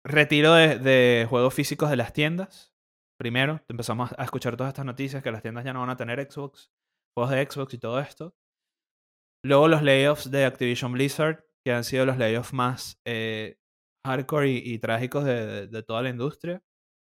Retiro 0.04 0.54
de, 0.54 0.78
de 0.78 1.26
juegos 1.30 1.54
físicos 1.54 1.90
de 1.90 1.96
las 1.96 2.14
tiendas. 2.14 2.76
Primero, 3.18 3.62
empezamos 3.70 4.14
a 4.18 4.24
escuchar 4.24 4.56
todas 4.58 4.72
estas 4.72 4.86
noticias 4.86 5.24
que 5.24 5.32
las 5.32 5.42
tiendas 5.42 5.64
ya 5.66 5.74
no 5.74 5.80
van 5.80 5.90
a 5.90 5.96
tener 5.98 6.20
Xbox, 6.30 6.72
juegos 7.16 7.32
de 7.32 7.46
Xbox 7.50 7.74
y 7.74 7.78
todo 7.80 8.00
esto. 8.00 8.36
Luego 9.46 9.68
los 9.68 9.82
layoffs 9.84 10.32
de 10.32 10.46
Activision 10.46 10.92
Blizzard, 10.94 11.46
que 11.66 11.72
han 11.74 11.84
sido 11.84 12.06
los 12.06 12.18
layoffs 12.18 12.54
más 12.54 13.00
eh, 13.06 13.58
hardcore 14.06 14.50
y, 14.50 14.58
y 14.74 14.80
trágicos 14.80 15.24
de, 15.26 15.46
de- 15.46 15.68
de 15.68 15.84
toda 15.84 16.02
la 16.02 16.10
industria. 16.10 16.62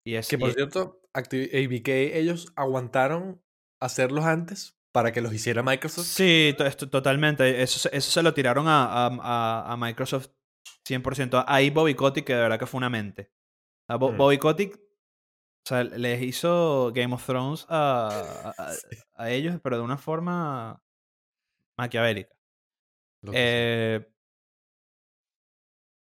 Y 0.06 0.14
es, 0.14 0.28
Que 0.28 0.38
por 0.38 0.50
y- 0.50 0.52
cierto, 0.54 1.00
Activ- 1.14 1.50
ABK 1.52 1.88
ellos 2.18 2.52
aguantaron 2.56 3.42
hacerlos 3.82 4.24
antes 4.24 4.78
para 4.94 5.12
que 5.12 5.20
los 5.20 5.32
hiciera 5.32 5.62
Microsoft. 5.62 6.06
Sí, 6.06 6.54
esto- 6.58 6.88
totalmente. 6.88 7.62
Eso, 7.62 7.78
se- 7.78 7.96
eso 7.96 8.10
se 8.10 8.22
lo 8.22 8.32
tiraron 8.34 8.66
a, 8.68 9.06
a- 9.06 9.72
a- 9.72 9.76
Microsoft 9.76 10.28
100%. 10.86 11.44
Ahí 11.46 11.70
Bobby 11.70 11.94
Kotick, 11.94 12.24
que 12.26 12.34
de 12.34 12.40
verdad 12.40 12.58
que 12.58 12.66
fue 12.66 12.78
una 12.78 12.90
mente. 12.90 13.30
A 13.88 13.96
Bo- 13.96 14.12
Mm. 14.12 14.16
Bobby 14.16 14.38
Kotick, 14.38 14.76
o 14.76 15.68
sea, 15.68 15.84
les 15.84 16.22
hizo 16.22 16.92
Game 16.94 17.14
of 17.14 17.24
Thrones 17.26 17.66
a, 17.68 18.52
a 19.16 19.30
ellos, 19.30 19.58
pero 19.62 19.76
de 19.78 19.82
una 19.82 19.98
forma 19.98 20.82
maquiavélica. 21.78 22.34
Eh, 23.34 24.12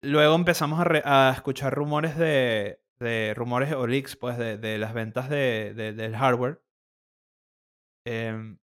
luego 0.02 0.34
empezamos 0.34 0.80
a, 0.80 0.84
re- 0.84 1.02
a 1.04 1.32
escuchar 1.34 1.74
rumores 1.74 2.16
de, 2.16 2.80
de 2.98 3.34
rumores 3.34 3.72
o 3.72 3.86
leaks, 3.86 4.16
pues, 4.16 4.38
de, 4.38 4.58
de 4.58 4.78
las 4.78 4.94
ventas 4.94 5.28
de, 5.28 5.74
de- 5.74 5.92
del 5.92 6.16
hardware. 6.16 6.62
Em, 8.06 8.58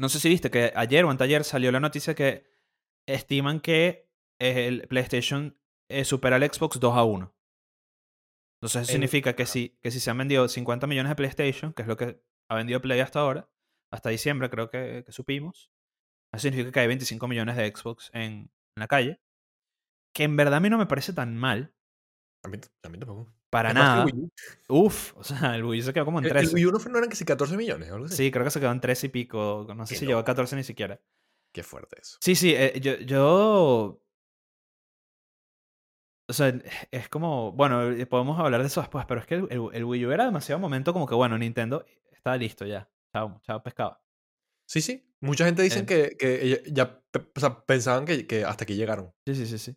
no 0.00 0.08
sé 0.08 0.18
si 0.18 0.28
viste 0.28 0.50
que 0.50 0.72
ayer 0.74 1.04
o 1.04 1.10
anteayer 1.10 1.44
salió 1.44 1.70
la 1.70 1.80
noticia 1.80 2.14
que 2.14 2.44
estiman 3.06 3.60
que 3.60 4.08
el 4.40 4.86
PlayStation 4.88 5.56
eh, 5.90 6.04
supera 6.04 6.36
al 6.36 6.42
Xbox 6.52 6.80
2 6.80 6.96
a 6.96 7.04
1. 7.04 7.34
Entonces 8.60 8.82
eso 8.82 8.92
significa 8.92 9.36
que 9.36 9.46
si, 9.46 9.78
que 9.82 9.90
si 9.90 10.00
se 10.00 10.10
han 10.10 10.18
vendido 10.18 10.48
50 10.48 10.86
millones 10.86 11.10
de 11.10 11.16
PlayStation, 11.16 11.72
que 11.74 11.82
es 11.82 11.88
lo 11.88 11.96
que 11.96 12.22
ha 12.50 12.54
vendido 12.56 12.80
Play 12.80 13.00
hasta 13.00 13.20
ahora, 13.20 13.48
hasta 13.94 14.10
diciembre 14.10 14.50
creo 14.50 14.68
que, 14.70 15.02
que 15.06 15.12
supimos, 15.12 15.70
eso 16.32 16.42
significa 16.42 16.72
que 16.72 16.80
hay 16.80 16.86
25 16.88 17.28
millones 17.28 17.56
de 17.56 17.72
Xbox 17.74 18.10
en, 18.12 18.22
en 18.32 18.50
la 18.76 18.86
calle. 18.88 19.20
Que 20.14 20.24
en 20.24 20.36
verdad 20.36 20.54
a 20.56 20.60
mí 20.60 20.70
no 20.70 20.78
me 20.78 20.86
parece 20.86 21.12
tan 21.12 21.36
mal, 21.36 21.74
A 22.44 22.48
mí, 22.48 22.58
a 22.84 22.88
mí 22.88 22.98
tampoco. 22.98 23.32
para 23.50 23.72
nada. 23.72 24.06
Uf, 24.68 25.16
o 25.16 25.24
sea, 25.24 25.56
el 25.56 25.64
Wii 25.64 25.80
U 25.80 25.84
se 25.84 25.92
quedó 25.92 26.04
como 26.04 26.18
en 26.20 26.24
El, 26.26 26.30
el 26.30 26.36
13. 26.38 26.54
Wii 26.54 26.66
U 26.66 26.72
no, 26.72 26.78
fue- 26.78 26.92
no 26.92 26.98
eran 26.98 27.10
que 27.10 27.16
si 27.16 27.24
14 27.24 27.56
millones 27.56 27.90
o 27.90 27.94
algo 27.94 28.06
así. 28.06 28.16
Sí, 28.16 28.30
creo 28.30 28.44
que 28.44 28.50
se 28.50 28.60
quedó 28.60 28.70
en 28.72 28.80
13 28.80 29.06
y 29.06 29.10
pico. 29.10 29.66
No 29.76 29.86
sé 29.86 29.94
Qué 29.94 29.98
si 30.00 30.06
llegó 30.06 30.18
a 30.18 30.22
loco. 30.22 30.26
14 30.26 30.54
ni 30.56 30.62
siquiera. 30.64 31.00
Qué 31.52 31.62
fuerte 31.62 32.00
eso. 32.00 32.18
Sí, 32.20 32.34
sí, 32.34 32.52
eh, 32.56 32.78
yo, 32.80 32.96
yo... 32.98 34.00
O 36.28 36.32
sea, 36.32 36.52
es 36.90 37.08
como... 37.08 37.52
Bueno, 37.52 37.90
eh, 37.90 38.06
podemos 38.06 38.38
hablar 38.40 38.60
de 38.62 38.68
eso 38.68 38.80
después, 38.80 39.04
pero 39.06 39.20
es 39.20 39.26
que 39.26 39.34
el 39.34 39.84
Wii 39.84 40.06
U 40.06 40.12
era 40.12 40.24
demasiado 40.24 40.58
momento 40.58 40.92
como 40.92 41.06
que, 41.06 41.14
bueno, 41.14 41.36
Nintendo 41.38 41.84
está 42.12 42.36
listo 42.36 42.64
ya. 42.64 42.88
Chao, 43.14 43.40
chao 43.44 43.62
pescado. 43.62 43.96
Sí, 44.68 44.80
sí. 44.82 45.06
Mucha 45.20 45.44
gente 45.44 45.62
dicen 45.62 45.82
Eh. 45.82 45.86
que, 45.86 46.16
que 46.16 46.62
ya 46.72 47.00
o 47.36 47.40
sea, 47.40 47.64
pensaban 47.64 48.04
que, 48.06 48.26
que 48.26 48.44
hasta 48.44 48.64
aquí 48.64 48.74
llegaron. 48.74 49.12
Sí, 49.24 49.34
sí, 49.36 49.46
sí, 49.46 49.58
sí. 49.58 49.76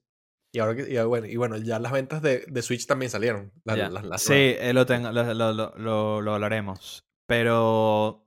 Y 0.54 0.60
ahora 0.60 0.76
que, 0.76 0.92
y 0.92 0.98
bueno, 1.04 1.28
y 1.28 1.36
bueno, 1.36 1.58
ya 1.58 1.78
las 1.78 1.92
ventas 1.92 2.22
de, 2.24 2.46
de 2.48 2.62
Switch 2.64 2.88
también 2.88 3.12
salieron. 3.12 3.52
Las- 3.64 3.92
las 4.04 4.22
sí, 4.24 4.34
eh, 4.34 4.74
lo, 4.74 4.86
tengo, 4.88 5.12
lo, 5.12 5.34
lo, 5.36 5.54
lo, 5.78 6.22
lo- 6.22 6.34
hablaremos. 6.34 7.06
Pero... 7.28 8.24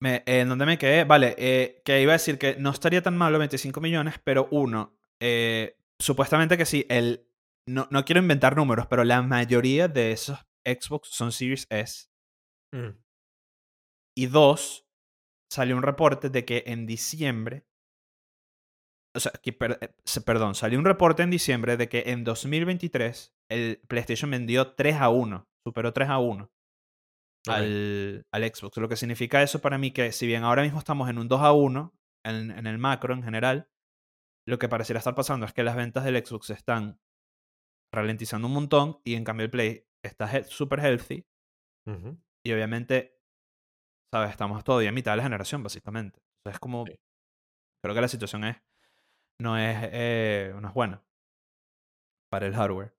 Me, 0.00 0.22
¿En 0.26 0.48
dónde 0.48 0.66
me 0.66 0.78
quedé? 0.78 1.04
Vale, 1.04 1.34
eh, 1.38 1.82
que 1.84 2.00
iba 2.02 2.12
a 2.12 2.14
decir 2.14 2.38
que 2.38 2.56
no 2.56 2.70
estaría 2.70 3.02
tan 3.02 3.16
malo 3.16 3.38
25 3.38 3.80
millones, 3.80 4.14
pero 4.24 4.48
uno, 4.50 4.96
eh, 5.20 5.76
supuestamente 5.98 6.56
que 6.56 6.64
sí, 6.66 6.86
el, 6.88 7.28
no, 7.68 7.86
no 7.90 8.04
quiero 8.04 8.20
inventar 8.20 8.56
números, 8.56 8.86
pero 8.88 9.04
la 9.04 9.22
mayoría 9.22 9.86
de 9.88 10.10
esos 10.12 10.38
Xbox 10.64 11.08
son 11.10 11.30
Series 11.30 11.66
S. 11.70 12.06
Mm. 12.72 12.96
Y 14.16 14.26
dos, 14.26 14.86
salió 15.50 15.76
un 15.76 15.82
reporte 15.82 16.28
de 16.30 16.44
que 16.44 16.64
en 16.66 16.86
diciembre, 16.86 17.66
o 19.14 19.20
sea, 19.20 19.32
que 19.42 19.52
per- 19.52 19.78
eh, 19.82 19.94
perdón, 20.24 20.54
salió 20.54 20.78
un 20.78 20.84
reporte 20.84 21.22
en 21.22 21.30
diciembre 21.30 21.76
de 21.76 21.88
que 21.88 22.04
en 22.06 22.24
2023 22.24 23.34
el 23.50 23.80
PlayStation 23.88 24.30
vendió 24.30 24.74
3 24.74 24.96
a 24.96 25.10
1, 25.10 25.46
superó 25.66 25.92
3 25.92 26.08
a 26.08 26.18
1 26.18 26.44
Ok. 26.44 27.48
al, 27.54 28.26
al 28.32 28.42
Xbox. 28.54 28.76
Lo 28.78 28.88
que 28.88 28.96
significa 28.96 29.42
eso 29.42 29.60
para 29.60 29.76
mí 29.78 29.90
que 29.92 30.12
si 30.12 30.26
bien 30.26 30.44
ahora 30.44 30.62
mismo 30.62 30.78
estamos 30.78 31.10
en 31.10 31.18
un 31.18 31.28
2 31.28 31.40
a 31.40 31.52
1 31.52 31.92
en, 32.24 32.50
en 32.52 32.66
el 32.66 32.78
macro 32.78 33.12
en 33.14 33.22
general, 33.22 33.68
lo 34.46 34.58
que 34.58 34.68
pareciera 34.68 34.98
estar 34.98 35.14
pasando 35.14 35.44
es 35.46 35.52
que 35.52 35.62
las 35.64 35.76
ventas 35.76 36.04
del 36.04 36.24
Xbox 36.24 36.50
están 36.50 37.00
ralentizando 37.94 38.46
un 38.48 38.54
montón 38.54 39.00
y 39.04 39.14
en 39.14 39.24
cambio 39.24 39.44
el 39.44 39.50
Play 39.50 39.86
está 40.04 40.30
he- 40.36 40.44
super 40.44 40.80
healthy 40.80 41.26
Ujú. 41.86 42.18
Y 42.44 42.52
obviamente, 42.52 43.18
¿sabes? 44.12 44.30
Estamos 44.30 44.62
todavía 44.64 44.90
a 44.90 44.92
mitad 44.92 45.12
de 45.12 45.18
la 45.18 45.22
generación 45.24 45.62
básicamente. 45.62 46.20
O 46.20 46.42
sea, 46.44 46.52
es 46.52 46.58
como, 46.58 46.84
Sí. 46.86 46.98
creo 47.82 47.94
que 47.94 48.00
la 48.00 48.08
situación 48.08 48.44
es, 48.44 48.56
no 49.40 49.58
es, 49.58 49.76
eh, 49.92 50.54
no 50.60 50.68
es 50.68 50.74
buena 50.74 51.02
para 52.30 52.46
el 52.46 52.54
hardware. 52.54 52.94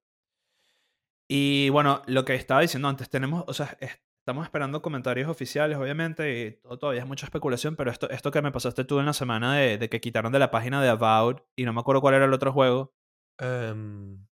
Y 1.30 1.70
bueno, 1.70 2.02
lo 2.08 2.26
que 2.26 2.36
estaba 2.36 2.62
diciendo 2.62 2.88
antes, 2.88 3.10
tenemos, 3.10 3.44
o 3.48 3.54
sea, 3.54 3.78
es- 3.80 4.00
estamos 4.20 4.46
esperando 4.46 4.82
comentarios 4.82 5.30
oficiales, 5.30 5.78
obviamente, 5.78 6.42
y 6.42 6.52
todo- 6.62 6.78
todavía 6.80 7.02
es 7.02 7.08
mucha 7.08 7.26
especulación, 7.26 7.76
pero 7.76 7.92
esto, 7.92 8.10
esto 8.10 8.32
que 8.32 8.42
me 8.42 8.52
pasaste 8.52 8.86
tú 8.86 9.00
en 9.00 9.06
la 9.06 9.14
semana 9.14 9.56
de, 9.56 9.78
de 9.78 9.90
que 9.90 10.00
quitaron 10.02 10.32
de 10.32 10.40
la 10.40 10.52
página 10.52 10.82
de 10.82 10.90
Avowed, 10.90 11.38
y 11.56 11.66
no 11.66 11.74
me 11.74 11.80
acuerdo 11.82 12.02
cuál 12.02 12.16
era 12.16 12.26
el 12.26 12.34
otro 12.34 12.52
juego, 12.54 12.94
Em, 13.40 14.28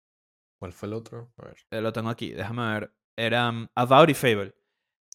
¿Cuál 0.58 0.72
fue 0.72 0.88
el 0.88 0.94
otro? 0.94 1.30
A 1.36 1.44
ver. 1.44 1.56
eh, 1.70 1.82
lo 1.82 1.92
tengo 1.92 2.08
aquí, 2.08 2.30
déjame 2.32 2.66
ver, 2.72 2.94
eran 3.18 3.70
Avowed 3.74 4.08
y 4.08 4.14
Fable. 4.14 4.54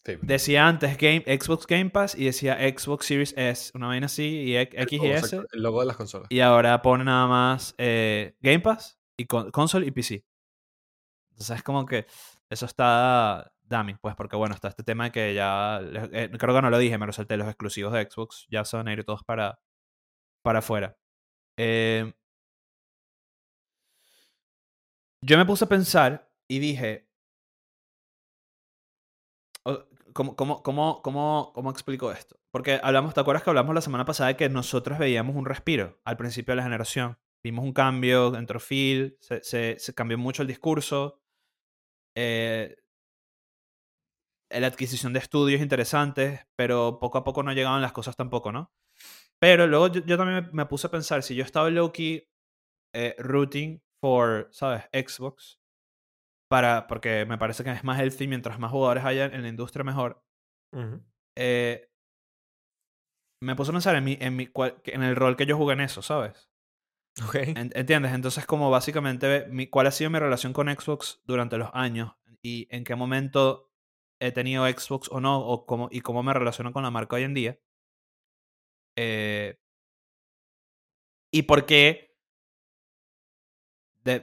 Sí. 0.04 0.18
Decía 0.20 0.66
antes 0.66 0.98
Game, 0.98 1.22
Xbox 1.26 1.64
Game 1.66 1.90
Pass 1.90 2.16
y 2.16 2.24
decía 2.24 2.56
Xbox 2.58 3.06
Series 3.06 3.34
S, 3.36 3.70
una 3.74 3.86
vaina 3.86 4.06
así, 4.06 4.24
y 4.24 4.56
X 4.56 4.92
y 4.92 4.96
S, 5.06 5.18
exacto, 5.36 5.46
el 5.52 5.62
logo 5.62 5.78
de 5.80 5.86
las 5.86 5.96
consolas. 5.96 6.26
y 6.28 6.40
ahora 6.40 6.82
pone 6.82 7.04
nada 7.04 7.28
más 7.28 7.74
eh, 7.78 8.34
Game 8.40 8.58
Pass 8.60 8.98
y 9.16 9.26
con- 9.26 9.50
console 9.52 9.86
y 9.86 9.92
PC. 9.92 10.24
Entonces 11.30 11.56
es 11.58 11.62
como 11.62 11.86
que 11.86 12.06
eso 12.50 12.66
está 12.66 13.52
dummy, 13.62 13.94
pues 13.94 14.16
porque 14.16 14.34
bueno, 14.36 14.54
está 14.56 14.68
este 14.68 14.82
tema 14.82 15.04
de 15.04 15.12
que 15.12 15.34
ya, 15.34 15.80
eh, 16.12 16.30
creo 16.36 16.54
que 16.54 16.62
no 16.62 16.68
lo 16.70 16.78
dije, 16.78 16.98
me 16.98 17.06
resalté, 17.06 17.36
los 17.36 17.46
exclusivos 17.46 17.92
de 17.92 18.02
Xbox 18.10 18.46
ya 18.50 18.64
se 18.64 18.76
van 18.76 18.88
a 18.88 18.92
ir 18.92 19.04
todos 19.04 19.22
para, 19.22 19.60
para 20.42 20.58
afuera. 20.58 20.98
Eh, 21.56 22.12
yo 25.24 25.38
me 25.38 25.46
puse 25.46 25.64
a 25.64 25.68
pensar 25.68 26.28
y 26.48 26.58
dije, 26.58 27.08
¿cómo, 30.12 30.36
cómo, 30.36 30.62
cómo, 30.62 31.02
cómo, 31.02 31.52
cómo 31.54 31.70
explico 31.70 32.12
esto? 32.12 32.38
Porque 32.50 32.80
hablamos, 32.82 33.14
¿te 33.14 33.20
acuerdas 33.20 33.42
que 33.42 33.50
hablamos 33.50 33.74
la 33.74 33.80
semana 33.80 34.04
pasada 34.04 34.28
de 34.28 34.36
que 34.36 34.48
nosotros 34.48 34.98
veíamos 34.98 35.36
un 35.36 35.46
respiro 35.46 36.00
al 36.04 36.16
principio 36.16 36.52
de 36.52 36.56
la 36.56 36.62
generación? 36.62 37.18
Vimos 37.44 37.64
un 37.64 37.72
cambio, 37.72 38.34
entró 38.36 38.60
Phil, 38.60 39.16
se, 39.20 39.42
se, 39.42 39.78
se 39.78 39.94
cambió 39.94 40.18
mucho 40.18 40.42
el 40.42 40.48
discurso. 40.48 41.20
Eh, 42.16 42.76
la 44.50 44.66
adquisición 44.66 45.12
de 45.12 45.18
estudios 45.18 45.60
interesantes, 45.60 46.40
pero 46.56 46.98
poco 47.00 47.18
a 47.18 47.24
poco 47.24 47.42
no 47.42 47.52
llegaban 47.52 47.82
las 47.82 47.92
cosas 47.92 48.16
tampoco, 48.16 48.52
¿no? 48.52 48.70
Pero 49.40 49.66
luego 49.66 49.88
yo, 49.88 50.02
yo 50.04 50.16
también 50.16 50.46
me, 50.46 50.52
me 50.52 50.66
puse 50.66 50.86
a 50.86 50.90
pensar, 50.90 51.22
si 51.22 51.34
yo 51.34 51.42
estaba 51.42 51.70
low-key 51.70 52.28
eh, 52.94 53.16
rooting 53.18 53.82
for, 54.00 54.48
¿sabes? 54.52 54.84
Xbox, 54.92 55.61
para, 56.52 56.86
porque 56.86 57.24
me 57.24 57.38
parece 57.38 57.64
que 57.64 57.70
es 57.70 57.82
más 57.82 57.98
healthy, 57.98 58.28
mientras 58.28 58.58
más 58.58 58.70
jugadores 58.70 59.06
haya 59.06 59.24
en 59.24 59.40
la 59.40 59.48
industria 59.48 59.84
mejor. 59.84 60.22
Eh, 61.34 61.90
me 63.42 63.56
puse 63.56 63.70
a 63.70 63.72
pensar 63.72 63.96
en, 63.96 64.04
mi, 64.04 64.18
en, 64.20 64.36
mi, 64.36 64.50
en 64.84 65.02
el 65.02 65.16
rol 65.16 65.38
que 65.38 65.46
yo 65.46 65.56
jugué 65.56 65.72
en 65.72 65.80
eso, 65.80 66.02
¿sabes? 66.02 66.50
Ok. 67.26 67.36
¿Entiendes? 67.56 68.12
Entonces, 68.12 68.44
como 68.44 68.70
básicamente, 68.70 69.46
mi, 69.48 69.66
¿cuál 69.66 69.86
ha 69.86 69.92
sido 69.92 70.10
mi 70.10 70.18
relación 70.18 70.52
con 70.52 70.68
Xbox 70.68 71.22
durante 71.24 71.56
los 71.56 71.70
años? 71.72 72.12
Y 72.42 72.68
en 72.70 72.84
qué 72.84 72.96
momento 72.96 73.72
he 74.20 74.30
tenido 74.30 74.66
Xbox 74.68 75.08
o 75.10 75.20
no, 75.20 75.40
o 75.40 75.64
cómo, 75.64 75.88
y 75.90 76.02
cómo 76.02 76.22
me 76.22 76.34
relaciono 76.34 76.74
con 76.74 76.82
la 76.82 76.90
marca 76.90 77.16
hoy 77.16 77.22
en 77.22 77.32
día. 77.32 77.58
Eh, 78.98 79.58
y 81.32 81.44
por 81.44 81.64
qué. 81.64 82.11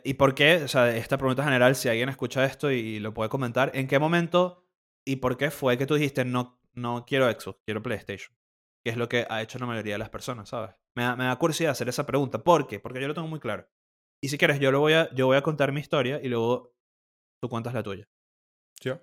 ¿Y 0.04 0.16
por 0.16 0.36
qué? 0.36 0.64
O 0.64 0.68
sea, 0.68 0.96
esta 0.96 1.18
pregunta 1.18 1.44
general, 1.44 1.76
si 1.76 1.88
alguien 1.88 2.10
escucha 2.10 2.44
esto 2.46 2.72
y 2.72 3.00
lo 3.00 3.14
puede 3.14 3.30
comentar, 3.30 3.72
¿en 3.74 3.88
qué 3.88 3.98
momento 4.00 4.66
y 5.06 5.18
por 5.18 5.38
qué 5.38 5.52
fue 5.52 5.78
que 5.78 5.86
tú 5.86 5.96
dijiste 5.96 6.26
no, 6.26 6.60
no 6.74 7.06
quiero 7.06 7.32
Xbox, 7.32 7.62
quiero 7.66 7.82
PlayStation? 7.82 8.36
Que 8.84 8.92
es 8.92 8.98
lo 8.98 9.08
que 9.08 9.26
ha 9.30 9.42
hecho 9.42 9.60
la 9.60 9.66
mayoría 9.66 9.94
de 9.94 10.00
las 10.00 10.10
personas, 10.10 10.50
¿sabes? 10.50 10.76
Me 10.96 11.04
da, 11.04 11.16
me 11.16 11.26
da 11.26 11.36
curiosidad 11.38 11.72
hacer 11.72 11.88
esa 11.88 12.06
pregunta. 12.06 12.44
¿Por 12.44 12.68
qué? 12.68 12.80
Porque 12.80 13.00
yo 13.00 13.08
lo 13.08 13.14
tengo 13.14 13.28
muy 13.28 13.40
claro. 13.40 13.70
Y 14.22 14.30
si 14.30 14.38
quieres, 14.38 14.60
yo, 14.60 14.72
lo 14.72 14.82
voy 14.82 14.94
a, 14.94 15.14
yo 15.14 15.28
voy 15.28 15.38
a 15.38 15.42
contar 15.42 15.72
mi 15.72 15.80
historia 15.80 16.20
y 16.22 16.28
luego 16.28 16.76
tú 17.42 17.48
cuentas 17.48 17.74
la 17.74 17.84
tuya. 17.84 18.10
Yo. 18.82 19.00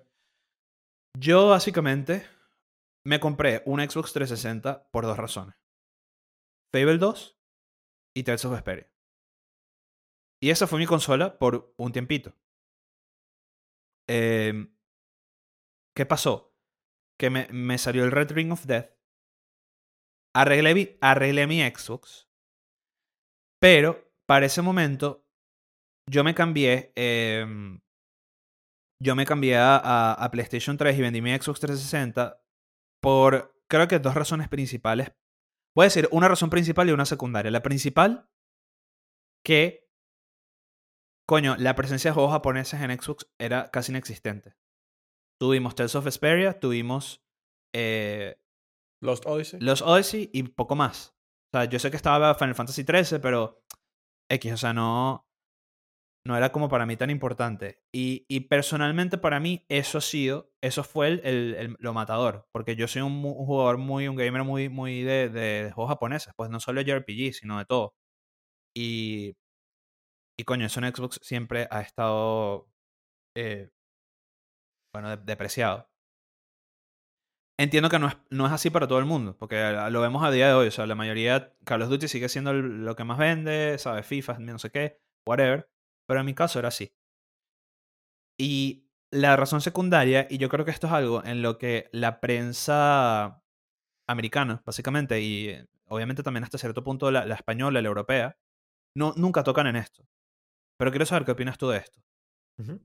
Yo 1.19 1.49
básicamente 1.49 2.27
me 3.03 3.19
compré 3.19 3.63
un 3.65 3.79
Xbox 3.79 4.13
360 4.13 4.89
por 4.91 5.05
dos 5.05 5.17
razones. 5.17 5.55
Fable 6.71 6.97
2 6.97 7.39
y 8.15 8.23
Tales 8.23 8.45
of 8.45 8.51
Vesperia. 8.51 8.91
Y 10.41 10.49
esa 10.49 10.67
fue 10.67 10.79
mi 10.79 10.85
consola 10.85 11.37
por 11.37 11.73
un 11.77 11.91
tiempito. 11.91 12.33
Em, 14.07 14.73
¿Qué 15.95 16.05
pasó? 16.05 16.55
Que 17.19 17.29
me, 17.29 17.77
salió 17.77 18.03
el 18.03 18.11
Red 18.11 18.31
Ring 18.31 18.51
of 18.51 18.65
Death. 18.65 18.91
Arreglé, 20.35 20.97
arreglé 21.01 21.47
mi 21.47 21.61
Xbox. 21.61 22.29
Pero 23.59 24.11
para 24.27 24.45
ese 24.45 24.61
momento 24.61 25.25
yo 26.07 26.23
me 26.23 26.35
cambié. 26.35 26.93
Eh, 26.95 27.79
yo 29.01 29.15
me 29.15 29.25
cambié 29.25 29.57
a, 29.57 30.13
a, 30.13 30.31
PlayStation 30.31 30.77
3 30.77 30.97
y 30.97 31.01
vendí 31.01 31.21
mi 31.21 31.31
Xbox 31.31 31.59
360 31.59 32.41
por 33.01 33.57
creo 33.67 33.87
que 33.87 33.99
dos 33.99 34.15
razones 34.15 34.47
principales. 34.47 35.13
Voy 35.75 35.83
a 35.83 35.87
decir 35.87 36.07
una 36.11 36.27
razón 36.27 36.49
principal 36.49 36.89
y 36.89 36.93
una 36.93 37.05
secundaria. 37.05 37.51
La 37.51 37.61
principal, 37.61 38.29
que, 39.43 39.86
coño, 41.27 41.55
la 41.57 41.75
presencia 41.75 42.11
de 42.11 42.15
juegos 42.15 42.31
japoneses 42.31 42.81
en 42.81 42.99
Xbox 42.99 43.27
era 43.39 43.69
casi 43.69 43.91
inexistente. 43.91 44.55
Tuvimos 45.39 45.75
Tales 45.75 45.95
of 45.95 46.05
Vesperia, 46.05 46.59
tuvimos 46.59 47.23
eh, 47.75 48.39
Lost 49.01 49.25
Odyssey. 49.25 49.59
Lost 49.59 49.83
Odyssey 49.83 50.29
y 50.33 50.43
poco 50.43 50.75
más. 50.75 51.15
O 51.53 51.57
sea, 51.57 51.65
yo 51.65 51.79
sé 51.79 51.91
que 51.91 51.97
estaba 51.97 52.33
Final 52.35 52.55
Fantasy 52.55 52.83
XIII, 52.83 53.19
pero 53.19 53.63
X, 54.29 54.53
o 54.53 54.57
sea, 54.57 54.73
no 54.73 55.27
no 56.27 56.35
era 56.35 56.51
como 56.51 56.67
para 56.69 56.85
mí 56.85 56.97
tan 56.97 57.09
importante. 57.09 57.79
Y, 57.91 58.25
y, 58.27 58.41
personalmente 58.41 59.17
para 59.17 59.39
mí 59.39 59.65
eso 59.69 59.97
ha 59.99 60.01
sido, 60.01 60.51
eso 60.61 60.83
fue 60.83 61.07
el, 61.07 61.21
el, 61.23 61.77
lo 61.79 61.93
matador, 61.93 62.45
porque 62.51 62.75
yo 62.75 62.87
soy 62.87 63.01
un, 63.01 63.13
un, 63.23 63.45
jugador 63.45 63.77
muy, 63.77 64.07
un 64.09 64.17
gamer 64.17 64.43
muy, 64.43 64.67
muy 64.69 65.03
de, 65.03 65.29
de, 65.29 65.71
juegos 65.73 65.89
japoneses, 65.89 66.33
pues 66.35 66.49
no 66.49 66.59
solo 66.59 66.83
de 66.83 66.91
JRPG, 66.91 67.33
sino 67.33 67.57
de 67.57 67.65
todo. 67.65 67.93
Y, 68.75 69.35
y 70.37 70.43
coño, 70.43 70.65
eso 70.65 70.79
en 70.79 70.93
Xbox 70.95 71.19
siempre 71.23 71.67
ha 71.71 71.81
estado, 71.81 72.69
eh, 73.35 73.71
bueno, 74.93 75.17
depreciado. 75.17 75.89
Entiendo 77.59 77.89
que 77.89 77.97
no 77.97 78.07
es, 78.07 78.17
no 78.29 78.45
es 78.45 78.51
así 78.51 78.69
para 78.69 78.87
todo 78.87 78.99
el 78.99 79.05
mundo, 79.05 79.35
porque 79.37 79.71
lo 79.89 80.01
vemos 80.01 80.23
a 80.23 80.29
día 80.29 80.47
de 80.47 80.53
hoy. 80.53 80.67
O 80.67 80.71
sea, 80.71 80.85
la 80.85 80.93
mayoría, 80.93 81.55
Call 81.65 81.81
of 81.81 81.89
Duty 81.89 82.07
sigue 82.07 82.29
siendo 82.29 82.53
lo 82.53 82.95
que 82.95 83.03
más 83.03 83.17
vende, 83.17 83.77
¿sabes? 83.79 84.05
FIFA, 84.05 84.37
no 84.39 84.59
sé 84.59 84.69
qué, 84.69 85.01
whatever. 85.25 85.67
Pero 86.07 86.19
en 86.19 86.25
mi 86.27 86.35
caso 86.35 86.59
era 86.59 86.67
así. 86.67 86.93
Y 88.39 88.87
la 89.11 89.35
razón 89.35 89.61
secundaria, 89.61 90.27
y 90.29 90.37
yo 90.37 90.49
creo 90.49 90.65
que 90.65 90.71
esto 90.71 90.87
es 90.87 90.93
algo 90.93 91.23
en 91.23 91.41
lo 91.41 91.57
que 91.57 91.89
la 91.91 92.19
prensa 92.19 93.43
americana, 94.07 94.61
básicamente, 94.65 95.21
y 95.21 95.57
obviamente 95.87 96.23
también 96.23 96.43
hasta 96.43 96.57
cierto 96.57 96.83
punto 96.83 97.09
la, 97.11 97.23
española, 97.33 97.81
la 97.81 97.87
europea, 97.87 98.37
no, 98.95 99.13
nunca 99.17 99.43
tocan 99.43 99.67
en 99.67 99.77
esto. 99.77 100.07
Pero 100.77 100.91
quiero 100.91 101.05
saber 101.05 101.25
qué 101.25 101.31
opinas 101.31 101.57
tú 101.57 101.69
de 101.69 101.77
esto. 101.77 102.01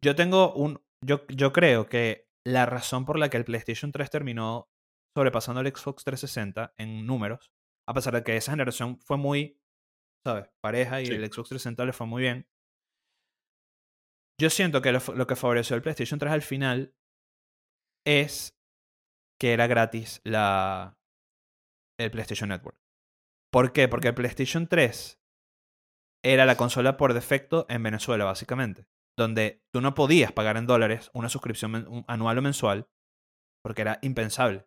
Yo 0.03 0.15
tengo 0.15 0.53
un. 0.55 0.83
Yo, 1.05 1.27
yo 1.29 1.53
creo 1.53 1.89
que 1.89 2.29
la 2.47 2.67
razón 2.67 3.05
por 3.05 3.19
la 3.19 3.31
que 3.31 3.39
el 3.39 3.45
PlayStation 3.45 3.91
3 3.91 4.11
terminó 4.11 4.69
sobrepasando 5.17 5.61
el 5.61 5.69
Xbox 5.69 6.05
360 6.05 6.75
en 6.77 7.07
números, 7.07 7.53
a 7.89 7.95
pesar 7.95 8.15
de 8.15 8.23
que 8.23 8.37
esa 8.37 8.53
generación 8.53 8.99
fue 9.01 9.17
muy, 9.17 9.59
¿sabes? 10.25 10.49
Pareja 10.63 11.01
y 11.01 11.07
el 11.07 11.25
Xbox 11.25 11.49
360 11.49 11.85
le 11.87 11.93
fue 11.93 12.07
muy 12.07 12.23
bien, 12.23 12.47
yo 14.43 14.51
siento 14.51 14.83
que 14.83 14.91
lo, 14.91 15.27
que 15.27 15.37
favoreció 15.37 15.77
el 15.77 15.83
PlayStation 15.83 16.19
3 16.19 16.33
al 16.33 16.43
final 16.43 16.95
es 18.05 18.59
que 19.41 19.53
era 19.53 19.69
gratis 19.69 20.21
la, 20.25 20.99
el 22.01 22.11
PlayStation 22.11 22.49
Network. 22.49 22.77
¿Por 23.53 23.73
qué? 23.73 23.87
Porque 23.87 24.09
el 24.09 24.15
PlayStation 24.15 24.67
3 24.67 25.22
era 26.25 26.47
la 26.47 26.57
consola 26.57 26.97
por 26.97 27.15
defecto 27.15 27.67
en 27.69 27.83
Venezuela, 27.83 28.25
básicamente. 28.25 28.87
Donde 29.17 29.63
tú 29.73 29.81
no 29.81 29.95
podías 29.95 30.33
pagar 30.33 30.57
en 30.57 30.67
dólares 30.67 31.11
una 31.13 31.29
suscripción 31.29 32.05
anual 32.07 32.39
o 32.39 32.43
mensual 32.43 32.89
porque 33.63 33.83
era 33.83 33.99
impensable. 34.03 34.67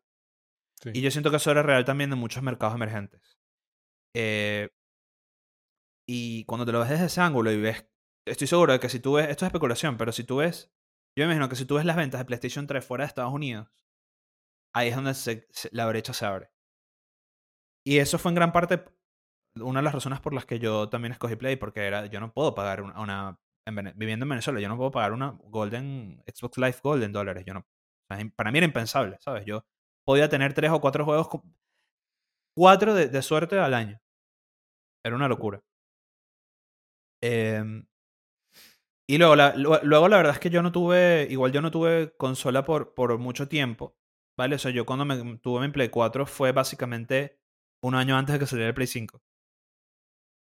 Y 0.94 1.02
yo 1.02 1.10
siento 1.10 1.32
que 1.32 1.38
eso 1.38 1.52
era 1.52 1.64
real 1.64 1.86
también 1.86 2.12
en 2.12 2.20
muchos 2.20 2.44
mercados 2.44 2.76
emergentes. 2.76 3.40
Eh, 4.16 4.70
y 6.08 6.46
cuando 6.46 6.66
te 6.66 6.72
lo 6.72 6.80
ves 6.80 6.90
desde 6.90 7.06
ese 7.06 7.22
ángulo 7.22 7.52
y 7.52 7.60
ves 7.60 7.86
estoy 8.26 8.48
seguro 8.48 8.74
de 8.74 8.80
que 8.80 8.90
si 8.90 9.00
tú 9.00 9.14
ves, 9.14 9.30
esto 9.30 9.46
es 9.46 9.50
especulación, 9.50 9.98
pero 9.98 10.12
si 10.12 10.24
tú 10.24 10.38
ves, 10.38 10.72
yo 11.18 11.24
me 11.24 11.26
imagino 11.26 11.50
que 11.50 11.56
si 11.56 11.66
tú 11.66 11.76
ves 11.76 11.86
las 11.86 11.96
ventas 11.96 12.20
de 12.20 12.26
PlayStation 12.26 12.68
3 12.68 12.84
fuera 12.84 13.04
de 13.04 13.08
Estados 13.08 13.34
Unidos, 13.34 13.70
ahí 14.74 14.90
es 14.90 14.96
donde 14.96 15.48
la 15.72 15.86
brecha 15.86 16.14
se 16.14 16.26
abre. 16.26 16.52
Y 17.86 18.00
eso 18.00 18.18
fue 18.18 18.32
en 18.32 18.36
gran 18.36 18.52
parte 18.52 18.84
una 19.62 19.80
de 19.80 19.84
las 19.84 19.94
razones 19.94 20.20
por 20.20 20.34
las 20.34 20.46
que 20.46 20.60
yo 20.60 20.90
también 20.90 21.12
escogí 21.14 21.36
Play, 21.36 21.56
porque 21.56 21.86
era, 21.86 22.06
yo 22.08 22.20
no 22.20 22.34
puedo 22.34 22.56
pagar 22.56 22.82
una, 22.82 23.40
viviendo 23.96 24.26
en 24.26 24.30
Venezuela, 24.30 24.60
yo 24.60 24.70
no 24.70 24.78
puedo 24.78 24.92
pagar 24.92 25.14
una 25.14 25.38
Golden, 25.46 26.22
Xbox 26.28 26.58
Live 26.58 26.78
Gold 26.84 27.04
en 27.04 27.12
dólares. 27.14 27.44
Yo 27.46 27.54
no, 27.54 27.66
para 28.36 28.52
mí 28.52 28.58
era 28.58 28.66
impensable, 28.66 29.18
¿sabes? 29.22 29.46
Yo 29.46 29.66
podía 30.06 30.30
tener 30.30 30.54
tres 30.54 30.72
o 30.72 30.82
cuatro 30.82 31.06
juegos, 31.06 31.28
cuatro 32.56 32.94
de, 32.94 33.08
de 33.08 33.22
suerte 33.22 33.58
al 33.60 33.74
año. 33.74 34.00
Era 35.06 35.16
una 35.16 35.28
locura. 35.30 35.62
Eh, 37.22 37.64
y 39.08 39.18
luego 39.18 39.36
la, 39.36 39.56
luego 39.56 40.08
la 40.08 40.18
verdad 40.18 40.34
es 40.34 40.40
que 40.40 40.50
yo 40.50 40.64
no 40.64 40.72
tuve, 40.72 41.28
igual 41.30 41.52
yo 41.52 41.62
no 41.62 41.70
tuve 41.72 42.16
consola 42.18 42.66
por, 42.66 42.94
por 42.96 43.18
mucho 43.20 43.48
tiempo, 43.48 43.96
¿vale? 44.38 44.56
O 44.56 44.60
sea, 44.60 44.72
yo 44.72 44.86
cuando 44.86 45.06
me 45.06 45.38
tuve 45.38 45.68
mi 45.68 45.72
Play 45.72 45.90
4 45.90 46.26
fue 46.26 46.52
básicamente 46.52 47.40
un 47.84 47.94
año 47.96 48.18
antes 48.18 48.34
de 48.34 48.40
que 48.40 48.48
saliera 48.48 48.70
el 48.70 48.74
Play 48.76 48.88
5. 48.88 49.22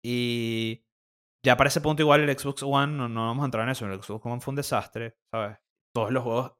Y 0.04 0.84
ya 1.44 1.56
para 1.56 1.68
ese 1.68 1.80
punto 1.80 2.02
igual 2.02 2.20
el 2.28 2.38
Xbox 2.38 2.62
One, 2.62 2.92
no, 2.92 3.08
no 3.08 3.26
vamos 3.26 3.42
a 3.42 3.46
entrar 3.46 3.64
en 3.64 3.70
eso, 3.70 3.86
el 3.86 4.02
Xbox 4.02 4.26
One 4.26 4.40
fue 4.40 4.52
un 4.52 4.56
desastre, 4.56 5.16
¿sabes? 5.32 5.58
Todos 5.94 6.12
los 6.12 6.22
juegos, 6.22 6.52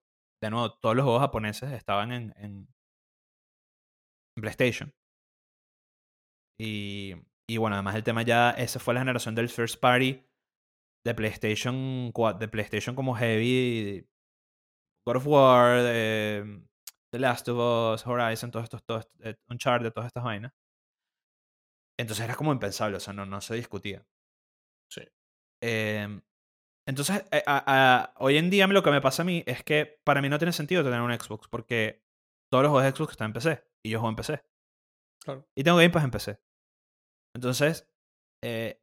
de 0.43 0.51
nuevo, 0.51 0.73
todos 0.79 0.97
los 0.97 1.05
juegos 1.05 1.23
japoneses 1.23 1.73
estaban 1.73 2.13
en, 2.13 2.35
en, 2.39 2.69
PlayStation. 4.37 4.93
Y, 6.59 7.15
y 7.49 7.57
bueno, 7.59 7.77
además 7.77 7.97
el 7.97 8.05
tema 8.05 8.23
ya, 8.23 8.51
esa 8.53 8.81
fue 8.81 8.95
la 8.95 9.01
generación 9.01 9.35
del 9.35 9.49
First 9.49 9.81
Party 9.81 10.25
de 11.05 11.15
PlayStation, 11.15 12.13
de 12.39 12.49
PlayStation 12.49 12.97
como 12.97 13.15
Heavy, 13.15 14.07
God 15.07 15.17
of 15.17 15.27
War, 15.27 15.83
The 15.83 17.19
Last 17.19 17.49
of 17.49 17.59
Us, 17.95 18.07
Horizon, 18.07 18.51
todos 18.51 18.65
estos, 18.65 18.85
todos, 18.85 19.09
eh, 19.21 19.37
Uncharted, 19.49 19.93
todas 19.93 20.09
estas 20.09 20.25
vainas. 20.25 20.53
Entonces 21.99 22.25
era 22.25 22.35
como 22.35 22.53
impensable, 22.53 22.97
o 22.97 23.01
sea, 23.01 23.13
no, 23.13 23.27
no 23.27 23.41
se 23.41 23.55
discutía. 23.55 24.07
Sí. 24.91 25.03
Em, 25.63 26.21
entonces, 26.87 27.25
eh, 27.31 27.43
hoy 28.17 28.37
en 28.37 28.51
día 28.51 28.67
lo 28.67 28.83
que 28.83 28.91
me 28.91 29.01
pasa 29.01 29.23
a 29.23 29.25
mí 29.25 29.43
es 29.47 29.65
que 29.65 30.01
para 30.05 30.21
mí 30.21 30.29
no 30.29 30.39
tiene 30.39 30.53
sentido 30.53 30.85
tener 30.85 31.01
un 31.01 31.13
Xbox, 31.19 31.49
porque 31.49 32.05
todos 32.51 32.63
los 32.65 32.71
juegos 32.71 32.85
de 32.85 32.97
Xbox 32.97 33.13
están 33.13 33.29
en 33.29 33.33
PC, 33.35 33.65
y 33.83 33.91
yo 33.91 34.01
juego 34.01 34.11
en 34.11 34.17
PC. 34.17 34.45
Claro. 35.25 35.49
Y 35.55 35.65
tengo 35.65 35.79
Game 35.79 35.91
Pass 35.91 36.05
en 36.05 36.11
PC. 36.11 36.41
Entonces, 37.35 37.89
eh, 38.43 38.81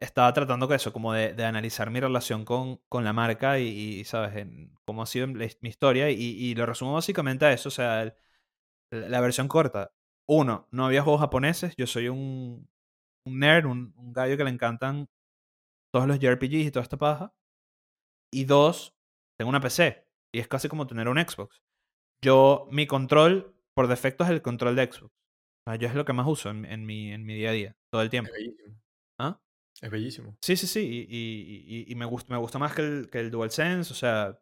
estaba 0.00 0.32
tratando 0.32 0.68
que 0.68 0.74
eso, 0.74 0.92
como 0.92 1.12
de, 1.12 1.44
analizar 1.44 1.90
mi 1.90 2.00
relación 2.00 2.44
con, 2.44 2.78
con 2.88 3.04
la 3.04 3.12
marca 3.12 3.58
y, 3.60 4.04
¿sabes?, 4.04 4.46
cómo 4.84 5.02
ha 5.02 5.06
sido 5.06 5.28
mi 5.28 5.46
historia. 5.62 6.10
Y, 6.10 6.54
lo 6.54 6.66
resumo 6.66 6.94
básicamente 6.94 7.44
a 7.46 7.52
eso, 7.52 7.68
o 7.68 7.72
sea, 7.72 8.14
la 8.90 9.20
versión 9.20 9.48
corta. 9.48 9.92
Uno, 10.28 10.68
no 10.70 10.86
había 10.86 11.02
juegos 11.02 11.20
japoneses. 11.20 11.74
Yo 11.76 11.86
soy 11.86 12.08
un, 12.08 12.68
un 13.26 13.38
nerd, 13.38 13.66
un, 13.66 13.92
gallo 14.12 14.36
que 14.36 14.44
le 14.44 14.50
encantan 14.50 15.08
todos 15.92 16.06
los 16.06 16.18
JRPGs 16.18 16.66
y 16.66 16.70
toda 16.70 16.82
esta 16.82 16.96
paja. 16.96 17.34
Y 18.32 18.44
dos, 18.44 18.94
tengo 19.38 19.50
una 19.50 19.60
PC. 19.60 20.06
Y 20.34 20.38
es 20.40 20.48
casi 20.48 20.68
como 20.68 20.86
tener 20.86 21.08
un 21.08 21.18
Xbox. 21.18 21.60
Yo, 22.24 22.68
mi 22.70 22.86
control, 22.86 23.54
por 23.74 23.88
defecto, 23.88 24.24
es 24.24 24.30
el 24.30 24.42
control 24.42 24.76
de 24.76 24.86
Xbox. 24.86 25.12
O 25.66 25.70
sea, 25.70 25.76
yo 25.76 25.88
es 25.88 25.94
lo 25.94 26.04
que 26.04 26.12
más 26.12 26.26
uso 26.26 26.50
en, 26.50 26.64
en 26.64 26.86
mi, 26.86 27.12
en 27.12 27.24
mi 27.24 27.34
día 27.34 27.50
a 27.50 27.52
día, 27.52 27.76
todo 27.92 28.02
el 28.02 28.06
Es 28.06 28.10
tiempo. 28.10 28.30
bellísimo. 28.32 28.80
¿Ah? 29.20 29.40
Es 29.80 29.90
bellísimo. 29.90 30.36
Sí, 30.42 30.56
sí, 30.56 30.66
sí. 30.66 30.80
Y, 30.80 31.16
y- 31.16 31.76
y- 31.88 31.92
y 31.92 31.94
me, 31.96 32.04
gusta, 32.04 32.32
me 32.32 32.38
gusta 32.38 32.58
más 32.58 32.74
que 32.74 32.82
el, 32.82 33.10
que 33.10 33.20
el 33.20 33.30
DualSense. 33.30 33.92
O 33.92 33.96
sea, 33.96 34.38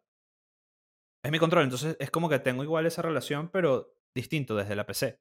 es 1.25 1.31
mi 1.31 1.39
control. 1.39 1.63
Entonces 1.63 1.97
es 1.99 2.11
como 2.11 2.29
que 2.29 2.39
tengo 2.39 2.63
igual 2.63 2.85
esa 2.85 3.01
relación, 3.01 3.49
pero 3.49 3.93
distinto 4.15 4.55
desde 4.55 4.75
la 4.75 4.85
PC. 4.85 5.19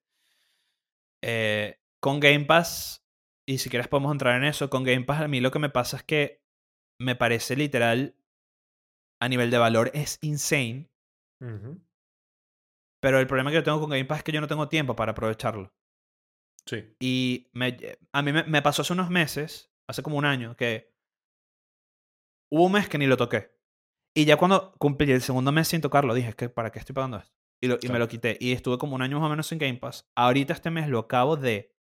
Eh, 1.22 1.80
con 2.00 2.18
Game 2.20 2.44
Pass, 2.46 3.04
y 3.46 3.58
si 3.58 3.68
quieres 3.70 3.88
podemos 3.88 4.12
entrar 4.12 4.36
en 4.36 4.44
eso, 4.44 4.70
con 4.70 4.84
Game 4.84 5.04
Pass 5.04 5.20
a 5.22 5.28
mí 5.28 5.40
lo 5.40 5.50
que 5.50 5.58
me 5.58 5.68
pasa 5.70 5.96
es 5.98 6.02
que 6.02 6.42
me 7.00 7.16
parece 7.16 7.56
literal, 7.56 8.16
a 9.20 9.28
nivel 9.28 9.50
de 9.50 9.58
valor, 9.58 9.90
es 9.94 10.18
insane. 10.22 10.90
Pero 13.02 13.18
el 13.18 13.26
problema 13.26 13.50
que 13.50 13.56
yo 13.56 13.62
tengo 13.62 13.80
con 13.80 13.90
Game 13.90 14.04
Pass 14.04 14.18
es 14.18 14.24
que 14.24 14.32
yo 14.32 14.40
no 14.40 14.46
tengo 14.48 14.68
tiempo 14.68 14.94
para 14.96 15.12
aprovecharlo. 15.12 15.72
Sí. 16.66 16.94
Y 17.00 17.48
me- 17.52 17.76
a 18.12 18.22
mí 18.22 18.32
me, 18.32 18.44
me 18.44 18.62
pasó 18.62 18.82
hace 18.82 18.92
unos 18.92 19.10
meses, 19.10 19.72
hace 19.88 20.02
como 20.02 20.16
un 20.18 20.24
año, 20.26 20.56
que 20.56 20.94
hubo 22.52 22.66
un 22.66 22.72
mes 22.72 22.88
que 22.88 22.98
ni 22.98 23.06
lo 23.06 23.16
toqué. 23.16 23.56
Y 24.14 24.24
ya 24.24 24.36
cuando 24.36 24.72
cumplí 24.78 25.10
el 25.12 25.22
segundo 25.22 25.52
mes 25.52 25.68
sin 25.68 25.80
tocarlo, 25.80 26.14
dije, 26.14 26.32
¿para 26.50 26.70
qué 26.70 26.78
estoy 26.80 26.94
pagando 26.94 27.18
esto? 27.18 27.39
Y, 27.62 27.68
lo- 27.68 27.78
y 27.80 27.88
me 27.88 27.98
lo 27.98 28.08
quité. 28.08 28.36
Y 28.40 28.52
estuve 28.52 28.78
como 28.78 28.94
un 28.94 29.02
año 29.02 29.18
más 29.20 29.26
o 29.26 29.30
menos 29.30 29.46
sin 29.46 29.58
Game 29.58 29.76
Pass. 29.78 30.08
Ahorita 30.16 30.52
este 30.52 30.70
mes 30.70 30.88
lo 30.88 30.98
acabo 30.98 31.36
de 31.36 31.72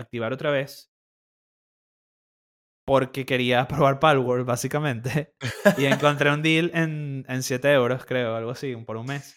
activar 0.00 0.32
otra 0.32 0.50
vez. 0.50 0.90
Porque 2.86 3.26
quería 3.26 3.66
probar 3.68 3.98
Palworld, 4.00 4.46
básicamente. 4.46 5.34
Y 5.76 5.84
encontré 5.86 6.30
un 6.32 6.42
deal 6.42 6.70
en, 6.74 7.24
en 7.28 7.42
7 7.42 7.72
euros, 7.72 8.04
creo, 8.04 8.36
algo 8.36 8.50
así, 8.52 8.74
por 8.76 8.96
un 8.96 9.06
mes. 9.06 9.36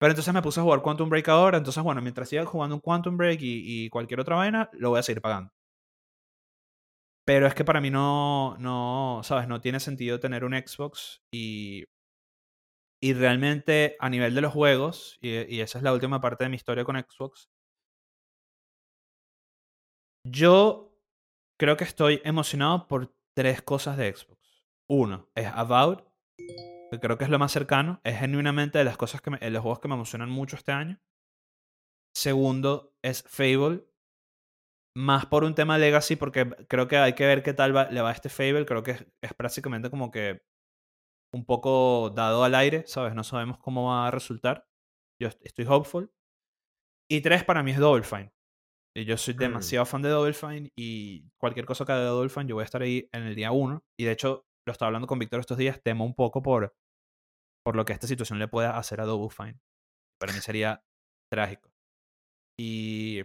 Pero 0.00 0.12
entonces 0.12 0.32
me 0.32 0.40
puse 0.42 0.60
a 0.60 0.62
jugar 0.62 0.80
Quantum 0.82 1.10
Break 1.10 1.28
ahora. 1.28 1.58
Entonces, 1.58 1.82
bueno, 1.82 2.00
mientras 2.00 2.28
siga 2.28 2.46
jugando 2.46 2.74
un 2.76 2.80
Quantum 2.80 3.16
Break 3.16 3.40
y, 3.42 3.84
y 3.84 3.90
cualquier 3.90 4.20
otra 4.20 4.36
vaina, 4.36 4.70
lo 4.72 4.90
voy 4.90 4.98
a 4.98 5.02
seguir 5.02 5.20
pagando. 5.20 5.50
Pero 7.26 7.46
es 7.46 7.54
que 7.54 7.64
para 7.64 7.80
mí 7.80 7.90
no, 7.90 8.56
no, 8.58 9.20
¿sabes? 9.22 9.46
No 9.46 9.60
tiene 9.60 9.78
sentido 9.78 10.18
tener 10.18 10.42
un 10.44 10.54
Xbox 10.54 11.20
y, 11.32 11.84
y 13.02 13.14
realmente 13.14 13.96
a 13.98 14.10
nivel 14.10 14.34
de 14.34 14.42
los 14.42 14.52
juegos, 14.52 15.18
y, 15.22 15.60
esa 15.60 15.78
es 15.78 15.84
la 15.84 15.92
última 15.92 16.20
parte 16.20 16.44
de 16.44 16.50
mi 16.50 16.56
historia 16.56 16.84
con 16.84 16.96
Xbox, 16.96 17.48
yo 20.24 20.94
creo 21.58 21.76
que 21.76 21.84
estoy 21.84 22.20
emocionado 22.24 22.86
por 22.86 23.14
tres 23.34 23.62
cosas 23.62 23.96
de 23.96 24.14
Xbox. 24.14 24.62
Uno 24.88 25.30
es 25.34 25.46
Avowed, 25.46 26.00
que 26.36 27.00
creo 27.00 27.16
que 27.16 27.24
es 27.24 27.30
lo 27.30 27.38
más 27.38 27.52
cercano, 27.52 28.00
es 28.04 28.18
genuinamente 28.18 28.78
de 28.78 28.84
las 28.84 28.98
cosas 28.98 29.22
que 29.22 29.30
me, 29.30 29.50
los 29.50 29.62
juegos 29.62 29.80
que 29.80 29.88
me 29.88 29.94
emocionan 29.94 30.28
mucho 30.28 30.56
este 30.56 30.72
año. 30.72 31.00
Segundo 32.14 32.94
es 33.02 33.22
Fable, 33.22 33.86
más 34.94 35.26
por 35.26 35.44
un 35.44 35.54
tema 35.54 35.78
legacy, 35.78 36.16
porque 36.16 36.50
creo 36.68 36.88
que 36.88 36.98
hay 36.98 37.14
que 37.14 37.26
ver 37.26 37.42
qué 37.42 37.54
tal 37.54 37.72
le 37.72 38.02
va 38.02 38.10
a 38.10 38.12
este 38.12 38.28
Fable. 38.28 38.66
Creo 38.66 38.82
que 38.82 39.06
es 39.22 39.34
prácticamente 39.34 39.88
como 39.88 40.10
que 40.10 40.42
un 41.32 41.44
poco 41.44 42.10
dado 42.10 42.44
al 42.44 42.54
aire, 42.54 42.84
¿sabes? 42.86 43.14
No 43.14 43.24
sabemos 43.24 43.58
cómo 43.58 43.88
va 43.88 44.06
a 44.08 44.10
resultar. 44.10 44.66
Yo 45.20 45.28
est- 45.28 45.40
estoy 45.44 45.66
hopeful. 45.68 46.12
Y 47.10 47.20
tres, 47.22 47.44
para 47.44 47.62
mí 47.62 47.70
es 47.72 47.78
Double 47.78 48.02
Fine. 48.04 48.32
Y 48.96 49.04
yo 49.04 49.16
soy 49.16 49.34
Mm. 49.34 49.38
demasiado 49.38 49.86
fan 49.86 50.02
de 50.02 50.08
Double 50.08 50.32
Fine 50.32 50.70
y 50.76 51.28
cualquier 51.38 51.66
cosa 51.66 51.84
que 51.84 51.92
haga 51.92 52.02
de 52.02 52.08
Double 52.08 52.28
Fine, 52.30 52.46
yo 52.46 52.54
voy 52.56 52.62
a 52.62 52.64
estar 52.64 52.82
ahí 52.82 53.08
en 53.12 53.22
el 53.24 53.34
día 53.34 53.52
uno. 53.52 53.84
Y 53.98 54.04
de 54.04 54.12
hecho, 54.12 54.46
lo 54.66 54.72
estaba 54.72 54.88
hablando 54.88 55.06
con 55.06 55.18
Víctor 55.18 55.40
estos 55.40 55.58
días, 55.58 55.80
temo 55.82 56.04
un 56.04 56.14
poco 56.14 56.42
por, 56.42 56.74
por 57.64 57.76
lo 57.76 57.84
que 57.84 57.92
esta 57.92 58.06
situación 58.06 58.38
le 58.38 58.48
pueda 58.48 58.76
hacer 58.78 59.00
a 59.00 59.04
Double 59.04 59.30
Fine. 59.30 59.60
Para 60.20 60.32
mí 60.32 60.40
sería 60.40 60.82
trágico. 61.32 61.70
Y 62.58 63.22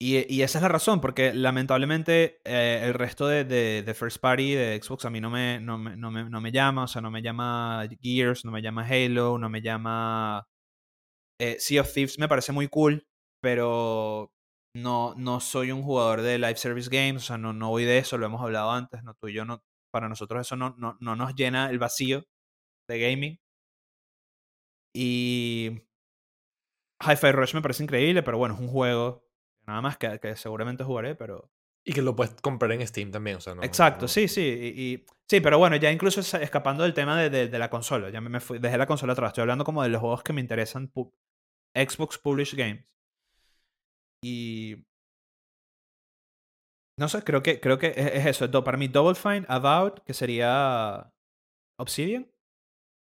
y, 0.00 0.42
esa 0.42 0.58
es 0.58 0.62
la 0.62 0.68
razón, 0.68 1.00
porque 1.00 1.34
lamentablemente 1.34 2.40
eh, 2.44 2.82
el 2.84 2.94
resto 2.94 3.26
de, 3.26 3.44
de- 3.44 3.82
de 3.84 3.94
First 3.94 4.18
Party 4.20 4.52
de 4.54 4.80
Xbox 4.82 5.04
a 5.04 5.10
mí 5.10 5.20
no 5.20 5.28
me, 5.30 5.58
no, 5.60 5.76
me, 5.78 5.96
no, 5.96 6.10
me, 6.12 6.28
no 6.30 6.40
me 6.40 6.52
llama, 6.52 6.84
o 6.84 6.86
sea, 6.88 7.02
no 7.02 7.10
me 7.10 7.20
llama 7.22 7.84
Gears, 8.00 8.44
no 8.44 8.52
me 8.52 8.62
llama 8.62 8.86
Halo, 8.88 9.38
no 9.38 9.48
me 9.48 9.60
llama... 9.60 10.46
eh, 11.40 11.56
sea 11.60 11.82
of 11.82 11.92
Thieves 11.92 12.18
me 12.18 12.28
parece 12.28 12.52
muy 12.52 12.68
cool, 12.68 13.06
pero 13.42 14.32
no, 14.74 15.14
no 15.16 15.40
soy 15.40 15.72
un 15.72 15.82
jugador 15.82 16.22
de 16.22 16.38
live 16.38 16.56
service 16.56 16.90
games, 16.90 17.24
o 17.24 17.26
sea, 17.28 17.38
no, 17.38 17.52
no 17.52 17.70
voy 17.70 17.84
de 17.84 17.98
eso, 17.98 18.18
lo 18.18 18.26
hemos 18.26 18.42
hablado 18.42 18.70
antes, 18.72 19.02
no, 19.04 19.14
tú 19.14 19.28
y 19.28 19.34
yo 19.34 19.44
no, 19.44 19.62
para 19.92 20.08
nosotros 20.08 20.42
eso 20.46 20.56
no, 20.56 20.74
no, 20.78 20.96
no 21.00 21.16
nos 21.16 21.34
llena 21.36 21.70
el 21.70 21.78
vacío 21.78 22.24
de 22.88 23.00
gaming. 23.00 23.40
Y 24.94 25.80
Hi-Fi 27.00 27.32
Rush 27.32 27.54
me 27.54 27.62
parece 27.62 27.82
increíble, 27.84 28.22
pero 28.22 28.38
bueno, 28.38 28.54
es 28.54 28.60
un 28.60 28.68
juego 28.68 29.24
nada 29.68 29.80
más 29.80 29.96
que, 29.98 30.18
que 30.20 30.34
seguramente 30.36 30.82
jugaré, 30.84 31.14
pero... 31.14 31.50
Y 31.84 31.92
que 31.92 32.02
lo 32.02 32.14
puedes 32.16 32.34
comprar 32.42 32.70
en 32.72 32.86
Steam 32.86 33.10
también, 33.10 33.36
o 33.36 33.40
sea, 33.40 33.54
no. 33.54 33.62
Exacto, 33.62 34.02
no- 34.02 34.08
sí, 34.08 34.28
sí. 34.28 34.42
Y, 34.42 34.82
y- 34.94 35.06
sí, 35.30 35.40
pero 35.40 35.58
bueno, 35.58 35.76
ya 35.76 35.90
incluso 35.90 36.20
es- 36.20 36.34
escapando 36.34 36.82
del 36.82 36.92
tema 36.92 37.18
de, 37.20 37.30
de- 37.30 37.48
de 37.48 37.58
la 37.58 37.70
consola. 37.70 38.10
Ya 38.10 38.20
me, 38.20 38.40
fui, 38.40 38.58
dejé 38.58 38.76
la 38.76 38.86
consola 38.86 39.12
atrás. 39.14 39.28
Estoy 39.30 39.42
hablando 39.42 39.64
como 39.64 39.82
de 39.82 39.88
los 39.88 40.00
juegos 40.00 40.22
que 40.22 40.32
me 40.32 40.40
interesan. 40.40 40.92
pu- 40.92 41.12
Xbox 41.74 42.18
Published 42.18 42.58
Games. 42.58 42.92
Y. 44.22 44.84
No 46.98 47.08
sé, 47.08 47.22
creo 47.22 47.42
que, 47.42 47.60
creo 47.60 47.78
que 47.78 47.88
es, 47.88 47.96
es 47.96 48.26
eso. 48.26 48.44
es 48.44 48.50
do- 48.50 48.64
Para 48.64 48.76
mí, 48.76 48.88
Double 48.88 49.14
Fine, 49.14 49.46
Avowed, 49.48 50.00
que 50.04 50.12
sería. 50.14 51.12
Obsidian. 51.80 52.30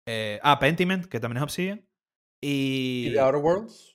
Eh, 0.08 0.40
ah, 0.44 0.60
Pentiment, 0.60 1.06
que 1.06 1.20
también 1.20 1.38
es 1.38 1.44
Obsidian. 1.44 1.88
¿Y 2.44 3.08
Y. 3.08 3.10
de 3.12 3.20
Outer 3.20 3.42
Worlds? 3.42 3.95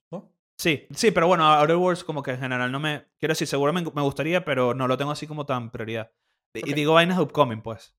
Sí, 0.60 0.86
sí, 0.94 1.10
pero 1.10 1.26
bueno, 1.26 1.44
Outer 1.46 1.76
Worlds 1.76 2.04
como 2.04 2.22
que 2.22 2.32
en 2.32 2.38
general 2.40 2.70
no 2.70 2.78
me... 2.80 3.06
Quiero 3.18 3.32
decir, 3.32 3.46
seguro 3.48 3.72
me, 3.72 3.80
me 3.80 4.02
gustaría, 4.02 4.44
pero 4.44 4.74
no 4.74 4.86
lo 4.88 4.98
tengo 4.98 5.10
así 5.10 5.26
como 5.26 5.46
tan 5.46 5.70
prioridad. 5.70 6.12
Y- 6.52 6.70
Y 6.70 6.74
digo 6.74 6.92
vainas 6.92 7.16
de 7.16 7.22
upcoming, 7.22 7.62
pues. 7.62 7.94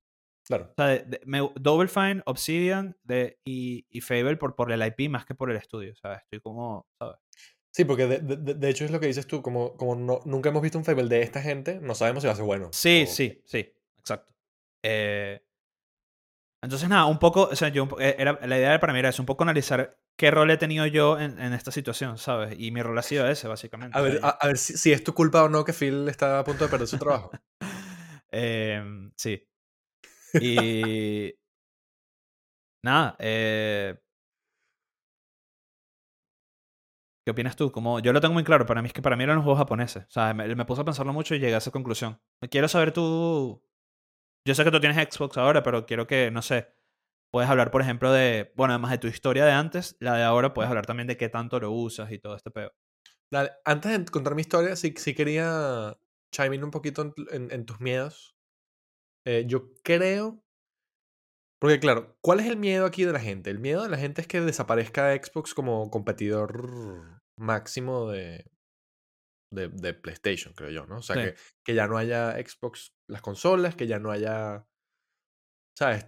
Claro. 0.45 0.65
O 0.69 0.73
sea, 0.75 0.85
de- 0.85 0.99
de- 1.05 1.21
me- 1.25 1.51
Double 1.55 1.88
Fine, 1.88 2.21
Obsidian 2.25 2.95
de, 3.01 3.39
y, 3.43 3.88
y 3.89 4.01
Fable 4.01 4.38
por, 4.38 4.55
por 4.55 4.71
el 4.71 4.85
IP 4.85 5.09
más 5.09 5.25
que 5.25 5.33
por 5.33 5.49
el 5.49 5.57
estudio, 5.57 5.95
¿sabes? 5.95 6.19
Estoy 6.21 6.39
como, 6.39 6.85
¿sabes? 6.99 7.15
Sí, 7.71 7.83
porque 7.85 8.05
de- 8.05 8.19
de 8.53 8.69
hecho 8.69 8.85
es 8.85 8.91
lo 8.91 8.99
que 8.99 9.07
dices 9.07 9.25
tú, 9.25 9.41
como, 9.41 9.75
como 9.75 9.95
no, 9.95 10.19
nunca 10.25 10.49
hemos 10.49 10.61
visto 10.61 10.77
un 10.77 10.85
Fable 10.85 11.05
de 11.09 11.23
esta 11.23 11.41
gente, 11.41 11.79
no 11.81 11.95
sabemos 11.95 12.21
si 12.21 12.27
va 12.27 12.33
a 12.33 12.35
ser 12.35 12.45
bueno. 12.45 12.69
Sí, 12.73 13.05
o- 13.07 13.11
sí, 13.11 13.41
sí, 13.45 13.73
exacto. 13.97 14.31
Eh, 14.83 15.41
entonces, 16.61 16.89
nada, 16.89 17.05
un 17.05 17.17
poco, 17.17 17.49
o 17.51 17.55
sea, 17.55 17.69
yo, 17.69 17.88
eh, 17.99 18.15
era, 18.19 18.39
la 18.45 18.57
idea 18.57 18.79
para 18.79 18.93
mí 18.93 18.99
era 18.99 19.09
eso, 19.09 19.21
un 19.21 19.25
poco 19.25 19.43
analizar 19.43 19.97
qué 20.15 20.29
rol 20.29 20.51
he 20.51 20.57
tenido 20.57 20.85
yo 20.85 21.19
en, 21.19 21.39
en 21.39 21.53
esta 21.53 21.71
situación, 21.71 22.17
¿sabes? 22.17 22.55
Y 22.59 22.71
mi 22.71 22.83
rol 22.83 22.97
ha 22.97 23.01
sido 23.01 23.27
ese, 23.27 23.47
básicamente. 23.47 23.97
A 23.97 24.01
ver, 24.01 24.19
a, 24.21 24.29
a 24.29 24.47
ver 24.47 24.57
si, 24.57 24.77
si 24.77 24.91
es 24.91 25.03
tu 25.03 25.13
culpa 25.13 25.43
o 25.43 25.49
no 25.49 25.65
que 25.65 25.73
Phil 25.73 26.07
está 26.07 26.39
a 26.39 26.43
punto 26.43 26.65
de 26.65 26.69
perder 26.69 26.88
su 26.88 26.97
trabajo. 26.97 27.31
Em, 28.33 29.11
sí. 29.17 29.45
Y. 30.35 31.33
Nada, 32.81 33.15
eh, 33.19 33.99
¿Qué 37.25 37.31
opinas 37.31 37.55
tú? 37.55 37.71
Como, 37.71 37.99
yo 37.99 38.13
lo 38.13 38.21
tengo 38.21 38.33
muy 38.33 38.43
claro, 38.43 38.65
para 38.65 38.81
mí 38.81 38.88
es 38.88 38.93
que 38.93 39.01
para 39.01 39.15
mí 39.15 39.23
eran 39.23 39.35
los 39.35 39.43
juegos 39.43 39.59
japoneses. 39.59 40.05
O 40.05 40.11
sea, 40.11 40.33
me, 40.33 40.55
me 40.55 40.65
puse 40.65 40.81
a 40.81 40.85
pensarlo 40.85 41.13
mucho 41.13 41.35
y 41.35 41.39
llegué 41.39 41.53
a 41.53 41.59
esa 41.59 41.69
conclusión. 41.69 42.19
Quiero 42.49 42.67
saber 42.67 42.93
tú. 42.93 43.63
Yo 44.45 44.55
sé 44.55 44.63
que 44.63 44.72
tú 44.72 44.80
tienes 44.80 44.97
Xbox 45.13 45.38
ahora, 45.38 45.63
pero 45.63 45.85
quiero 45.85 46.07
que, 46.07 46.31
no 46.31 46.41
sé, 46.41 46.68
puedes 47.31 47.49
hablar, 47.49 47.72
por 47.72 47.81
ejemplo, 47.81 48.11
de. 48.11 48.51
Bueno, 48.55 48.73
además 48.73 48.91
de 48.91 48.97
tu 48.97 49.07
historia 49.07 49.45
de 49.45 49.51
antes, 49.51 49.95
la 49.99 50.15
de 50.18 50.23
ahora, 50.23 50.53
puedes 50.53 50.69
hablar 50.69 50.85
también 50.85 51.07
de 51.07 51.18
qué 51.18 51.30
tanto 51.30 51.59
lo 51.59 51.72
usas 51.72 52.11
y 52.11 52.19
todo 52.19 52.35
este 52.35 52.51
pedo. 52.51 52.73
Dale, 53.31 53.51
antes 53.65 53.91
de 53.91 54.05
contar 54.05 54.35
mi 54.35 54.41
historia, 54.41 54.76
sí, 54.76 54.93
sí 54.97 55.13
quería 55.13 55.97
chime 56.34 56.55
in 56.55 56.63
un 56.63 56.72
poquito 56.72 57.01
en, 57.01 57.13
en- 57.31 57.51
en 57.51 57.65
tus 57.65 57.80
miedos. 57.80 58.35
Eh, 59.26 59.45
yo 59.47 59.73
creo. 59.84 60.43
Porque, 61.59 61.80
claro, 61.80 62.18
¿cuál 62.22 62.39
es 62.39 62.47
el 62.47 62.57
miedo 62.57 62.85
aquí 62.85 63.05
de 63.05 63.13
la 63.13 63.19
gente? 63.19 63.51
El 63.51 63.59
miedo 63.59 63.84
de 63.84 63.89
la 63.89 63.97
gente 63.97 64.22
es 64.22 64.27
que 64.27 64.41
desaparezca 64.41 65.13
Xbox 65.15 65.53
como 65.53 65.91
competidor 65.91 67.22
máximo 67.38 68.09
de, 68.09 68.45
de, 69.51 69.67
de 69.69 69.93
PlayStation, 69.93 70.53
creo 70.53 70.69
yo, 70.71 70.85
¿no? 70.87 70.97
O 70.97 71.01
sea, 71.01 71.15
Sí. 71.15 71.21
que, 71.23 71.35
que 71.65 71.75
ya 71.75 71.87
no 71.87 71.97
haya 71.97 72.33
Xbox, 72.33 72.93
las 73.09 73.21
consolas, 73.21 73.75
que 73.75 73.87
ya 73.87 73.99
no 73.99 74.11
haya. 74.11 74.65
¿Sabes? 75.77 76.07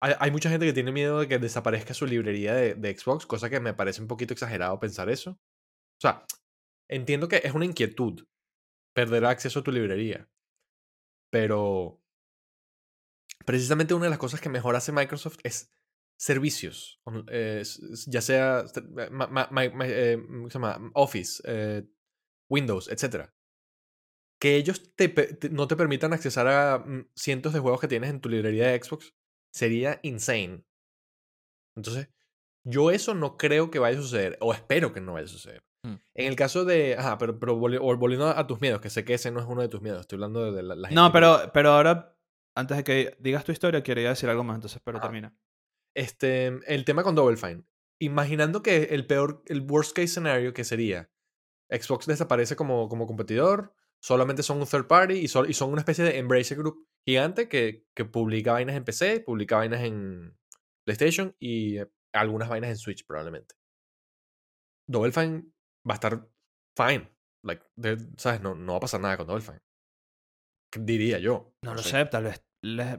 Hay, 0.00 0.14
hay 0.18 0.30
mucha 0.30 0.50
gente 0.50 0.66
que 0.66 0.72
tiene 0.72 0.92
miedo 0.92 1.20
de 1.20 1.28
que 1.28 1.38
desaparezca 1.38 1.94
su 1.94 2.06
librería 2.06 2.54
de, 2.54 2.74
de 2.74 2.96
Xbox, 2.96 3.26
cosa 3.26 3.50
que 3.50 3.60
me 3.60 3.74
parece 3.74 4.00
un 4.02 4.08
poquito 4.08 4.32
exagerado 4.32 4.78
pensar 4.78 5.08
eso. 5.10 5.32
O 5.32 6.00
sea, 6.00 6.24
entiendo 6.88 7.28
que 7.28 7.40
es 7.44 7.52
una 7.54 7.64
inquietud 7.64 8.26
perder 8.94 9.24
acceso 9.24 9.60
a 9.60 9.62
tu 9.64 9.72
librería. 9.72 10.28
Pero 11.30 12.00
precisamente 13.44 13.94
una 13.94 14.04
de 14.04 14.10
las 14.10 14.18
cosas 14.18 14.40
que 14.40 14.48
mejor 14.48 14.76
hace 14.76 14.92
Microsoft 14.92 15.38
es 15.42 15.72
servicios. 16.18 17.00
eh, 17.30 17.62
ya 18.06 18.20
sea 18.20 18.64
ma- 19.10 19.26
ma- 19.28 19.48
ma- 19.50 19.64
eh, 19.86 20.18
¿cómo 20.26 20.48
se 20.50 20.54
llama? 20.54 20.90
Office, 20.94 21.42
eh, 21.46 21.84
Windows, 22.50 22.88
etc. 22.88 23.30
Que 24.40 24.56
ellos 24.56 24.94
te 24.94 25.12
no 25.50 25.66
te 25.68 25.76
permitan 25.76 26.12
accesar 26.12 26.46
a 26.48 26.78
mm, 26.78 27.08
cientos 27.14 27.52
de 27.52 27.60
juegos 27.60 27.80
que 27.80 27.88
tienes 27.88 28.10
en 28.10 28.20
tu 28.20 28.28
librería 28.28 28.68
de 28.68 28.82
Xbox 28.82 29.14
sería 29.52 29.98
insane. 30.02 30.64
Entonces, 31.76 32.08
yo 32.64 32.90
eso 32.90 33.14
no 33.14 33.36
creo 33.36 33.70
que 33.70 33.78
vaya 33.78 33.98
a 33.98 34.02
suceder, 34.02 34.36
o 34.40 34.52
espero 34.52 34.92
que 34.92 35.00
no 35.00 35.12
vaya 35.14 35.26
a 35.26 35.28
suceder. 35.28 35.62
Mm. 35.84 35.94
En 36.14 36.26
el 36.26 36.36
caso 36.36 36.64
de. 36.64 36.96
Ajá, 36.96 37.18
pero, 37.18 37.38
pero 37.38 37.56
volvi- 37.56 37.78
vol- 37.80 37.98
volviendo 37.98 38.28
a 38.28 38.46
tus 38.46 38.60
miedos, 38.60 38.80
que 38.80 38.90
sé 38.90 39.04
que 39.04 39.14
ese 39.14 39.30
no 39.30 39.40
es 39.40 39.46
uno 39.46 39.62
de 39.62 39.68
tus 39.68 39.80
miedos. 39.80 40.00
Estoy 40.00 40.16
hablando 40.16 40.44
de, 40.44 40.52
de 40.52 40.62
la, 40.62 40.74
la 40.74 40.88
gente 40.88 41.00
No, 41.00 41.08
que- 41.08 41.12
pero, 41.12 41.50
pero 41.52 41.70
ahora, 41.72 42.16
antes 42.56 42.76
de 42.76 42.84
que 42.84 43.16
digas 43.20 43.44
tu 43.44 43.52
historia, 43.52 43.82
quería 43.82 44.08
decir 44.10 44.28
algo 44.28 44.44
más, 44.44 44.56
entonces, 44.56 44.80
pero 44.84 45.00
termina. 45.00 45.36
Este, 45.96 46.46
el 46.66 46.84
tema 46.84 47.02
con 47.02 47.14
Double 47.14 47.36
Fine. 47.36 47.62
Imaginando 48.00 48.62
que 48.62 48.84
el 48.90 49.06
peor, 49.06 49.42
el 49.46 49.62
worst 49.62 49.94
case 49.96 50.08
scenario 50.08 50.52
que 50.52 50.62
sería 50.64 51.10
Xbox 51.70 52.06
desaparece 52.06 52.56
como, 52.56 52.88
como 52.88 53.06
competidor, 53.06 53.74
solamente 54.02 54.42
son 54.42 54.58
un 54.60 54.66
third 54.66 54.86
party 54.86 55.14
y, 55.14 55.28
sol- 55.28 55.48
y 55.50 55.54
son 55.54 55.70
una 55.72 55.80
especie 55.80 56.04
de 56.04 56.18
Embracer 56.18 56.56
Group 56.58 56.86
gigante 57.06 57.48
que, 57.48 57.86
que 57.94 58.04
publica 58.04 58.52
vainas 58.52 58.76
en 58.76 58.84
PC, 58.84 59.20
publica 59.20 59.56
vainas 59.56 59.80
en 59.82 60.36
PlayStation 60.86 61.34
y 61.38 61.78
eh, 61.78 61.90
algunas 62.14 62.48
vainas 62.48 62.70
en 62.70 62.76
Switch 62.78 63.04
probablemente. 63.06 63.54
Double 64.88 65.12
Fine 65.12 65.44
va 65.88 65.92
a 65.92 65.94
estar 65.94 66.28
fine. 66.76 67.10
Like, 67.44 67.64
de- 67.76 67.98
¿sabes? 68.16 68.40
No, 68.40 68.54
no 68.54 68.72
va 68.72 68.78
a 68.78 68.80
pasar 68.80 69.00
nada 69.00 69.16
con 69.16 69.26
Double 69.26 69.42
Fine. 69.42 69.60
Diría 70.78 71.18
yo. 71.18 71.54
No 71.62 71.74
lo 71.74 71.82
sé. 71.82 71.90
sé, 71.90 72.04
tal 72.06 72.24
vez, 72.24 72.42
les- 72.62 72.98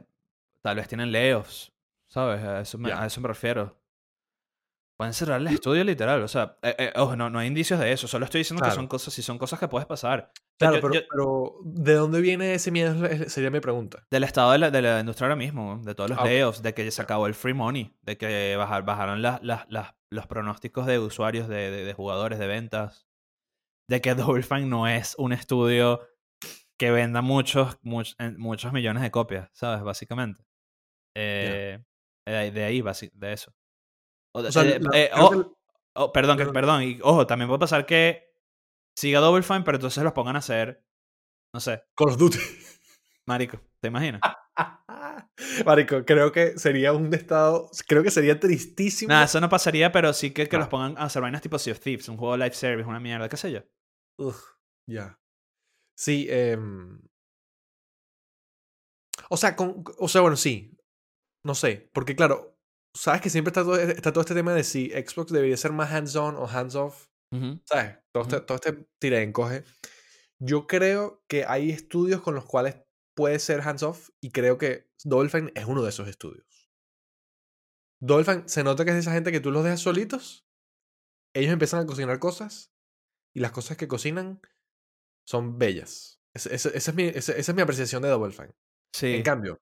tal 0.62 0.76
vez 0.76 0.88
tienen 0.88 1.12
layoffs, 1.12 1.72
¿sabes? 2.08 2.42
A 2.42 2.60
eso, 2.60 2.78
me, 2.78 2.92
a 2.92 3.06
eso 3.06 3.20
me 3.20 3.28
refiero. 3.28 3.79
Pueden 5.00 5.14
cerrar 5.14 5.40
el 5.40 5.46
estudio 5.46 5.82
literal, 5.82 6.22
o 6.22 6.28
sea, 6.28 6.58
eh, 6.60 6.74
eh, 6.78 6.92
ojo, 6.96 7.16
no, 7.16 7.30
no 7.30 7.38
hay 7.38 7.46
indicios 7.48 7.80
de 7.80 7.90
eso, 7.90 8.06
solo 8.06 8.26
estoy 8.26 8.40
diciendo 8.40 8.62
que 8.62 8.70
son 8.70 8.86
cosas, 8.86 9.14
si 9.14 9.22
son 9.22 9.38
cosas 9.38 9.58
que 9.58 9.66
puedes 9.66 9.86
pasar. 9.86 10.30
Claro, 10.58 10.74
yo- 10.76 10.80
pero, 10.82 10.94
yo- 10.94 11.00
pero 11.10 11.54
¿de 11.64 11.94
dónde 11.94 12.20
viene 12.20 12.52
ese 12.52 12.70
miedo? 12.70 12.94
Sería 13.30 13.50
mi 13.50 13.60
pregunta. 13.60 14.04
del 14.10 14.24
estado 14.24 14.52
de 14.52 14.58
la, 14.58 14.70
de 14.70 14.82
la 14.82 15.00
industria 15.00 15.24
ahora 15.28 15.36
mismo, 15.36 15.80
de 15.82 15.94
todos 15.94 16.10
los 16.10 16.18
Ah, 16.18 16.22
ok. 16.24 16.26
layoffs, 16.28 16.60
de 16.62 16.74
que 16.74 16.90
se 16.90 17.00
acabó 17.00 17.26
el 17.26 17.32
free 17.34 17.54
money, 17.54 17.96
de 18.02 18.18
que 18.18 18.56
bajar, 18.58 18.84
bajaron 18.84 19.22
las, 19.22 19.42
las, 19.42 19.64
las- 19.70 19.94
los 20.12 20.26
pronósticos 20.26 20.84
de 20.84 20.98
usuarios, 20.98 21.48
de, 21.48 21.70
de- 21.70 21.84
de 21.86 21.94
jugadores, 21.94 22.38
de 22.38 22.46
ventas, 22.46 23.06
de 23.88 24.02
que 24.02 24.14
Double 24.14 24.42
Fine 24.42 24.66
no 24.66 24.86
es 24.86 25.14
un 25.16 25.32
estudio 25.32 26.06
que 26.78 26.90
venda 26.90 27.22
muchos, 27.22 27.80
much- 27.82 28.16
en- 28.18 28.38
muchos 28.38 28.70
millones 28.74 29.02
de 29.02 29.10
copias, 29.10 29.48
¿sabes? 29.54 29.82
Básicamente. 29.82 30.44
Eh, 31.16 31.78
de, 32.28 32.36
ahí- 32.36 32.50
de 32.50 32.64
ahí, 32.64 32.82
basi- 32.82 33.10
de 33.14 33.32
eso. 33.32 33.50
O, 34.34 34.40
O 34.40 34.52
sea, 34.52 34.62
eh, 34.62 34.78
la- 34.80 34.98
eh, 34.98 35.10
oh, 35.16 35.30
que- 35.30 35.50
oh, 35.96 36.12
perdón, 36.12 36.38
que- 36.38 36.46
perdón. 36.46 36.82
Y 36.82 36.98
ojo, 37.02 37.26
también 37.26 37.48
puede 37.48 37.58
pasar 37.60 37.86
que 37.86 38.32
siga 38.96 39.20
Double 39.20 39.42
Fine, 39.42 39.62
pero 39.62 39.76
entonces 39.76 40.02
los 40.04 40.12
pongan 40.12 40.36
a 40.36 40.40
hacer, 40.40 40.84
no 41.54 41.60
sé, 41.60 41.82
Call 41.96 42.08
of 42.10 42.18
Duty. 42.18 42.38
marico, 43.26 43.60
¿te 43.80 43.88
imaginas? 43.88 44.20
Marico, 45.64 46.04
creo 46.04 46.32
que 46.32 46.58
sería 46.58 46.92
un 46.92 47.12
estado. 47.14 47.70
Creo 47.88 48.02
que 48.02 48.10
sería 48.10 48.38
tristísimo. 48.38 49.08
Nada, 49.08 49.24
eso 49.24 49.40
no 49.40 49.48
pasaría, 49.48 49.90
pero 49.90 50.12
sí 50.12 50.32
que, 50.32 50.48
que 50.48 50.58
los 50.58 50.68
pongan 50.68 50.96
a 50.98 51.04
hacer 51.04 51.22
vainas 51.22 51.40
tipo 51.40 51.58
Sea 51.58 51.72
of 51.72 51.80
Thieves, 51.80 52.08
un 52.08 52.16
juego 52.18 52.36
live 52.36 52.52
service, 52.52 52.86
una 52.88 53.00
mierda, 53.00 53.28
qué 53.28 53.36
sé 53.38 53.50
yo. 53.50 53.60
Ugh, 54.18 54.36
ya. 54.86 55.18
Sí, 55.96 56.26
em, 56.30 57.00
O 59.30 59.36
sea, 59.36 59.56
con, 59.56 59.84
o 59.98 60.08
sea, 60.08 60.20
bueno, 60.20 60.36
sí. 60.36 60.76
No 61.44 61.54
sé. 61.54 61.90
Porque, 61.94 62.14
claro, 62.16 62.49
sabes 62.94 63.20
que 63.20 63.30
siempre 63.30 63.50
está 63.50 63.62
todo, 63.62 63.76
está 63.78 64.12
todo 64.12 64.22
este 64.22 64.34
tema 64.34 64.52
de 64.54 64.64
si 64.64 64.90
Xbox 64.90 65.32
debería 65.32 65.56
ser 65.56 65.72
más 65.72 65.90
hands-on 65.92 66.36
o 66.36 66.46
hands-off. 66.48 67.06
¿Sabes? 67.64 67.98
Todo, 68.12 68.24
este, 68.24 68.36
Ujú. 68.36 68.46
todo 68.46 68.54
este 68.56 68.88
tira 69.00 69.20
encoge. 69.22 69.64
Yo 70.40 70.66
creo 70.66 71.22
que 71.28 71.44
hay 71.44 71.70
estudios 71.70 72.20
con 72.22 72.34
los 72.34 72.44
cuales 72.44 72.76
puede 73.14 73.38
ser 73.38 73.60
hands-off 73.60 74.10
y 74.20 74.30
creo 74.32 74.58
que 74.58 74.90
Double 75.04 75.28
Fine 75.28 75.52
es 75.54 75.64
uno 75.66 75.82
de 75.82 75.90
esos 75.90 76.08
estudios. 76.08 76.70
Double 78.02 78.24
Fine 78.24 78.48
se 78.48 78.64
nota 78.64 78.84
que 78.84 78.90
es 78.92 78.96
esa 78.96 79.12
gente 79.12 79.30
que 79.32 79.40
tú 79.40 79.50
los 79.50 79.62
dejas 79.62 79.80
solitos, 79.80 80.46
ellos 81.34 81.52
empiezan 81.52 81.80
a 81.80 81.86
cocinar 81.86 82.18
cosas 82.18 82.72
y 83.34 83.40
las 83.40 83.52
cosas 83.52 83.76
que 83.76 83.86
cocinan 83.88 84.40
son 85.28 85.58
bellas. 85.58 86.20
Ese- 86.34 86.54
ese- 86.54 86.76
esa, 86.76 86.90
es 86.90 86.96
mi, 86.96 87.04
esa- 87.04 87.36
es 87.36 87.54
mi 87.54 87.62
apreciación 87.62 88.02
de 88.02 88.08
Double 88.08 88.32
Fine. 88.32 88.54
Sí. 88.94 89.14
En 89.14 89.22
cambio, 89.22 89.60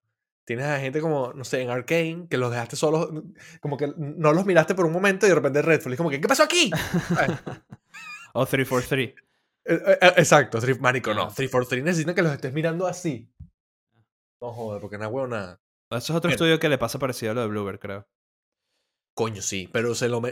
tienes 0.49 0.65
a 0.67 0.81
gente 0.81 1.03
como, 1.03 1.35
no 1.35 1.45
sé, 1.45 1.61
en 1.61 1.69
Arkane, 1.69 2.27
que 2.31 2.39
los 2.39 2.51
dejaste 2.51 2.75
solos, 2.75 3.11
como 3.61 3.77
que 3.77 3.93
no 3.99 4.33
los 4.33 4.47
miraste 4.47 4.75
por 4.75 4.87
un 4.87 4.93
momento 4.93 5.27
y 5.27 5.29
de 5.29 5.35
repente 5.35 5.61
Redfall. 5.61 5.93
Es 5.93 5.99
como 5.99 6.09
que, 6.09 6.21
¿qué 6.23 6.27
pasó 6.27 6.43
aquí? 6.43 6.71
O 8.33 8.47
343. 8.47 9.09
Eh, 9.11 9.15
eh, 9.67 9.99
eh, 10.01 10.13
Exacto, 10.17 10.59
Three- 10.59 10.79
Marico, 10.81 11.13
no. 11.13 11.25
Ah. 11.25 11.33
343 11.35 11.85
necesitan 11.85 12.15
que 12.15 12.23
los 12.23 12.33
estés 12.33 12.53
mirando 12.55 12.87
así. 12.87 13.31
No 14.41 14.53
joder, 14.53 14.81
porque 14.81 14.97
no 14.97 15.09
huevo 15.09 15.27
nada. 15.29 15.61
Eso 15.91 16.13
es 16.13 16.17
otro 16.17 16.31
estudio 16.31 16.59
que 16.59 16.69
le 16.69 16.79
pasa 16.79 16.99
parecido 16.99 17.33
a 17.33 17.35
lo 17.35 17.41
de 17.43 17.47
Bluebird, 17.49 17.79
creo. 17.79 18.09
Coño, 19.15 19.43
sí, 19.43 19.69
pero 19.73 19.95
se 19.95 20.09
lo, 20.09 20.23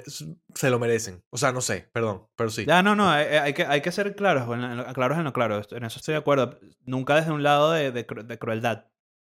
se 0.54 0.70
lo 0.70 0.78
merecen. 0.78 1.22
O 1.30 1.36
sea, 1.38 1.50
no 1.52 1.60
sé, 1.60 1.90
perdón, 1.92 2.26
pero 2.36 2.48
sí. 2.50 2.64
Ya, 2.66 2.82
no, 2.82 2.94
no, 2.94 3.10
hay, 3.10 3.26
hay 3.26 3.52
que, 3.52 3.64
hay 3.66 3.80
que 3.82 3.90
ser 3.92 4.14
claros, 4.14 4.48
en, 4.54 4.76
lo- 4.76 4.86
claros 4.94 5.18
en 5.18 5.24
lo 5.24 5.32
claro. 5.32 5.60
En 5.70 5.84
eso 5.84 5.98
estoy 5.98 6.12
de 6.12 6.18
acuerdo. 6.20 6.58
Nunca 6.84 7.16
desde 7.16 7.32
un 7.32 7.42
lado 7.42 7.72
de, 7.72 7.90
de 7.92 8.06
crueldad, 8.38 8.86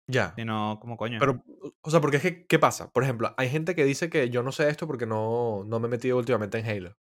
Ya. 0.07 0.33
sino 0.35 0.79
como 0.81 0.97
coño. 0.97 1.17
Pero, 1.19 1.43
o 1.81 1.89
sea, 1.89 2.01
porque 2.01 2.17
es 2.17 2.23
que, 2.23 2.45
¿qué 2.45 2.59
pasa? 2.59 2.91
Por 2.91 3.03
ejemplo, 3.03 3.33
hay 3.37 3.49
gente 3.49 3.73
que 3.75 3.85
dice 3.85 4.09
que 4.09 4.29
yo 4.29 4.43
no 4.43 4.51
sé 4.51 4.67
esto 4.69 4.85
porque 4.87 5.05
no, 5.05 5.63
no 5.65 5.79
me 5.79 5.87
he 5.87 5.91
metido 5.91 6.17
últimamente 6.17 6.57
en 6.59 6.65
Halo. 6.67 6.97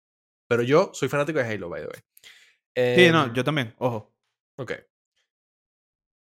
Pero 0.49 0.63
yo 0.63 0.91
soy 0.95 1.09
fanático 1.09 1.39
de 1.39 1.45
Halo, 1.47 1.69
by 1.69 1.83
the 1.83 1.89
way. 1.89 2.97
sí, 3.07 3.13
no, 3.13 3.25
Em, 3.27 3.33
yo 3.35 3.45
también, 3.45 3.75
ojo. 3.79 4.15
Ok. 4.59 4.73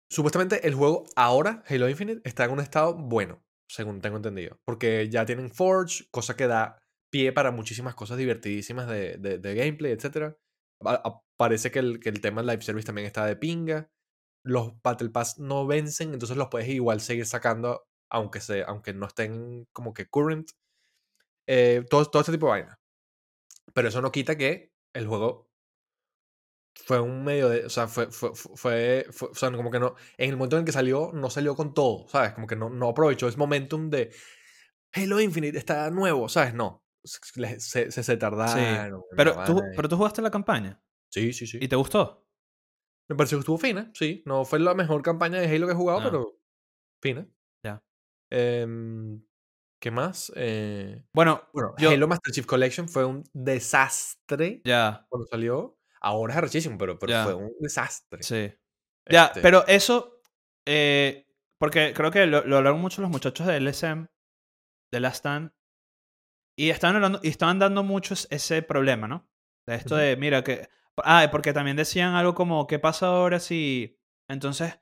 Supuestamente 0.09 0.67
el 0.67 0.75
juego 0.75 1.05
ahora, 1.15 1.63
Halo 1.67 1.89
Infinite, 1.89 2.21
está 2.27 2.45
en 2.45 2.51
un 2.51 2.59
estado 2.59 2.93
bueno, 2.95 3.43
según 3.67 4.01
tengo 4.01 4.17
entendido. 4.17 4.59
Porque 4.65 5.09
ya 5.09 5.25
tienen 5.25 5.49
Forge, 5.49 6.05
cosa 6.11 6.35
que 6.35 6.47
da 6.47 6.81
pie 7.11 7.31
para 7.31 7.51
muchísimas 7.51 7.95
cosas 7.95 8.17
divertidísimas 8.17 8.87
de, 8.87 9.17
de- 9.17 9.37
de 9.39 9.55
gameplay, 9.55 9.91
etc. 9.91 10.35
A- 10.83 10.93
a- 11.03 11.21
Parece 11.37 11.69
que 11.69 11.79
el, 11.79 11.99
que 11.99 12.07
el 12.09 12.21
tema 12.21 12.41
del 12.41 12.47
live 12.49 12.61
service 12.61 12.85
también 12.85 13.07
está 13.07 13.25
de 13.25 13.35
pinga. 13.35 13.91
Los 14.45 14.79
Battle 14.83 15.09
Pass 15.09 15.39
no 15.39 15.65
vencen, 15.65 16.13
entonces 16.13 16.37
los 16.37 16.49
puedes 16.49 16.69
igual 16.69 17.01
seguir 17.01 17.25
sacando, 17.25 17.87
aunque, 18.09 18.39
se, 18.39 18.63
aunque 18.63 18.93
no 18.93 19.07
estén 19.07 19.65
como 19.73 19.93
que 19.93 20.07
current. 20.07 20.51
Eh, 21.47 21.83
todo, 21.89 22.05
todo 22.05 22.21
este 22.21 22.31
tipo 22.31 22.45
de 22.45 22.51
vaina. 22.51 22.79
Pero 23.73 23.87
eso 23.89 24.01
no 24.01 24.11
quita 24.11 24.37
que 24.37 24.71
el 24.93 25.07
juego 25.07 25.49
fue 26.85 26.99
un 26.99 27.23
medio 27.23 27.49
de. 27.49 27.65
O 27.65 27.69
sea, 27.69 27.87
fue, 27.87 28.11
fue, 28.11 28.35
fue, 28.35 29.05
fue- 29.11 29.29
O 29.29 29.35
sea, 29.35 29.51
como 29.51 29.71
que 29.71 29.79
no. 29.79 29.95
En 30.17 30.29
el 30.29 30.37
momento 30.37 30.57
en 30.57 30.61
el 30.61 30.65
que 30.65 30.71
salió, 30.71 31.11
no 31.13 31.29
salió 31.29 31.55
con 31.55 31.73
todo, 31.73 32.07
¿sabes? 32.07 32.33
Como 32.33 32.47
que 32.47 32.55
no, 32.55 32.69
no 32.69 32.89
aprovechó 32.89 33.27
ese 33.27 33.37
momentum 33.37 33.89
de. 33.89 34.13
Halo 34.93 35.19
Infinite 35.19 35.57
está 35.57 35.89
nuevo, 35.89 36.29
¿sabes? 36.29 36.53
No. 36.53 36.83
Se, 37.03 37.59
se, 37.59 37.91
se, 37.91 38.17
tardaron. 38.17 38.93
una 38.95 39.03
Pero 39.15 39.43
tú, 39.45 39.61
pero 39.75 39.87
tú 39.87 39.95
jugaste 39.97 40.23
la 40.23 40.31
campaña 40.31 40.81
Sí, 41.11 41.33
sí, 41.33 41.45
sí. 41.45 41.59
y 41.61 41.67
te 41.67 41.75
gustó. 41.75 42.24
Me 43.09 43.15
pareció 43.15 43.37
que 43.37 43.41
estuvo 43.41 43.57
fina, 43.57 43.91
sí. 43.93 44.23
No 44.25 44.45
fue 44.45 44.59
la 44.59 44.73
mejor 44.73 45.01
campaña 45.01 45.39
de 45.39 45.47
Halo 45.53 45.67
que 45.67 45.73
he 45.73 45.75
jugado, 45.75 45.99
Ah. 45.99 46.03
pero. 46.03 46.39
Fina. 47.01 47.27
Ya. 47.63 47.83
Em, 48.31 49.23
¿Qué 49.81 49.91
más? 49.91 50.31
Eh, 50.35 51.03
Bueno, 51.13 51.43
bueno, 51.53 51.75
yo- 51.77 51.91
Halo 51.91 52.07
Master 52.07 52.33
Chief 52.33 52.45
Collection 52.45 52.89
fue 52.89 53.05
un 53.05 53.23
desastre 53.33 54.61
ya, 54.65 55.05
cuando 55.09 55.27
salió. 55.27 55.77
Ahora 56.01 56.33
es 56.33 56.37
arrechísimo, 56.37 56.77
pero, 56.77 56.97
pero 56.97 57.11
Ya. 57.11 57.23
fue 57.23 57.35
un 57.35 57.53
desastre. 57.59 58.23
sí. 58.23 58.51
Ya, 59.07 59.25
Este, 59.27 59.41
pero 59.41 59.67
eso, 59.67 60.21
eh, 60.65 61.27
porque 61.59 61.93
creo 61.93 62.09
que 62.09 62.25
lo, 62.25 62.43
lo 62.45 62.57
hablaron 62.57 62.81
mucho 62.81 63.01
los 63.03 63.11
muchachos 63.11 63.45
de 63.45 63.57
LSM, 63.57 64.07
de 64.91 64.99
Last 64.99 65.17
Stand, 65.17 65.51
y 66.57 66.69
estaban, 66.71 66.95
hablando, 66.95 67.19
y 67.21 67.27
estaban 67.27 67.59
dando 67.59 67.83
mucho 67.83 68.15
es- 68.15 68.27
ese 68.31 68.63
problema, 68.63 69.07
¿no? 69.07 69.29
De 69.67 69.75
esto 69.75 69.95
de, 69.95 70.15
mira, 70.17 70.43
que... 70.43 70.67
Ah, 71.03 71.27
porque 71.31 71.53
también 71.53 71.77
decían 71.77 72.15
algo 72.15 72.33
como, 72.35 72.67
¿qué 72.67 72.79
pasa 72.79 73.07
ahora 73.07 73.39
si... 73.39 73.99
Entonces, 74.29 74.79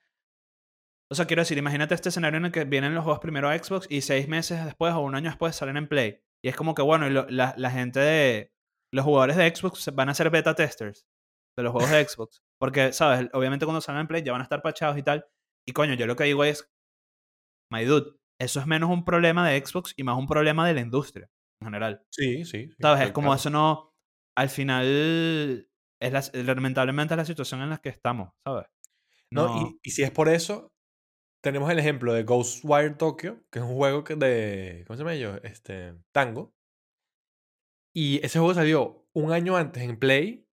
o 1.11 1.15
sea, 1.15 1.25
quiero 1.25 1.41
decir, 1.41 1.57
imagínate 1.57 1.95
este 1.95 2.09
escenario 2.09 2.37
en 2.37 2.45
el 2.45 2.51
que 2.51 2.65
vienen 2.65 2.95
los 2.95 3.03
juegos 3.03 3.19
primero 3.19 3.49
a 3.49 3.57
Xbox 3.57 3.87
y 3.89 4.01
seis 4.01 4.27
meses 4.27 4.63
después 4.65 4.93
o 4.93 4.99
un 5.01 5.15
año 5.15 5.29
después 5.29 5.55
salen 5.55 5.77
en 5.77 5.87
Play. 5.87 6.21
Y 6.43 6.49
es 6.49 6.55
como 6.55 6.75
que, 6.75 6.81
bueno, 6.81 7.09
lo- 7.09 7.29
la, 7.29 7.53
la 7.57 7.71
gente 7.71 7.99
de... 7.99 8.53
Los 8.93 9.05
jugadores 9.05 9.37
de 9.37 9.55
Xbox 9.55 9.89
van 9.95 10.09
a 10.09 10.13
ser 10.13 10.29
beta 10.29 10.53
testers 10.53 11.07
de 11.57 11.63
los 11.63 11.71
juegos 11.71 11.89
de 11.89 12.05
Xbox. 12.07 12.43
Porque, 12.59 12.93
¿sabes? 12.93 13.27
Obviamente 13.33 13.65
cuando 13.65 13.81
salgan 13.81 14.01
en 14.01 14.07
Play 14.07 14.23
ya 14.23 14.31
van 14.31 14.41
a 14.41 14.43
estar 14.43 14.61
pachados 14.61 14.97
y 14.97 15.03
tal. 15.03 15.25
Y 15.67 15.73
coño, 15.73 15.95
yo 15.95 16.05
lo 16.05 16.15
que 16.15 16.25
digo 16.25 16.43
es, 16.43 16.71
my 17.71 17.85
dude, 17.85 18.11
eso 18.39 18.59
es 18.59 18.67
menos 18.67 18.91
un 18.91 19.03
problema 19.03 19.49
de 19.49 19.65
Xbox 19.65 19.93
y 19.97 20.03
más 20.03 20.17
un 20.17 20.27
problema 20.27 20.67
de 20.67 20.75
la 20.75 20.81
industria 20.81 21.27
en 21.59 21.67
general. 21.67 22.05
Sí, 22.11 22.45
sí. 22.45 22.67
sí, 22.67 22.75
¿Sabes? 22.79 23.07
Es 23.07 23.11
como 23.13 23.29
claro. 23.29 23.35
eso 23.39 23.49
no... 23.49 23.89
Al 24.35 24.49
final, 24.49 25.67
es 26.03 26.11
la- 26.33 26.43
lamentablemente 26.43 27.13
es 27.13 27.17
la 27.17 27.25
situación 27.25 27.61
en 27.61 27.69
la 27.69 27.77
que 27.79 27.89
estamos, 27.89 28.29
¿sabes? 28.43 28.65
No, 29.31 29.61
y, 29.61 29.79
y 29.83 29.91
si 29.91 30.03
es 30.03 30.11
por 30.11 30.29
eso, 30.29 30.71
tenemos 31.41 31.71
el 31.71 31.79
ejemplo 31.79 32.13
de 32.13 32.23
Ghostwire 32.23 32.95
Tokyo, 32.95 33.41
que 33.51 33.59
es 33.59 33.65
un 33.65 33.75
juego 33.75 34.03
que 34.03 34.15
de. 34.15 34.83
¿Cómo 34.87 34.97
se 34.97 35.01
llama 35.03 35.13
ellos? 35.15 35.39
Este. 35.43 35.95
Tango. 36.11 36.53
Y 37.95 38.25
ese 38.25 38.39
juego 38.39 38.53
salió 38.53 39.05
un 39.13 39.31
año 39.31 39.55
antes 39.57 39.83
en 39.83 39.97
Play. 39.97 40.47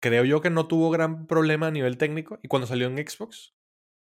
Creo 0.00 0.24
yo 0.24 0.40
que 0.40 0.50
no 0.50 0.66
tuvo 0.66 0.90
gran 0.90 1.26
problema 1.26 1.68
a 1.68 1.70
nivel 1.70 1.96
técnico. 1.96 2.38
Y 2.42 2.48
cuando 2.48 2.66
salió 2.66 2.86
en 2.88 2.96
Xbox, 2.96 3.54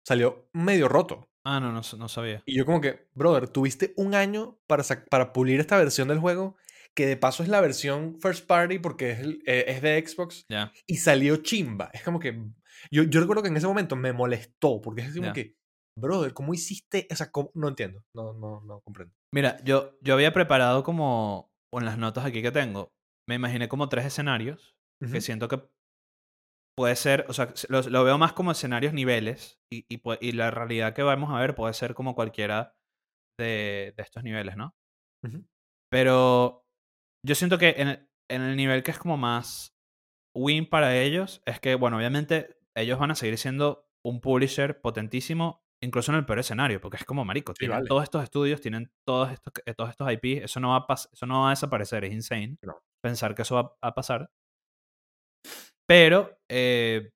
salió 0.06 0.50
medio 0.54 0.88
roto. 0.88 1.30
Ah, 1.44 1.60
no, 1.60 1.72
no, 1.72 1.82
no 1.98 2.10
sabía. 2.10 2.42
Y 2.46 2.58
yo, 2.58 2.66
como 2.66 2.82
que, 2.82 3.08
brother, 3.14 3.48
tuviste 3.48 3.94
un 3.98 4.16
año 4.16 4.58
para, 4.68 4.84
para 5.10 5.32
pulir 5.32 5.60
esta 5.60 5.78
versión 5.78 6.08
del 6.08 6.20
juego 6.20 6.56
que 6.96 7.06
de 7.06 7.18
paso 7.18 7.44
es 7.44 7.50
la 7.50 7.62
versión 7.62 8.20
first 8.22 8.48
party 8.48 8.80
porque 8.80 9.12
es, 9.12 9.20
eh, 9.46 9.66
es 9.68 9.82
de 9.82 10.08
Xbox 10.08 10.46
Ya. 10.50 10.72
y 10.88 10.98
salió 10.98 11.38
chimba. 11.38 11.90
Es 11.94 12.04
como 12.04 12.20
que. 12.20 12.42
Yo, 12.92 13.04
yo 13.04 13.20
recuerdo 13.22 13.42
que 13.44 13.50
en 13.50 13.58
ese 13.58 13.68
momento 13.68 13.96
me 13.96 14.14
molestó 14.14 14.82
porque 14.82 15.02
es 15.02 15.14
como 15.14 15.28
Ya. 15.28 15.34
que. 15.34 15.56
Brother, 15.98 16.34
¿cómo 16.34 16.54
hiciste? 16.54 17.08
O 17.10 17.16
sea, 17.16 17.32
¿cómo? 17.32 17.52
no 17.54 17.70
entiendo. 17.70 18.04
No, 18.14 18.34
no, 18.34 18.62
no 18.62 18.82
comprendo. 18.82 19.14
Mira, 19.34 19.58
yo, 19.64 19.98
yo 20.02 20.14
había 20.14 20.34
preparado 20.34 20.84
como, 20.84 21.54
en 21.72 21.86
las 21.86 21.98
notas 21.98 22.26
aquí 22.26 22.42
que 22.42 22.52
tengo, 22.52 22.94
me 23.28 23.36
imaginé 23.36 23.68
como 23.70 23.88
tres 23.90 24.06
escenarios 24.06 24.76
que 25.02 25.08
Ujú, 25.08 25.22
siento 25.22 25.48
que 25.48 25.62
puede 26.78 26.96
ser, 26.96 27.26
o 27.30 27.34
sea, 27.34 27.54
lo, 27.70 27.82
lo 27.82 28.04
veo 28.04 28.18
más 28.18 28.34
como 28.34 28.52
escenarios 28.52 28.94
niveles 28.94 29.60
y, 29.72 29.86
y, 29.90 30.02
y 30.20 30.32
la 30.34 30.52
realidad 30.52 30.94
que 30.94 31.04
vamos 31.04 31.32
a 31.32 31.40
ver 31.40 31.56
puede 31.56 31.74
ser 31.74 31.94
como 31.94 32.16
cualquiera 32.16 32.76
de, 33.40 33.94
de 33.96 34.04
estos 34.04 34.24
niveles, 34.24 34.58
¿no? 34.58 34.76
ujú. 35.24 35.46
Pero 35.90 36.65
yo 37.26 37.36
siento 37.36 37.58
que 37.58 37.76
en 37.78 37.88
el, 37.88 38.10
en 38.30 38.42
el 38.42 38.56
nivel 38.56 38.84
que 38.84 38.92
es 38.92 38.98
como 39.00 39.18
más 39.18 39.76
win 40.36 40.70
para 40.70 40.96
ellos, 40.98 41.42
es 41.46 41.60
que, 41.60 41.76
bueno, 41.76 41.98
obviamente 41.98 42.58
ellos 42.76 43.00
van 43.00 43.12
a 43.12 43.16
seguir 43.16 43.38
siendo 43.38 43.88
un 44.04 44.22
publisher 44.22 44.82
potentísimo, 44.82 45.64
incluso 45.82 46.12
en 46.12 46.18
el 46.20 46.26
peor 46.26 46.40
escenario, 46.40 46.80
porque 46.82 46.98
es 46.98 47.06
como 47.06 47.24
marico, 47.26 47.54
Sí, 47.54 47.60
tienen 47.60 47.78
vale. 47.78 47.88
todos 47.88 48.04
estos 48.04 48.24
estudios, 48.24 48.62
tienen 48.62 48.92
todos 49.06 49.32
estos, 49.32 49.54
todos 49.76 49.90
estos 49.90 50.12
IP, 50.12 50.44
eso 50.44 50.60
no, 50.60 50.70
va 50.70 50.86
a 50.88 50.94
eso 50.94 51.26
no 51.26 51.42
va 51.42 51.48
a 51.48 51.50
desaparecer, 51.52 52.04
es 52.06 52.14
insane 52.14 52.58
No. 52.62 52.82
pensar 53.02 53.34
que 53.36 53.42
eso 53.44 53.56
va 53.56 53.76
a 53.82 53.94
pasar. 53.96 54.30
Pero 55.88 56.38
eh, 56.50 57.12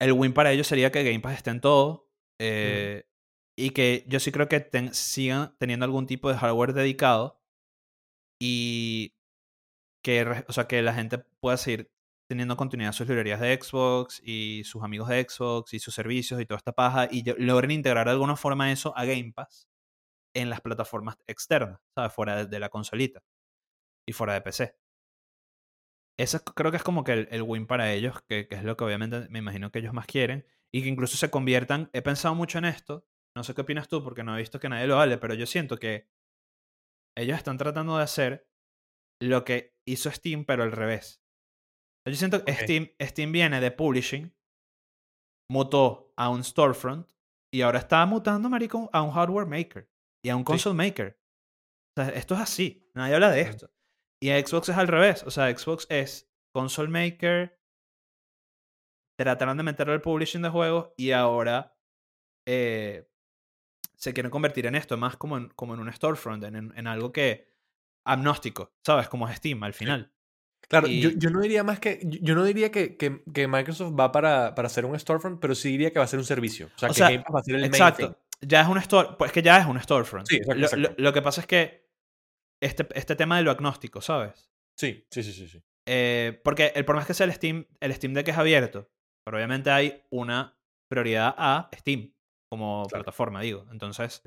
el 0.00 0.12
win 0.12 0.32
para 0.34 0.52
ellos 0.52 0.66
sería 0.66 0.90
que 0.92 1.04
Game 1.04 1.20
Pass 1.20 1.36
esté 1.38 1.50
en 1.50 1.60
todo. 1.60 2.08
eh, 2.40 3.04
Y 3.58 3.70
que 3.70 4.04
yo 4.08 4.18
sí 4.20 4.32
creo 4.32 4.48
que 4.48 4.60
ten- 4.60 4.94
sigan 4.94 5.54
teniendo 5.58 5.84
algún 5.84 6.06
tipo 6.06 6.30
de 6.30 6.36
hardware 6.38 6.72
dedicado. 6.72 7.41
Y 8.44 9.14
que, 10.02 10.44
o 10.48 10.52
sea, 10.52 10.66
que 10.66 10.82
la 10.82 10.94
gente 10.94 11.18
pueda 11.40 11.56
seguir 11.56 11.92
teniendo 12.28 12.56
continuidad 12.56 12.92
sus 12.92 13.08
librerías 13.08 13.40
de 13.40 13.54
Xbox 13.60 14.20
y 14.24 14.64
sus 14.64 14.82
amigos 14.82 15.08
de 15.08 15.22
Xbox 15.28 15.74
y 15.74 15.78
sus 15.78 15.94
servicios 15.94 16.40
y 16.40 16.46
toda 16.46 16.58
esta 16.58 16.72
paja. 16.72 17.08
Y 17.10 17.22
logren 17.38 17.70
integrar 17.70 18.06
de 18.06 18.12
alguna 18.12 18.36
forma 18.36 18.72
eso 18.72 18.96
a 18.96 19.04
Game 19.04 19.32
Pass 19.32 19.68
en 20.34 20.50
las 20.50 20.60
plataformas 20.60 21.18
externas, 21.28 21.80
¿sabes? 21.94 22.12
Fuera 22.14 22.46
de, 22.46 22.60
la 22.60 22.68
consolita 22.70 23.22
y 24.08 24.12
fuera 24.12 24.34
de 24.34 24.42
PC. 24.42 24.76
Eso 26.18 26.36
es- 26.38 26.42
creo 26.42 26.70
que 26.70 26.76
es 26.78 26.82
como 26.82 27.04
que 27.04 27.12
el, 27.12 27.28
el 27.30 27.42
win 27.42 27.66
para 27.66 27.92
ellos, 27.92 28.22
que, 28.28 28.46
que 28.48 28.54
es 28.56 28.64
lo 28.64 28.76
que 28.76 28.84
obviamente 28.84 29.26
me 29.30 29.38
imagino 29.40 29.70
que 29.70 29.78
ellos 29.80 29.94
más 29.94 30.06
quieren, 30.06 30.46
y 30.72 30.82
que 30.82 30.88
incluso 30.88 31.16
se 31.16 31.30
conviertan, 31.30 31.90
he 31.92 32.02
pensado 32.02 32.34
mucho 32.34 32.58
en 32.58 32.64
esto, 32.66 33.06
no 33.36 33.44
sé 33.44 33.54
qué 33.54 33.62
opinas 33.62 33.88
tú 33.88 34.02
porque 34.02 34.24
no 34.24 34.34
he 34.34 34.40
visto 34.40 34.60
que 34.60 34.68
nadie 34.68 34.86
lo 34.86 34.98
hable, 35.00 35.18
pero 35.18 35.34
yo 35.34 35.46
siento 35.46 35.78
que 35.78 36.08
ellos 37.16 37.36
están 37.36 37.58
tratando 37.58 37.96
de 37.96 38.04
hacer 38.04 38.48
lo 39.20 39.44
que 39.44 39.74
hizo 39.86 40.10
Steam, 40.10 40.44
pero 40.44 40.62
al 40.62 40.72
revés. 40.72 41.22
Yo 42.06 42.14
siento 42.14 42.44
que. 42.44 42.52
Steam, 42.52 42.90
Steam 43.00 43.32
viene 43.32 43.60
de 43.60 43.70
publishing, 43.70 44.34
mutó 45.50 46.12
a 46.16 46.28
un 46.28 46.42
storefront, 46.42 47.12
y 47.54 47.62
ahora 47.62 47.78
está 47.78 48.04
mutando, 48.06 48.48
marico, 48.48 48.88
a 48.92 49.02
un 49.02 49.10
hardware 49.10 49.46
maker 49.46 49.90
y 50.24 50.30
a 50.30 50.36
un 50.36 50.44
console 50.44 50.74
maker. 50.74 51.20
O 51.96 52.02
sea, 52.02 52.14
esto 52.14 52.34
es 52.34 52.40
así, 52.40 52.90
nadie 52.94 53.14
habla 53.14 53.30
de 53.30 53.42
esto. 53.42 53.70
Y 54.22 54.30
a 54.30 54.40
Xbox 54.40 54.68
es 54.68 54.76
al 54.76 54.88
revés. 54.88 55.24
O 55.24 55.30
sea, 55.30 55.54
Xbox 55.56 55.86
es 55.90 56.32
console 56.54 56.88
maker. 56.88 57.60
Trataron 59.18 59.56
de 59.56 59.64
meterlo 59.64 59.92
al 59.92 60.00
publishing 60.00 60.42
de 60.42 60.48
juegos 60.48 60.92
y 60.96 61.10
ahora 61.10 61.76
eh, 62.46 63.11
se 64.02 64.12
quieren 64.12 64.30
convertir 64.30 64.66
en 64.66 64.74
esto, 64.74 64.96
más 64.96 65.16
como 65.16 65.36
en, 65.36 65.48
como 65.50 65.74
en 65.74 65.80
un 65.80 65.92
storefront, 65.92 66.42
en, 66.44 66.56
en- 66.56 66.72
en 66.76 66.86
algo 66.88 67.12
que 67.12 67.46
agnóstico, 68.04 68.72
¿sabes? 68.84 69.08
Como 69.08 69.28
es 69.28 69.36
Steam 69.36 69.62
al 69.62 69.74
final. 69.74 70.12
Claro, 70.68 70.86
yo, 70.88 71.10
Y- 71.10 71.18
yo 71.18 71.30
no 71.30 71.40
diría 71.40 71.62
más 71.64 71.78
que. 71.78 72.00
Yo 72.04 72.34
no 72.34 72.44
diría 72.44 72.70
que, 72.72 72.96
que, 72.96 73.22
que 73.32 73.46
Microsoft 73.46 73.94
va 73.98 74.10
para, 74.10 74.54
para 74.54 74.66
hacer 74.66 74.84
un 74.86 74.98
storefront, 74.98 75.40
pero 75.40 75.54
sí 75.54 75.70
diría 75.70 75.92
que 75.92 75.98
va 75.98 76.04
a 76.04 76.08
ser 76.08 76.18
un 76.18 76.24
servicio. 76.24 76.70
O 76.74 76.78
sea, 76.78 76.88
O 76.88 76.92
que 76.92 76.98
sea, 76.98 77.10
Game 77.10 77.22
Pass 77.22 77.34
va 77.34 77.40
a 77.40 77.42
ser 77.44 77.54
el 77.56 77.60
main 77.62 77.72
Exacto. 77.74 78.06
thing. 78.08 78.48
Ya 78.48 78.62
es 78.62 78.68
un 78.68 78.78
store, 78.78 79.10
pues 79.18 79.30
que 79.32 79.42
ya 79.42 79.58
es 79.58 79.66
un 79.66 79.78
storefront. 79.80 80.26
Sí, 80.26 80.36
exacto, 80.36 80.58
Lo- 80.58 80.66
exacto. 80.66 80.94
Lo, 80.98 81.04
lo 81.04 81.12
que 81.12 81.22
pasa 81.22 81.40
es 81.42 81.46
que 81.46 81.88
este, 82.60 82.86
este 82.94 83.14
tema 83.16 83.36
de 83.36 83.42
lo 83.44 83.50
agnóstico, 83.50 84.00
¿sabes? 84.00 84.50
Sí, 84.76 85.06
sí, 85.10 85.22
sí, 85.22 85.32
sí. 85.32 85.48
sí. 85.48 85.62
Eh, 85.86 86.40
porque 86.42 86.72
el 86.74 86.84
problema 86.84 87.02
es 87.02 87.06
que 87.08 87.14
sea 87.14 87.26
el 87.26 87.32
Steam, 87.32 87.66
el 87.80 87.92
Steam 87.94 88.14
Deck 88.14 88.28
es 88.28 88.38
abierto, 88.38 88.90
pero 89.24 89.36
obviamente 89.36 89.70
hay 89.70 90.02
una 90.10 90.56
prioridad 90.88 91.34
a 91.36 91.68
Steam 91.76 92.12
como 92.52 92.82
Claro. 92.88 93.04
plataforma, 93.04 93.40
digo. 93.40 93.66
Entonces, 93.72 94.22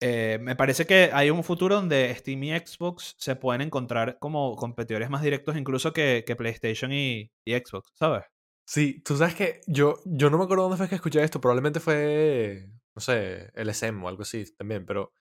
eh, 0.00 0.38
me 0.40 0.56
parece 0.56 0.86
que 0.86 1.10
hay 1.12 1.30
un 1.30 1.44
futuro 1.44 1.76
donde 1.76 2.14
Steam 2.14 2.42
y 2.44 2.50
Xbox 2.58 3.14
se 3.18 3.36
pueden 3.36 3.62
encontrar 3.62 4.18
como 4.18 4.56
competidores 4.56 5.08
más 5.10 5.22
directos 5.22 5.56
incluso 5.56 5.92
que, 5.92 6.24
que 6.26 6.36
PlayStation 6.36 6.92
y, 6.92 7.30
y 7.44 7.54
Xbox, 7.54 7.90
¿sabes? 7.94 8.24
Sí, 8.66 9.00
tú 9.04 9.16
sabes 9.16 9.34
que 9.34 9.60
yo, 9.66 9.96
yo 10.04 10.30
no 10.30 10.38
me 10.38 10.44
acuerdo 10.44 10.64
dónde 10.64 10.78
fue 10.78 10.88
que 10.88 10.96
escuché 10.96 11.22
esto. 11.22 11.40
Probablemente 11.40 11.80
fue, 11.80 12.68
no 12.94 13.00
sé, 13.00 13.50
LSM 13.54 14.04
o 14.04 14.08
algo 14.08 14.22
así 14.22 14.44
también, 14.56 14.86
pero 14.86 15.12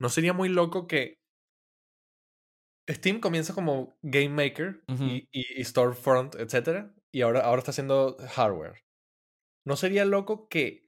no 0.00 0.08
sería 0.10 0.32
muy 0.32 0.48
loco 0.50 0.86
que 0.86 1.18
Steam 2.88 3.20
comienza 3.20 3.54
como 3.54 3.94
Game 4.02 4.28
Maker 4.30 4.82
Ujú. 4.88 5.04
y, 5.04 5.28
y- 5.32 5.60
y 5.60 5.64
Storefront, 5.64 6.34
etc. 6.36 6.92
Y 7.12 7.22
ahora, 7.22 7.40
ahora 7.40 7.60
está 7.60 7.70
haciendo 7.70 8.16
hardware. 8.34 8.84
¿No 9.66 9.76
sería 9.76 10.04
loco 10.04 10.48
que 10.48 10.83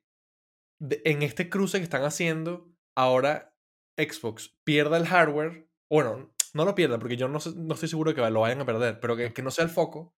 de- 0.80 1.02
en 1.04 1.22
este 1.22 1.48
cruce 1.48 1.78
que 1.78 1.84
están 1.84 2.04
haciendo, 2.04 2.70
ahora 2.96 3.54
Xbox 3.98 4.56
pierda 4.64 4.96
el 4.96 5.06
hardware? 5.06 5.68
Bueno, 5.90 6.32
no 6.54 6.64
lo 6.64 6.74
pierda 6.74 6.98
porque 6.98 7.16
yo 7.16 7.28
no, 7.28 7.40
sé- 7.40 7.54
no 7.56 7.74
estoy 7.74 7.88
seguro 7.88 8.10
de 8.12 8.14
que 8.22 8.30
lo 8.30 8.40
vayan 8.40 8.60
a 8.60 8.66
perder, 8.66 9.00
pero 9.00 9.16
que, 9.16 9.32
que 9.32 9.42
no 9.42 9.50
sea 9.50 9.64
el 9.64 9.70
foco. 9.70 10.14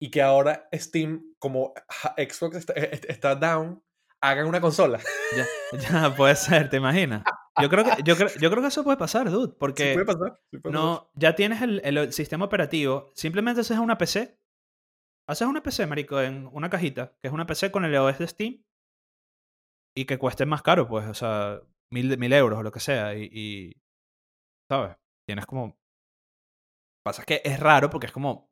Y 0.00 0.10
que 0.10 0.22
ahora 0.22 0.68
Steam, 0.72 1.34
como 1.40 1.74
Xbox 2.16 2.56
está, 2.56 2.72
e- 2.74 3.00
está 3.08 3.34
down, 3.34 3.82
hagan 4.22 4.46
una 4.46 4.60
consola. 4.60 5.00
Ya, 5.36 5.46
ya 5.78 6.14
puede 6.14 6.36
ser, 6.36 6.70
¿te 6.70 6.76
imaginas? 6.76 7.24
Yo 7.60 7.68
creo 7.68 7.84
que, 7.84 8.02
yo 8.04 8.16
creo, 8.16 8.28
yo 8.40 8.50
creo 8.50 8.62
que 8.62 8.68
eso 8.68 8.84
puede 8.84 8.96
pasar, 8.96 9.28
dude, 9.28 9.48
Sí 9.52 9.56
porque 9.58 9.92
puede 9.94 10.06
pasar. 10.06 10.40
sí 10.52 10.58
puede 10.58 10.72
pasar. 10.72 10.72
no, 10.72 11.10
ya 11.14 11.34
tienes 11.34 11.60
el, 11.62 11.80
el 11.84 12.12
sistema 12.12 12.44
operativo, 12.44 13.10
simplemente 13.16 13.62
haces 13.62 13.78
una 13.78 13.98
PC, 13.98 14.38
haces 15.28 15.48
una 15.48 15.62
PC, 15.64 15.86
marico, 15.86 16.20
en 16.20 16.48
una 16.52 16.70
cajita, 16.70 17.16
que 17.20 17.26
es 17.28 17.34
una 17.34 17.46
PC 17.46 17.72
con 17.72 17.84
el 17.84 17.94
OS 17.96 18.18
de 18.20 18.28
Steam 18.28 18.64
y 19.98 20.04
que 20.04 20.16
cueste 20.16 20.46
más 20.46 20.62
caro, 20.62 20.86
pues, 20.86 21.08
o 21.08 21.14
sea, 21.14 21.60
mil, 21.90 22.16
mil 22.18 22.32
euros 22.32 22.60
o 22.60 22.62
lo 22.62 22.70
que 22.70 22.78
sea, 22.78 23.16
y, 23.16 23.72
¿sabes? 24.70 24.96
Tienes 25.26 25.44
como... 25.44 25.76
Pasa 27.04 27.24
que 27.24 27.42
es 27.44 27.58
raro 27.58 27.90
porque 27.90 28.06
es 28.06 28.12
como... 28.12 28.48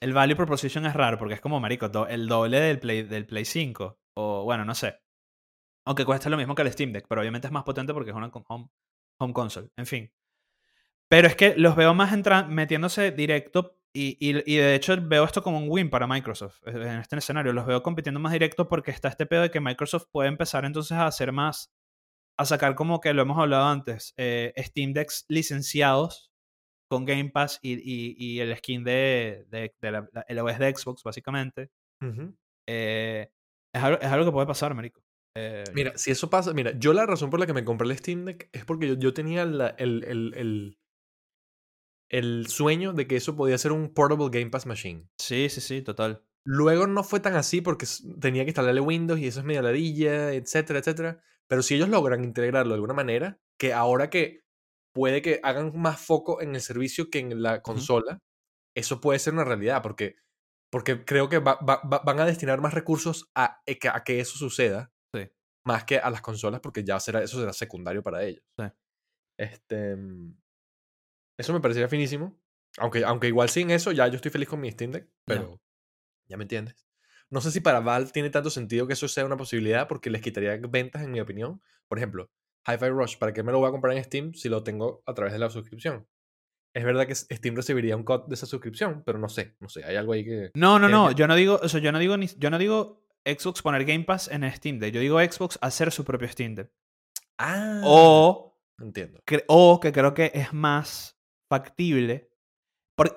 El 0.00 0.12
value 0.12 0.36
proposition 0.36 0.86
es 0.86 0.94
raro 0.94 1.18
porque 1.18 1.34
es 1.34 1.40
como, 1.40 1.58
marico, 1.58 1.86
el 2.08 2.28
doble 2.28 2.60
del 2.60 2.78
Play, 2.78 3.02
del 3.02 3.26
Play 3.26 3.44
5, 3.44 3.98
o 4.18 4.44
bueno, 4.44 4.64
no 4.64 4.76
sé. 4.76 5.00
Aunque 5.84 6.04
cuesta 6.04 6.30
lo 6.30 6.36
mismo 6.36 6.54
que 6.54 6.62
el 6.62 6.70
Steam 6.72 6.92
Deck, 6.92 7.06
pero 7.08 7.20
obviamente 7.20 7.48
es 7.48 7.52
más 7.52 7.64
potente 7.64 7.92
porque 7.92 8.10
es 8.10 8.16
una 8.16 8.28
home, 8.28 8.68
home 9.18 9.32
console. 9.32 9.68
En 9.76 9.86
fin. 9.86 10.12
Pero 11.08 11.26
es 11.26 11.34
que 11.34 11.56
los 11.56 11.74
veo 11.74 11.92
más 11.92 12.12
metiéndose 12.48 13.10
directo 13.10 13.81
y, 13.94 14.16
y- 14.20 14.42
y 14.54 14.56
de 14.56 14.74
hecho 14.74 14.96
veo 15.00 15.24
esto 15.24 15.42
como 15.42 15.58
un 15.58 15.66
win 15.68 15.90
para 15.90 16.06
Microsoft 16.06 16.60
eh, 16.66 16.70
en 16.72 16.98
este 17.00 17.16
escenario. 17.16 17.52
Los 17.52 17.66
veo 17.66 17.82
compitiendo 17.82 18.20
más 18.20 18.32
directo 18.32 18.68
porque 18.68 18.90
está 18.90 19.08
este 19.08 19.26
pedo 19.26 19.42
de 19.42 19.50
que 19.50 19.60
Microsoft 19.60 20.06
puede 20.10 20.28
empezar 20.28 20.64
entonces 20.64 20.92
a 20.96 21.06
hacer 21.06 21.32
más, 21.32 21.70
a 22.38 22.44
sacar 22.46 22.74
como 22.74 23.00
que 23.00 23.12
lo 23.12 23.22
hemos 23.22 23.38
hablado 23.38 23.66
antes, 23.66 24.14
eh, 24.16 24.52
Steam 24.56 24.92
Decks 24.92 25.26
licenciados 25.28 26.30
con 26.90 27.04
Game 27.04 27.30
Pass 27.30 27.58
y, 27.62 27.72
y- 27.82 28.40
el 28.40 28.56
skin 28.56 28.84
de, 28.84 29.46
de- 29.48 29.74
de 29.80 29.90
la- 29.90 30.08
la- 30.12 30.24
el 30.28 30.38
OS 30.38 30.58
de 30.58 30.74
Xbox, 30.74 31.02
básicamente. 31.02 31.70
Eh, 32.68 33.30
es, 33.74 33.82
algo, 33.82 33.98
es 34.00 34.08
algo 34.08 34.24
que 34.26 34.32
puede 34.32 34.46
pasar, 34.46 34.74
marico. 34.74 35.02
Eh, 35.36 35.64
Mira, 35.74 35.92
si 35.96 36.10
eso 36.10 36.28
pasa, 36.28 36.52
mira, 36.52 36.72
yo 36.78 36.92
la 36.92 37.06
razón 37.06 37.30
por 37.30 37.40
la 37.40 37.46
que 37.46 37.54
me 37.54 37.64
compré 37.64 37.88
el 37.88 37.96
Steam 37.96 38.24
Deck 38.26 38.50
es 38.52 38.64
porque 38.66 38.86
yo, 38.88 38.94
yo 38.94 39.14
tenía 39.14 39.44
la- 39.46 39.68
el, 39.78 40.04
el, 40.04 40.34
el, 40.36 40.78
el 42.12 42.46
sueño 42.48 42.92
de 42.92 43.06
que 43.06 43.16
eso 43.16 43.34
podía 43.36 43.58
ser 43.58 43.72
un 43.72 43.92
portable 43.92 44.28
Game 44.30 44.50
Pass 44.50 44.66
machine. 44.66 45.08
sí, 45.20 45.48
sí, 45.48 45.60
sí, 45.60 45.82
total. 45.82 46.22
Luego 46.44 46.86
no 46.88 47.04
fue 47.04 47.20
tan 47.20 47.34
así 47.36 47.60
porque 47.60 47.86
tenía 48.20 48.42
que 48.44 48.50
instalarle 48.50 48.80
Windows 48.80 49.18
y 49.20 49.28
eso 49.28 49.40
es 49.40 49.46
media 49.46 49.62
ladilla, 49.62 50.32
etcétera, 50.32 50.80
etcétera. 50.80 51.22
Pero 51.48 51.62
si 51.62 51.74
ellos 51.76 51.88
logran 51.88 52.24
integrarlo 52.24 52.70
de 52.70 52.74
alguna 52.76 52.94
manera, 52.94 53.38
que 53.58 53.72
ahora 53.72 54.10
que 54.10 54.40
puede 54.94 55.22
que 55.22 55.40
hagan 55.42 55.72
más 55.80 56.00
foco 56.00 56.42
en 56.42 56.54
el 56.54 56.60
servicio 56.60 57.10
que 57.10 57.20
en 57.20 57.42
la 57.42 57.62
consola, 57.62 58.18
eso 58.76 59.00
puede 59.00 59.18
ser 59.20 59.34
una 59.34 59.44
realidad 59.44 59.82
porque, 59.82 60.16
porque 60.70 61.04
creo 61.04 61.28
que 61.28 61.38
va- 61.38 61.60
va- 61.60 61.82
va- 61.82 62.02
van 62.04 62.20
a 62.20 62.26
destinar 62.26 62.60
más 62.60 62.74
recursos 62.74 63.30
a, 63.36 63.60
e 63.66 63.78
que- 63.78 63.88
a 63.88 64.02
que 64.04 64.18
eso 64.20 64.36
suceda 64.36 64.92
Sí. 65.14 65.30
más 65.66 65.84
que 65.84 65.98
a 65.98 66.10
las 66.10 66.22
consolas 66.22 66.60
porque 66.60 66.82
ya 66.84 66.98
será, 67.00 67.22
eso 67.22 67.38
será 67.38 67.52
secundario 67.52 68.02
para 68.02 68.24
ellos. 68.24 68.42
Sí. 68.58 68.64
Este, 69.38 69.96
mm, 69.96 70.34
eso 71.38 71.52
me 71.52 71.60
parecería 71.60 71.88
finísimo. 71.88 72.38
Aunque, 72.78 73.04
aunque 73.04 73.28
igual 73.28 73.48
sin 73.50 73.70
eso 73.70 73.92
ya 73.92 74.06
yo 74.08 74.16
estoy 74.16 74.30
feliz 74.30 74.48
con 74.48 74.60
mi 74.60 74.70
Steam 74.70 74.92
Deck, 74.92 75.08
pero 75.26 75.60
ya 76.26 76.36
me 76.36 76.44
entiendes. 76.44 76.86
No 77.30 77.40
sé 77.40 77.50
si 77.50 77.60
para 77.60 77.80
Valve 77.80 78.10
tiene 78.12 78.30
tanto 78.30 78.50
sentido 78.50 78.86
que 78.86 78.92
eso 78.94 79.08
sea 79.08 79.24
una 79.26 79.36
posibilidad 79.36 79.88
porque 79.88 80.10
les 80.10 80.20
quitaría 80.22 80.56
ventas, 80.68 81.02
en 81.02 81.10
mi 81.10 81.20
opinión. 81.20 81.62
Por 81.88 81.98
ejemplo, 81.98 82.30
Hi-Fi 82.66 82.88
Rush, 82.88 83.16
¿para 83.18 83.32
qué 83.32 83.42
me 83.42 83.52
lo 83.52 83.58
voy 83.58 83.68
a 83.68 83.72
comprar 83.72 83.96
en 83.96 84.04
Steam 84.04 84.34
si 84.34 84.48
lo 84.48 84.62
tengo 84.62 85.02
a 85.06 85.14
través 85.14 85.32
de 85.32 85.38
la 85.38 85.50
suscripción? 85.50 86.06
Es 86.74 86.84
verdad 86.84 87.06
que 87.06 87.14
Steam 87.14 87.54
recibiría 87.56 87.96
un 87.96 88.04
cut 88.04 88.26
de 88.28 88.34
esa 88.34 88.46
suscripción, 88.46 89.02
pero 89.04 89.18
no 89.18 89.28
sé, 89.28 89.56
no 89.60 89.68
sé, 89.68 89.84
hay 89.84 89.96
algo 89.96 90.14
ahí 90.14 90.24
que... 90.24 90.50
No, 90.54 90.78
no, 90.78 90.88
no, 90.88 91.08
que- 91.10 91.14
yo 91.16 91.26
no 91.26 91.34
digo, 91.34 91.60
o 91.62 91.68
sea, 91.68 91.80
yo 91.80 91.92
no 91.92 91.98
digo, 91.98 92.16
ni- 92.16 92.28
yo 92.38 92.48
no 92.48 92.56
digo 92.58 93.04
Xbox 93.26 93.60
poner 93.60 93.84
Game 93.84 94.04
Pass 94.04 94.28
en 94.28 94.50
Steam 94.52 94.78
Deck, 94.78 94.94
yo 94.94 95.00
digo 95.00 95.20
Xbox 95.20 95.58
hacer 95.60 95.92
su 95.92 96.04
propio 96.04 96.28
Steam 96.28 96.54
Deck. 96.54 96.70
Ah, 97.38 97.82
O, 97.84 98.58
entiendo. 98.78 99.20
o 99.48 99.80
que 99.80 99.92
creo 99.92 100.14
que 100.14 100.30
es 100.34 100.52
más 100.54 101.18
factible, 101.52 102.30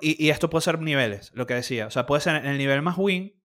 y, 0.02 0.28
esto 0.28 0.50
puede 0.50 0.60
ser 0.60 0.78
niveles, 0.78 1.32
lo 1.32 1.46
que 1.46 1.54
decía, 1.54 1.86
o 1.86 1.90
sea, 1.90 2.04
puede 2.04 2.20
ser 2.20 2.36
en 2.36 2.44
el 2.44 2.58
nivel 2.58 2.82
más 2.82 2.98
win 2.98 3.42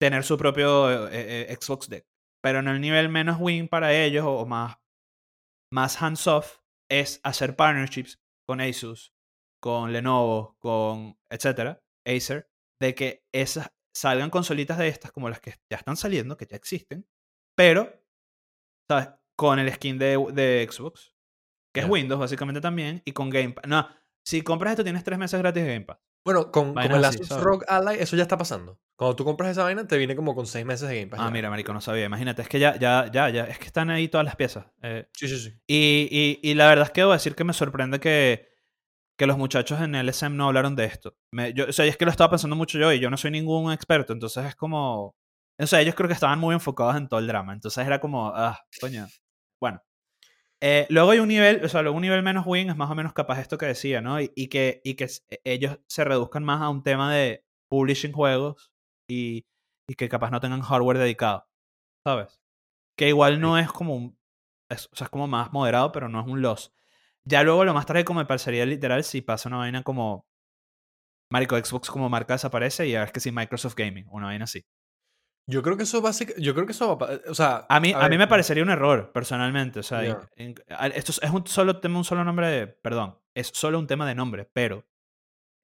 tener 0.00 0.24
su 0.24 0.38
propio 0.38 1.08
eh, 1.10 1.50
eh, 1.50 1.56
Xbox 1.60 1.90
Deck, 1.90 2.06
pero 2.42 2.60
en 2.60 2.68
el 2.68 2.80
nivel 2.80 3.10
menos 3.10 3.36
win 3.38 3.68
para 3.68 3.92
ellos 3.92 4.24
o, 4.24 4.38
o 4.38 4.46
más, 4.46 4.78
más 5.70 6.00
hands-off 6.00 6.60
es 6.90 7.20
hacer 7.22 7.54
partnerships 7.54 8.18
con 8.46 8.62
Asus, 8.62 9.14
con 9.60 9.92
Lenovo, 9.92 10.56
con 10.58 11.18
etcétera, 11.28 11.82
Acer, 12.06 12.50
de 12.80 12.94
que 12.94 13.26
esas 13.30 13.70
salgan 13.94 14.30
consolitas 14.30 14.78
de 14.78 14.88
estas 14.88 15.12
como 15.12 15.28
las 15.28 15.40
que 15.40 15.54
ya 15.70 15.76
están 15.76 15.98
saliendo, 15.98 16.38
que 16.38 16.46
ya 16.46 16.56
existen, 16.56 17.06
pero, 17.54 17.92
¿sabes? 18.88 19.10
Con 19.36 19.58
el 19.58 19.70
skin 19.70 19.98
de, 19.98 20.16
de 20.32 20.66
Xbox, 20.70 21.12
que 21.72 21.80
es. 21.80 21.88
Windows 21.88 22.20
básicamente 22.20 22.60
también, 22.60 23.02
y 23.04 23.12
con 23.12 23.30
Game 23.30 23.50
Pass. 23.50 23.64
No, 23.66 23.88
si 24.24 24.42
compras 24.42 24.72
esto 24.72 24.84
tienes 24.84 25.02
tres 25.04 25.18
meses 25.18 25.38
gratis 25.40 25.62
de 25.64 25.68
Game 25.74 25.84
Pass. 25.86 25.98
Bueno, 26.24 26.52
con, 26.52 26.72
con 26.74 26.82
el 26.92 27.04
Asus. 27.04 27.28
ROG 27.30 27.64
Ally 27.66 27.96
eso 27.98 28.14
ya 28.16 28.22
está 28.22 28.38
pasando. 28.38 28.78
Cuando 28.96 29.16
tú 29.16 29.24
compras 29.24 29.50
esa 29.50 29.64
vaina, 29.64 29.88
te 29.88 29.98
viene 29.98 30.14
como 30.14 30.36
con 30.36 30.46
seis 30.46 30.64
meses 30.64 30.88
de 30.88 30.94
Game 31.00 31.08
Pass. 31.08 31.18
Ah, 31.20 31.24
ya. 31.24 31.30
mira, 31.32 31.50
marico, 31.50 31.72
no 31.72 31.80
sabía. 31.80 32.04
Imagínate, 32.04 32.42
es 32.42 32.48
que 32.48 32.60
ya, 32.60 32.76
ya, 32.78 33.10
ya, 33.10 33.28
ya, 33.30 33.44
es 33.44 33.58
que 33.58 33.64
están 33.64 33.90
ahí 33.90 34.06
todas 34.08 34.24
las 34.24 34.36
piezas. 34.36 34.66
Eh, 34.82 35.08
Sí, 35.14 35.26
sí, 35.26 35.38
sí. 35.38 35.50
Y, 35.66 36.08
y- 36.40 36.50
y 36.50 36.54
la 36.54 36.68
verdad 36.68 36.84
es 36.86 36.90
que 36.92 37.00
debo 37.00 37.12
decir 37.12 37.34
que 37.34 37.42
me 37.42 37.52
sorprende 37.52 37.98
que, 37.98 38.48
que 39.18 39.26
los 39.26 39.36
muchachos 39.36 39.80
en 39.80 39.96
el 39.96 40.08
SM 40.08 40.36
no 40.36 40.46
hablaron 40.46 40.76
de 40.76 40.84
esto. 40.84 41.16
Me- 41.32 41.52
yo, 41.54 41.66
o 41.68 41.72
sea, 41.72 41.86
es 41.86 41.96
que 41.96 42.04
lo 42.04 42.12
estaba 42.12 42.30
pensando 42.30 42.54
mucho 42.54 42.78
yo 42.78 42.92
y 42.92 43.00
yo 43.00 43.10
no 43.10 43.16
soy 43.16 43.32
ningún 43.32 43.72
experto, 43.72 44.12
entonces 44.12 44.44
es 44.46 44.54
como... 44.54 45.16
O 45.58 45.66
sea, 45.66 45.80
ellos 45.80 45.94
creo 45.96 46.06
que 46.08 46.14
estaban 46.14 46.38
muy 46.38 46.54
enfocados 46.54 46.94
en 46.96 47.08
todo 47.08 47.18
el 47.18 47.26
drama, 47.26 47.52
entonces 47.52 47.84
era 47.84 48.00
como, 48.00 48.28
ah, 48.34 48.60
coño. 48.80 49.08
Bueno. 49.60 49.82
Eh, 50.64 50.86
luego 50.90 51.10
hay 51.10 51.18
un 51.18 51.28
nivel, 51.28 51.64
o 51.64 51.68
sea, 51.68 51.82
luego 51.82 51.96
un 51.96 52.02
nivel 52.02 52.22
menos 52.22 52.46
win 52.46 52.70
es 52.70 52.76
más 52.76 52.90
o 52.90 52.94
menos 52.94 53.12
capaz 53.12 53.40
esto 53.40 53.58
que 53.58 53.66
decía, 53.66 54.00
¿no? 54.00 54.20
Y, 54.20 54.30
y 54.36 54.48
que, 54.48 54.80
y 54.84 54.94
que 54.94 55.04
s- 55.04 55.22
ellos 55.44 55.80
se 55.88 56.04
reduzcan 56.04 56.44
más 56.44 56.62
a 56.62 56.68
un 56.68 56.82
tema 56.84 57.12
de 57.12 57.44
publishing 57.68 58.12
juegos 58.12 58.72
y, 59.08 59.44
y 59.88 59.94
que 59.96 60.08
capaz 60.08 60.30
no 60.30 60.40
tengan 60.40 60.60
hardware 60.62 60.98
dedicado, 60.98 61.46
¿sabes? 62.06 62.40
Que 62.96 63.08
igual 63.08 63.40
no 63.40 63.58
es 63.58 63.72
como 63.72 63.96
un... 63.96 64.18
es- 64.70 64.88
o 64.92 64.96
sea, 64.96 65.06
es 65.06 65.10
como 65.10 65.28
más 65.28 65.52
moderado, 65.52 65.92
pero 65.92 66.08
no 66.08 66.20
es 66.20 66.26
un 66.28 66.42
loss. 66.42 66.74
Ya 67.24 67.42
luego 67.44 67.64
lo 67.64 67.74
más 67.74 67.86
trágico 67.86 68.14
me 68.14 68.26
parecería 68.26 68.66
literal 68.66 69.04
si 69.04 69.22
pasa 69.22 69.48
una 69.50 69.58
vaina 69.58 69.82
como... 69.84 70.26
Marico, 71.30 71.56
Xbox 71.58 71.90
como 71.90 72.08
marca 72.08 72.34
desaparece 72.34 72.86
y 72.86 72.94
ahora 72.94 73.06
es 73.06 73.12
que 73.12 73.18
sí 73.20 73.32
Microsoft 73.32 73.74
Gaming, 73.74 74.06
una 74.10 74.26
vaina 74.26 74.44
así. 74.44 74.64
Yo 75.50 75.62
creo 75.62 75.76
que 75.76 75.82
eso 75.82 76.00
básica, 76.00 76.32
yo 76.38 76.54
creo 76.54 76.66
que 76.66 76.72
eso 76.72 76.86
va 76.86 76.92
a 76.94 76.98
pa- 76.98 77.30
o 77.30 77.34
sea, 77.34 77.66
A 77.68 77.80
mí, 77.80 77.92
a 77.92 78.08
mí 78.08 78.16
me 78.18 78.28
parecería 78.28 78.62
un 78.62 78.70
error, 78.70 79.10
personalmente. 79.12 79.80
O 79.80 79.82
sea, 79.82 80.00
en- 80.36 80.54
a- 80.68 80.86
esto 80.88 81.12
es 81.20 81.30
un 81.30 81.46
solo 81.46 81.80
tema, 81.80 81.98
un 81.98 82.04
solo 82.04 82.24
nombre 82.24 82.46
de... 82.48 82.66
Perdón, 82.68 83.18
es 83.36 83.48
solo 83.48 83.78
un 83.78 83.86
tema 83.86 84.06
de 84.06 84.14
nombre, 84.14 84.48
pero 84.52 84.84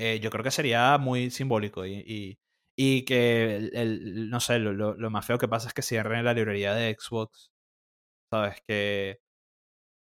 eh, 0.01 0.19
yo 0.21 0.31
creo 0.31 0.43
que 0.45 0.51
sería 0.51 0.97
muy 0.99 1.31
simbólico 1.31 1.87
y, 1.87 1.95
y, 2.07 2.39
y 2.77 3.05
que, 3.05 3.57
el, 3.57 3.77
el- 3.77 4.31
no 4.31 4.41
sé, 4.41 4.59
lo, 4.59 4.73
lo- 4.73 4.95
lo 4.95 5.11
más 5.11 5.25
feo 5.27 5.39
que 5.39 5.49
pasa 5.49 5.69
es 5.69 5.75
que 5.75 5.83
cierren 5.83 6.25
la 6.25 6.35
librería 6.35 6.75
de 6.75 6.97
Xbox, 6.99 7.51
¿sabes? 8.33 8.61
Que, 8.67 9.21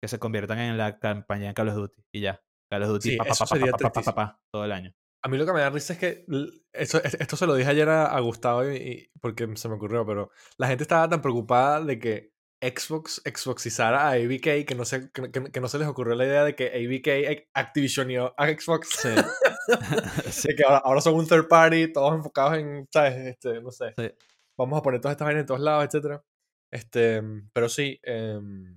que 0.02 0.08
se 0.08 0.20
conviertan 0.20 0.60
en 0.60 0.78
la 0.78 1.00
campaña 1.00 1.50
de 1.50 1.54
Call 1.54 1.70
of 1.70 1.76
Duty 1.76 2.02
y 2.16 2.22
ya. 2.22 2.42
Call 2.72 2.84
of 2.84 2.90
Duty 2.90 3.10
Sí, 3.12 3.18
pa, 3.18 3.26
pa, 3.26 4.16
pa, 4.16 4.40
todo 4.54 4.64
el 4.66 4.72
año. 4.72 4.94
A 5.22 5.28
mí 5.28 5.38
lo 5.38 5.46
que 5.46 5.54
me 5.54 5.60
da 5.60 5.70
risa 5.70 5.94
es 5.94 6.00
que 6.00 6.26
l- 6.28 6.50
eso, 6.74 7.04
es- 7.04 7.16
esto 7.20 7.36
se 7.36 7.46
lo 7.46 7.56
dije 7.56 7.70
ayer 7.70 7.90
a, 7.90 8.06
a 8.06 8.20
Gustavo 8.22 8.70
y, 8.70 8.76
y- 8.78 9.12
porque 9.20 9.48
se 9.58 9.68
me 9.70 9.76
ocurrió, 9.76 10.06
pero 10.06 10.32
la 10.58 10.68
gente 10.68 10.84
estaba 10.84 11.10
tan 11.10 11.22
preocupada 11.22 11.84
de 11.84 12.00
que 12.00 12.34
Xbox 12.62 13.22
Xboxizara 13.26 14.08
a 14.10 14.12
ABK 14.14 14.66
que 14.66 14.76
no, 14.76 14.84
se, 14.86 15.10
que, 15.12 15.60
no 15.62 15.68
se 15.70 15.80
les 15.80 15.88
ocurrió 15.88 16.16
la 16.16 16.26
idea 16.26 16.44
de 16.44 16.56
que 16.56 16.68
ABK 16.68 17.48
Activisionió 17.54 18.34
a 18.38 18.48
Xbox. 18.48 18.90
Sí. 18.90 19.10
sí. 20.32 20.48
De 20.50 20.56
que 20.56 20.64
ahora, 20.64 20.78
ahora 20.80 21.02
son 21.02 21.16
un 21.16 21.28
third 21.28 21.48
party, 21.48 21.92
todos 21.94 22.16
enfocados 22.16 22.58
en, 22.58 22.88
¿sabes? 22.92 23.16
Este, 23.28 23.62
no 23.62 23.72
sé. 23.72 23.94
Sí. 23.98 24.12
Vamos 24.58 24.80
a 24.80 24.82
poner 24.82 25.00
todas 25.00 25.14
estas 25.14 25.26
vainas 25.26 25.42
en 25.42 25.48
todos 25.48 25.62
lados, 25.62 25.86
etcétera. 25.86 26.24
Este, 26.72 27.22
pero 27.54 27.70
sí. 27.70 28.00
em, 28.04 28.76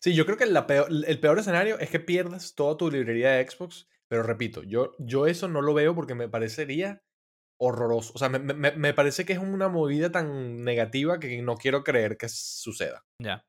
Sí, 0.00 0.14
yo 0.14 0.24
creo 0.24 0.36
que 0.36 0.46
la 0.46 0.66
peor- 0.66 0.88
el 1.06 1.20
peor 1.20 1.38
escenario 1.38 1.78
es 1.78 1.90
que 1.90 1.98
pierdas 2.00 2.54
toda 2.54 2.76
tu 2.76 2.90
librería 2.90 3.32
de 3.32 3.48
Xbox, 3.50 3.88
pero 4.08 4.22
repito, 4.22 4.62
yo, 4.62 4.94
yo 4.98 5.26
eso 5.26 5.48
no 5.48 5.60
lo 5.62 5.74
veo 5.74 5.94
porque 5.94 6.14
me 6.14 6.28
parecería 6.28 7.02
horroroso. 7.60 8.12
O 8.14 8.18
sea, 8.18 8.28
me, 8.28 8.38
me- 8.38 8.72
me 8.72 8.94
parece 8.94 9.24
que 9.24 9.32
es 9.34 9.38
una 9.38 9.68
movida 9.68 10.10
tan 10.12 10.64
negativa 10.64 11.18
que 11.18 11.42
no 11.42 11.56
quiero 11.56 11.82
creer 11.84 12.16
que 12.16 12.28
suceda. 12.28 13.04
Ya. 13.20 13.44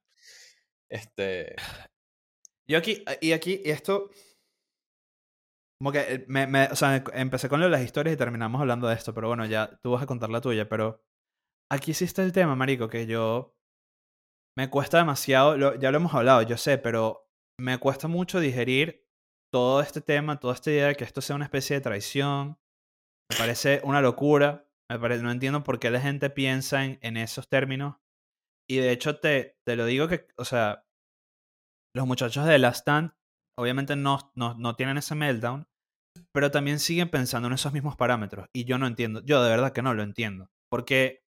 Este, 0.90 1.56
Yo 2.68 2.78
aquí, 2.78 3.04
y 3.22 3.32
aquí, 3.34 3.62
y 3.64 3.70
esto. 3.70 4.10
Como 5.82 5.92
que 5.94 6.00
eh, 6.00 6.26
me, 6.28 6.46
me- 6.48 6.66
o 6.68 6.76
sea, 6.76 7.04
empecé 7.14 7.48
con 7.48 7.60
lo 7.60 7.68
de 7.68 7.72
las 7.72 7.84
historias 7.84 8.14
y 8.16 8.18
terminamos 8.18 8.60
hablando 8.60 8.88
de 8.88 8.96
esto, 8.96 9.14
pero 9.14 9.28
bueno, 9.28 9.46
ya 9.46 9.80
tú 9.82 9.92
vas 9.92 10.04
a 10.04 10.08
contar 10.08 10.30
la 10.30 10.42
tuya, 10.42 10.68
pero 10.68 11.02
aquí 11.72 11.94
sí 11.94 12.04
está 12.06 12.24
el 12.24 12.34
tema, 12.34 12.56
marico, 12.56 12.90
que 12.90 13.06
yo 13.08 13.56
me 14.58 14.70
cuesta 14.70 14.98
demasiado, 14.98 15.56
lo- 15.58 15.76
ya 15.76 15.92
lo 15.92 15.98
hemos 15.98 16.14
hablado, 16.14 16.42
yo 16.42 16.58
sé, 16.58 16.78
pero 16.78 17.30
me 17.60 17.78
cuesta 17.78 18.08
mucho 18.10 18.40
digerir 18.42 19.06
todo 19.52 19.82
este 19.82 20.02
tema, 20.02 20.40
toda 20.40 20.54
esta 20.54 20.72
idea 20.72 20.88
de 20.88 20.96
que 20.96 21.04
esto 21.04 21.22
sea 21.22 21.36
una 21.36 21.46
especie 21.46 21.76
de 21.76 21.82
traición. 21.82 22.60
Me 23.32 23.38
parece 23.38 23.82
una 23.84 24.02
locura. 24.02 24.68
Me 24.92 25.00
parece, 25.00 25.24
no 25.24 25.32
entiendo 25.32 25.64
por 25.64 25.80
qué 25.80 25.92
la 25.92 26.02
gente 26.02 26.30
piensa 26.30 26.86
en, 26.86 27.00
en 27.02 27.18
esos 27.18 27.48
términos. 27.48 27.98
Y 28.70 28.78
de 28.78 28.92
hecho 28.92 29.20
te, 29.20 29.58
te 29.66 29.76
lo 29.76 29.86
digo 29.86 30.08
que, 30.08 30.28
o 30.38 30.46
sea, 30.46 30.86
los 31.96 32.06
muchachos 32.06 32.46
de 32.46 32.60
Last 32.60 32.82
Stand 32.82 33.14
obviamente 33.58 33.96
no, 33.96 34.32
no, 34.36 34.54
no 34.54 34.76
tienen 34.76 34.98
ese 34.98 35.16
meltdown, 35.16 35.68
pero 36.32 36.50
también 36.50 36.80
siguen 36.80 37.10
pensando 37.10 37.48
en 37.48 37.56
esos 37.56 37.74
mismos 37.74 37.98
parámetros. 37.98 38.48
Y 38.54 38.64
yo 38.64 38.78
no 38.78 38.88
entiendo, 38.88 39.22
yo 39.26 39.44
de 39.44 39.50
verdad 39.50 39.74
que 39.74 39.82
no 39.82 39.94
lo 39.94 40.04
entiendo. 40.04 40.50
Porque... 40.70 41.24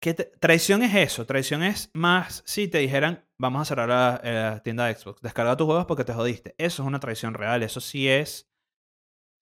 ¿qué 0.00 0.14
te- 0.14 0.24
traición 0.40 0.82
es 0.82 0.94
eso? 0.94 1.26
Traición 1.26 1.62
es 1.62 1.90
más 1.94 2.42
si 2.46 2.68
te 2.68 2.78
dijeran, 2.78 3.24
vamos 3.38 3.62
a 3.62 3.64
cerrar 3.64 3.88
la, 3.88 4.20
eh, 4.22 4.32
la 4.32 4.62
tienda 4.62 4.86
de 4.86 4.94
Xbox, 4.94 5.20
descarga 5.22 5.56
tus 5.56 5.66
juegos 5.66 5.86
porque 5.86 6.04
te 6.04 6.12
jodiste. 6.12 6.54
Eso 6.58 6.82
es 6.82 6.86
una 6.86 7.00
traición 7.00 7.34
real, 7.34 7.62
eso 7.62 7.80
sí 7.80 8.08
es... 8.08 8.48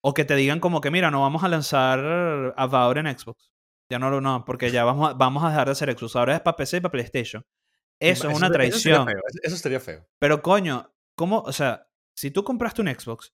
O 0.04 0.14
que 0.14 0.24
te 0.24 0.36
digan 0.36 0.60
como 0.60 0.80
que, 0.80 0.90
mira, 0.90 1.10
no 1.10 1.20
vamos 1.22 1.42
a 1.42 1.48
lanzar 1.48 2.54
Avowed 2.56 2.98
en 2.98 3.18
Xbox. 3.18 3.50
Ya 3.90 3.98
no 3.98 4.10
lo 4.10 4.20
no, 4.20 4.44
porque 4.44 4.70
ya 4.70 4.84
vamos 4.84 5.10
a, 5.10 5.14
vamos 5.14 5.42
a 5.44 5.48
dejar 5.48 5.66
de 5.66 5.72
hacer 5.72 5.96
Xbox. 5.98 6.14
Ahora 6.16 6.34
es 6.36 6.40
para 6.40 6.56
PC 6.56 6.76
y 6.76 6.80
para 6.80 6.92
PlayStation. 6.92 7.44
Eso 8.00 8.28
es 8.28 8.36
una 8.36 8.48
sería- 8.48 8.68
Eso 8.68 8.78
sería 8.78 8.96
traición. 9.04 9.06
feo. 9.06 9.40
Eso- 9.42 9.56
sería 9.56 9.80
feo. 9.80 10.06
Pero 10.20 10.42
coño, 10.42 10.92
¿cómo? 11.16 11.40
O 11.40 11.52
sea, 11.52 11.88
si 12.16 12.30
tú 12.30 12.44
compraste 12.44 12.82
un 12.82 12.88
Xbox, 12.88 13.32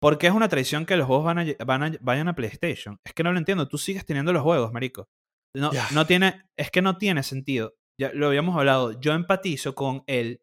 ¿por 0.00 0.18
qué 0.18 0.26
es 0.28 0.32
una 0.32 0.48
traición 0.48 0.86
que 0.86 0.96
los 0.96 1.06
juegos 1.06 1.24
van 1.24 1.38
a, 1.40 1.44
van 1.64 1.82
a- 1.82 1.98
vayan 2.00 2.28
a 2.28 2.34
PlayStation? 2.34 3.00
Es 3.04 3.14
que 3.14 3.22
no 3.22 3.32
lo 3.32 3.38
entiendo. 3.38 3.66
Tú 3.68 3.78
sigues 3.78 4.04
teniendo 4.04 4.32
los 4.32 4.42
juegos, 4.42 4.72
marico. 4.72 5.08
No, 5.54 5.70
no 5.92 6.06
tiene, 6.06 6.44
es 6.56 6.70
que 6.70 6.82
no 6.82 6.98
tiene 6.98 7.22
sentido. 7.22 7.74
Ya 7.98 8.10
lo 8.14 8.26
habíamos 8.26 8.56
hablado. 8.56 8.98
Yo 9.00 9.12
empatizo 9.12 9.74
con 9.74 10.02
el, 10.06 10.42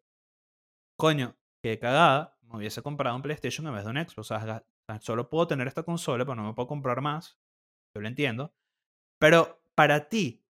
coño, 0.96 1.36
qué 1.62 1.78
cagada, 1.78 2.38
me 2.42 2.58
hubiese 2.58 2.82
comprado 2.82 3.16
un 3.16 3.22
PlayStation 3.22 3.66
en 3.66 3.74
vez 3.74 3.84
de 3.84 3.90
un 3.90 3.96
Xbox. 3.96 4.18
O 4.18 4.24
sea, 4.24 4.64
solo 5.00 5.28
puedo 5.28 5.46
tener 5.46 5.66
esta 5.66 5.82
consola, 5.82 6.24
pero 6.24 6.36
no 6.36 6.44
me 6.44 6.54
puedo 6.54 6.68
comprar 6.68 7.00
más. 7.00 7.38
Yo 7.94 8.00
lo 8.00 8.08
entiendo. 8.08 8.54
Pero 9.18 9.62
para 9.74 10.08
ti, 10.08 10.44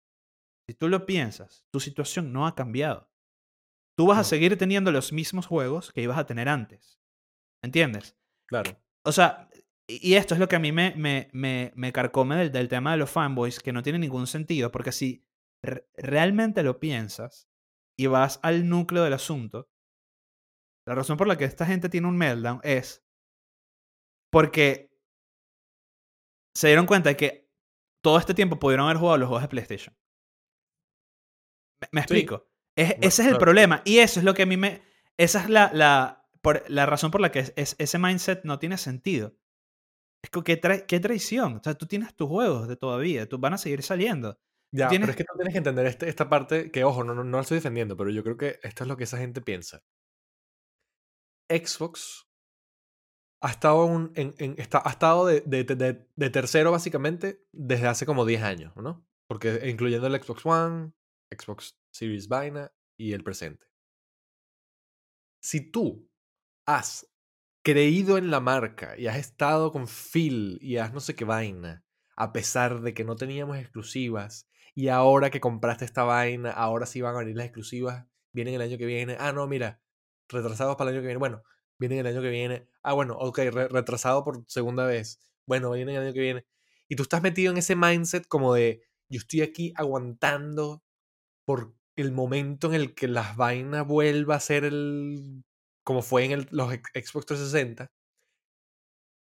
si 0.69 0.75
tú 0.75 0.89
lo 0.89 1.07
piensas, 1.07 1.65
tu 1.71 1.81
situación 1.81 2.33
no 2.33 2.47
ha 2.47 2.55
cambiado. 2.55 3.11
Tú 3.97 4.07
vas 4.07 4.19
a 4.19 4.25
seguir 4.25 4.59
teniendo 4.59 4.93
los 4.93 5.13
mismos 5.13 5.47
juegos 5.47 5.93
que 5.93 6.03
ibas 6.03 6.19
a 6.19 6.27
tener 6.27 6.49
antes. 6.49 7.01
¿Entiendes? 7.63 8.17
Claro. 8.47 8.79
O 9.05 9.13
sea, 9.13 9.49
y 9.89 10.15
esto 10.15 10.35
es 10.35 10.41
lo 10.41 10.49
que 10.49 10.57
a 10.57 10.61
mí 10.61 10.73
me, 10.73 10.95
me, 10.97 11.29
me, 11.33 11.73
me 11.77 11.93
carcome 11.93 12.37
del, 12.37 12.51
del 12.53 12.69
tema 12.69 12.93
de 12.93 12.97
los 12.99 13.11
fanboys, 13.11 13.61
que 13.61 13.73
no 13.73 13.83
tiene 13.83 13.99
ningún 13.99 14.27
sentido, 14.27 14.71
porque 14.73 14.93
si 14.93 15.25
re- 15.63 15.89
realmente 15.97 16.63
lo 16.63 16.81
piensas 16.81 17.49
y 17.99 18.07
vas 18.07 18.41
al 18.43 18.69
núcleo 18.69 19.05
del 19.05 19.13
asunto, 19.13 19.71
la 20.87 20.95
razón 20.95 21.17
por 21.17 21.27
la 21.29 21.37
que 21.39 21.45
esta 21.45 21.67
gente 21.67 21.89
tiene 21.89 22.09
un 22.09 22.17
meltdown 22.17 22.61
es 22.63 23.05
porque 24.33 24.93
se 26.55 26.69
dieron 26.69 26.87
cuenta 26.87 27.11
de 27.11 27.17
que 27.17 27.51
todo 28.03 28.19
este 28.19 28.35
tiempo 28.35 28.59
pudieron 28.59 28.87
haber 28.87 28.99
jugado 28.99 29.19
los 29.19 29.29
juegos 29.29 29.43
de 29.43 29.49
PlayStation. 29.49 29.97
¿Me, 31.81 31.89
me 31.93 32.01
Sí. 32.01 32.05
explico? 32.05 32.49
Es- 32.77 32.89
Bueno, 32.91 33.07
ese 33.09 33.23
es 33.23 33.29
el 33.29 33.33
claro. 33.33 33.39
problema. 33.41 33.83
Y 33.85 33.99
eso 33.99 34.21
es 34.21 34.25
lo 34.25 34.35
que 34.35 34.43
a 34.43 34.47
mí 34.47 34.57
me... 34.57 34.83
Esa 35.17 35.43
es 35.43 35.49
la, 35.51 35.71
la, 35.73 36.29
por, 36.43 36.63
la 36.69 36.87
razón 36.87 37.11
por 37.11 37.21
la 37.21 37.31
que 37.33 37.41
es- 37.41 37.53
es- 37.57 37.77
ese 37.79 37.99
mindset 37.99 38.45
no 38.45 38.59
tiene 38.59 38.79
sentido. 38.79 39.35
Es 40.25 40.31
que 40.31 40.43
qué, 40.43 40.61
tra- 40.61 40.87
qué 40.87 41.01
traición. 41.01 41.57
O 41.57 41.63
sea, 41.63 41.75
tú 41.75 41.87
tienes 41.87 42.15
tus 42.17 42.29
juegos 42.29 42.69
de 42.69 42.77
todavía. 42.77 43.29
Tú 43.29 43.39
van 43.39 43.55
a 43.55 43.59
seguir 43.59 43.83
saliendo. 43.83 44.39
Ya, 44.73 44.89
tienes- 44.89 45.07
pero 45.07 45.11
es 45.13 45.17
que 45.17 45.25
tú 45.25 45.35
tienes 45.37 45.53
que 45.55 45.59
entender 45.59 45.87
este- 45.87 46.09
esta 46.09 46.29
parte 46.29 46.71
que, 46.71 46.85
ojo, 46.85 47.05
no, 47.05 47.15
no, 47.15 47.23
no 47.25 47.37
lo 47.37 47.41
estoy 47.41 47.57
defendiendo, 47.59 47.97
pero 47.97 48.11
yo 48.11 48.23
creo 48.25 48.37
que 48.37 48.59
esto 48.63 48.85
es 48.85 48.89
lo 48.89 48.97
que 48.97 49.05
esa 49.05 49.19
gente 49.19 49.41
piensa. 49.41 49.83
Xbox 51.51 52.27
ha 53.43 53.51
estado, 53.51 53.85
un- 53.87 54.13
en, 54.17 54.35
en- 54.39 54.55
está, 54.59 54.83
ha 54.85 54.91
estado 54.91 55.27
de, 55.27 55.41
de- 55.43 55.65
de- 55.65 56.09
de 56.17 56.31
tercero 56.31 56.73
básicamente 56.73 57.47
desde 57.53 57.87
hace 57.87 58.07
como 58.07 58.25
10 58.25 58.43
años, 58.43 58.75
¿no? 58.77 59.07
Porque 59.29 59.69
incluyendo 59.69 60.07
el 60.09 60.21
Xbox 60.21 60.45
One, 60.47 60.93
Xbox 61.33 61.79
Series 61.95 62.29
Vaina 62.29 62.73
y 62.99 63.13
el 63.13 63.23
presente. 63.23 63.67
Si 65.43 65.71
tú 65.71 66.11
has 66.67 67.07
creído 67.67 68.17
en 68.17 68.31
la 68.31 68.39
marca 68.39 68.97
y 68.97 69.09
has 69.09 69.17
estado 69.17 69.73
con 69.73 69.89
Phil 69.89 70.57
y 70.63 70.77
has 70.77 70.93
no 70.95 71.01
sé 71.01 71.17
qué 71.17 71.25
vaina, 71.25 71.85
a 72.17 72.33
pesar 72.33 72.81
de 72.81 72.95
que 72.95 73.03
no 73.03 73.17
teníamos 73.17 73.59
exclusivas, 73.59 74.49
y 74.73 74.87
ahora 74.87 75.31
que 75.31 75.41
compraste 75.41 75.85
esta 75.85 76.05
vaina, 76.05 76.53
ahora 76.53 76.87
sí 76.87 77.01
van 77.01 77.17
a 77.17 77.19
venir 77.19 77.37
las 77.37 77.47
exclusivas, 77.47 78.07
vienen 78.33 78.55
el 78.55 78.61
año 78.61 78.79
que 78.79 78.87
viene, 78.87 79.17
ah, 79.19 79.33
no, 79.33 79.49
mira, 79.49 79.81
retrasados 80.29 80.77
para 80.77 80.91
el 80.91 80.97
año 80.97 81.03
que 81.03 81.09
viene, 81.09 81.19
bueno, 81.19 81.43
vienen 81.77 81.99
el 81.99 82.07
año 82.07 82.23
que 82.23 82.31
viene, 82.31 82.69
ah, 82.85 82.93
bueno, 82.93 83.17
ok, 83.19 83.39
re- 83.51 83.67
retrasado 83.67 84.23
por 84.23 84.45
segunda 84.47 84.87
vez, 84.87 85.19
bueno, 85.45 85.73
vienen 85.73 85.97
el 85.97 86.03
año 86.05 86.13
que 86.13 86.21
viene, 86.21 86.47
y 86.87 86.95
tú 86.95 87.03
estás 87.03 87.21
metido 87.21 87.51
en 87.51 87.59
ese 87.59 87.75
mindset 87.75 88.29
como 88.29 88.55
de, 88.55 88.83
yo 89.09 89.19
estoy 89.19 89.41
aquí 89.41 89.73
aguantando 89.75 90.85
por 91.45 91.75
el 91.97 92.13
momento 92.13 92.69
en 92.69 92.75
el 92.75 92.95
que 92.95 93.09
las 93.09 93.37
vainas 93.37 93.85
vuelva 93.85 94.37
a 94.37 94.41
ser 94.41 94.65
el 94.65 95.43
como 95.87 96.03
fue 96.03 96.25
en 96.25 96.33
el- 96.33 96.49
los 96.51 96.69
Xbox 96.73 97.27
360, 97.27 97.87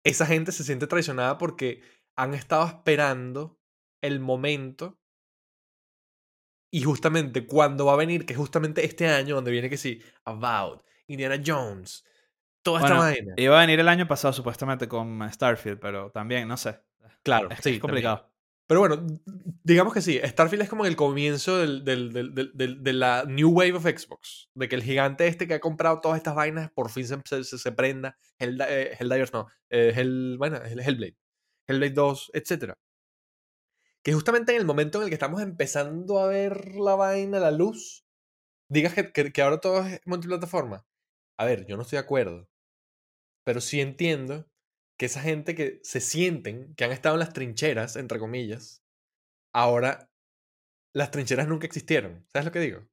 esa 0.05 0.25
gente 0.27 0.51
se 0.51 0.63
siente 0.63 0.85
traicionada 0.85 1.39
porque 1.39 1.81
han 2.15 2.35
estado 2.35 2.67
esperando 2.67 3.59
el 4.03 4.19
momento 4.19 4.99
y 6.71 6.83
justamente 6.83 7.47
cuando 7.47 7.85
va 7.88 7.93
a 7.93 7.97
venir, 7.97 8.25
que 8.25 8.33
es 8.33 8.39
justamente 8.39 8.85
este 8.85 9.07
año 9.07 9.35
donde 9.35 9.51
viene 9.51 9.69
que 9.69 9.77
sí, 9.77 10.01
About, 10.23 10.85
Indiana 11.07 11.41
Jones, 11.43 12.05
toda 12.63 12.81
esta 12.81 12.93
vaina. 12.97 13.33
Iba 13.38 13.57
a 13.57 13.61
venir 13.61 13.79
el 13.79 13.89
año 13.89 14.07
pasado 14.07 14.31
supuestamente 14.31 14.88
con 14.88 15.19
Starfield, 15.31 15.79
pero 15.79 16.11
también, 16.11 16.47
no 16.47 16.57
sé. 16.57 16.79
Claro, 17.23 17.49
Es, 17.49 17.59
sí, 17.61 17.71
es 17.71 17.81
también. 17.81 18.17
Pero 18.72 18.80
bueno, 18.80 19.06
digamos 19.65 19.93
que 19.93 19.99
sí, 19.99 20.18
Starfield 20.23 20.64
es 20.64 20.69
como 20.69 20.85
el 20.85 20.95
comienzo 20.95 21.57
del, 21.57 21.84
del- 21.84 22.14
del- 22.53 22.81
de 22.81 22.93
la 22.93 23.26
New 23.27 23.49
Wave 23.52 23.73
of 23.73 23.84
Xbox. 23.84 24.49
De 24.56 24.69
que 24.69 24.76
el 24.76 24.81
gigante 24.84 25.27
este 25.27 25.45
que 25.45 25.56
ha 25.56 25.60
comprado 25.60 25.99
todas 25.99 26.15
estas 26.15 26.35
vainas 26.35 26.72
por 26.72 26.89
fin 26.89 27.06
se, 27.06 27.43
se, 27.43 27.72
prenda. 27.73 28.18
Hell, 28.39 28.61
eh, 28.61 28.95
Helldivers 28.98 29.34
no. 29.34 29.48
Eh, 29.69 29.91
Hell, 29.93 30.38
bueno, 30.38 30.56
Hell- 30.64 30.80
Hellblade. 30.80 31.18
Hellblade 31.68 31.91
2, 31.93 32.31
etc. 32.34 32.76
Que 34.03 34.14
justamente 34.14 34.53
en 34.53 34.60
el 34.61 34.65
momento 34.65 34.99
en 34.99 35.03
el 35.03 35.10
que 35.10 35.15
estamos 35.15 35.41
empezando 35.41 36.19
a 36.19 36.27
ver 36.27 36.76
la 36.76 36.95
vaina, 36.95 37.39
la 37.39 37.52
luz, 37.52 38.06
digas 38.69 38.93
que, 38.93 39.11
que, 39.11 39.34
que 39.34 39.41
ahora 39.41 39.60
todo 39.60 39.85
es 39.85 39.99
multiplataforma. 40.06 40.85
A 41.38 41.43
ver, 41.45 41.65
yo 41.65 41.76
no 41.76 41.81
estoy 41.84 41.98
de 41.98 42.03
acuerdo. 42.06 42.48
Pero 43.43 43.60
sí 43.60 43.81
entiendo 43.81 44.48
que 44.97 45.05
esa 45.07 45.22
gente 45.22 45.55
que 45.55 45.80
se 45.84 45.99
sienten, 45.99 46.73
que 46.76 46.84
han 46.85 46.91
estado 46.91 47.15
en 47.15 47.19
las 47.19 47.34
trincheras, 47.34 47.95
entre 47.95 48.19
comillas, 48.19 48.84
ahora 49.53 50.09
las 50.93 51.11
trincheras 51.11 51.47
nunca 51.47 51.65
existieron. 51.68 52.26
¿Sabes 52.31 52.45
lo 52.45 52.51
que 52.51 52.59
digo? 52.59 52.84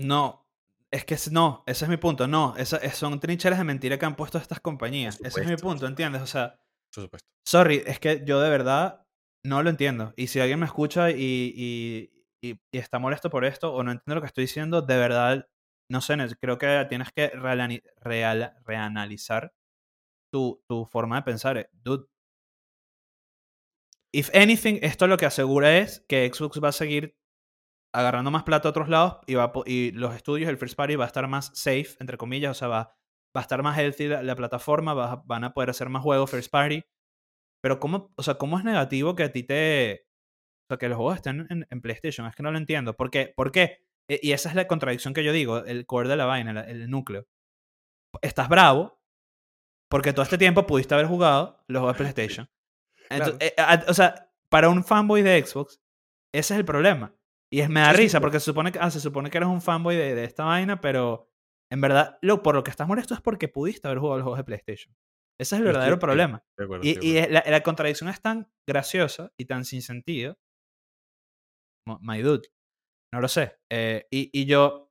No, 0.00 0.46
es 0.92 1.04
que 1.04 1.16
no, 1.30 1.64
ese 1.66 1.84
es 1.84 1.88
mi 1.88 1.96
punto. 1.96 2.26
No, 2.28 2.56
esa- 2.56 2.76
es- 2.78 2.94
son 2.96 3.18
trincheras 3.20 3.58
de 3.58 3.64
mentira 3.64 3.98
que 3.98 4.06
han 4.06 4.16
puesto 4.16 4.38
estas 4.38 4.60
compañías. 4.60 5.20
ese 5.22 5.40
es 5.40 5.46
mi 5.48 5.56
punto, 5.56 5.86
¿entiendes? 5.86 6.22
O 6.22 6.26
sea, 6.26 6.60
Por 6.94 7.04
supuesto. 7.04 7.28
sorry, 7.46 7.82
es 7.86 7.98
que 7.98 8.22
yo 8.24 8.40
de 8.40 8.50
verdad 8.50 9.04
no 9.44 9.62
lo 9.62 9.70
entiendo. 9.70 10.12
Y 10.16 10.28
si 10.28 10.40
alguien 10.40 10.60
me 10.60 10.66
escucha 10.66 11.10
y, 11.10 11.16
y- 11.56 12.10
y- 12.42 12.60
y 12.72 12.78
está 12.78 12.98
molesto 12.98 13.30
por 13.30 13.44
esto 13.44 13.72
o 13.74 13.82
no 13.82 13.90
entiende 13.92 14.14
lo 14.14 14.20
que 14.20 14.26
estoy 14.28 14.44
diciendo, 14.44 14.82
de 14.82 14.96
verdad, 14.96 15.48
no 15.90 16.00
sé, 16.00 16.16
creo 16.40 16.58
que 16.58 16.86
tienes 16.88 17.10
que 17.12 17.28
reanalizar 18.64 19.52
tu, 20.30 20.62
tu 20.68 20.86
forma 20.86 21.16
de 21.16 21.22
pensar. 21.22 21.58
eh. 21.58 21.68
Dude, 21.72 22.06
if 24.12 24.30
anything, 24.34 24.78
esto 24.82 25.06
lo 25.06 25.16
que 25.16 25.26
asegura 25.26 25.78
es 25.78 26.04
que 26.08 26.30
Xbox 26.32 26.60
va 26.62 26.68
a 26.68 26.72
seguir 26.72 27.16
agarrando 27.94 28.30
más 28.30 28.44
plata 28.44 28.68
a 28.68 28.70
otros 28.70 28.88
lados 28.88 29.18
y, 29.26 29.34
va 29.34 29.52
y 29.66 29.92
los 29.92 30.14
estudios, 30.14 30.50
el 30.50 30.58
first 30.58 30.76
party 30.76 30.96
va 30.96 31.04
a 31.04 31.08
estar 31.08 31.28
más 31.28 31.52
safe, 31.54 31.88
entre 32.00 32.18
comillas, 32.18 32.52
o 32.52 32.54
sea, 32.58 32.68
va, 32.68 32.78
va 33.36 33.40
a 33.40 33.42
estar 33.42 33.62
más 33.62 33.78
healthy 33.78 34.08
la, 34.08 34.22
la 34.22 34.36
plataforma, 34.36 34.94
va 34.94 35.22
van 35.26 35.44
a 35.44 35.54
poder 35.54 35.70
hacer 35.70 35.88
más 35.88 36.02
juegos 36.02 36.30
first 36.30 36.50
party. 36.50 36.84
Pero 37.62 37.80
¿cómo, 37.80 38.12
o 38.16 38.22
sea, 38.22 38.36
¿cómo 38.36 38.58
es 38.58 38.64
negativo 38.64 39.16
que 39.16 39.24
a 39.24 39.32
ti 39.32 39.42
te... 39.44 40.06
O 40.70 40.74
sea, 40.74 40.78
que 40.78 40.88
los 40.88 40.96
juegos 40.96 41.16
estén 41.16 41.46
en, 41.50 41.80
PlayStation? 41.82 42.26
Es 42.28 42.36
que 42.36 42.42
no 42.44 42.52
lo 42.52 42.58
entiendo. 42.58 42.96
¿Por 42.96 43.10
qué? 43.10 43.32
¿Por 43.36 43.52
qué? 43.52 43.78
E- 44.10 44.20
Y 44.22 44.32
esa 44.32 44.50
es 44.50 44.54
la 44.56 44.68
contradicción 44.68 45.14
que 45.14 45.24
yo 45.24 45.32
digo, 45.32 45.64
el 45.64 45.86
core 45.86 46.08
de 46.08 46.16
la 46.16 46.26
vaina, 46.26 46.52
la- 46.54 46.62
el, 46.62 46.90
núcleo. 46.90 47.26
Estás 48.22 48.48
bravo 48.48 48.97
porque 49.90 50.12
todo 50.12 50.22
este 50.22 50.38
tiempo 50.38 50.66
pudiste 50.66 50.94
haber 50.94 51.06
jugado 51.06 51.64
los 51.68 51.80
juegos 51.80 51.96
de 51.98 51.98
PlayStation. 52.14 52.50
Entonces, 53.10 53.36
eh, 53.40 53.54
a- 53.60 53.84
o 53.88 53.94
sea, 53.94 54.30
para 54.50 54.68
un 54.68 54.84
fanboy 54.84 55.22
de 55.22 55.44
Xbox, 55.44 55.80
ese 56.34 56.54
es 56.54 56.58
el 56.60 56.64
problema. 56.64 57.14
Y 57.50 57.60
es, 57.60 57.68
me 57.70 57.80
da 57.80 57.92
Sí, 57.92 57.98
risa 58.02 58.20
porque 58.20 58.38
se 58.40 58.44
supone, 58.46 58.72
que, 58.72 58.78
ah, 58.78 58.90
se 58.90 59.00
supone 59.00 59.30
que 59.30 59.38
eres 59.38 59.48
un 59.48 59.62
fanboy 59.62 59.96
de, 59.96 60.14
de 60.14 60.24
esta 60.24 60.44
vaina, 60.44 60.80
pero 60.80 61.30
en 61.70 61.80
verdad, 61.80 62.18
lo, 62.22 62.42
por 62.42 62.54
lo 62.54 62.62
que 62.62 62.70
estás 62.70 62.86
molesto 62.86 63.14
es 63.14 63.20
porque 63.20 63.48
pudiste 63.48 63.88
haber 63.88 63.98
jugado 64.00 64.18
los 64.18 64.24
juegos 64.24 64.38
de 64.38 64.44
PlayStation. 64.44 64.94
Ese 65.40 65.54
es 65.54 65.60
el 65.60 65.66
verdadero 65.66 65.96
sí, 65.96 66.00
problema. 66.00 66.44
acuerdo, 66.58 66.84
Y, 66.84 66.98
y 67.06 67.26
la, 67.28 67.42
la 67.46 67.62
contradicción 67.62 68.10
es 68.10 68.20
tan 68.20 68.50
graciosa 68.66 69.32
y 69.38 69.44
tan 69.46 69.64
sin 69.64 69.82
sentido. 69.82 70.36
My 72.02 72.20
dude. 72.20 72.48
No 73.12 73.20
lo 73.20 73.28
sé. 73.28 73.58
Eh, 73.70 74.06
y, 74.10 74.30
y 74.38 74.44
yo, 74.44 74.87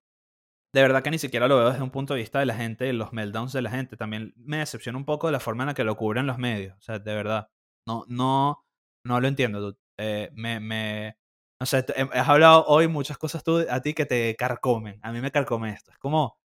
de 0.73 0.81
verdad 0.81 1.01
que 1.03 1.11
ni 1.11 1.17
siquiera 1.19 1.47
lo 1.47 1.57
veo 1.57 1.69
desde 1.71 1.83
un 1.83 1.91
punto 1.91 2.13
de 2.13 2.19
vista 2.21 2.39
de 2.39 2.45
la 2.45 2.55
gente, 2.55 2.91
los 2.93 3.13
meltdowns 3.13 3.53
de 3.53 3.61
la 3.61 3.69
gente. 3.71 3.97
También 3.97 4.33
me 4.37 4.57
decepciona 4.57 4.97
un 4.97 5.05
poco 5.05 5.27
de 5.27 5.33
la 5.33 5.39
forma 5.39 5.63
en 5.63 5.67
la 5.67 5.73
que 5.73 5.83
lo 5.83 5.95
cubren 5.97 6.27
los 6.27 6.37
medios. 6.37 6.77
O 6.77 6.81
sea, 6.81 6.99
de 6.99 7.15
verdad. 7.15 7.49
No, 7.87 8.03
no, 8.07 8.65
no 9.05 9.21
lo 9.21 9.27
entiendo. 9.27 9.77
Eh, 9.97 10.29
me, 10.33 10.59
me, 10.59 11.17
no 11.59 11.65
sé, 11.65 11.85
em, 11.95 12.09
has 12.13 12.27
hablado 12.29 12.65
hoy 12.67 12.87
muchas 12.87 13.17
cosas 13.17 13.43
tú 13.43 13.65
a 13.69 13.81
ti 13.81 13.93
que 13.93 14.05
te 14.05 14.35
carcomen. 14.35 14.99
A 15.03 15.11
mí 15.11 15.21
me 15.21 15.31
carcome 15.31 15.71
esto. 15.71 15.91
Es 15.91 15.97
como, 15.99 16.37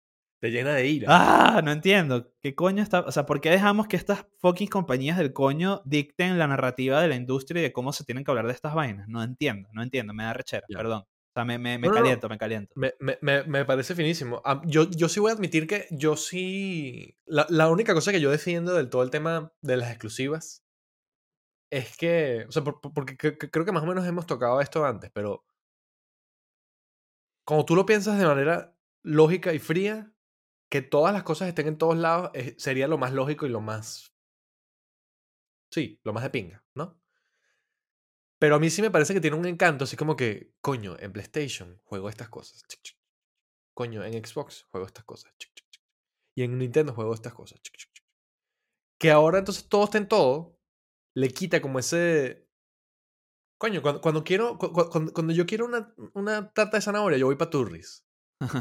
Te 0.41 0.49
llena 0.51 0.73
de 0.73 0.87
ira. 0.87 1.07
Ah, 1.09 1.61
no 1.63 1.71
entiendo. 1.71 2.31
¿Qué 2.41 2.55
coño 2.55 2.81
está? 2.83 3.01
O 3.01 3.11
sea, 3.11 3.25
¿por 3.27 3.41
qué 3.41 3.51
dejamos 3.51 3.87
que 3.87 3.95
estas 3.97 4.25
fucking 4.39 4.67
compañías 4.69 5.17
del 5.17 5.33
coño 5.33 5.81
dicten 5.85 6.39
la 6.39 6.47
narrativa 6.47 7.01
de 7.01 7.07
la 7.09 7.15
industria 7.15 7.59
y 7.61 7.63
de 7.63 7.73
cómo 7.73 7.93
se 7.93 8.03
tienen 8.05 8.23
que 8.23 8.31
hablar 8.31 8.47
de 8.47 8.53
estas 8.53 8.73
vainas? 8.73 9.07
No 9.07 9.21
entiendo, 9.23 9.69
no 9.73 9.83
entiendo. 9.83 10.13
Me 10.13 10.23
da 10.23 10.33
rechera, 10.33 10.67
perdón. 10.71 11.05
O 11.31 11.33
sea, 11.33 11.45
me, 11.45 11.57
me, 11.57 11.77
me 11.77 11.87
No, 11.87 11.93
no, 11.93 11.99
no. 11.99 12.03
caliento, 12.03 12.29
me 12.29 12.37
caliento. 12.37 12.73
Me, 12.75 12.93
me- 12.99 13.43
me- 13.43 13.63
parece 13.65 13.95
finísimo. 13.95 14.41
Yo, 14.65 14.89
yo 14.89 15.07
sí 15.07 15.21
voy 15.21 15.31
a 15.31 15.35
admitir 15.35 15.65
que 15.65 15.87
yo 15.91 16.17
sí. 16.17 17.15
La, 17.25 17.45
la 17.49 17.69
única 17.69 17.93
cosa 17.93 18.11
que 18.11 18.19
yo 18.19 18.29
defiendo 18.31 18.73
del 18.73 18.89
todo 18.89 19.01
el 19.03 19.11
tema 19.11 19.53
de 19.61 19.77
las 19.77 19.89
exclusivas 19.91 20.63
es 21.71 21.95
que. 21.95 22.45
O 22.49 22.51
sea, 22.51 22.63
por- 22.63 22.81
por- 22.81 22.93
porque 22.93 23.17
cre- 23.17 23.37
cre- 23.37 23.49
creo 23.49 23.65
que 23.65 23.71
más 23.71 23.83
o 23.83 23.85
menos 23.87 24.05
hemos 24.05 24.25
tocado 24.25 24.59
esto 24.59 24.83
antes, 24.85 25.09
pero. 25.13 25.45
Como 27.45 27.65
tú 27.65 27.75
lo 27.75 27.85
piensas 27.85 28.19
de 28.19 28.25
manera 28.25 28.75
lógica 29.03 29.53
y 29.53 29.59
fría, 29.59 30.13
que 30.69 30.81
todas 30.81 31.13
las 31.13 31.23
cosas 31.23 31.47
estén 31.47 31.67
en 31.67 31.77
todos 31.77 31.97
lados 31.97 32.31
eh, 32.33 32.55
sería 32.57 32.87
lo 32.87 32.97
más 32.97 33.13
lógico 33.13 33.45
y 33.45 33.49
lo 33.49 33.61
más. 33.61 34.13
Sí, 35.73 35.99
lo 36.03 36.13
más 36.13 36.23
de 36.23 36.29
pinga, 36.29 36.63
¿no? 36.75 37.00
Pero 38.41 38.55
a 38.55 38.59
mí 38.59 38.71
sí 38.71 38.81
me 38.81 38.89
parece 38.89 39.13
que 39.13 39.21
tiene 39.21 39.37
un 39.37 39.45
encanto, 39.45 39.83
así 39.83 39.95
como 39.95 40.15
que, 40.15 40.51
coño, 40.61 40.97
en 40.99 41.13
PlayStation 41.13 41.79
juego 41.85 42.09
estas 42.09 42.27
cosas. 42.27 42.63
chic, 42.67 42.81
chic. 42.81 42.97
Coño, 43.75 44.03
en 44.03 44.13
Xbox 44.25 44.63
juego 44.71 44.87
estas 44.87 45.05
cosas. 45.05 45.31
chic. 45.37 45.51
Y 46.35 46.41
en 46.43 46.57
Nintendo 46.57 46.91
juego 46.93 47.13
estas 47.13 47.35
cosas. 47.35 47.61
Que 48.99 49.11
ahora 49.11 49.37
entonces 49.39 49.69
todo 49.69 49.83
está 49.83 49.99
en 49.99 50.07
todo, 50.07 50.57
le 51.15 51.29
quita 51.29 51.61
como 51.61 51.77
ese... 51.77 52.47
Coño, 53.59 53.83
cuando, 53.83 54.01
cuando 54.01 54.23
quiero, 54.23 54.57
cu- 54.57 54.71
cu- 54.71 54.89
cuando, 54.89 55.13
cuando 55.13 55.33
yo 55.33 55.45
quiero 55.45 55.65
una, 55.65 55.93
una 56.15 56.51
tarta 56.51 56.77
de 56.77 56.81
zanahoria, 56.81 57.19
yo 57.19 57.27
voy 57.27 57.35
para 57.35 57.51
Turris. 57.51 58.07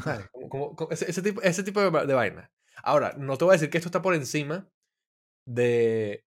¿sabes? 0.05 0.29
Como- 0.33 0.49
como- 0.51 0.77
como 0.77 0.91
ese, 0.91 1.11
ese 1.11 1.23
tipo, 1.23 1.41
ese 1.41 1.63
tipo 1.63 1.81
de 1.81 2.15
vaina. 2.15 2.53
Ahora, 2.83 3.15
no 3.17 3.39
te 3.39 3.45
voy 3.47 3.53
a 3.53 3.57
decir 3.57 3.71
que 3.71 3.79
esto 3.79 3.89
está 3.89 4.03
por 4.03 4.15
encima 4.15 4.69
de 5.47 6.27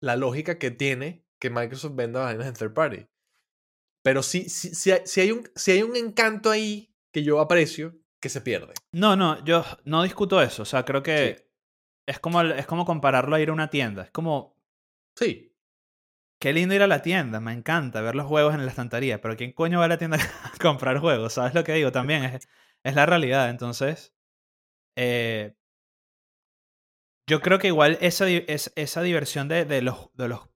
la 0.00 0.16
lógica 0.16 0.58
que 0.58 0.70
tiene 0.70 1.23
que 1.40 1.50
Microsoft 1.50 1.94
venda 1.94 2.20
vainas 2.20 2.46
en 2.46 2.54
third 2.54 2.74
party. 2.74 3.06
Pero 4.02 4.22
sí, 4.22 4.48
sí, 4.48 4.74
sí 4.74 4.92
sí 5.04 5.20
hay 5.20 5.30
un, 5.32 5.48
hay 5.66 5.82
un 5.82 5.96
encanto 5.96 6.50
ahí 6.50 6.94
que 7.12 7.22
yo 7.22 7.40
aprecio 7.40 7.96
que 8.20 8.28
se 8.28 8.40
pierde. 8.40 8.74
No, 8.92 9.16
no, 9.16 9.44
yo 9.44 9.64
no 9.84 10.02
discuto 10.02 10.40
eso. 10.42 10.62
O 10.62 10.66
sea, 10.66 10.84
creo 10.84 11.02
que 11.02 11.50
es, 12.06 12.18
como, 12.18 12.42
es 12.42 12.66
como 12.66 12.84
compararlo 12.84 13.36
a 13.36 13.40
ir 13.40 13.50
a 13.50 13.52
una 13.52 13.70
tienda. 13.70 14.02
Es 14.04 14.10
como, 14.10 14.54
Sí, 15.16 15.54
qué 16.40 16.52
lindo 16.52 16.74
ir 16.74 16.82
a 16.82 16.86
la 16.86 17.02
tienda. 17.02 17.40
Me 17.40 17.52
encanta 17.52 18.00
ver 18.00 18.14
los 18.14 18.26
juegos 18.26 18.54
en 18.54 18.64
la 18.64 18.70
estantería. 18.70 19.20
Pero 19.20 19.36
¿quién 19.36 19.52
coño 19.52 19.78
va 19.78 19.86
a 19.86 19.88
la 19.88 19.98
tienda 19.98 20.18
a 20.44 20.58
comprar 20.60 20.98
juegos? 20.98 21.34
¿Sabes 21.34 21.54
lo 21.54 21.64
que 21.64 21.74
digo? 21.74 21.92
También 21.92 22.24
es, 22.24 22.48
es 22.82 22.94
la 22.94 23.06
realidad. 23.06 23.50
Entonces, 23.50 24.14
eh, 24.96 25.54
yo 27.26 27.40
creo 27.40 27.58
que 27.58 27.68
igual 27.68 27.98
esa, 28.00 28.26
esa 28.28 29.02
diversión 29.02 29.48
de, 29.48 29.64
de 29.64 29.82
los, 29.82 30.10
de 30.14 30.28
los, 30.28 30.48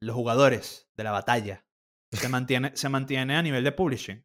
los 0.00 0.14
jugadores, 0.14 0.88
de 0.96 1.04
la 1.04 1.10
batalla, 1.12 1.64
Se 2.28 2.28
mantiene, 2.28 2.76
se 2.76 2.88
mantiene 2.88 3.36
a 3.36 3.42
nivel 3.42 3.64
de 3.64 3.72
publishing. 3.72 4.24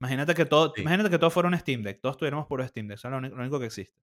Imagínate 0.00 0.34
que 0.34 0.44
todo, 0.46 0.72
Sí. 0.76 0.82
imagínate 0.82 1.10
que 1.10 1.18
todo 1.18 1.30
fuera 1.30 1.48
un 1.48 1.58
Steam 1.58 1.82
Deck. 1.82 2.00
Todos 2.00 2.16
tuviéramos 2.16 2.46
puro 2.46 2.66
Steam 2.66 2.86
Deck. 2.86 2.98
Eso 2.98 3.08
es 3.08 3.12
lo 3.12 3.18
único, 3.18 3.34
lo 3.36 3.42
único 3.42 3.58
que 3.58 3.66
existe. 3.66 4.00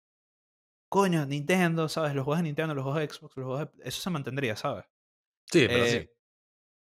Coño, 0.90 1.24
Nintendo, 1.26 1.88
¿sabes? 1.88 2.14
Los 2.14 2.24
juegos 2.24 2.38
de 2.40 2.44
Nintendo, 2.44 2.74
los 2.74 2.82
juegos 2.84 3.00
de 3.00 3.08
Xbox, 3.08 3.36
los 3.36 3.46
juegos 3.46 3.60
de- 3.74 3.88
Eso 3.88 4.00
se 4.02 4.10
mantendría, 4.10 4.56
¿sabes? 4.56 4.84
Sí, 5.50 5.64
pero 5.66 5.84
Eh, 5.84 5.90
sí. 5.90 6.10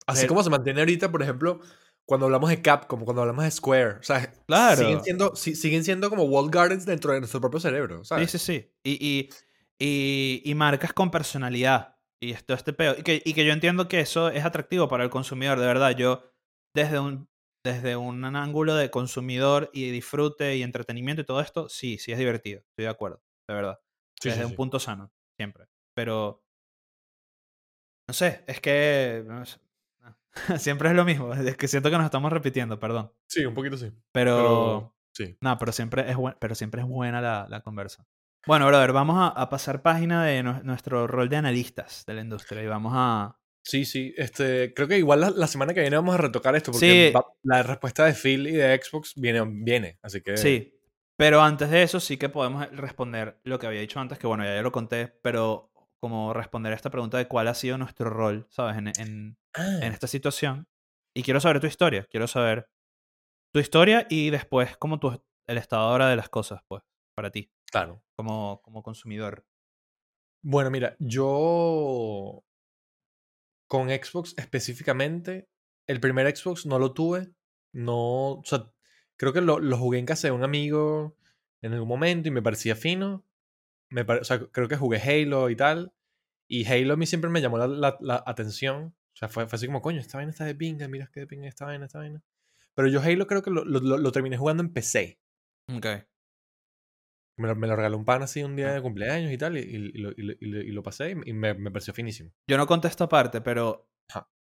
Así 0.08 0.28
como 0.28 0.44
se 0.44 0.50
mantiene 0.50 0.82
ahorita, 0.82 1.10
por 1.12 1.22
ejemplo, 1.24 1.60
cuando 2.06 2.26
hablamos 2.26 2.50
de 2.50 2.62
Capcom, 2.62 3.04
cuando 3.06 3.22
hablamos 3.22 3.44
de 3.46 3.52
Square. 3.52 4.00
O 4.00 4.04
sea, 4.04 4.34
Claro. 4.46 4.78
siguen, 4.82 5.04
siendo, 5.04 5.36
si- 5.36 5.56
siguen 5.56 5.84
siendo 5.86 6.10
como 6.10 6.24
walled 6.24 6.52
gardens 6.52 6.86
dentro 6.86 7.14
de 7.14 7.20
nuestro 7.20 7.40
propio 7.40 7.60
cerebro, 7.60 8.00
Sí, 8.00 8.08
¿sabes? 8.08 8.32
sí, 8.32 8.40
sí. 8.40 8.72
Y, 8.84 8.92
y, 9.08 9.30
y, 9.80 10.42
y 10.52 10.56
marcas 10.56 10.92
con 10.94 11.12
personalidad. 11.12 11.91
Y 12.22 12.32
esto, 12.34 12.54
este 12.54 12.74
peo. 12.74 12.96
Y 12.98 13.04
que, 13.04 13.22
y 13.26 13.34
que 13.34 13.46
yo 13.46 13.52
entiendo 13.54 13.88
que 13.88 14.00
eso 14.00 14.30
es 14.30 14.46
atractivo 14.46 14.88
para 14.88 15.04
el 15.04 15.10
consumidor, 15.10 15.60
de 15.60 15.66
verdad. 15.66 15.92
Yo, 15.96 16.24
desde 16.76 17.00
un, 17.00 17.28
desde 17.66 17.96
un 17.96 18.24
ángulo 18.24 18.76
de 18.76 18.92
consumidor 18.92 19.70
y 19.74 19.90
disfrute 19.90 20.56
y 20.56 20.64
entretenimiento 20.64 21.22
y 21.22 21.26
todo 21.26 21.42
esto, 21.42 21.68
sí, 21.68 21.98
sí 21.98 22.12
es 22.12 22.20
divertido. 22.20 22.60
Estoy 22.70 22.84
de 22.86 22.90
acuerdo, 22.90 23.24
de 23.48 23.56
verdad. 23.56 23.80
Sí, 24.22 24.30
desde 24.30 24.42
sí, 24.42 24.46
un 24.46 24.52
sí. 24.52 24.56
punto 24.58 24.80
sano, 24.80 25.12
siempre. 25.38 25.68
Pero. 25.96 26.44
No 28.08 28.14
sé, 28.14 28.44
es 28.48 28.60
que. 28.62 29.24
no 29.26 29.46
sé. 29.46 29.60
siempre 30.60 30.90
es 30.90 30.96
lo 30.96 31.06
mismo. 31.06 31.34
Es 31.34 31.58
que 31.58 31.68
siento 31.68 31.90
que 31.90 31.98
nos 31.98 32.06
estamos 32.06 32.32
repitiendo, 32.32 32.80
perdón. 32.80 33.12
Sí, 33.28 33.46
un 33.46 33.54
poquito 33.54 33.78
sí. 33.78 33.92
Pero. 34.12 34.38
Pero, 34.38 34.96
sí. 35.14 35.38
No, 35.42 35.58
pero 35.58 35.72
siempre 35.72 36.10
es, 36.10 36.16
buen- 36.18 36.36
pero 36.40 36.54
siempre 36.56 36.82
es 36.82 36.88
buena 36.88 37.20
la, 37.20 37.48
la 37.50 37.62
conversa. 37.62 38.06
Bueno, 38.48 38.66
brother, 38.68 38.92
vamos 38.92 39.18
a, 39.20 39.28
a 39.28 39.50
pasar 39.50 39.82
página 39.82 40.26
de 40.26 40.44
nue- 40.44 40.64
nuestro 40.64 41.06
rol 41.08 41.30
de 41.30 41.38
analistas 41.38 42.04
de 42.06 42.14
la 42.16 42.22
industria 42.22 42.64
y 42.64 42.68
vamos 42.68 42.94
a... 42.96 43.38
Sí, 43.64 43.86
sí. 43.86 44.14
Este, 44.18 44.74
creo 44.74 44.88
que 44.88 44.98
igual 44.98 45.22
la, 45.22 45.30
la 45.30 45.46
semana 45.48 45.74
que 45.74 45.82
viene 45.82 45.96
vamos 45.96 46.16
a 46.16 46.18
retocar 46.18 46.56
esto 46.56 46.72
porque 46.72 47.10
Sí. 47.10 47.14
va- 47.16 47.26
la 47.44 47.62
respuesta 47.62 48.06
de 48.06 48.14
Phil 48.14 48.48
y 48.48 48.54
de 48.54 48.80
Xbox 48.82 49.14
viene, 49.16 49.44
viene. 49.46 50.00
Así 50.02 50.22
que. 50.22 50.36
Sí, 50.38 50.74
pero 51.16 51.42
antes 51.42 51.70
de 51.70 51.84
eso 51.84 52.00
sí 52.00 52.18
que 52.18 52.30
podemos 52.30 52.68
responder 52.72 53.40
lo 53.44 53.60
que 53.60 53.68
había 53.68 53.82
dicho 53.82 54.00
antes, 54.00 54.18
que 54.18 54.26
bueno, 54.26 54.44
ya 54.44 54.56
yo 54.56 54.64
lo 54.64 54.72
conté, 54.72 55.08
pero 55.22 55.72
como 56.00 56.34
responder 56.34 56.74
a 56.74 56.76
esta 56.76 56.90
pregunta 56.90 57.20
de 57.20 57.28
cuál 57.28 57.48
ha 57.48 57.54
sido 57.54 57.78
nuestro 57.78 58.10
rol, 58.10 58.48
¿sabes? 58.50 58.78
En, 58.78 58.88
en, 59.00 59.38
Ah, 59.54 59.80
en 59.82 59.94
esta 59.94 60.08
situación. 60.08 60.68
Y 61.16 61.22
quiero 61.22 61.40
saber 61.40 61.60
tu 61.60 61.68
historia, 61.68 62.08
quiero 62.10 62.26
saber 62.26 62.70
tu 63.54 63.60
historia 63.60 64.08
y 64.10 64.32
después 64.32 64.78
como 64.78 65.00
tu, 65.00 65.22
el 65.48 65.58
estado 65.60 65.84
ahora 65.84 66.08
de 66.10 66.16
las 66.16 66.30
cosas, 66.30 66.62
pues, 66.68 66.82
para 67.16 67.30
ti, 67.30 67.52
claro. 67.72 68.04
como, 68.16 68.62
como 68.62 68.84
consumidor. 68.84 69.46
Bueno, 70.44 70.70
mira, 70.72 70.96
yo 71.00 72.44
con 73.68 73.90
Xbox 73.90 74.34
específicamente, 74.38 75.50
el 75.88 76.00
primer 76.00 76.36
Xbox 76.36 76.66
no 76.66 76.78
lo 76.80 76.94
tuve. 76.94 77.32
No, 77.74 78.34
o 78.34 78.42
sea, 78.44 78.72
creo 79.18 79.34
que 79.34 79.42
lo, 79.42 79.60
lo 79.60 79.78
jugué 79.78 80.00
en 80.00 80.06
casa 80.06 80.28
de 80.28 80.32
un 80.34 80.44
amigo 80.44 81.18
en 81.62 81.74
algún 81.74 81.88
momento 81.88 82.28
y 82.28 82.32
me 82.32 82.42
parecía 82.42 82.76
fino. 82.76 83.26
Me 83.90 84.04
pare- 84.06 84.22
o 84.22 84.24
sea, 84.24 84.40
creo 84.52 84.68
que 84.68 84.78
jugué 84.78 85.00
Halo 85.00 85.50
y 85.50 85.56
tal. 85.56 85.94
Y 86.48 86.66
Halo 86.66 86.94
a 86.96 86.98
mí 86.98 87.06
siempre 87.06 87.30
me 87.30 87.40
llamó 87.42 87.58
la, 87.58 87.68
la- 87.68 87.98
la 88.02 88.24
atención. 88.26 88.94
O 89.14 89.16
sea, 89.16 89.30
fue, 89.30 89.48
fue 89.48 89.56
así 89.58 89.68
como, 89.68 89.82
coño, 89.82 90.00
esta 90.00 90.18
vaina 90.18 90.32
está 90.32 90.46
de 90.46 90.56
pinga, 90.56 90.88
mira 90.88 91.10
qué 91.14 91.22
de 91.22 91.28
pinga 91.28 91.48
esta 91.48 91.66
vaina, 91.66 91.86
esta 91.86 92.00
vaina. 92.00 92.22
Pero 92.74 92.88
yo 92.88 93.02
Halo 93.02 93.28
creo 93.28 93.42
que 93.42 93.52
lo, 93.52 93.64
lo- 93.64 93.98
lo- 93.98 94.12
terminé 94.12 94.38
jugando 94.38 94.64
en 94.64 94.74
PC. 94.74 95.20
Ok. 95.74 95.86
Me 97.42 97.48
lo, 97.48 97.56
me 97.56 97.68
lo 97.68 97.76
regaló 97.76 97.98
un 97.98 98.06
pan 98.06 98.22
así 98.24 98.44
un 98.44 98.56
día 98.56 98.72
de 98.72 98.82
cumpleaños 98.82 99.32
y 99.32 99.38
tal, 99.38 99.58
y, 99.58 99.92
lo, 99.94 100.12
y 100.16 100.22
lo- 100.22 100.62
y 100.62 100.82
pasé 100.84 101.12
y 101.12 101.34
me, 101.34 101.54
me 101.54 101.72
pareció 101.72 101.94
finísimo. 101.94 102.32
Yo 102.48 102.58
no 102.58 102.68
conté 102.68 102.88
esta 102.88 103.10
parte, 103.10 103.42
pero. 103.42 103.88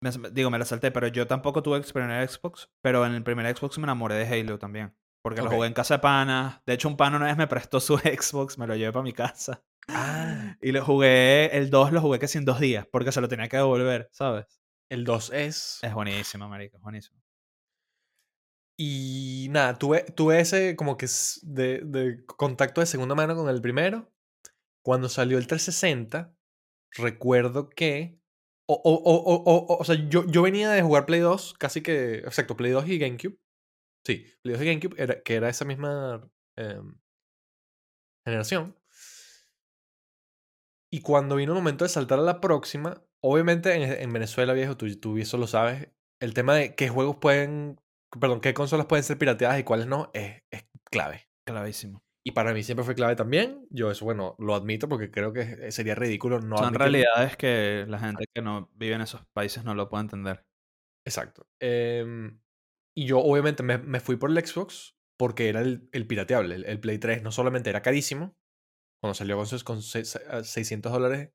Me- 0.01 0.29
digo, 0.31 0.49
me 0.49 0.57
la 0.57 0.65
salté, 0.65 0.91
pero 0.91 1.07
yo 1.07 1.27
tampoco 1.27 1.61
tuve 1.61 1.77
el 1.77 1.83
primer 1.83 2.27
Xbox. 2.27 2.69
Pero 2.81 3.05
en 3.05 3.13
el 3.13 3.23
primer 3.23 3.55
Xbox 3.55 3.77
me 3.77 3.83
enamoré 3.85 4.15
de 4.15 4.27
Halo 4.27 4.57
también. 4.59 4.95
Porque 5.21 5.41
lo 5.41 5.49
jugué 5.57 5.67
en 5.67 5.73
casa 5.73 5.95
de 5.95 5.99
panas. 5.99 6.61
De 6.65 6.73
hecho, 6.73 6.87
un 6.87 6.97
pana 6.97 7.17
una 7.17 7.25
vez 7.27 7.37
me 7.37 7.45
prestó 7.47 7.79
su 7.79 7.97
Xbox, 7.97 8.57
me 8.57 8.65
lo 8.67 8.75
llevé 8.75 8.91
para 8.91 9.03
mi 9.03 9.13
casa. 9.13 9.63
Ah, 9.87 10.55
Y 10.61 10.71
lo 10.71 10.83
jugué, 10.85 11.55
el 11.57 11.69
2 11.69 11.91
lo 11.91 12.01
jugué 12.01 12.19
casi 12.19 12.37
en 12.37 12.45
dos 12.45 12.59
días, 12.59 12.87
porque 12.91 13.11
se 13.11 13.21
lo 13.21 13.27
tenía 13.27 13.47
que 13.49 13.57
devolver, 13.57 14.07
¿sabes? 14.11 14.59
el 14.91 15.03
2 15.03 15.31
es. 15.33 15.79
Es 15.83 15.93
buenísimo, 15.93 16.47
marico, 16.49 16.77
es 16.77 16.83
buenísimo. 16.83 17.19
Y 18.81 19.47
nada, 19.51 19.77
tuve, 19.77 20.03
tuve 20.15 20.39
ese 20.39 20.77
como 20.77 20.95
que 20.95 21.05
de, 21.41 22.23
contacto 22.37 22.79
de 22.79 22.87
segunda 22.87 23.13
mano 23.13 23.35
con 23.35 23.49
el 23.49 23.61
primero. 23.61 24.09
Cuando 24.83 25.09
salió 25.09 25.37
el 25.37 25.47
360, 25.47 26.35
recuerdo 26.91 27.69
que. 27.69 28.19
O, 28.67 28.75
o, 28.75 28.93
o- 28.93 29.77
o 29.79 29.83
sea, 29.85 29.95
yo, 30.09 30.25
yo 30.27 30.43
venía 30.43 30.71
de 30.71 30.81
jugar 30.83 31.05
Play 31.05 31.21
2, 31.21 31.55
casi 31.59 31.81
que. 31.81 32.19
Exacto, 32.19 32.57
Play 32.57 32.71
2 32.71 32.87
y 32.87 32.99
GameCube. 32.99 33.37
Sí, 34.05 34.25
Play 34.43 34.55
2 34.55 34.63
y 34.63 34.67
GameCube, 34.67 34.95
era, 35.03 35.21
que 35.23 35.35
era 35.35 35.49
esa 35.49 35.65
misma 35.65 36.29
em, 36.57 36.95
generación. 38.25 38.75
Y 40.91 41.01
cuando 41.01 41.35
vino 41.35 41.53
el 41.53 41.57
momento 41.59 41.85
de 41.85 41.89
saltar 41.89 42.19
a 42.19 42.23
la 42.23 42.41
próxima, 42.41 43.03
obviamente 43.21 43.73
en, 43.73 43.83
en 43.83 44.13
Venezuela, 44.13 44.53
viejo, 44.53 44.77
tú, 44.77 44.93
tú 44.99 45.17
eso 45.17 45.37
lo 45.37 45.47
sabes, 45.47 45.89
el 46.19 46.33
tema 46.33 46.55
de 46.55 46.75
qué 46.75 46.89
juegos 46.89 47.17
pueden, 47.17 47.79
perdón, 48.19 48.41
qué 48.41 48.53
consolas 48.53 48.85
pueden 48.85 49.03
ser 49.03 49.17
pirateadas 49.17 49.59
y 49.59 49.63
cuáles 49.63 49.87
no, 49.87 50.11
es, 50.13 50.41
es 50.51 50.65
clave. 50.89 51.27
Clavísimo. 51.45 52.03
Y 52.23 52.31
para 52.31 52.53
mí 52.53 52.63
siempre 52.63 52.83
fue 52.83 52.95
clave 52.95 53.15
también. 53.15 53.65
Yo 53.69 53.89
eso, 53.91 54.05
bueno, 54.05 54.35
lo 54.39 54.53
admito 54.53 54.87
porque 54.89 55.09
creo 55.09 55.33
que 55.33 55.71
sería 55.71 55.95
ridículo 55.95 56.39
no 56.39 56.57
Son 56.57 56.73
realidades 56.73 57.37
que 57.37 57.85
la 57.87 57.99
gente 57.99 58.25
que 58.33 58.41
no 58.41 58.69
vive 58.75 58.95
en 58.95 59.01
esos 59.01 59.25
países 59.33 59.63
no 59.63 59.73
lo 59.73 59.89
puede 59.89 60.03
entender. 60.03 60.45
Exacto. 61.05 61.47
Em, 61.61 62.39
y 62.95 63.05
yo 63.05 63.19
obviamente 63.19 63.63
me, 63.63 63.77
me 63.77 63.99
fui 63.99 64.17
por 64.17 64.29
el 64.29 64.45
Xbox 64.45 64.95
porque 65.17 65.49
era 65.49 65.61
el, 65.61 65.89
el 65.91 66.07
pirateable. 66.07 66.55
El, 66.55 66.65
el 66.65 66.79
Play 66.79 66.97
3 66.99 67.23
no 67.23 67.31
solamente 67.31 67.69
era 67.69 67.81
carísimo, 67.81 68.35
cuando 69.01 69.13
salió 69.15 69.37
con, 69.37 69.47
con 69.63 69.81
seis- 69.81 70.15
a 70.15 70.43
600 70.43 70.91
dólares 70.91 71.31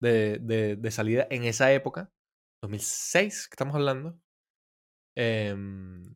de, 0.00 0.38
de, 0.38 0.76
de 0.76 0.90
salida 0.90 1.26
en 1.30 1.44
esa 1.44 1.72
época, 1.72 2.12
2006 2.62 3.48
que 3.48 3.54
estamos 3.54 3.74
hablando, 3.74 4.18
em, 5.16 6.14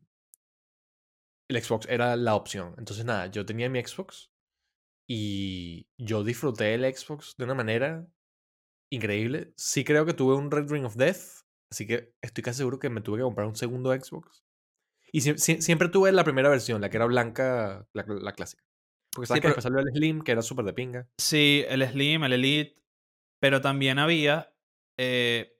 el 1.49 1.63
Xbox 1.63 1.87
era 1.89 2.15
la 2.15 2.35
opción. 2.35 2.75
Entonces 2.77 3.05
nada, 3.05 3.27
yo 3.27 3.45
tenía 3.45 3.69
mi 3.69 3.83
Xbox 3.83 4.31
y 5.07 5.87
yo 5.97 6.23
disfruté 6.23 6.73
el 6.75 6.83
Xbox 6.95 7.35
de 7.37 7.45
una 7.45 7.55
manera 7.55 8.07
increíble. 8.91 9.53
Sí 9.55 9.83
creo 9.83 10.05
que 10.05 10.13
tuve 10.13 10.35
un 10.35 10.51
Red 10.51 10.69
Ring 10.69 10.85
of 10.85 10.95
Death, 10.95 11.43
así 11.71 11.87
que 11.87 12.13
estoy 12.21 12.43
casi 12.43 12.57
seguro 12.57 12.79
que 12.79 12.89
me 12.89 13.01
tuve 13.01 13.17
que 13.17 13.23
comprar 13.23 13.47
un 13.47 13.55
segundo 13.55 13.91
Xbox. 13.93 14.43
Y 15.11 15.21
sie- 15.21 15.37
sie- 15.37 15.61
siempre 15.61 15.89
tuve 15.89 16.11
la 16.11 16.23
primera 16.23 16.49
versión, 16.49 16.81
la 16.81 16.89
que 16.89 16.97
era 16.97 17.05
blanca, 17.07 17.87
la, 17.93 18.05
la 18.07 18.33
clásica. 18.33 18.63
Porque 19.11 19.25
sabes 19.25 19.39
Sí, 19.39 19.41
que 19.41 19.47
después 19.47 19.63
salió 19.63 19.79
el 19.79 19.91
Slim, 19.91 20.21
que 20.21 20.31
era 20.33 20.43
súper 20.43 20.65
de 20.65 20.73
pinga. 20.73 21.09
Sí, 21.17 21.63
el 21.67 21.81
Slim, 21.87 22.23
el 22.25 22.33
Elite, 22.33 22.75
pero 23.39 23.59
también 23.59 23.97
había, 23.97 24.53
eh, 24.99 25.57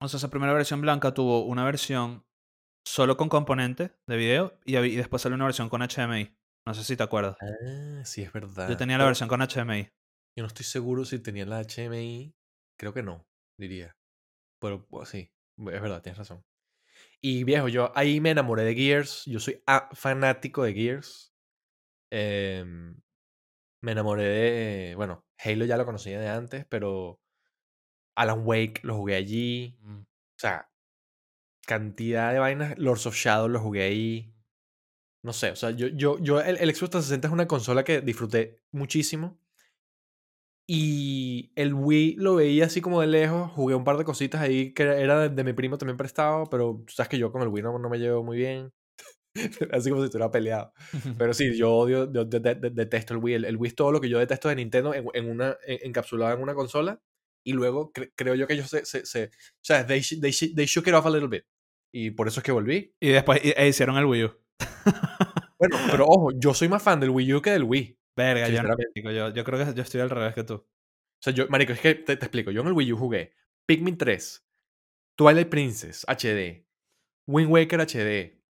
o 0.00 0.08
sea, 0.08 0.18
esa 0.18 0.30
primera 0.30 0.52
versión 0.52 0.80
blanca 0.80 1.14
tuvo 1.14 1.44
una 1.44 1.64
versión 1.64 2.23
solo 2.84 3.16
con 3.16 3.28
componentes 3.28 3.90
de 4.06 4.16
video 4.16 4.58
y, 4.64 4.74
después 4.96 5.22
salió 5.22 5.36
una 5.36 5.46
versión 5.46 5.68
con 5.68 5.80
HDMI. 5.80 6.36
No 6.66 6.74
sé 6.74 6.84
si 6.84 6.96
te 6.96 7.02
acuerdas. 7.02 7.36
Ah, 7.40 8.04
sí, 8.04 8.22
es 8.22 8.32
verdad. 8.32 8.68
Yo 8.68 8.76
tenía 8.76 8.96
la 8.96 9.04
Pero 9.04 9.08
versión 9.08 9.28
con 9.28 9.40
HDMI. 9.40 9.88
Yo 10.36 10.42
no 10.42 10.46
estoy 10.46 10.64
seguro 10.64 11.04
si 11.04 11.18
tenía 11.18 11.44
la 11.46 11.62
HMI. 11.62 12.34
Creo 12.78 12.92
que 12.92 13.02
no, 13.02 13.26
diría. 13.58 13.96
Pero 14.60 14.86
pues, 14.86 15.08
sí, 15.08 15.30
es 15.58 15.82
verdad, 15.82 16.02
tienes 16.02 16.18
razón. 16.18 16.42
Y 17.20 17.44
viejo, 17.44 17.68
yo 17.68 17.92
ahí 17.96 18.20
me 18.20 18.30
enamoré 18.30 18.64
de 18.64 18.74
Gears. 18.74 19.24
Yo 19.26 19.40
soy 19.40 19.62
fanático 19.92 20.62
de 20.62 20.74
Gears. 20.74 21.34
Em, 22.10 23.00
me 23.82 23.92
enamoré 23.92 24.24
de. 24.24 24.94
Bueno, 24.94 25.24
Halo 25.38 25.64
ya 25.64 25.76
lo 25.76 25.84
conocía 25.84 26.20
de 26.20 26.28
antes, 26.28 26.66
pero 26.66 27.20
Alan 28.16 28.42
Wake 28.44 28.80
lo 28.82 28.96
jugué 28.96 29.16
allí. 29.16 29.78
O 29.82 30.04
sea, 30.38 30.68
cantidad 31.66 32.32
de 32.32 32.38
vainas. 32.38 32.78
Lords 32.78 33.06
of 33.06 33.16
Shadow 33.16 33.48
lo 33.48 33.60
jugué 33.60 33.82
ahí. 33.84 34.34
No 35.24 35.32
sé, 35.32 35.50
o 35.50 35.56
sea, 35.56 35.70
yo, 35.70 35.88
yo, 35.88 36.18
yo 36.20 36.40
el, 36.40 36.56
el 36.58 36.74
Xbox 36.74 36.90
360 36.90 37.28
es 37.28 37.32
una 37.32 37.46
consola 37.48 37.84
que 37.84 38.00
disfruté 38.02 38.60
muchísimo. 38.72 39.38
Y 40.66 41.52
el 41.56 41.74
Wii 41.74 42.16
lo 42.16 42.36
veía 42.36 42.66
así 42.66 42.80
como 42.80 43.00
de 43.00 43.06
lejos. 43.06 43.50
Jugué 43.52 43.74
un 43.74 43.84
par 43.84 43.98
de 43.98 44.04
cositas 44.04 44.40
ahí 44.40 44.72
que 44.72 44.82
era 44.84 45.20
de, 45.20 45.28
de 45.28 45.44
mi 45.44 45.52
primo 45.52 45.76
también 45.76 45.96
prestado, 45.98 46.44
pero 46.50 46.82
tú 46.86 46.92
sabes 46.94 47.08
que 47.10 47.18
yo 47.18 47.30
con 47.30 47.42
el 47.42 47.48
Wii 47.48 47.62
no, 47.62 47.78
no 47.78 47.90
me 47.90 47.98
llevo 47.98 48.22
muy 48.24 48.38
bien. 48.38 48.72
así 49.72 49.90
como 49.90 50.02
si 50.02 50.06
estuviera 50.06 50.30
peleado. 50.30 50.72
Pero 51.18 51.34
sí, 51.34 51.56
yo 51.56 51.72
odio, 51.74 52.10
yo 52.12 52.24
de- 52.24 52.40
de- 52.40 52.54
de- 52.54 52.70
detesto 52.70 53.14
el 53.14 53.20
Wii. 53.20 53.34
El, 53.34 53.44
el 53.46 53.56
Wii 53.56 53.68
es 53.68 53.74
todo 53.74 53.92
lo 53.92 54.00
que 54.00 54.08
yo 54.08 54.18
detesto 54.18 54.48
de 54.48 54.56
Nintendo 54.56 54.94
en, 54.94 55.06
en 55.12 55.30
una, 55.30 55.56
en- 55.66 55.80
encapsulado 55.88 56.34
en 56.36 56.42
una 56.42 56.54
consola. 56.54 57.00
Y 57.46 57.52
luego 57.52 57.92
cre- 57.92 58.12
creo 58.16 58.34
yo 58.34 58.46
que 58.46 58.54
ellos 58.54 58.70
se, 58.70 58.84
se, 58.86 59.04
se- 59.04 59.26
O 59.26 59.30
sea, 59.64 59.86
they, 59.86 60.00
they, 60.20 60.32
they 60.54 60.66
shook 60.66 60.86
it 60.88 60.94
off 60.94 61.06
a 61.06 61.10
little 61.10 61.28
bit. 61.28 61.44
Y 61.96 62.10
por 62.10 62.26
eso 62.26 62.40
es 62.40 62.44
que 62.44 62.50
volví. 62.50 62.92
Y 62.98 63.10
después 63.10 63.40
e 63.44 63.68
hicieron 63.68 63.96
el 63.96 64.06
Wii 64.06 64.24
U. 64.24 64.32
Bueno, 65.56 65.78
pero 65.88 66.04
ojo, 66.04 66.30
yo 66.36 66.52
soy 66.52 66.68
más 66.68 66.82
fan 66.82 67.00
del 67.00 67.08
Wii 67.10 67.34
U 67.34 67.40
que 67.40 67.50
del 67.50 67.62
Wii. 67.62 67.98
Verga, 68.16 68.48
yo, 68.48 68.62
no, 68.62 68.76
yo, 69.10 69.32
yo 69.32 69.44
creo 69.44 69.64
que 69.64 69.72
yo 69.72 69.82
estoy 69.82 70.00
al 70.00 70.10
revés 70.10 70.34
que 70.34 70.42
tú. 70.42 70.54
O 70.54 70.66
sea, 71.22 71.32
yo, 71.32 71.46
marico, 71.48 71.72
es 71.72 71.80
que 71.80 71.94
te, 71.94 72.16
te 72.16 72.26
explico. 72.26 72.50
Yo 72.50 72.60
en 72.60 72.66
el 72.66 72.72
Wii 72.74 72.92
U 72.92 72.98
jugué 72.98 73.32
Pikmin 73.64 73.96
3, 73.96 74.46
Twilight 75.16 75.48
Princess 75.48 76.04
HD, 76.06 76.66
Wind 77.26 77.50
Waker 77.50 77.80
HD, 77.80 78.42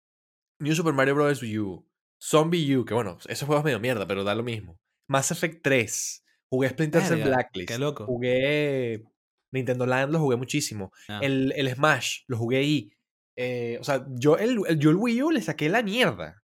New 0.59 0.75
Super 0.75 0.95
Mario 0.95 1.15
Bros. 1.15 1.43
U, 1.43 1.87
Zombie 2.21 2.77
U, 2.77 2.85
que 2.85 2.95
bueno, 2.95 3.19
esos 3.29 3.47
juegos 3.47 3.65
medio 3.65 3.79
mierda, 3.79 4.09
pero 4.09 4.25
da 4.25 4.35
lo 4.35 4.43
mismo. 4.43 4.81
Mass 5.07 5.31
Effect 5.31 5.63
3, 5.63 6.25
jugué 6.49 6.71
Splinter 6.71 7.03
Cell 7.03 7.23
Blacklist, 7.23 7.69
qué 7.69 7.79
loco. 7.79 8.07
jugué 8.07 9.05
Nintendo 9.53 9.87
Land, 9.87 10.13
lo 10.13 10.19
jugué 10.19 10.37
muchísimo. 10.37 10.91
Ah. 11.09 11.21
El, 11.23 11.53
el 11.55 11.73
Smash, 11.73 12.23
lo 12.27 12.39
jugué 12.39 12.57
ahí. 12.57 12.91
Eh, 13.37 13.79
o 13.81 13.85
sea, 13.85 14.07
yo 14.11 14.37
el, 14.39 14.59
el- 14.69 14.79
yo 14.79 14.91
el 14.91 14.97
Wii 14.97 15.23
U 15.23 15.31
le 15.31 15.43
saqué 15.43 15.69
la 15.69 15.83
mierda. 15.83 16.43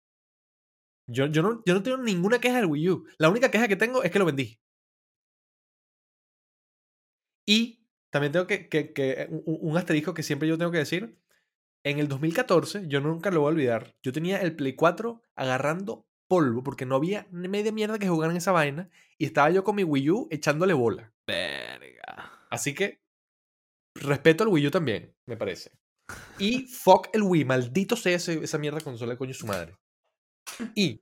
Yo, 1.09 1.27
yo, 1.27 1.43
no, 1.43 1.62
yo 1.67 1.75
no 1.75 1.83
tengo 1.83 1.97
ninguna 1.99 2.39
queja 2.41 2.57
del 2.57 2.67
Wii 2.67 2.89
U. 2.91 3.07
La 3.19 3.29
única 3.29 3.51
queja 3.51 3.69
que 3.69 3.77
tengo 3.77 4.03
es 4.03 4.11
que 4.11 4.19
lo 4.19 4.25
vendí. 4.27 4.61
Y 7.47 7.87
también 8.11 8.33
tengo 8.33 8.47
que, 8.47 8.69
que- 8.69 8.93
que- 8.93 9.29
un, 9.31 9.43
un 9.71 9.77
asterisco 9.77 10.15
que 10.15 10.23
siempre 10.23 10.49
yo 10.49 10.59
tengo 10.59 10.71
que 10.73 10.79
decir. 10.79 11.19
En 11.85 11.99
el 11.99 12.09
2014, 12.09 12.89
yo 12.89 13.01
nunca 13.01 13.31
lo 13.31 13.41
voy 13.41 13.49
a 13.49 13.53
olvidar, 13.55 13.97
yo 14.03 14.12
tenía 14.12 14.39
el 14.43 14.55
Play 14.55 14.75
4 14.75 15.23
agarrando 15.35 16.07
polvo 16.29 16.62
porque 16.62 16.85
no 16.85 16.97
había 16.97 17.27
ni 17.31 17.49
media 17.49 17.73
mierda 17.73 17.99
que 17.99 18.09
jugar 18.09 18.31
en 18.31 18.37
esa 18.37 18.53
vaina 18.53 18.91
y 19.17 19.25
estaba 19.25 19.51
yo 19.51 19.65
con 19.65 19.77
mi 19.77 19.85
Wii 19.85 20.11
U 20.11 20.29
echándole 20.31 20.75
bola. 20.75 21.15
Verga. 21.27 22.47
Así 22.51 22.75
que 22.75 23.01
respeto 23.95 24.45
al 24.45 24.51
Wii 24.51 24.67
U 24.67 24.71
también, 24.71 25.17
me 25.27 25.39
parece. 25.39 25.73
Y 26.39 26.66
fuck 26.66 27.09
el 27.12 27.23
Wii, 27.23 27.45
maldito 27.45 27.97
sea 27.97 28.16
ese- 28.16 28.43
esa 28.43 28.59
mierda 28.59 28.81
consola 28.81 29.12
de 29.12 29.19
coño 29.19 29.35
su 29.35 29.47
madre. 29.47 29.77
Y. 30.74 31.01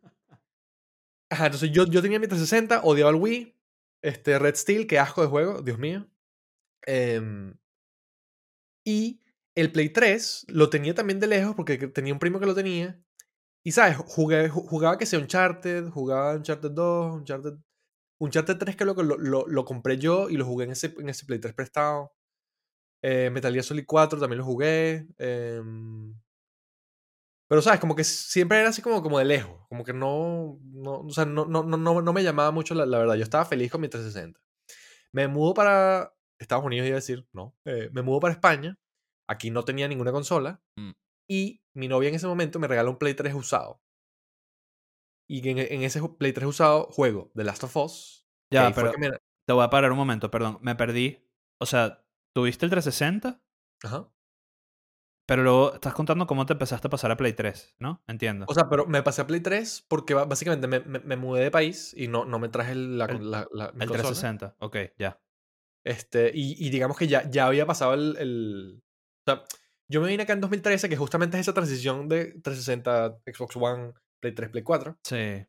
Ajá, 1.30 1.46
entonces 1.46 1.70
yo, 1.70 1.84
yo 1.86 2.00
tenía 2.02 2.18
mi 2.18 2.26
360, 2.26 2.80
odiaba 2.84 3.10
el 3.10 3.16
Wii. 3.16 3.54
Este, 4.02 4.38
Red 4.38 4.54
Steel, 4.56 4.86
qué 4.86 4.98
asco 4.98 5.22
de 5.22 5.28
juego, 5.28 5.60
Dios 5.62 5.78
mío. 5.78 6.08
Em, 6.86 7.54
y 8.86 9.20
el 9.54 9.72
Play 9.72 9.90
3 9.90 10.46
lo 10.48 10.70
tenía 10.70 10.94
también 10.94 11.20
de 11.20 11.26
lejos 11.26 11.54
porque 11.54 11.76
tenía 11.88 12.12
un 12.12 12.18
primo 12.18 12.40
que 12.40 12.46
lo 12.46 12.54
tenía. 12.54 13.00
Y 13.64 13.72
sabes, 13.72 13.96
jugué, 13.98 14.50
ju- 14.50 14.66
jugaba 14.66 14.98
que 14.98 15.06
sea 15.06 15.18
Uncharted, 15.18 15.88
jugaba 15.90 16.34
Uncharted 16.36 16.70
2, 16.70 17.16
Uncharted, 17.16 17.54
Uncharted 18.20 18.56
3 18.56 18.76
que 18.76 18.84
lo, 18.84 18.94
lo, 18.94 19.18
lo, 19.18 19.46
lo 19.46 19.64
compré 19.64 19.98
yo 19.98 20.30
y 20.30 20.36
lo 20.36 20.44
jugué 20.46 20.64
en 20.66 20.72
ese, 20.72 20.94
en 20.98 21.08
ese 21.08 21.26
Play 21.26 21.40
3 21.40 21.54
prestado. 21.54 22.12
Eh, 23.02 23.30
Metal 23.30 23.52
Gear 23.52 23.64
Solid 23.64 23.84
4 23.86 24.18
también 24.18 24.38
lo 24.38 24.44
jugué. 24.44 25.06
em, 25.18 26.14
pero, 27.48 27.62
¿sabes? 27.62 27.80
Como 27.80 27.94
que 27.96 28.04
siempre 28.04 28.58
era 28.60 28.68
así 28.68 28.82
como, 28.82 29.02
como 29.02 29.18
de 29.18 29.24
lejos. 29.24 29.66
Como 29.68 29.82
que 29.84 29.94
no, 29.94 30.58
no, 30.64 31.00
o 31.00 31.10
sea, 31.10 31.24
no, 31.24 31.46
no, 31.46 31.62
no, 31.62 31.76
no, 32.02 32.12
me 32.12 32.22
llamaba 32.22 32.50
mucho 32.50 32.74
la, 32.74 32.84
la 32.84 32.98
verdad. 32.98 33.14
Yo 33.14 33.22
estaba 33.22 33.46
feliz 33.46 33.70
con 33.70 33.80
mi 33.80 33.88
360. 33.88 34.38
Me 35.12 35.28
mudo 35.28 35.54
para 35.54 36.12
Estados 36.38 36.64
Unidos, 36.64 36.86
iba 36.86 36.94
a 36.96 37.00
decir, 37.00 37.26
no. 37.32 37.56
eh, 37.64 37.88
me 37.92 38.02
mudo 38.02 38.20
para 38.20 38.34
España. 38.34 38.76
Aquí 39.28 39.50
no 39.50 39.64
tenía 39.64 39.88
ninguna 39.88 40.12
consola. 40.12 40.60
Mm. 40.76 40.90
Y 41.30 41.62
mi 41.74 41.88
novia 41.88 42.10
en 42.10 42.16
ese 42.16 42.26
momento 42.26 42.58
me 42.58 42.68
regaló 42.68 42.90
un 42.90 42.98
Play 42.98 43.14
3 43.14 43.32
usado. 43.34 43.80
Y 45.26 45.46
en, 45.48 45.58
en 45.58 45.82
ese 45.82 46.02
Play 46.06 46.32
3 46.32 46.46
usado 46.48 46.84
juego 46.90 47.30
The 47.34 47.44
Last 47.44 47.64
of 47.64 47.76
Us. 47.76 48.26
Ya, 48.50 48.72
pero 48.74 48.92
me- 48.98 49.10
te 49.46 49.52
voy 49.54 49.64
a 49.64 49.70
parar 49.70 49.90
un 49.92 49.98
momento, 49.98 50.30
perdón. 50.30 50.58
Me 50.60 50.74
perdí. 50.74 51.22
O 51.60 51.66
sea, 51.66 52.04
tuviste 52.34 52.64
el 52.66 52.70
360, 52.70 53.40
Ajá. 53.84 54.08
pero 55.26 55.42
luego 55.42 55.74
estás 55.74 55.94
contando 55.94 56.26
cómo 56.26 56.46
te 56.46 56.54
empezaste 56.54 56.86
a 56.86 56.90
pasar 56.90 57.10
a 57.10 57.16
Play 57.16 57.32
3, 57.34 57.76
¿no? 57.78 58.02
Entiendo. 58.06 58.46
O 58.48 58.54
sea, 58.54 58.68
pero 58.68 58.86
me 58.86 59.02
pasé 59.02 59.22
a 59.22 59.26
Play 59.26 59.40
3 59.40 59.84
porque 59.88 60.14
básicamente 60.14 60.66
me, 60.66 60.80
me- 60.80 61.00
me 61.00 61.16
mudé 61.16 61.42
de 61.42 61.50
país 61.50 61.94
y 61.96 62.08
no, 62.08 62.24
no 62.24 62.38
me 62.38 62.48
traje 62.48 62.74
la, 62.74 63.06
El- 63.06 63.30
la, 63.30 63.46
la- 63.52 63.72
mi 63.72 63.82
el 63.84 63.88
consola. 63.88 64.08
360, 64.10 64.56
ok, 64.60 64.76
ya. 64.98 65.20
Este, 65.84 66.30
y, 66.34 66.54
y 66.66 66.70
digamos 66.70 66.96
que 66.98 67.06
ya, 67.08 67.28
ya 67.30 67.46
había 67.46 67.66
pasado 67.66 67.94
el, 67.94 68.16
el- 68.18 68.82
O 69.26 69.30
sea, 69.32 69.44
yo 69.90 70.00
me 70.02 70.08
vine 70.08 70.22
acá 70.24 70.32
en 70.34 70.40
2013, 70.40 70.88
que 70.88 70.96
justamente 70.96 71.36
es 71.36 71.42
esa 71.42 71.54
transición 71.54 72.08
de 72.08 72.40
360, 72.42 73.18
Xbox 73.26 73.56
One, 73.56 73.92
Play 74.20 74.34
3, 74.34 74.50
Play 74.50 74.62
4. 74.64 74.98
Sí. 75.02 75.46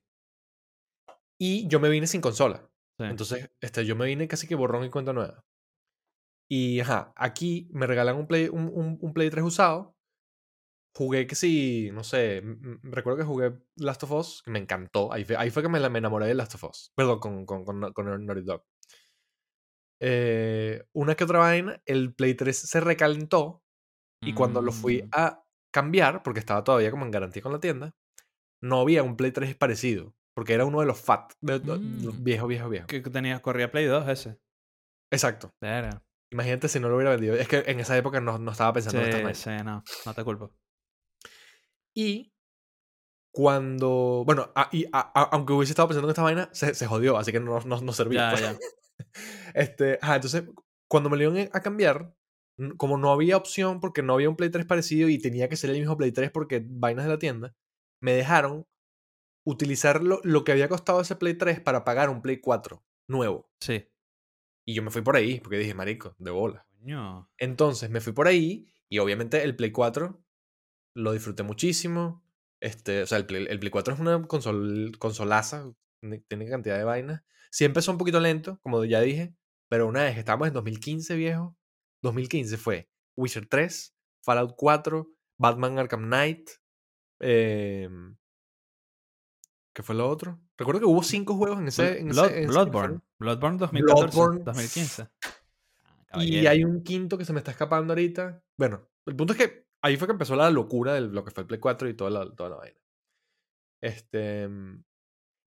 Y 1.41 1.68
yo 1.68 1.80
me 1.80 1.89
vine 1.89 2.07
sin 2.07 2.22
consola. 2.22 2.69
sí. 2.97 3.06
Entonces, 3.06 3.49
este, 3.61 3.85
yo 3.85 3.95
me 3.95 4.06
vine 4.06 4.27
casi 4.27 4.47
que 4.47 4.56
borrón 4.56 4.84
y 4.85 4.89
cuenta 4.89 5.14
nueva. 5.14 5.43
Y 6.52 6.80
ajá, 6.80 7.14
aquí 7.16 7.70
me 7.72 7.86
regalan 7.88 8.16
un 8.18 8.28
Play, 8.28 8.50
un, 8.50 8.72
un- 8.74 8.98
un 9.00 9.14
Play 9.14 9.30
3 9.30 9.44
usado. 9.44 9.96
Jugué 10.98 11.28
que 11.28 11.36
sí, 11.36 11.92
no 11.94 12.04
sé, 12.04 12.42
recuerdo 12.82 13.20
que 13.20 13.24
jugué 13.26 13.54
Last 13.78 14.04
of 14.04 14.12
Us, 14.12 14.42
que 14.44 14.52
me 14.52 14.60
encantó. 14.60 15.14
Ahí 15.14 15.24
fue, 15.24 15.38
ahí 15.38 15.52
fue 15.52 15.62
que 15.62 15.70
me, 15.70 15.88
me 15.90 16.00
enamoré 16.00 16.26
de 16.26 16.34
Last 16.34 16.56
of 16.56 16.64
Us. 16.64 16.92
Perdón, 16.96 17.20
con, 17.20 17.46
con, 17.46 17.64
con, 17.64 17.94
con 17.94 18.26
Naughty 18.26 18.42
Dog. 18.42 18.64
Eh, 20.02 20.84
una 20.94 21.16
que 21.16 21.24
otra 21.26 21.40
vaina, 21.40 21.82
el 21.86 22.14
Play 22.16 22.34
3 22.34 22.58
se 22.58 22.80
recalentó 22.80 23.64
y 24.24 24.34
cuando 24.34 24.62
lo 24.62 24.72
fui 24.72 25.04
Mm, 25.04 25.10
a 25.14 25.44
cambiar, 25.74 26.24
porque 26.24 26.40
estaba 26.40 26.64
todavía 26.64 26.92
como 26.92 27.06
en 27.06 27.12
garantía 27.12 27.42
con 27.44 27.52
la 27.54 27.60
tienda, 27.60 27.96
no 28.62 28.82
había 28.82 29.04
un 29.04 29.16
Play 29.16 29.32
3 29.32 29.56
parecido, 29.56 30.16
porque 30.36 30.54
era 30.54 30.66
uno 30.66 30.80
de 30.80 30.86
los 30.88 31.00
fat, 31.00 31.34
de- 31.42 31.60
Mm. 31.60 32.24
viejo, 32.24 32.48
viejo, 32.48 32.68
viejo. 32.70 32.88
Que 32.88 33.02
tenía, 33.02 33.42
corría 33.42 33.72
Play 33.72 33.86
2 33.86 34.08
ese. 34.10 34.40
Exacto. 35.12 35.52
Verga. 35.62 36.02
Imagínate 36.31 36.68
si 36.68 36.80
no 36.80 36.89
lo 36.89 36.95
hubiera 36.95 37.11
vendido. 37.11 37.35
Es 37.35 37.47
que 37.47 37.64
en 37.65 37.80
esa 37.80 37.97
época 37.97 38.22
no, 38.22 38.38
no 38.38 38.51
estaba 38.51 38.73
pensando 38.73 39.01
en 39.01 39.10
estas 39.10 39.38
Sí, 39.38 39.64
no, 39.64 39.84
no 40.06 40.14
te 40.14 40.23
culpo. 40.23 40.53
Y 41.95 42.31
cuando. 43.34 44.23
Bueno, 44.26 44.51
a- 44.56 44.69
y 44.72 44.85
a- 44.91 45.11
a- 45.14 45.30
aunque 45.31 45.53
hubiese 45.53 45.72
estado 45.72 45.88
pensando 45.88 46.07
en 46.07 46.11
esta 46.11 46.23
vaina, 46.23 46.49
se, 46.51 46.73
se 46.73 46.88
jodió, 46.88 47.18
así 47.18 47.31
que 47.31 47.39
no, 47.39 47.60
no, 47.61 47.81
no 47.81 47.93
servía. 47.93 48.19
Ya, 48.22 48.31
pues. 48.31 48.41
ya. 48.41 48.57
Este, 49.53 49.97
ajá, 50.01 50.15
entonces, 50.15 50.43
cuando 50.89 51.10
me 51.10 51.15
lo 51.18 51.23
iban 51.31 51.49
a 51.53 51.61
cambiar, 51.61 52.14
como 52.77 52.97
no 52.97 53.11
había 53.14 53.38
opción 53.38 53.80
porque 53.80 54.03
no 54.03 54.14
había 54.14 54.30
un 54.30 54.35
Play 54.35 54.49
3 54.49 54.65
parecido 54.65 55.07
y 55.07 55.18
tenía 55.19 55.47
que 55.47 55.56
ser 55.56 55.69
el 55.69 55.80
mismo 55.80 55.95
Play 55.95 56.11
3 56.11 56.31
porque 56.31 56.61
vainas 56.68 57.06
de 57.06 57.11
la 57.11 57.18
tienda, 57.18 57.56
me 58.03 58.11
dejaron 58.14 58.65
utilizar 59.47 60.03
lo, 60.03 60.19
lo 60.23 60.43
que 60.43 60.51
había 60.51 60.68
costado 60.68 60.99
ese 60.99 61.15
Play 61.15 61.35
3 61.35 61.61
para 61.61 61.85
pagar 61.85 62.10
un 62.10 62.22
Play 62.22 62.39
4 62.41 62.84
nuevo. 63.07 63.49
Sí. 63.61 63.88
Y 64.65 64.73
yo 64.73 64.84
me 64.84 64.91
fui 64.91 65.02
por 65.02 65.15
ahí, 65.15 65.40
porque 65.40 65.57
dije, 65.57 65.73
marico, 65.73 66.15
de 66.19 66.31
bola. 66.31 66.65
Coño. 66.80 67.30
Entonces 67.38 67.90
me 67.90 68.02
fui 68.02 68.14
por 68.14 68.27
ahí 68.27 68.72
y 68.88 68.99
obviamente 68.99 69.44
el 69.44 69.56
Play 69.56 69.72
4 69.72 70.23
lo 70.95 71.11
disfruté 71.14 71.44
muchísimo. 71.44 72.23
Este, 72.61 73.03
o 73.03 73.07
sea, 73.07 73.18
el 73.18 73.26
Play, 73.26 73.48
el 73.49 73.60
Play 73.60 73.72
4 73.72 73.94
es 73.94 73.99
una 73.99 74.22
consol, 74.23 74.91
consolaza, 74.99 75.72
tiene 76.27 76.49
cantidad 76.49 76.77
de 76.77 76.84
vainas. 76.84 77.23
Sí 77.52 77.65
empezó 77.65 77.91
un 77.91 77.98
poquito 77.98 78.19
lento, 78.19 78.60
como 78.61 78.84
ya 78.86 79.02
dije, 79.02 79.34
pero 79.69 79.88
una 79.88 80.03
vez 80.03 80.14
que 80.14 80.19
estábamos 80.19 80.48
en 80.48 80.53
2015, 80.53 81.15
viejo, 81.15 81.57
2015 82.02 82.57
fue 82.57 82.90
Witcher 83.15 83.48
3, 83.48 83.95
Fallout 84.23 84.53
4, 84.56 85.10
Batman 85.38 85.80
Arkham 85.80 86.06
Knight, 86.06 86.49
em, 87.19 88.18
¿qué 89.80 89.84
fue 89.84 89.95
lo 89.95 90.10
otro? 90.10 90.38
Recuerdo 90.57 90.81
que 90.81 90.85
hubo 90.88 91.01
cinco 91.03 91.35
juegos 91.38 91.57
en 91.60 91.69
ese... 91.69 91.99
En 91.99 92.10
Blood- 92.10 92.26
ese- 92.26 92.41
que 92.41 92.47
Bloodborne. 92.47 92.99
Bloodborne 93.18 93.57
2014. 93.60 94.03
Bloodborne. 94.18 94.43
2015. 94.43 95.07
Ah, 96.11 96.22
Y 96.22 96.45
hay 96.47 96.65
un 96.65 96.84
quinto 96.84 97.18
que 97.18 97.23
se 97.23 97.31
me 97.31 97.39
está 97.39 97.51
escapando 97.51 97.93
ahorita. 97.93 98.43
Bueno, 98.57 98.89
el 99.06 99.15
punto 99.15 99.31
es 99.31 99.39
que 99.39 99.68
ahí 99.81 99.95
fue 99.95 100.06
que 100.07 100.11
empezó 100.11 100.35
la 100.35 100.49
locura 100.49 100.95
de 100.95 101.01
lo 101.01 101.23
que 101.23 101.31
fue 101.31 101.43
el 101.43 101.47
Play 101.47 101.61
4 101.61 101.88
y 101.88 101.93
toda 101.93 102.10
la, 102.10 102.30
toda 102.35 102.49
la 102.49 102.56
vaina. 102.57 102.77
Este. 103.81 104.49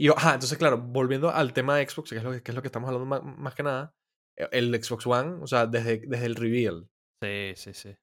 Y, 0.00 0.08
ajá, 0.08 0.34
entonces, 0.34 0.56
claro, 0.58 0.78
volviendo 0.78 1.30
al 1.30 1.52
tema 1.52 1.76
de 1.76 1.86
Xbox, 1.88 2.10
que 2.10 2.16
es 2.16 2.24
lo 2.24 2.32
que, 2.32 2.42
que 2.42 2.50
es 2.50 2.54
lo 2.54 2.62
que 2.62 2.68
estamos 2.68 2.88
hablando 2.88 3.06
más, 3.06 3.22
más 3.22 3.54
que 3.54 3.62
nada. 3.62 3.94
e- 4.36 4.48
El 4.52 4.82
Xbox 4.82 5.06
One, 5.06 5.42
o 5.42 5.46
sea, 5.46 5.66
desde, 5.66 5.98
desde 6.06 6.26
el 6.26 6.34
reveal, 6.36 6.88
Sí, 7.22 7.52
sí, 7.54 7.72
sí. 7.74 7.94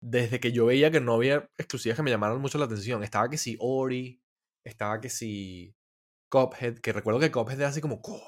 desde 0.00 0.38
que 0.38 0.52
yo 0.52 0.66
veía 0.66 0.90
que 0.90 1.00
no 1.00 1.14
había 1.14 1.48
exclusivas 1.56 1.96
que 1.96 2.02
me 2.02 2.10
llamaron 2.10 2.40
mucho 2.40 2.58
la 2.58 2.66
atención. 2.66 3.02
Estaba 3.02 3.28
que 3.28 3.38
si 3.38 3.56
Ori, 3.58 4.21
estaba 4.64 5.00
que 5.00 5.08
si 5.10 5.74
Cuphead, 6.28 6.78
que 6.78 6.92
recuerdo 6.92 7.20
que 7.20 7.30
Cuphead 7.30 7.58
era 7.60 7.68
así 7.68 7.80
como, 7.80 8.00
coño, 8.02 8.20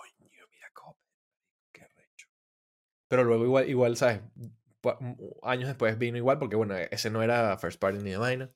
mira 0.51 0.69
Cuphead, 0.75 0.97
qué 1.73 1.87
recho. 1.97 2.29
Pero 3.09 3.25
luego 3.25 3.45
igual, 3.45 3.69
igual, 3.69 3.97
¿sabes? 3.97 4.21
Pu- 4.83 4.97
m- 5.01 5.17
Años 5.43 5.69
después 5.69 5.97
vino 5.99 6.17
igual, 6.19 6.39
porque 6.39 6.57
bueno, 6.57 6.75
ese 6.77 7.11
no 7.11 7.23
era 7.23 7.57
first 7.59 7.81
party 7.81 7.99
ni 7.99 8.11
de 8.11 8.17
vaina. 8.19 8.51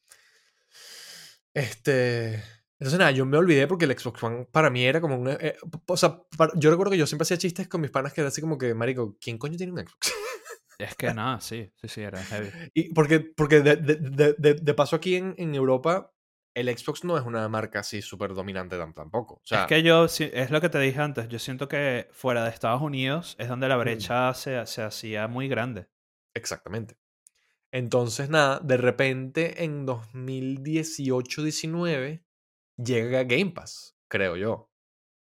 Este... 1.55 2.43
Entonces 2.81 2.99
nada, 3.01 3.11
yo 3.11 3.27
me 3.27 3.37
olvidé 3.37 3.67
porque 3.67 3.87
el 3.87 3.99
Xbox 3.99 4.23
One 4.23 4.47
para 4.53 4.71
mí 4.71 4.85
era 4.85 5.01
como 5.01 5.17
un... 5.17 5.29
eh, 5.29 5.57
o 5.87 5.97
sea, 5.97 6.23
para- 6.37 6.53
yo 6.55 6.71
recuerdo 6.71 6.93
que 6.93 6.99
yo 6.99 7.07
siempre 7.09 7.25
hacía 7.25 7.37
chistes 7.39 7.67
con 7.67 7.81
mis 7.81 7.91
panas 7.91 8.13
que 8.13 8.21
era 8.21 8.29
así 8.29 8.41
como 8.41 8.57
que, 8.57 8.73
marico, 8.75 9.17
¿quién 9.21 9.37
coño 9.37 9.57
tiene 9.57 9.73
un 9.73 9.79
Xbox? 9.81 10.13
Es 10.79 10.95
que 10.95 11.13
nada, 11.13 11.41
sí, 11.41 11.73
sí, 11.75 11.89
sí, 11.89 12.03
era 12.03 12.23
heavy. 12.23 12.51
Y 12.75 12.95
porque, 12.95 13.19
porque 13.19 13.63
de, 13.63 13.75
de- 13.77 13.97
de- 13.97 14.35
de- 14.39 14.55
de 14.55 14.75
paso 14.75 14.95
aquí 14.95 15.17
en, 15.17 15.35
en 15.37 15.57
Europa, 15.57 16.15
el 16.59 16.77
Xbox 16.77 17.05
no 17.05 17.17
es 17.19 17.25
una 17.25 17.49
marca 17.49 17.81
así 17.81 18.03
súper 18.03 18.35
dominante 18.35 18.77
tam- 18.77 18.95
tampoco. 18.95 19.35
O 19.35 19.43
sea, 19.45 19.63
es 19.63 19.67
que 19.69 19.83
yo, 19.83 20.05
es 20.07 20.51
lo 20.51 20.61
que 20.61 20.69
te 20.69 20.79
dije 20.79 21.01
antes, 21.01 21.29
yo 21.29 21.39
siento 21.39 21.69
que 21.69 22.09
fuera 22.13 22.45
de 22.45 22.51
Estados 22.51 22.83
Unidos 22.83 23.37
es 23.39 23.49
donde 23.49 23.69
la 23.69 23.77
Mm. 23.77 23.81
brecha 23.81 24.35
se, 24.35 24.65
se 24.67 24.83
hacía 24.83 25.29
muy 25.29 25.49
grande. 25.49 25.89
exactamente. 26.35 26.97
Entonces, 27.73 28.31
nada, 28.31 28.61
de 28.61 28.77
repente 28.79 29.63
en 29.65 29.85
2018-19 29.87 32.25
llega 32.77 33.25
Game 33.25 33.51
Pass, 33.53 33.97
creo 34.09 34.37
yo. 34.37 34.71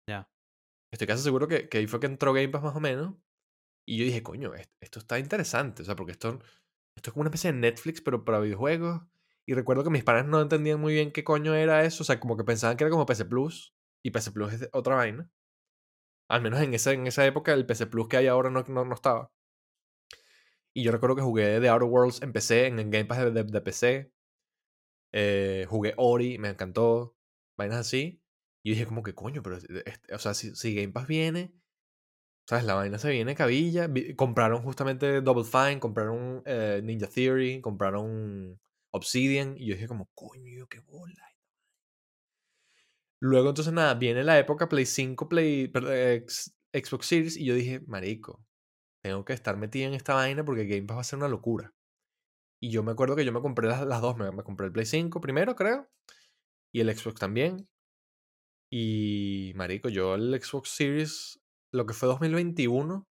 Ya. 0.08 0.30
Estoy 0.92 1.06
casi 1.06 1.22
seguro 1.22 1.48
que, 1.48 1.68
que 1.68 1.78
ahí 1.78 1.86
fue 1.86 2.00
que 2.00 2.06
entró 2.06 2.32
Game 2.32 2.48
Pass 2.48 2.62
más 2.62 2.76
o 2.76 2.80
menos. 2.80 3.14
Y 3.86 3.98
yo 3.98 4.04
dije, 4.04 4.22
coño, 4.22 4.54
est- 4.54 4.72
esto 4.80 4.98
está 4.98 5.18
interesante. 5.18 5.82
O 5.82 5.84
sea, 5.84 5.96
porque 5.96 6.12
esto, 6.12 6.38
esto 6.96 7.10
es 7.10 7.12
como 7.12 7.22
una 7.22 7.28
especie 7.30 7.52
de 7.52 7.58
Netflix, 7.58 8.00
pero 8.00 8.24
para 8.24 8.40
videojuegos. 8.40 9.02
Y 9.46 9.54
recuerdo 9.54 9.84
que 9.84 9.90
mis 9.90 10.02
padres 10.04 10.26
no 10.26 10.40
entendían 10.42 10.80
muy 10.80 10.92
bien 10.92 11.12
qué 11.12 11.22
coño 11.22 11.54
era 11.54 11.84
eso. 11.84 12.02
O 12.02 12.06
sea, 12.06 12.18
como 12.18 12.36
que 12.36 12.44
pensaban 12.44 12.76
que 12.76 12.84
era 12.84 12.90
como 12.90 13.06
PC 13.06 13.26
Plus. 13.26 13.74
Y 14.02 14.10
PC 14.10 14.32
Plus 14.32 14.52
es 14.52 14.68
otra 14.72 14.96
vaina. 14.96 15.30
Al 16.28 16.42
menos 16.42 16.60
en 16.60 16.74
esa, 16.74 16.92
en 16.92 17.06
esa 17.06 17.24
época 17.24 17.52
el 17.52 17.66
PC 17.66 17.86
Plus 17.86 18.08
que 18.08 18.16
hay 18.16 18.26
ahora 18.26 18.50
no, 18.50 18.64
no, 18.66 18.84
no 18.84 18.94
estaba. 18.94 19.32
Y 20.74 20.82
yo 20.82 20.92
recuerdo 20.92 21.16
que 21.16 21.22
jugué 21.22 21.60
The 21.60 21.68
Outer 21.68 21.88
Worlds 21.88 22.22
en 22.22 22.32
PC, 22.32 22.66
en 22.66 22.78
el 22.80 22.90
Game 22.90 23.06
Pass 23.06 23.32
de, 23.32 23.44
de, 23.44 23.60
PC. 23.60 24.12
Eh, 25.12 25.64
jugué 25.68 25.94
Ori, 25.96 26.38
me 26.38 26.48
encantó. 26.48 27.16
Vainas 27.56 27.78
así. 27.78 28.20
Y 28.64 28.70
dije 28.70 28.86
como 28.86 29.02
que 29.02 29.14
coño, 29.14 29.42
pero... 29.42 29.58
O 30.12 30.18
sea, 30.18 30.34
si, 30.34 30.54
si 30.56 30.74
Game 30.74 30.92
Pass 30.92 31.06
viene... 31.06 31.54
¿Sabes? 32.48 32.64
La 32.64 32.74
vaina 32.74 32.98
se 32.98 33.10
viene 33.10 33.34
cabilla. 33.34 33.88
Compraron 34.16 34.62
justamente 34.62 35.20
Double 35.20 35.44
Fine, 35.44 35.80
compraron 35.80 36.42
eh, 36.46 36.80
Ninja 36.84 37.08
Theory, 37.08 37.60
compraron 37.60 38.60
Obsidian. 38.96 39.56
Y 39.56 39.66
yo 39.66 39.74
dije 39.74 39.88
como, 39.88 40.10
coño, 40.14 40.66
qué 40.68 40.80
bola. 40.80 41.36
Luego 43.20 43.48
entonces 43.48 43.72
nada, 43.72 43.94
viene 43.94 44.24
la 44.24 44.38
época 44.38 44.68
Play 44.68 44.86
5, 44.86 45.28
Play, 45.28 45.72
Xbox 46.72 47.06
Series. 47.06 47.36
Y 47.36 47.44
yo 47.44 47.54
dije, 47.54 47.80
marico, 47.86 48.44
tengo 49.02 49.24
que 49.24 49.32
estar 49.32 49.56
metido 49.56 49.88
en 49.88 49.94
esta 49.94 50.14
vaina 50.14 50.44
porque 50.44 50.66
Game 50.66 50.82
Pass 50.82 50.96
va 50.96 51.00
a 51.00 51.04
ser 51.04 51.18
una 51.18 51.28
locura. 51.28 51.72
Y 52.60 52.70
yo 52.70 52.82
me 52.82 52.92
acuerdo 52.92 53.16
que 53.16 53.24
yo 53.24 53.32
me 53.32 53.40
compré 53.40 53.68
las, 53.68 53.86
las 53.86 54.00
dos. 54.00 54.16
Me, 54.16 54.30
me, 54.32 54.42
compré 54.42 54.66
el 54.66 54.72
Play 54.72 54.86
5 54.86 55.20
primero, 55.20 55.54
creo. 55.56 55.88
Y 56.72 56.80
el 56.80 56.94
Xbox 56.96 57.20
también. 57.20 57.68
Y, 58.70 59.52
marico, 59.54 59.88
yo 59.88 60.14
el 60.14 60.40
Xbox 60.42 60.70
Series 60.70 61.40
lo 61.72 61.86
que 61.86 61.94
fue 61.94 62.08
2021. 62.08 63.06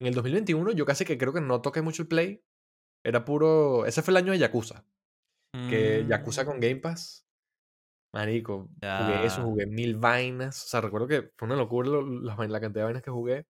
En 0.00 0.06
el 0.06 0.14
2021 0.14 0.72
yo 0.72 0.84
casi 0.84 1.04
que 1.04 1.18
creo 1.18 1.32
que 1.32 1.40
no 1.40 1.62
toqué 1.62 1.82
mucho 1.82 2.02
el 2.02 2.08
Play. 2.08 2.42
Era 3.04 3.24
puro... 3.24 3.86
Ese 3.86 4.02
fue 4.02 4.12
el 4.12 4.18
año 4.18 4.32
de 4.32 4.38
Yakuza. 4.38 4.84
Que 5.68 6.04
Yakuza 6.08 6.44
con 6.44 6.56
Mm, 6.58 6.60
Game 6.60 6.76
Pass. 6.76 7.26
Marico, 8.14 8.68
jugué 9.04 9.26
eso, 9.26 9.42
jugué 9.42 9.66
mil 9.66 9.96
vainas. 9.96 10.64
O 10.64 10.68
sea, 10.68 10.80
recuerdo 10.82 11.08
que 11.08 11.30
fue 11.36 11.46
una 11.46 11.56
locura 11.56 11.88
lo- 11.88 12.02
vain- 12.36 12.50
la 12.50 12.60
cantidad 12.60 12.82
de 12.82 12.84
vainas 12.84 13.02
que 13.02 13.10
jugué. 13.10 13.46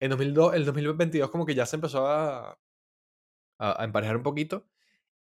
En 0.00 0.10
2002, 0.10 0.54
el 0.54 0.64
2022 0.64 1.30
como 1.30 1.44
que 1.44 1.54
ya 1.54 1.66
se 1.66 1.76
empezó 1.76 2.06
a, 2.06 2.50
a, 3.58 3.82
a 3.82 3.84
emparejar 3.84 4.16
un 4.16 4.22
poquito. 4.22 4.66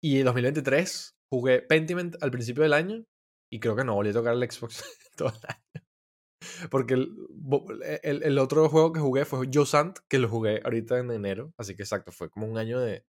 Y 0.02 0.20
en 0.20 0.26
2023 0.26 1.16
jugué 1.32 1.62
Pentiment 1.62 2.16
al 2.22 2.32
principio 2.32 2.64
del 2.64 2.74
año. 2.74 3.04
Y 3.52 3.60
creo 3.62 3.76
que 3.76 3.86
no 3.86 3.96
volví 3.96 4.10
a 4.10 4.14
tocar 4.14 4.34
el 4.34 4.52
Xbox 4.52 4.84
todo 5.18 5.30
el 5.30 5.36
año. 5.48 5.86
Porque 6.70 6.94
el, 6.96 7.10
bo- 7.30 7.66
el, 8.04 8.24
el 8.24 8.38
otro 8.40 8.68
juego 8.70 8.92
que 8.94 9.00
jugué 9.00 9.26
fue 9.26 9.48
Joe 9.52 9.66
Sant, 9.66 10.00
que 10.10 10.20
lo 10.20 10.28
jugué 10.30 10.62
ahorita 10.64 11.00
en 11.00 11.12
enero. 11.12 11.54
Así 11.58 11.76
que 11.76 11.84
exacto, 11.84 12.12
fue 12.12 12.30
como 12.30 12.48
un 12.48 12.58
año 12.58 12.80
de 12.80 13.06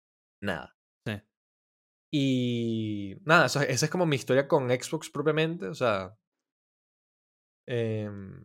nada. 0.42 0.74
Y 2.16 3.16
nada, 3.24 3.46
eso- 3.46 3.60
esa 3.62 3.86
es 3.86 3.90
como 3.90 4.06
mi 4.06 4.16
historia 4.16 4.46
con 4.48 4.68
Xbox 4.70 5.10
propiamente. 5.10 5.66
O 5.66 5.74
sea. 5.74 6.16
em, 7.66 8.44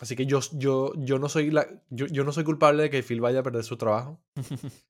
así 0.00 0.16
que 0.16 0.26
yo, 0.26 0.40
yo, 0.54 0.92
yo, 0.98 1.18
no 1.18 1.28
soy 1.28 1.50
la, 1.50 1.66
yo, 1.90 2.06
yo 2.06 2.24
no 2.24 2.32
soy 2.32 2.44
culpable 2.44 2.84
de 2.84 2.90
que 2.90 3.02
Phil 3.02 3.20
vaya 3.20 3.40
a 3.40 3.42
perder 3.42 3.64
su 3.64 3.76
trabajo. 3.76 4.22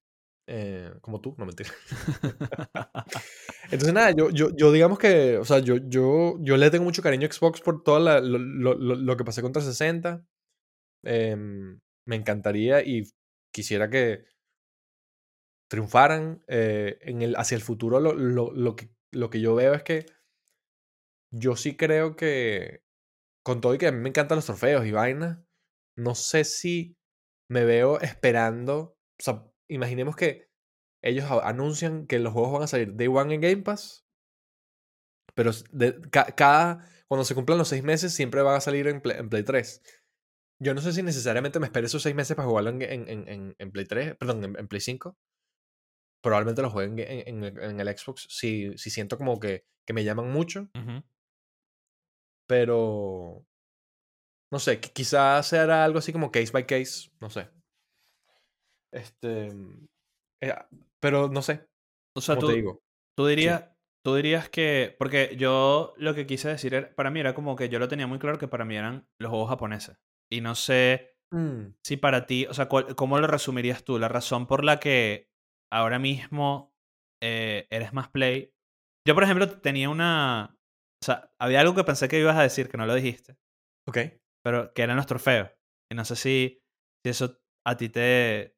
eh, 0.49 0.93
como 1.03 1.21
tú, 1.21 1.35
no 1.39 1.47
mentira. 1.47 1.71
Entonces, 3.65 3.93
nada, 3.95 4.11
yo, 4.13 4.31
yo, 4.31 4.51
yo 4.57 4.73
digamos 4.73 4.99
que, 4.99 5.39
o 5.39 5.45
sea, 5.45 5.59
yo, 5.61 5.77
yo, 5.89 6.37
yo 6.41 6.57
le 6.57 6.71
tengo 6.71 6.85
mucho 6.85 7.03
cariño 7.03 7.29
a 7.29 7.33
Xbox 7.33 7.61
por 7.61 7.83
todo 7.83 7.99
lo, 8.01 8.21
lo- 8.21 8.75
lo- 8.77 9.17
que 9.17 9.25
pasé 9.25 9.43
con 9.43 9.53
360. 9.53 10.25
Em, 11.05 11.81
me 12.07 12.17
encantaría 12.17 12.83
y 12.85 13.05
quisiera 13.53 13.91
que 13.91 14.25
triunfaran. 15.69 16.43
eh, 16.49 16.99
en 17.03 17.23
el, 17.23 17.37
hacia 17.37 17.57
el 17.57 17.63
futuro, 17.63 18.01
lo, 18.01 18.15
lo, 18.15 18.53
lo 18.53 18.77
que, 18.77 18.91
lo 19.13 19.31
que 19.31 19.41
yo 19.41 19.55
veo 19.55 19.75
es 19.75 19.83
que 19.83 20.07
yo 21.33 21.57
sí 21.57 21.77
creo 21.77 22.17
que, 22.17 22.83
con 23.45 23.61
todo 23.61 23.75
y 23.75 23.79
que 23.79 23.89
a 23.89 23.93
mí 23.93 23.99
me 24.01 24.11
encantan 24.11 24.37
los 24.37 24.47
trofeos 24.47 24.87
y 24.87 24.93
vainas, 24.93 25.39
no 25.99 26.15
sé 26.15 26.45
si 26.45 26.97
me 27.51 27.65
veo 27.65 28.01
esperando. 28.01 28.97
O 29.21 29.23
sea, 29.23 29.47
imaginemos 29.71 30.17
que 30.17 30.49
ellos 31.05 31.27
anuncian 31.45 32.07
que 32.07 32.19
los 32.19 32.33
juegos 32.33 32.53
van 32.55 32.63
a 32.65 32.69
salir 32.69 32.95
Day 32.97 33.09
One 33.09 33.35
en 33.35 33.41
Game 33.41 33.63
Pass. 33.63 34.07
Pero 35.35 35.51
de- 35.73 36.01
ca- 36.11 36.35
cada. 36.37 36.89
Cuando 37.09 37.25
se 37.25 37.35
cumplan 37.35 37.59
los 37.59 37.69
seis 37.69 37.83
meses, 37.83 38.13
siempre 38.15 38.43
van 38.43 38.57
a 38.57 38.61
salir 38.61 38.87
en 38.89 39.01
Play, 39.01 39.19
en 39.19 39.29
Play 39.29 39.43
3. 39.45 39.83
Yo 40.63 40.75
no 40.75 40.81
sé 40.81 40.93
si 40.93 41.03
necesariamente 41.03 41.61
me 41.61 41.67
espere 41.67 41.87
esos 41.87 42.03
seis 42.03 42.15
meses 42.15 42.37
para 42.37 42.49
jugarlo 42.49 42.71
en, 42.71 42.83
en, 42.83 43.55
en- 43.59 43.73
Play 43.73 43.85
3. 43.87 44.17
Perdón, 44.17 44.45
en 44.59 44.69
Play 44.69 44.81
5. 44.81 45.17
Probablemente 46.25 46.63
lo 46.63 46.71
jueguen 46.71 46.99
en, 46.99 47.29
en 47.29 47.45
el- 47.45 47.63
en 47.63 47.79
el 47.81 47.97
Xbox. 47.97 48.27
Si, 48.29 48.77
si 48.77 48.91
siento 48.91 49.17
como 49.17 49.39
que, 49.39 49.65
que 49.87 49.93
me 49.93 50.03
llaman 50.03 50.33
mucho. 50.33 50.69
Pero. 52.49 53.45
No 54.53 54.59
sé, 54.59 54.81
qui- 54.81 54.93
quizás 54.93 55.47
sea 55.47 55.85
algo 55.85 55.99
así 55.99 56.13
como 56.13 56.31
case 56.31 56.53
by 56.53 56.67
case. 56.67 57.11
No 57.21 57.31
sé. 57.31 57.49
Este. 58.93 59.49
eh, 60.43 60.55
pero 61.01 61.29
no 61.29 61.43
sé. 61.43 61.67
O 62.17 62.21
sea, 62.21 62.39
tú, 62.39 62.47
te 62.49 62.55
digo. 62.55 62.81
tú 63.17 63.27
dirías, 63.27 63.65
tú 64.05 64.15
dirías 64.15 64.49
que, 64.49 64.95
porque 64.99 65.37
yo 65.37 65.95
lo 65.97 66.15
que 66.15 66.27
quise 66.27 66.49
decir 66.49 66.75
era, 66.75 66.95
para 66.95 67.11
mí 67.11 67.19
era 67.21 67.35
como 67.35 67.57
que 67.57 67.69
yo 67.69 67.79
lo 67.79 67.89
tenía 67.89 68.07
muy 68.07 68.19
claro 68.21 68.39
que 68.39 68.47
para 68.49 68.65
mí 68.65 68.77
eran 68.77 69.09
los 69.19 69.31
juegos 69.31 69.49
japoneses. 69.51 69.97
Y 70.31 70.41
no 70.41 70.55
sé 70.55 71.11
Mm, 71.33 71.75
si 71.83 71.97
para 71.97 72.27
ti, 72.27 72.47
o 72.47 72.55
sea, 72.55 72.69
¿cómo 72.69 73.19
lo 73.19 73.27
resumirías 73.27 73.83
tú? 73.83 73.99
La 73.99 74.07
razón 74.09 74.47
por 74.47 74.63
la 74.63 74.79
que 74.79 75.33
ahora 75.75 75.99
mismo 75.99 76.75
eh, 77.23 77.67
eres 77.71 77.93
más 77.93 78.09
play. 78.09 78.53
Yo, 79.07 79.15
por 79.15 79.25
ejemplo, 79.25 79.49
tenía 79.61 79.91
una, 79.91 80.57
o 81.03 81.05
sea, 81.05 81.31
había 81.39 81.61
algo 81.61 81.75
que 81.75 81.85
pensé 81.85 82.09
que 82.09 82.19
ibas 82.21 82.37
a 82.37 82.43
decir, 82.43 82.69
que 82.69 82.77
no 82.79 82.87
lo 82.87 82.95
dijiste, 82.95 83.37
ok. 83.87 83.99
pero 84.43 84.73
que 84.73 84.83
eran 84.83 84.97
los 84.97 85.07
trofeos. 85.07 85.51
Y 85.91 85.95
no 85.95 86.05
sé 86.05 86.17
si, 86.17 86.63
si 87.03 87.11
eso 87.11 87.41
a 87.67 87.77
ti 87.77 87.89
te, 87.89 88.57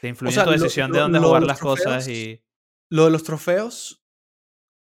te 0.00 0.08
influye 0.08 0.32
sea, 0.34 0.42
en 0.42 0.48
tu 0.48 0.52
lo- 0.52 0.62
decisión 0.62 0.92
de 0.92 0.98
lo- 0.98 1.02
dónde 1.04 1.18
lo 1.18 1.22
de 1.22 1.28
jugar 1.28 1.42
las 1.44 1.58
cosas 1.60 2.08
y... 2.08 2.42
Lo 2.90 3.06
de 3.06 3.10
los 3.10 3.24
trofeos 3.24 4.04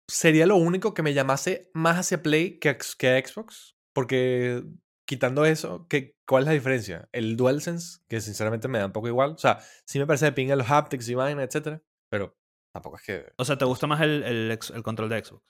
sería 0.09 0.45
lo 0.45 0.55
único 0.57 0.93
que 0.93 1.01
me 1.03 1.13
llamase 1.13 1.71
más 1.73 1.97
hacia 1.97 2.21
Play 2.21 2.59
que, 2.59 2.77
que 2.97 3.09
a 3.09 3.25
Xbox. 3.27 3.75
Porque 3.93 4.63
quitando 5.07 5.45
eso, 5.45 5.87
¿qué, 5.89 6.15
¿cuál 6.27 6.43
es 6.43 6.47
la 6.47 6.53
diferencia? 6.53 7.09
El 7.11 7.35
DualSense, 7.37 8.01
que 8.07 8.21
sinceramente 8.21 8.67
me 8.67 8.77
da 8.77 8.85
un 8.85 8.91
poco 8.91 9.07
igual. 9.07 9.31
O 9.31 9.37
sea, 9.37 9.59
sí 9.85 9.97
me 9.97 10.05
parece 10.05 10.25
de 10.25 10.33
pinga 10.33 10.55
los 10.55 10.69
haptics 10.69 11.09
y 11.09 11.15
vaina, 11.15 11.41
etcétera. 11.41 11.81
Pero 12.09 12.37
tampoco 12.71 12.97
es 12.97 13.03
que. 13.03 13.33
O 13.37 13.45
sea, 13.45 13.57
¿te 13.57 13.65
gusta 13.65 13.87
más 13.87 14.01
el, 14.01 14.23
el, 14.23 14.83
control 14.83 15.09
de 15.09 15.23
Xbox? 15.23 15.43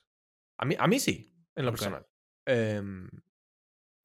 A 0.59 0.65
mí, 0.65 0.75
a 0.79 0.87
mí 0.87 0.99
sí, 0.99 1.33
en 1.55 1.65
lo 1.65 1.71
personal. 1.71 2.07
Em, 2.45 3.09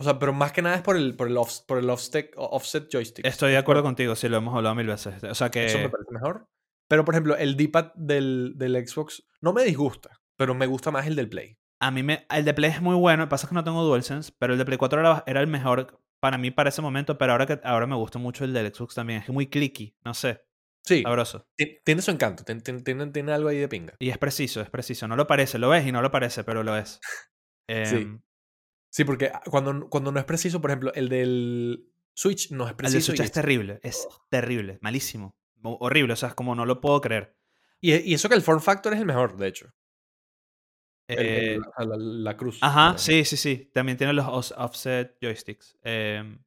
o 0.00 0.04
sea, 0.04 0.18
pero 0.18 0.32
más 0.32 0.52
que 0.52 0.62
nada 0.62 0.76
es 0.76 0.82
por 0.82 0.96
el, 0.96 1.14
por 1.14 1.28
el, 1.28 1.36
off- 1.36 1.64
por 1.66 1.78
el 1.78 1.88
offset, 1.88 2.32
offset 2.36 2.88
joystick. 2.90 3.24
Estoy 3.24 3.52
de 3.52 3.58
acuerdo 3.58 3.82
contigo, 3.82 4.16
sí, 4.16 4.28
lo 4.28 4.38
hemos 4.38 4.54
hablado 4.56 4.74
mil 4.74 4.86
veces. 4.86 5.22
O 5.22 5.34
sea 5.34 5.46
Eso 5.46 5.78
me 5.78 5.84
que... 5.84 5.88
parece 5.90 6.10
mejor. 6.10 6.48
Pero, 6.88 7.04
por 7.04 7.14
ejemplo, 7.14 7.36
el 7.36 7.56
D-pad 7.56 7.92
del, 7.94 8.54
del 8.56 8.86
Xbox 8.86 9.22
no 9.40 9.52
me 9.52 9.62
disgusta, 9.64 10.20
pero 10.36 10.54
me 10.54 10.66
gusta 10.66 10.90
más 10.90 11.06
el 11.06 11.14
del 11.16 11.28
Play. 11.28 11.56
A 11.82 11.90
mí 11.90 12.02
me... 12.02 12.26
El 12.30 12.44
de 12.44 12.54
Play 12.54 12.70
es 12.70 12.80
muy 12.80 12.94
bueno, 12.94 13.28
pasa 13.28 13.46
es 13.46 13.48
que 13.48 13.54
no 13.54 13.64
tengo 13.64 13.82
DualSense, 13.82 14.32
pero 14.38 14.52
el 14.52 14.58
de 14.58 14.64
Play 14.64 14.78
4 14.78 15.00
era, 15.00 15.24
era 15.26 15.40
el 15.40 15.46
mejor 15.48 16.00
para 16.20 16.38
mí 16.38 16.50
para 16.52 16.68
ese 16.68 16.80
momento, 16.80 17.18
pero 17.18 17.32
ahora, 17.32 17.46
que, 17.46 17.60
ahora 17.64 17.86
me 17.86 17.96
gusta 17.96 18.18
mucho 18.18 18.44
el 18.44 18.52
del 18.52 18.72
Xbox 18.72 18.94
también. 18.94 19.20
Es 19.22 19.28
muy 19.28 19.48
clicky, 19.48 19.96
no 20.04 20.14
sé, 20.14 20.44
Sí, 20.84 21.02
sabroso. 21.02 21.46
ti- 21.56 21.78
tiene 21.84 22.00
su 22.02 22.10
encanto, 22.12 22.44
tiene, 22.44 22.60
tiene- 23.10 23.32
algo 23.32 23.48
ahí 23.48 23.58
de 23.58 23.68
pinga. 23.68 23.94
Y 23.98 24.10
es 24.10 24.18
preciso, 24.18 24.60
es 24.60 24.70
preciso. 24.70 25.08
No 25.08 25.16
lo 25.16 25.26
parece, 25.26 25.58
lo 25.58 25.68
ves 25.68 25.84
y 25.86 25.90
no 25.92 26.00
lo 26.02 26.10
parece, 26.12 26.44
pero 26.44 26.62
lo 26.62 26.76
es. 26.76 27.00
Em, 27.68 28.20
Sí, 28.90 29.04
porque 29.04 29.30
ah, 29.32 29.40
cuando, 29.50 29.88
cuando 29.88 30.12
no 30.12 30.18
es 30.20 30.26
preciso, 30.26 30.60
por 30.60 30.70
ejemplo, 30.70 30.92
el 30.94 31.08
del 31.08 31.88
Switch 32.14 32.50
no 32.52 32.64
es 32.64 32.70
el 32.70 32.76
preciso. 32.76 32.98
de 33.12 33.16
Switch 33.16 33.20
y, 33.20 33.22
es 33.24 33.32
terrible, 33.32 33.80
es 33.82 34.06
terrible, 34.28 34.78
malísimo. 34.82 35.34
Ho- 35.62 35.78
Horrible, 35.80 36.12
o 36.12 36.16
sea, 36.16 36.28
es 36.28 36.34
como 36.34 36.54
no 36.54 36.66
lo 36.66 36.80
puedo 36.80 37.00
creer. 37.00 37.34
y, 37.80 37.94
y 37.94 38.14
eso 38.14 38.28
que 38.28 38.34
el 38.34 38.42
form 38.42 38.60
factor 38.60 38.92
es 38.92 39.00
el 39.00 39.06
mejor, 39.06 39.36
de 39.38 39.48
hecho. 39.48 39.72
El- 41.12 41.54
Eh, 41.56 41.58
la, 41.78 42.36
cruz. 42.36 42.58
Ajá, 42.62 42.96
sí, 42.98 43.24
sí, 43.24 43.36
sí. 43.36 43.70
También 43.72 43.96
tiene 43.98 44.12
los 44.12 44.26
os- 44.28 44.54
offset 44.56 45.16
joysticks. 45.20 45.76
Em, 45.82 46.38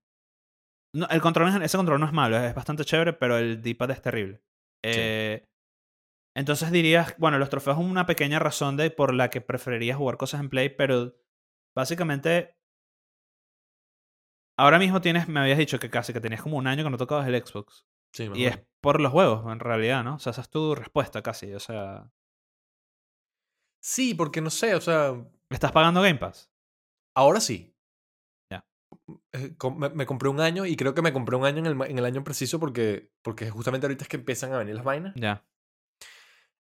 no, 0.93 1.07
el 1.09 1.21
control, 1.21 1.51
no 1.51 1.57
es- 1.59 1.65
ese 1.65 1.77
control 1.77 1.99
no 1.99 2.05
es 2.05 2.13
malo, 2.13 2.37
es 2.37 2.53
bastante 2.55 2.85
chévere, 2.85 3.13
pero 3.13 3.37
el 3.37 3.61
D-pad 3.61 3.91
es 3.91 4.01
terrible. 4.01 4.41
Eh, 4.83 5.43
Entonces 6.37 6.69
dirías, 6.71 7.15
bueno, 7.17 7.37
los 7.39 7.49
trofeos 7.49 7.77
son 7.77 7.85
una 7.89 8.05
pequeña 8.05 8.39
razón 8.39 8.75
de 8.75 8.91
por 8.91 9.13
la 9.13 9.29
que 9.29 9.39
preferirías 9.39 9.97
jugar 9.97 10.17
cosas 10.17 10.41
en 10.41 10.49
Play, 10.49 10.67
pero 10.69 11.15
básicamente 11.73 12.57
ahora 14.57 14.79
mismo 14.79 15.01
tienes, 15.01 15.27
me 15.27 15.39
habías 15.39 15.57
dicho 15.57 15.79
que 15.79 15.89
casi 15.89 16.13
que 16.13 16.21
tenías 16.21 16.41
como 16.41 16.57
un 16.57 16.67
año 16.67 16.83
que 16.83 16.89
no 16.89 16.97
tocabas 16.97 17.27
el 17.27 17.41
Xbox. 17.45 17.85
Sí, 18.13 18.29
Y 18.33 18.45
es 18.45 18.59
por 18.81 19.01
los 19.01 19.11
juegos, 19.11 19.49
en 19.51 19.59
realidad, 19.59 20.03
¿no? 20.03 20.15
O 20.15 20.19
sea, 20.19 20.31
esa 20.31 20.41
es 20.41 20.49
tu 20.49 20.73
respuesta 20.75 21.21
casi. 21.21 21.53
O 21.53 21.59
sea, 21.59 22.09
Sí, 23.87 24.15
porque 24.15 24.41
no 24.41 24.49
sé, 24.49 24.73
o 24.73 24.81
sea, 24.81 25.13
¿estás 25.51 25.71
pagando 25.71 26.01
Game 26.01 26.15
Pass? 26.17 26.51
ahora 27.15 27.39
sí. 27.39 27.77
Ya. 28.51 28.65
Com- 29.59 29.77
Me, 29.77 29.89
me 29.89 30.07
compré 30.07 30.27
un 30.29 30.39
año 30.41 30.65
y 30.65 30.75
creo 30.75 30.95
que 30.95 31.03
me 31.03 31.13
compré 31.13 31.35
un 31.35 31.45
año 31.45 31.59
en 31.59 31.67
el, 31.67 31.79
en 31.91 31.99
el 31.99 32.05
año 32.05 32.23
preciso 32.23 32.59
porque, 32.59 33.11
porque 33.21 33.51
justamente 33.51 33.85
ahorita 33.85 34.03
es 34.03 34.09
que 34.09 34.17
empiezan 34.17 34.51
a 34.53 34.57
venir 34.57 34.73
las 34.73 34.83
vainas. 34.83 35.13
Ya. 35.15 35.45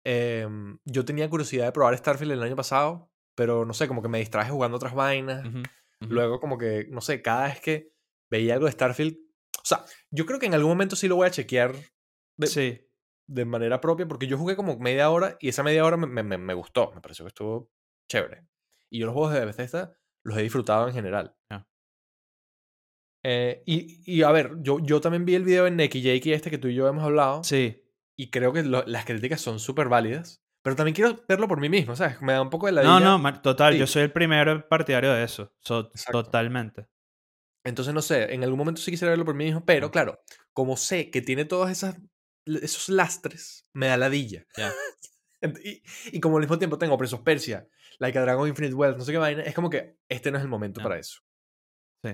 Em, 0.04 0.78
yo 0.84 1.04
tenía 1.04 1.30
curiosidad 1.30 1.66
de 1.66 1.72
probar 1.72 1.96
Starfield 1.96 2.32
el 2.32 2.42
año 2.42 2.56
pasado, 2.56 3.12
pero 3.36 3.64
no 3.64 3.72
sé, 3.72 3.86
como 3.86 4.02
que 4.02 4.08
me 4.08 4.18
distraje 4.18 4.50
jugando 4.50 4.76
otras 4.76 4.94
vainas. 4.94 5.46
Luego, 6.00 6.40
como 6.40 6.58
que, 6.58 6.88
no 6.90 7.00
sé, 7.00 7.22
cada 7.22 7.44
vez 7.44 7.60
que 7.60 7.92
veía 8.30 8.54
algo 8.54 8.66
de 8.66 8.72
Starfield. 8.72 9.16
O 9.58 9.64
sea, 9.64 9.84
yo 10.10 10.26
creo 10.26 10.40
que 10.40 10.46
en 10.46 10.54
algún 10.54 10.70
momento 10.70 10.96
sí 10.96 11.06
lo 11.06 11.14
voy 11.14 11.28
a 11.28 11.30
chequear 11.30 11.76
de, 12.36 12.46
Sí, 12.48 12.80
de 13.32 13.44
manera 13.44 13.80
propia, 13.80 14.06
porque 14.06 14.26
yo 14.26 14.36
jugué 14.38 14.56
como 14.56 14.78
media 14.78 15.10
hora 15.10 15.36
y 15.40 15.48
esa 15.48 15.62
media 15.62 15.84
hora 15.84 15.96
me, 15.96 16.06
me- 16.06 16.22
me- 16.22 16.38
me 16.38 16.54
gustó, 16.54 16.92
me 16.94 17.00
pareció 17.00 17.24
que 17.24 17.28
estuvo 17.28 17.70
chévere. 18.08 18.46
Y 18.90 18.98
yo 19.00 19.06
los 19.06 19.14
juegos 19.14 19.32
de 19.34 19.44
Bethesda 19.44 19.96
los 20.24 20.36
he 20.38 20.42
disfrutado 20.42 20.86
en 20.88 20.94
general. 20.94 21.34
Eh, 23.24 23.62
y, 23.66 24.02
y 24.12 24.22
a 24.22 24.32
ver, 24.32 24.52
yo, 24.62 24.78
yo 24.80 25.00
también 25.00 25.24
vi 25.24 25.34
el 25.36 25.44
video 25.44 25.66
en 25.66 25.76
Neki 25.76 26.02
Jake 26.02 26.34
este 26.34 26.50
que 26.50 26.58
tú 26.58 26.68
y 26.68 26.74
yo 26.74 26.88
hemos 26.88 27.04
hablado. 27.04 27.44
sí. 27.44 27.78
Y 28.14 28.30
creo 28.30 28.52
que 28.52 28.62
lo- 28.62 28.84
las 28.86 29.06
críticas 29.06 29.40
son 29.40 29.58
súper 29.58 29.88
válidas. 29.88 30.44
Pero 30.62 30.76
también 30.76 30.94
quiero 30.94 31.24
verlo 31.26 31.48
por 31.48 31.58
mí 31.58 31.68
mismo, 31.70 31.96
¿sabes? 31.96 32.20
Me 32.20 32.34
da 32.34 32.42
un 32.42 32.50
poco 32.50 32.66
de 32.66 32.72
la 32.72 32.82
No, 32.82 33.00
no, 33.00 33.40
total, 33.40 33.72
Sí. 33.72 33.78
yo 33.80 33.86
soy 33.86 34.02
el 34.02 34.12
primero 34.12 34.68
partidario 34.68 35.12
de 35.12 35.24
eso. 35.24 35.50
So- 35.60 35.90
totalmente. 36.12 36.86
Entonces, 37.64 37.94
no 37.94 38.02
sé, 38.02 38.32
en 38.34 38.44
algún 38.44 38.58
momento 38.58 38.80
sí 38.82 38.90
quisiera 38.90 39.10
verlo 39.10 39.24
por 39.24 39.34
mí 39.34 39.44
mismo, 39.46 39.64
pero 39.64 39.88
Mm. 39.88 39.90
claro, 39.90 40.20
como 40.52 40.76
sé 40.76 41.10
que 41.10 41.22
tiene 41.22 41.46
todos 41.46 41.70
esas, 41.70 41.98
esos 42.46 42.88
lastres, 42.88 43.68
me 43.72 43.86
da 43.88 43.96
ladilla. 43.96 44.46
Ent- 45.40 45.60
Y, 45.64 45.82
y 46.16 46.20
como 46.20 46.36
al 46.36 46.42
mismo 46.42 46.58
tiempo 46.58 46.78
tengo 46.78 46.94
of 46.94 47.20
Persia, 47.22 47.66
Like 47.98 48.16
a 48.18 48.22
Dragon 48.22 48.48
Infinite 48.48 48.74
Wealth, 48.74 48.96
no 48.96 49.04
sé 49.04 49.12
qué 49.12 49.18
vaina, 49.18 49.42
es 49.42 49.54
como 49.54 49.68
que 49.70 49.96
este 50.08 50.30
no 50.30 50.38
es 50.38 50.42
el 50.44 50.48
momento 50.48 50.80
para 50.82 50.98
eso. 50.98 51.20
Sí. 52.04 52.12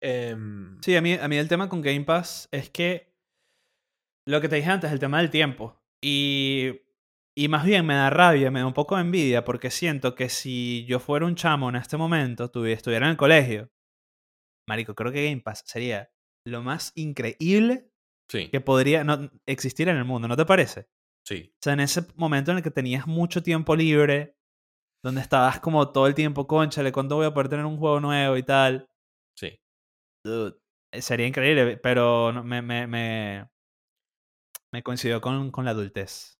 Em, 0.00 0.80
Sí, 0.82 0.96
a 0.96 1.00
mí, 1.00 1.14
a 1.14 1.26
mí 1.28 1.36
el 1.36 1.48
tema 1.48 1.68
con 1.68 1.80
Game 1.82 2.04
Pass 2.04 2.48
es 2.52 2.70
que 2.70 3.12
lo 4.26 4.40
que 4.40 4.48
te 4.48 4.56
dije 4.56 4.70
antes, 4.70 4.92
el 4.92 4.98
tema 4.98 5.18
del 5.18 5.30
tiempo. 5.30 5.82
Y, 6.02 6.80
y 7.36 7.48
más 7.48 7.64
bien 7.64 7.84
me 7.86 7.94
da 7.94 8.10
rabia, 8.10 8.50
me 8.50 8.60
da 8.60 8.66
un 8.66 8.74
poco 8.74 8.94
de 8.96 9.02
envidia 9.02 9.44
porque 9.44 9.70
siento 9.70 10.14
que 10.14 10.28
si 10.28 10.84
yo 10.86 11.00
fuera 11.00 11.26
un 11.26 11.34
chamo 11.34 11.68
en 11.68 11.76
este 11.76 11.96
momento, 11.96 12.50
tuvi- 12.52 12.72
estuviera 12.72 13.06
en 13.06 13.10
el 13.12 13.16
colegio, 13.16 13.70
Marico, 14.68 14.94
creo 14.94 15.10
que 15.12 15.24
Game 15.24 15.40
Pass 15.42 15.64
sería 15.66 16.12
lo 16.44 16.62
más 16.62 16.92
increíble 16.94 17.90
sí, 18.28 18.48
que 18.50 18.60
podría 18.60 19.04
no, 19.04 19.30
existir 19.46 19.88
en 19.88 19.96
el 19.96 20.04
mundo, 20.04 20.28
¿no 20.28 20.36
te 20.36 20.44
parece? 20.46 20.86
sí. 21.24 21.52
O 21.54 21.58
sea, 21.62 21.72
en 21.74 21.80
ese 21.80 22.02
momento 22.16 22.50
en 22.50 22.58
el 22.58 22.62
que 22.62 22.70
tenías 22.70 23.06
mucho 23.06 23.42
tiempo 23.42 23.76
libre, 23.76 24.36
donde 25.04 25.20
estabas 25.20 25.60
como 25.60 25.92
todo 25.92 26.06
el 26.06 26.14
tiempo, 26.14 26.46
conchale, 26.46 26.90
¿cuándo 26.92 27.16
voy 27.16 27.26
a 27.26 27.34
poder 27.34 27.48
tener 27.48 27.64
un 27.66 27.76
juego 27.76 28.00
nuevo 28.00 28.36
y 28.36 28.42
tal? 28.42 28.86
Sí. 29.36 29.58
Dude, 30.24 30.56
eh, 30.92 31.02
sería 31.02 31.26
increíble, 31.26 31.76
pero 31.76 32.32
me, 32.44 32.62
me, 32.62 32.86
me, 32.86 33.48
me 34.72 34.82
coincidió 34.82 35.20
con, 35.20 35.50
con 35.50 35.64
la 35.64 35.72
adultez. 35.72 36.38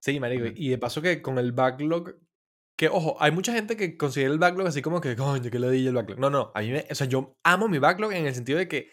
Sí, 0.00 0.18
marico. 0.18 0.46
Y 0.54 0.70
de 0.70 0.78
paso 0.78 1.00
que 1.00 1.22
con 1.22 1.38
el 1.38 1.52
backlog. 1.52 2.16
Que, 2.76 2.88
ojo, 2.88 3.16
hay 3.20 3.30
mucha 3.30 3.52
gente 3.52 3.76
que 3.76 3.96
considera 3.96 4.32
el 4.32 4.38
backlog 4.38 4.66
así 4.66 4.82
como 4.82 5.00
que, 5.00 5.14
coño, 5.14 5.50
que 5.50 5.58
ladilla 5.58 5.90
el 5.90 5.94
backlog. 5.94 6.18
No, 6.18 6.30
no. 6.30 6.50
A 6.54 6.60
mí 6.60 6.72
me- 6.72 6.86
o 6.90 6.94
sea, 6.94 7.06
yo 7.06 7.36
amo 7.44 7.68
mi 7.68 7.78
backlog 7.78 8.12
en 8.12 8.26
el 8.26 8.34
sentido 8.34 8.58
de 8.58 8.66
que 8.66 8.90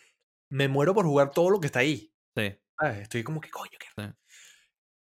me 0.51 0.67
muero 0.67 0.93
por 0.93 1.05
jugar 1.05 1.31
todo 1.31 1.49
lo 1.49 1.59
que 1.59 1.67
está 1.67 1.79
ahí. 1.79 2.11
Sí. 2.39 2.55
Estoy 3.01 3.23
como 3.23 3.41
que, 3.41 3.49
coño, 3.49 3.71
que. 3.79 3.87
Sí. 4.01 4.09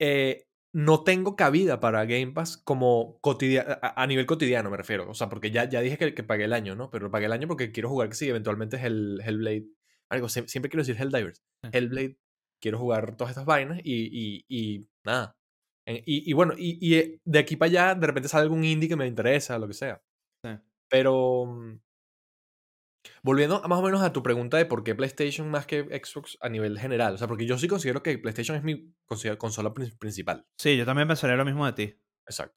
Eh, 0.01 0.47
no 0.73 1.05
tengo 1.05 1.37
cabida 1.37 1.79
para 1.81 2.05
Game 2.05 2.33
Pass 2.33 2.57
como 2.57 3.19
cotidiano, 3.21 3.77
a, 3.81 4.03
a 4.03 4.07
nivel 4.07 4.27
cotidiano 4.27 4.71
me 4.71 4.77
refiero. 4.77 5.09
O 5.09 5.15
sea, 5.15 5.29
porque 5.29 5.51
ya, 5.51 5.65
ya 5.69 5.81
dije 5.81 5.97
que, 5.99 6.15
que 6.15 6.25
pagué 6.25 6.45
el 6.45 6.53
año, 6.53 6.75
¿no? 6.75 6.91
Pero 6.91 7.11
pagué 7.11 7.27
el 7.27 7.33
año 7.33 7.47
porque 7.49 7.71
quiero 7.73 7.89
jugar 7.89 8.09
que 8.09 8.17
sí, 8.17 8.29
eventualmente 8.29 8.77
es 8.77 8.85
el 8.85 9.21
Hellblade. 9.25 9.67
Algo, 10.11 10.29
siempre, 10.29 10.51
siempre 10.51 10.71
quiero 10.71 10.83
decir 10.85 10.97
Helldivers. 11.01 11.43
Sí. 11.63 11.71
Hellblade, 11.73 12.19
quiero 12.61 12.79
jugar 12.79 13.17
todas 13.17 13.31
estas 13.31 13.47
vainas 13.47 13.81
y, 13.85 14.45
y, 14.45 14.45
y 14.49 14.89
nada. 15.05 15.37
Y, 15.87 16.31
y 16.31 16.33
bueno, 16.33 16.55
y, 16.57 16.79
y, 16.81 16.95
eh, 16.99 17.21
de 17.25 17.39
aquí 17.39 17.57
para 17.57 17.69
allá 17.69 17.95
de 17.95 18.07
repente 18.07 18.29
sale 18.29 18.43
algún 18.45 18.65
indie 18.65 18.89
que 18.89 18.97
me 18.97 19.07
interesa, 19.07 19.59
lo 19.59 19.69
que 19.69 19.75
sea. 19.75 20.03
sí. 20.45 20.51
Pero 20.89 21.47
mm, 21.47 21.81
volviendo 23.23 23.63
a- 23.65 23.69
más 23.69 23.79
o 23.79 23.83
menos 23.83 24.03
a 24.03 24.13
tu 24.13 24.23
pregunta 24.23 24.57
de 24.57 24.67
por 24.67 24.83
qué 24.85 24.95
PlayStation 24.95 25.51
más 25.51 25.67
que 25.67 25.83
Xbox 26.05 26.37
a 26.41 26.49
nivel 26.49 26.79
general. 26.79 27.15
O 27.15 27.19
sea, 27.19 27.29
porque 27.29 27.47
yo 27.47 27.59
sí 27.59 27.69
considero 27.69 28.03
que 28.03 28.19
PlayStation 28.19 28.57
es 28.57 28.63
mi 28.65 28.95
consola 29.07 29.73
prin- 29.75 29.97
principal. 29.99 30.47
Sí, 30.59 30.77
yo 30.77 30.85
también 30.85 31.09
pensaría 31.09 31.37
lo 31.37 31.45
mismo 31.45 31.67
de 31.67 31.73
ti. 31.73 32.01
Exacto. 32.27 32.57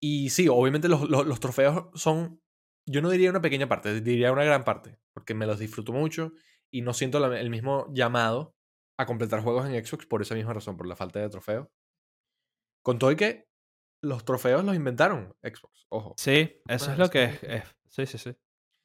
Y 0.00 0.30
sí, 0.30 0.48
obviamente 0.48 0.88
los, 0.88 1.08
los- 1.08 1.26
los 1.26 1.40
trofeos 1.40 1.86
son, 1.94 2.40
yo 2.88 3.00
no 3.02 3.10
diría 3.10 3.30
una 3.30 3.40
pequeña 3.42 3.68
parte, 3.68 4.00
diría 4.00 4.32
una 4.32 4.44
gran 4.44 4.64
parte, 4.64 4.98
porque 5.14 5.34
me 5.34 5.46
los 5.46 5.58
disfruto 5.60 5.92
mucho 5.92 6.32
y 6.72 6.82
no 6.82 6.92
siento 6.92 7.20
la- 7.20 7.38
el 7.40 7.50
mismo 7.50 7.86
llamado 7.94 8.54
a 8.98 9.06
completar 9.06 9.40
juegos 9.42 9.66
en 9.68 9.84
Xbox 9.84 10.06
por 10.06 10.22
esa 10.22 10.34
misma 10.34 10.52
razón, 10.54 10.76
por 10.76 10.86
la 10.88 10.96
falta 10.96 11.20
de 11.20 11.28
trofeos. 11.28 11.68
Con 12.84 12.98
todo 12.98 13.12
y 13.12 13.16
que 13.16 13.46
los 14.02 14.24
trofeos 14.24 14.64
los 14.64 14.74
inventaron 14.74 15.32
Xbox, 15.42 15.86
ojo. 15.88 16.14
Sí, 16.18 16.60
eso 16.66 16.86
Bueno, 16.86 16.92
es 16.92 16.98
lo 16.98 17.04
eso 17.04 17.12
que 17.12 17.24
es 17.24 17.30
es. 17.34 17.42
lo 17.42 17.48
que- 17.48 17.56
es- 17.56 17.76
Sí, 17.88 18.06
sí, 18.06 18.18
sí. 18.18 18.34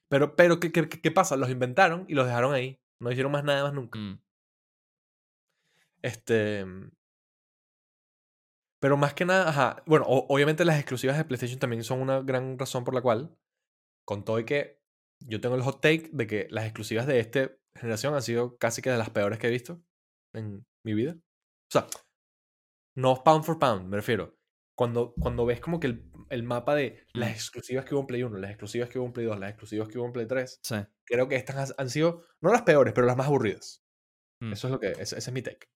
Pero, 0.09 0.35
pero 0.35 0.59
¿qué, 0.59 0.71
qué, 0.71 0.87
qué 0.89 1.11
pasa? 1.11 1.35
Los 1.37 1.49
inventaron 1.49 2.05
y 2.07 2.13
los 2.15 2.25
dejaron 2.25 2.53
ahí. 2.53 2.79
No 3.01 3.11
hicieron 3.11 3.31
más 3.31 3.43
nada 3.43 3.63
más 3.63 3.73
nunca. 3.73 3.99
Mm. 3.99 4.19
Este. 6.01 6.65
Pero 8.79 8.95
más 8.97 9.13
que 9.13 9.25
nada, 9.25 9.49
ajá. 9.49 9.83
Bueno, 9.85 10.05
o- 10.07 10.25
obviamente 10.33 10.65
las 10.65 10.77
exclusivas 10.79 11.17
de 11.17 11.25
PlayStation 11.25 11.59
también 11.59 11.83
son 11.83 11.99
una 12.01 12.21
gran 12.21 12.57
razón 12.59 12.83
por 12.83 12.93
la 12.93 13.01
cual, 13.01 13.35
con 14.05 14.23
todo 14.25 14.39
y 14.39 14.45
que 14.45 14.79
yo 15.27 15.41
tengo 15.41 15.55
el 15.55 15.63
hot 15.63 15.81
take 15.81 16.09
de 16.13 16.27
que 16.27 16.47
las 16.51 16.65
exclusivas 16.65 17.07
de 17.07 17.19
esta 17.19 17.51
generación 17.75 18.13
han 18.13 18.21
sido 18.21 18.57
casi 18.57 18.81
que 18.81 18.91
de 18.91 18.97
las 18.97 19.09
peores 19.09 19.39
que 19.39 19.47
he 19.47 19.51
visto 19.51 19.81
en 20.33 20.65
mi 20.85 20.93
vida. 20.93 21.13
O 21.15 21.71
sea, 21.71 21.87
no 22.95 23.23
pound 23.23 23.43
for 23.45 23.59
pound, 23.59 23.87
me 23.89 23.97
refiero. 23.97 24.36
Cuando, 24.77 25.13
cuando 25.19 25.45
ves 25.45 25.59
como 25.59 25.79
que 25.79 25.87
el, 25.87 26.03
el 26.29 26.43
mapa 26.43 26.75
de 26.75 27.03
las 27.13 27.31
exclusivas 27.31 27.83
que 27.83 27.95
hubo 27.95 28.01
en 28.01 28.07
Play 28.07 28.23
1, 28.23 28.37
las 28.37 28.51
exclusivas 28.51 28.89
que 28.89 28.99
hubo 28.99 29.07
en 29.07 29.13
Play 29.13 29.25
2, 29.25 29.39
las 29.39 29.49
exclusivas 29.49 29.87
que 29.87 29.97
hubo 29.97 30.05
en 30.05 30.13
Play 30.13 30.27
3, 30.27 30.59
Sí. 30.61 30.75
creo 31.05 31.27
que 31.27 31.35
estas 31.35 31.73
han- 31.77 31.89
sido, 31.89 32.23
no 32.41 32.51
las 32.51 32.61
peores, 32.61 32.93
pero 32.93 33.07
las 33.07 33.17
más 33.17 33.25
aburridas. 33.27 33.83
Mm. 34.41 34.53
Eso 34.53 34.67
es 34.67 34.71
lo 34.71 34.79
que, 34.79 34.91
ese, 34.91 35.01
ese 35.17 35.17
es 35.17 35.31
mi 35.31 35.41
take. 35.41 35.67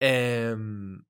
Em, 0.00 1.02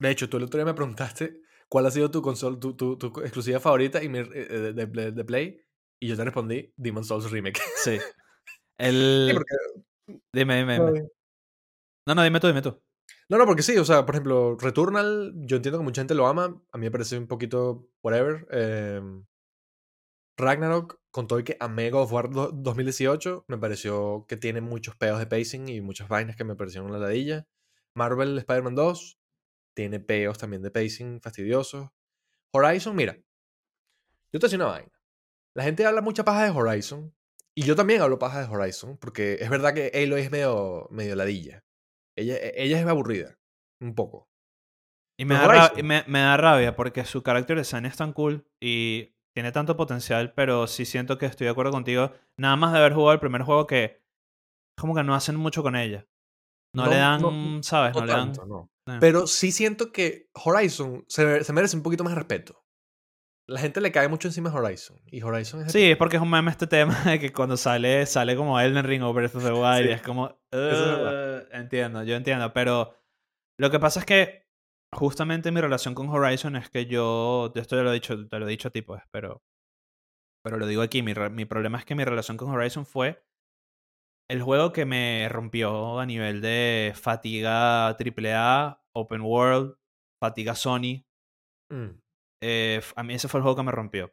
de 0.00 0.10
hecho, 0.10 0.28
tú 0.28 0.38
el 0.38 0.44
otro 0.44 0.58
día 0.58 0.64
me 0.64 0.74
preguntaste 0.74 1.40
cuál 1.68 1.86
ha 1.86 1.90
sido 1.90 2.10
tu 2.10 2.22
consola, 2.22 2.58
tu, 2.58 2.74
tu, 2.76 2.96
tu 2.98 3.06
exclusiva 3.20 3.60
favorita 3.60 4.02
y 4.02 4.08
mi- 4.08 4.18
eh, 4.18 4.72
de, 4.74 5.12
de- 5.12 5.24
Play, 5.24 5.60
y 6.00 6.08
yo 6.08 6.16
te 6.16 6.24
respondí 6.24 6.72
Demon 6.76 7.04
Souls 7.04 7.30
Remake. 7.30 7.60
Sí. 7.76 7.98
Sí, 8.80 8.84
El... 8.86 9.30
porque- 9.34 10.20
Dime, 10.32 10.56
dime, 10.58 10.74
dime. 10.78 11.08
No, 12.06 12.14
no, 12.14 12.22
dime 12.22 12.38
tú, 12.40 12.46
dime 12.46 12.62
tú. 12.62 12.80
No, 13.30 13.36
no, 13.36 13.46
porque 13.46 13.62
sí, 13.62 13.76
o 13.76 13.84
sea, 13.84 14.06
por 14.06 14.14
ejemplo, 14.14 14.56
Returnal, 14.58 15.32
yo 15.36 15.56
entiendo 15.56 15.78
que 15.78 15.84
mucha 15.84 16.00
gente 16.00 16.14
lo 16.14 16.26
ama, 16.26 16.44
a 16.72 16.78
mí 16.78 16.86
me 16.86 16.90
parece 16.90 17.18
un 17.18 17.26
poquito 17.26 17.90
whatever. 18.02 18.46
em, 18.50 19.24
Ragnarok, 20.38 21.00
con 21.10 21.26
todo 21.26 21.42
que 21.44 21.56
amé 21.60 21.90
God 21.90 22.02
of 22.04 22.12
War 22.12 22.30
do- 22.30 22.52
2018, 22.52 23.44
me 23.48 23.58
pareció 23.58 24.24
que 24.28 24.36
tiene 24.36 24.60
muchos 24.60 24.96
peos 24.96 25.18
de 25.18 25.26
pacing 25.26 25.68
y 25.68 25.80
muchas 25.80 26.08
vainas 26.08 26.36
que 26.36 26.44
me 26.44 26.54
parecieron 26.56 26.90
una 26.90 26.98
ladilla. 26.98 27.46
Marvel 27.94 28.38
Spider-Man 28.38 28.74
2 28.76 29.18
tiene 29.74 30.00
peos 30.00 30.38
también 30.38 30.62
de 30.62 30.70
pacing 30.70 31.20
fastidiosos. 31.20 31.90
Horizon, 32.52 32.96
mira, 32.96 33.18
yo 34.32 34.38
te 34.40 34.46
decía 34.46 34.58
una 34.58 34.66
vaina. 34.66 34.92
La 35.54 35.64
gente 35.64 35.86
habla 35.86 36.02
mucha 36.02 36.24
paja 36.24 36.44
de 36.44 36.50
Horizon 36.50 37.14
y 37.54 37.64
yo 37.64 37.76
también 37.76 38.02
hablo 38.02 38.18
paja 38.18 38.40
de 38.40 38.48
Horizon 38.54 38.98
porque 38.98 39.38
es 39.40 39.50
verdad 39.50 39.74
que 39.74 39.92
Aloy 39.94 40.22
es 40.22 40.30
medio, 40.30 40.88
medio 40.90 41.16
ladilla. 41.16 41.64
Ella, 42.18 42.36
e, 42.36 42.54
ella 42.56 42.80
es 42.80 42.86
aburrida, 42.86 43.38
un 43.80 43.94
poco. 43.94 44.28
Y 45.20 45.24
me 45.24 45.34
da, 45.34 45.46
ra- 45.48 45.66
Horizon. 45.66 45.86
me, 45.86 46.04
me 46.06 46.20
da 46.20 46.36
rabia 46.36 46.76
porque 46.76 47.04
su 47.04 47.22
character 47.22 47.56
design 47.56 47.86
es 47.86 47.96
tan 47.96 48.12
cool 48.12 48.46
y 48.60 49.14
tiene 49.34 49.52
tanto 49.52 49.76
potencial, 49.76 50.32
pero 50.34 50.66
sí 50.66 50.84
siento 50.84 51.18
que 51.18 51.26
estoy 51.26 51.46
de 51.46 51.50
acuerdo 51.50 51.72
contigo. 51.72 52.12
Nada 52.36 52.56
más 52.56 52.72
de 52.72 52.78
haber 52.78 52.92
jugado 52.94 53.14
el 53.14 53.20
primer 53.20 53.42
juego 53.42 53.66
que 53.66 54.00
como 54.76 54.94
que 54.94 55.02
no 55.02 55.14
hacen 55.14 55.36
mucho 55.36 55.62
con 55.62 55.74
ella. 55.76 56.06
No, 56.74 56.84
No, 56.84 56.90
le 56.90 56.96
dan, 56.98 57.22
no, 57.22 57.62
¿sabes? 57.62 57.94
No, 57.94 58.00
No 58.00 58.06
le 58.06 58.12
dan... 58.12 58.32
tanto, 58.32 58.46
no. 58.46 58.70
eh. 58.94 58.98
Pero 59.00 59.26
sí 59.26 59.50
siento 59.52 59.90
que 59.90 60.28
Horizon 60.44 61.04
se, 61.08 61.42
se 61.42 61.52
merece 61.52 61.76
un 61.76 61.82
poquito 61.82 62.04
más 62.04 62.12
de 62.12 62.18
respeto. 62.20 62.64
La 63.48 63.60
gente 63.60 63.80
le 63.80 63.90
cae 63.90 64.08
mucho 64.08 64.28
encima 64.28 64.50
a 64.50 64.54
Horizon. 64.54 65.00
Y 65.06 65.22
Horizon 65.22 65.62
es... 65.64 65.72
Sí, 65.72 65.92
es 65.92 65.96
porque 65.96 66.16
es 66.16 66.22
un 66.22 66.30
meme 66.30 66.50
este 66.50 66.66
tema 66.66 66.94
de 67.04 67.18
que 67.18 67.32
cuando 67.32 67.56
sale, 67.56 68.04
sale 68.04 68.36
como 68.36 68.60
Elden 68.60 68.84
Ring 68.84 69.02
o 69.02 69.12
Breath 69.12 69.34
of 69.36 69.44
the 69.44 69.52
Wild 69.52 69.84
Sí, 69.84 69.88
y 69.88 69.92
es 69.92 70.02
como... 70.02 70.38
entiendo, 71.52 72.02
yo 72.04 72.14
entiendo, 72.14 72.52
pero 72.52 72.94
lo 73.58 73.70
que 73.70 73.80
pasa 73.80 74.00
es 74.00 74.06
que 74.06 74.46
justamente 74.94 75.50
mi 75.50 75.60
relación 75.60 75.94
con 75.94 76.08
Horizon 76.08 76.56
es 76.56 76.68
que 76.68 76.86
yo, 76.86 77.50
esto 77.54 77.76
ya 77.76 77.82
lo 77.82 77.90
he 77.90 77.94
dicho, 77.94 78.28
te 78.28 78.38
lo 78.38 78.46
he 78.46 78.50
dicho 78.50 78.68
a 78.68 78.70
ti 78.70 78.82
pues, 78.82 79.02
pero, 79.10 79.42
pero 80.44 80.58
lo 80.58 80.66
digo 80.66 80.82
aquí, 80.82 81.02
mi, 81.02 81.14
mi 81.30 81.44
problema 81.46 81.78
es 81.78 81.84
que 81.86 81.94
mi 81.94 82.04
relación 82.04 82.36
con 82.36 82.50
Horizon 82.50 82.84
fue 82.84 83.24
el 84.30 84.42
juego 84.42 84.72
que 84.72 84.84
me 84.84 85.26
rompió 85.30 85.98
a 85.98 86.04
nivel 86.04 86.42
de 86.42 86.92
fatiga 86.94 87.88
AAA, 87.88 88.84
Open 88.94 89.22
World, 89.22 89.76
fatiga 90.22 90.54
Sony, 90.54 91.08
Mm, 91.70 92.00
eh, 92.40 92.80
a 92.96 93.02
mí 93.02 93.14
ese 93.14 93.28
fue 93.28 93.38
el 93.38 93.42
juego 93.42 93.56
que 93.56 93.62
me 93.64 93.72
rompió. 93.72 94.12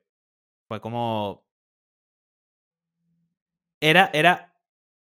Fue 0.70 0.82
como. 0.82 1.46
Era, 3.82 4.10
era, 4.14 4.54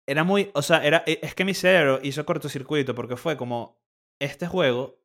era 0.08 0.24
muy. 0.24 0.52
O 0.54 0.62
sea, 0.62 0.84
era, 0.86 1.04
e- 1.06 1.20
es 1.22 1.36
que 1.36 1.46
mi 1.46 1.54
cerebro 1.54 2.00
hizo 2.04 2.26
cortocircuito 2.26 2.96
porque 2.96 3.18
fue 3.18 3.38
como. 3.38 3.82
Este 4.20 4.48
juego 4.48 5.00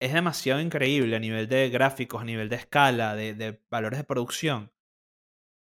es 0.00 0.12
demasiado 0.12 0.60
increíble 0.60 1.16
a 1.16 1.20
nivel 1.20 1.48
de 1.48 1.68
gráficos, 1.70 2.20
a 2.22 2.24
nivel 2.24 2.48
de 2.48 2.56
escala, 2.56 3.14
de, 3.16 3.34
de 3.34 3.60
valores 3.70 3.98
de 3.98 4.04
producción. 4.04 4.70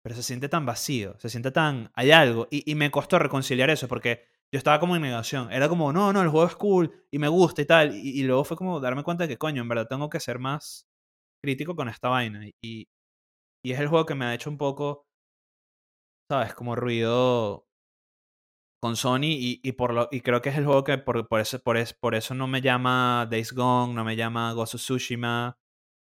Pero 0.02 0.16
se 0.16 0.22
siente 0.22 0.48
tan 0.48 0.66
vacío, 0.66 1.14
se 1.18 1.28
siente 1.28 1.50
tan... 1.52 1.90
Hay 1.94 2.10
algo. 2.10 2.48
Y, 2.50 2.68
y 2.70 2.74
me 2.74 2.90
costó 2.90 3.18
reconciliar 3.18 3.70
eso 3.70 3.86
porque 3.88 4.24
yo 4.50 4.58
estaba 4.58 4.80
como 4.80 4.96
en 4.96 5.02
negación. 5.02 5.52
Era 5.52 5.68
como, 5.68 5.92
no, 5.92 6.12
no, 6.12 6.22
el 6.22 6.28
juego 6.28 6.46
es 6.46 6.56
cool 6.56 6.92
y 7.10 7.18
me 7.18 7.28
gusta 7.28 7.62
y 7.62 7.66
tal. 7.66 7.94
Y, 7.94 8.20
y 8.20 8.22
luego 8.24 8.44
fue 8.44 8.56
como 8.56 8.80
darme 8.80 9.04
cuenta 9.04 9.24
de 9.24 9.28
que, 9.28 9.38
coño, 9.38 9.62
en 9.62 9.68
verdad 9.68 9.86
tengo 9.88 10.10
que 10.10 10.18
ser 10.20 10.38
más 10.40 10.88
crítico 11.42 11.76
con 11.76 11.88
esta 11.88 12.08
vaina. 12.10 12.46
Y, 12.62 12.88
y 13.64 13.72
es 13.72 13.80
el 13.80 13.88
juego 13.88 14.06
que 14.06 14.16
me 14.16 14.26
ha 14.26 14.34
hecho 14.34 14.50
un 14.50 14.58
poco, 14.58 15.06
¿sabes? 16.28 16.54
Como 16.54 16.74
ruido 16.76 17.66
con 18.80 18.96
Sony 18.96 19.24
y, 19.24 19.60
y 19.62 19.72
por 19.72 19.92
lo, 19.94 20.08
y 20.10 20.20
creo 20.22 20.42
que 20.42 20.48
es 20.50 20.56
el 20.58 20.64
juego 20.64 20.82
que 20.84 20.98
por, 20.98 21.28
por, 21.28 21.40
eso, 21.40 21.60
por, 21.62 21.76
es- 21.76 21.92
por 21.94 22.14
eso 22.14 22.34
no 22.34 22.46
me 22.48 22.60
llama 22.60 23.26
Days 23.30 23.52
Gone, 23.52 23.94
no 23.94 24.04
me 24.04 24.16
llama 24.16 24.52
of 24.74 24.80
Tsushima. 24.80 25.58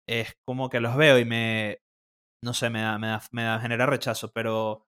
Es 0.08 0.36
como 0.46 0.70
que 0.70 0.80
los 0.80 0.96
veo 0.96 1.18
y 1.18 1.24
me, 1.26 1.80
no 2.44 2.54
sé, 2.54 2.70
me 2.70 2.82
da, 2.82 2.98
me 2.98 3.08
da, 3.08 3.22
me 3.32 3.44
da- 3.44 3.60
genera 3.60 3.86
rechazo, 3.86 4.32
pero 4.32 4.86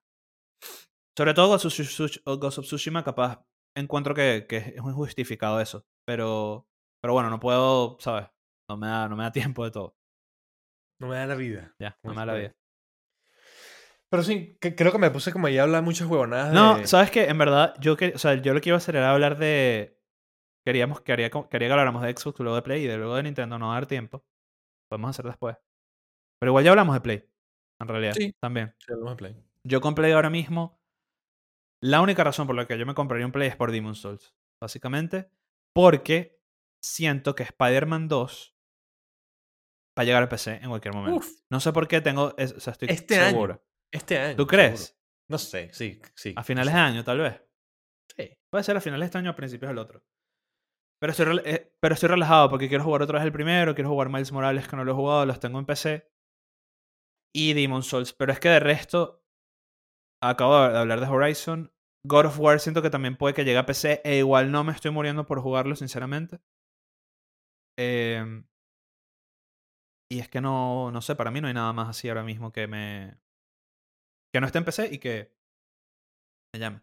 sobre 1.17 1.33
todo 1.33 1.47
Ghost 1.49 2.57
of 2.59 2.65
Tsushima 2.65 3.03
capaz 3.03 3.43
encuentro 3.75 4.13
que, 4.15 4.45
que 4.47 4.57
es 4.75 4.81
muy 4.81 4.93
justificado 4.93 5.59
eso, 5.61 5.85
pero, 6.05 6.67
pero 7.01 7.13
bueno, 7.13 7.29
no 7.29 7.39
puedo, 7.39 7.97
¿sabes? 7.99 8.27
No 8.69 8.77
me 8.77 8.87
da, 8.87 9.07
no 9.09 9.15
me 9.15 9.23
da 9.23 9.31
tiempo 9.53 9.63
de 9.65 9.71
todo. 9.71 9.95
No 11.01 11.07
me 11.07 11.15
da 11.17 11.25
la 11.25 11.35
vida. 11.35 11.73
Ya, 11.79 11.97
no 12.03 12.11
me 12.11 12.17
da 12.17 12.25
la 12.27 12.33
vida. 12.35 12.55
Pero 14.09 14.23
sí, 14.23 14.57
que- 14.59 14.75
creo 14.75 14.91
que 14.91 14.97
me 14.97 15.09
puse 15.11 15.31
como 15.31 15.47
ahí 15.47 15.57
a 15.57 15.63
hablar 15.63 15.83
muchas 15.83 16.07
huevonadas 16.07 16.53
No, 16.53 16.77
de... 16.77 16.87
sabes 16.87 17.11
que 17.11 17.25
en 17.25 17.37
verdad 17.37 17.73
yo 17.79 17.95
que, 17.95 18.11
o 18.15 18.17
sea, 18.17 18.35
yo 18.35 18.53
lo 18.53 18.59
que 18.61 18.69
iba 18.69 18.75
a 18.75 18.77
hacer 18.77 18.95
era 18.97 19.11
hablar 19.11 19.37
de 19.37 19.97
queríamos 20.65 21.01
quería, 21.01 21.29
quería 21.29 21.67
que 21.67 21.71
habláramos 21.71 22.01
de 22.03 22.15
Xbox 22.15 22.39
luego 22.39 22.55
de 22.55 22.61
Play 22.61 22.83
y 22.83 22.87
de 22.87 22.97
luego 22.97 23.15
de 23.15 23.23
Nintendo 23.23 23.57
no 23.57 23.67
va 23.67 23.73
a 23.73 23.75
dar 23.75 23.87
tiempo. 23.87 24.23
Podemos 24.89 25.09
hacer 25.11 25.25
después. 25.25 25.55
Pero 26.39 26.51
igual 26.51 26.63
ya 26.65 26.71
hablamos 26.71 26.93
de 26.95 27.01
Play, 27.01 27.29
en 27.79 27.87
realidad, 27.87 28.13
Sí. 28.13 28.33
también. 28.41 28.75
Sí, 28.79 28.91
hablamos 28.91 29.13
de 29.13 29.17
Play. 29.17 29.35
Yo 29.63 29.79
con 29.79 29.95
Play 29.95 30.11
ahora 30.11 30.29
mismo 30.29 30.79
la 31.81 32.01
única 32.01 32.23
razón 32.23 32.45
por 32.47 32.55
la 32.55 32.67
que 32.67 32.77
yo 32.77 32.85
me 32.85 32.93
compraría 32.93 33.25
un 33.25 33.31
Play 33.31 33.47
es 33.47 33.55
por 33.55 33.71
Demon's 33.71 33.99
Souls, 34.01 34.35
básicamente, 34.61 35.31
porque 35.73 36.39
siento 36.83 37.33
que 37.33 37.43
Spider-Man 37.43 38.07
2 38.07 38.55
va 39.97 40.01
a 40.01 40.03
llegar 40.03 40.23
a 40.23 40.29
PC 40.29 40.59
en 40.61 40.69
cualquier 40.69 40.93
momento. 40.93 41.17
Uf, 41.17 41.29
No 41.49 41.59
sé 41.59 41.71
por 41.73 41.87
qué 41.87 42.01
tengo, 42.01 42.33
es- 42.37 42.53
o 42.53 42.59
sea, 42.59 42.71
estoy 42.71 42.89
Este 42.89 43.19
año. 43.19 43.29
seguro. 43.31 43.63
este 43.93 44.17
año. 44.17 44.35
¿Tú 44.37 44.43
seguro. 44.43 44.47
crees? 44.47 44.97
No 45.29 45.37
sé, 45.37 45.69
sí, 45.73 46.01
sí. 46.15 46.33
A 46.37 46.43
finales 46.43 46.71
sé. 46.71 46.77
de 46.77 46.83
año, 46.83 47.03
tal 47.03 47.19
vez. 47.19 47.41
Sí. 48.17 48.37
Puede 48.51 48.63
ser 48.63 48.77
a 48.77 48.81
finales 48.81 49.01
de 49.01 49.05
este 49.07 49.17
año 49.17 49.29
o 49.29 49.33
a 49.33 49.35
principios 49.35 49.69
del 49.69 49.77
otro. 49.77 50.03
Pero 51.01 51.11
estoy, 51.11 51.41
eh, 51.45 51.73
pero 51.81 51.93
estoy 51.95 52.09
relajado 52.09 52.49
porque 52.49 52.67
quiero 52.69 52.83
jugar 52.83 53.01
otra 53.01 53.17
vez 53.19 53.25
el 53.25 53.31
primero, 53.31 53.73
quiero 53.73 53.89
jugar 53.89 54.09
Miles 54.09 54.31
Morales 54.31 54.67
que 54.67 54.75
no 54.75 54.83
lo 54.83 54.91
he 54.91 54.95
jugado, 54.95 55.25
los 55.25 55.39
tengo 55.39 55.57
en 55.59 55.65
PC. 55.65 56.07
Y 57.33 57.53
Demon 57.53 57.81
Souls. 57.83 58.13
Pero 58.13 58.31
es 58.33 58.39
que 58.39 58.49
de 58.49 58.59
resto, 58.59 59.23
acabo 60.21 60.67
de 60.69 60.77
hablar 60.77 60.99
de 60.99 61.07
Horizon. 61.07 61.73
God 62.05 62.25
of 62.27 62.39
War 62.39 62.59
siento 62.59 62.81
que 62.81 62.89
también 62.89 63.15
puede 63.17 63.33
que 63.33 63.43
llegue 63.45 63.57
a 63.57 63.65
PC 63.65 64.01
e 64.03 64.17
igual 64.17 64.51
no 64.51 64.63
me 64.63 64.73
estoy 64.73 64.91
muriendo 64.91 65.25
por 65.25 65.39
jugarlo, 65.41 65.75
sinceramente. 65.75 66.39
Em, 67.79 68.45
y 70.15 70.19
es 70.19 70.29
que 70.29 70.41
no, 70.41 70.91
no 70.91 71.01
sé, 71.01 71.15
para 71.15 71.31
mí 71.31 71.41
no 71.41 71.47
hay 71.47 71.53
nada 71.53 71.73
más 71.73 71.89
así 71.89 72.09
ahora 72.09 72.23
mismo 72.23 72.51
que 72.51 72.67
me... 72.67 73.17
Que 74.31 74.39
no 74.41 74.47
esté 74.47 74.57
en 74.59 74.65
PC 74.65 74.89
y 74.93 74.97
que 74.99 75.15
me 76.53 76.59
llame. 76.59 76.81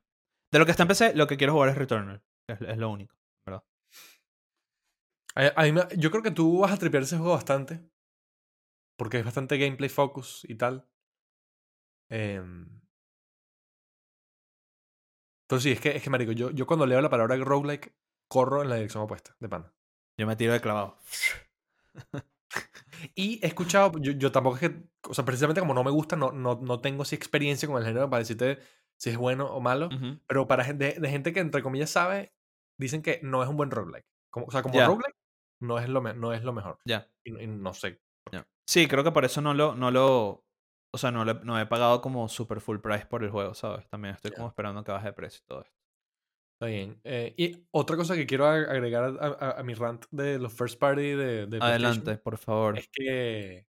De 0.53 0.59
lo 0.59 0.65
que 0.65 0.71
está 0.73 0.83
en 0.85 0.89
PC, 0.89 1.15
lo 1.15 1.27
que 1.27 1.37
quiero 1.37 1.53
jugar 1.55 1.71
es 1.71 1.77
Returnal. 1.77 2.23
Es, 2.49 2.61
es 2.61 2.79
lo 2.79 2.91
único, 2.91 3.15
¿verdad? 3.47 3.63
A- 5.43 5.55
a 5.57 5.63
mí 5.65 5.73
me- 5.73 5.87
yo 5.97 6.11
creo 6.11 6.23
que 6.23 6.31
tú 6.31 6.59
vas 6.59 6.73
a 6.73 6.77
tripear 6.77 7.03
ese 7.05 7.17
juego 7.17 7.33
bastante. 7.33 7.81
Porque 8.99 9.19
es 9.19 9.25
bastante 9.25 9.57
gameplay 9.57 9.89
focus 9.89 10.45
y 10.47 10.55
tal. 10.57 10.87
Em, 12.11 12.81
Pero 15.47 15.61
sí, 15.61 15.71
es 15.73 15.81
que, 15.81 15.97
es 15.97 16.03
que 16.03 16.11
marico, 16.11 16.33
yo, 16.33 16.51
yo 16.51 16.67
cuando 16.67 16.87
leo 16.87 17.01
la 17.01 17.11
palabra 17.11 17.37
roguelike, 17.37 17.95
corro 18.29 18.63
en 18.63 18.69
la 18.69 18.77
dirección 18.77 19.03
opuesta, 19.03 19.35
de 19.41 19.49
pana. 19.49 19.73
Yo 20.19 20.27
me 20.27 20.37
tiro 20.37 20.53
de 20.53 20.61
clavado. 20.61 20.99
Y 23.15 23.39
he 23.45 23.47
escuchado, 23.49 23.93
yo, 24.01 24.13
yo 24.13 24.33
tampoco 24.33 24.57
es 24.57 24.61
que, 24.69 24.83
o 25.09 25.15
sea, 25.15 25.25
precisamente 25.25 25.61
como 25.61 25.75
no 25.75 25.85
me 25.85 25.91
gusta, 25.91 26.17
no, 26.17 26.33
no, 26.33 26.59
no 26.63 26.81
tengo 26.81 27.03
así 27.03 27.15
experiencia 27.15 27.69
con 27.69 27.79
el 27.79 27.85
género 27.87 28.09
para 28.11 28.21
decirte 28.21 28.59
si 28.97 29.11
es 29.11 29.17
bueno 29.17 29.47
o 29.47 29.61
malo. 29.61 29.89
Pero 30.27 30.47
para 30.47 30.65
gente, 30.65 30.97
de, 30.99 31.09
gente 31.11 31.33
que 31.33 31.41
entre 31.41 31.63
comillas 31.63 31.91
sabe, 31.91 32.33
dicen 32.79 33.03
que 33.03 33.21
no 33.23 33.43
es 33.43 33.49
un 33.49 33.57
buen 33.57 33.71
roguelike. 33.71 34.07
Como, 34.31 34.47
o 34.47 34.51
sea, 34.51 34.63
como 34.63 34.75
Ya. 34.75 34.87
roguelike, 34.87 35.17
no 35.61 35.79
es 35.79 35.89
lo, 35.89 36.01
me- 36.03 36.15
no 36.15 36.33
es 36.33 36.43
lo 36.45 36.53
mejor. 36.53 36.79
Ya. 36.85 37.09
Y, 37.25 37.31
no- 37.33 37.41
y 37.41 37.47
no 37.47 37.73
sé. 37.75 38.01
Sí, 38.67 38.87
creo 38.87 39.03
que 39.03 39.13
por 39.13 39.25
eso 39.25 39.41
no 39.41 39.55
lo, 39.55 39.75
no 39.75 39.91
lo. 39.91 40.45
O 40.93 40.99
sea, 40.99 41.11
no, 41.11 41.25
no 41.25 41.59
he 41.59 41.65
pagado 41.67 42.03
como 42.03 42.29
super 42.29 42.61
full 42.61 42.79
price 42.81 43.07
por 43.07 43.25
el 43.25 43.31
juego, 43.31 43.55
¿sabes? 43.55 43.89
También 43.89 44.15
estoy 44.15 44.31
como 44.33 44.47
esperando 44.49 44.85
que 44.85 44.93
baje 44.93 45.07
de 45.07 45.13
precio 45.15 45.41
y 45.43 45.47
todo 45.47 45.63
esto. 45.63 45.78
Está 46.61 46.67
bien. 46.67 47.01
Eh, 47.05 47.35
y 47.37 47.67
otra 47.71 47.97
cosa 47.97 48.17
que 48.17 48.27
quiero 48.27 48.45
ag- 48.47 48.69
agregar 48.69 49.05
a, 49.21 49.27
a- 49.27 49.61
a 49.61 49.63
mi 49.63 49.75
rant 49.75 50.07
de 50.11 50.41
los 50.41 50.53
first 50.53 50.79
party 50.79 51.03
de, 51.13 51.47
de 51.47 51.59
Adelante, 51.61 52.17
por 52.19 52.37
favor. 52.37 52.77
es 52.79 52.89
que 52.93 53.65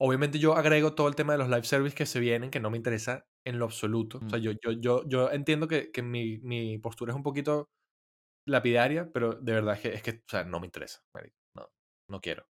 obviamente 0.00 0.38
yo 0.38 0.54
agrego 0.56 0.94
todo 0.94 1.08
el 1.08 1.14
tema 1.14 1.32
de 1.34 1.38
los 1.38 1.48
live 1.50 1.64
service 1.64 1.94
que 1.94 2.06
se 2.06 2.18
vienen, 2.20 2.50
que 2.50 2.60
no 2.60 2.70
me 2.70 2.78
interesa 2.78 3.26
en 3.44 3.58
lo 3.58 3.66
absoluto. 3.66 4.18
O 4.24 4.28
sea, 4.30 4.38
Mm. 4.38 4.42
yo, 4.42 4.52
yo, 4.62 4.72
yo, 4.72 5.04
yo 5.08 5.30
entiendo 5.30 5.68
que, 5.68 5.90
que 5.90 6.00
mi, 6.02 6.38
mi 6.38 6.78
postura 6.78 7.12
es 7.12 7.16
un 7.16 7.22
poquito 7.22 7.68
lapidaria, 8.48 9.10
pero 9.12 9.34
de 9.34 9.52
verdad 9.52 9.74
es 9.74 9.80
que, 9.82 9.88
es 9.94 10.02
que 10.02 10.10
o 10.12 10.28
sea, 10.30 10.44
no 10.44 10.60
me 10.60 10.66
interesa. 10.66 11.02
No, 11.54 11.68
no 12.08 12.20
quiero. 12.22 12.46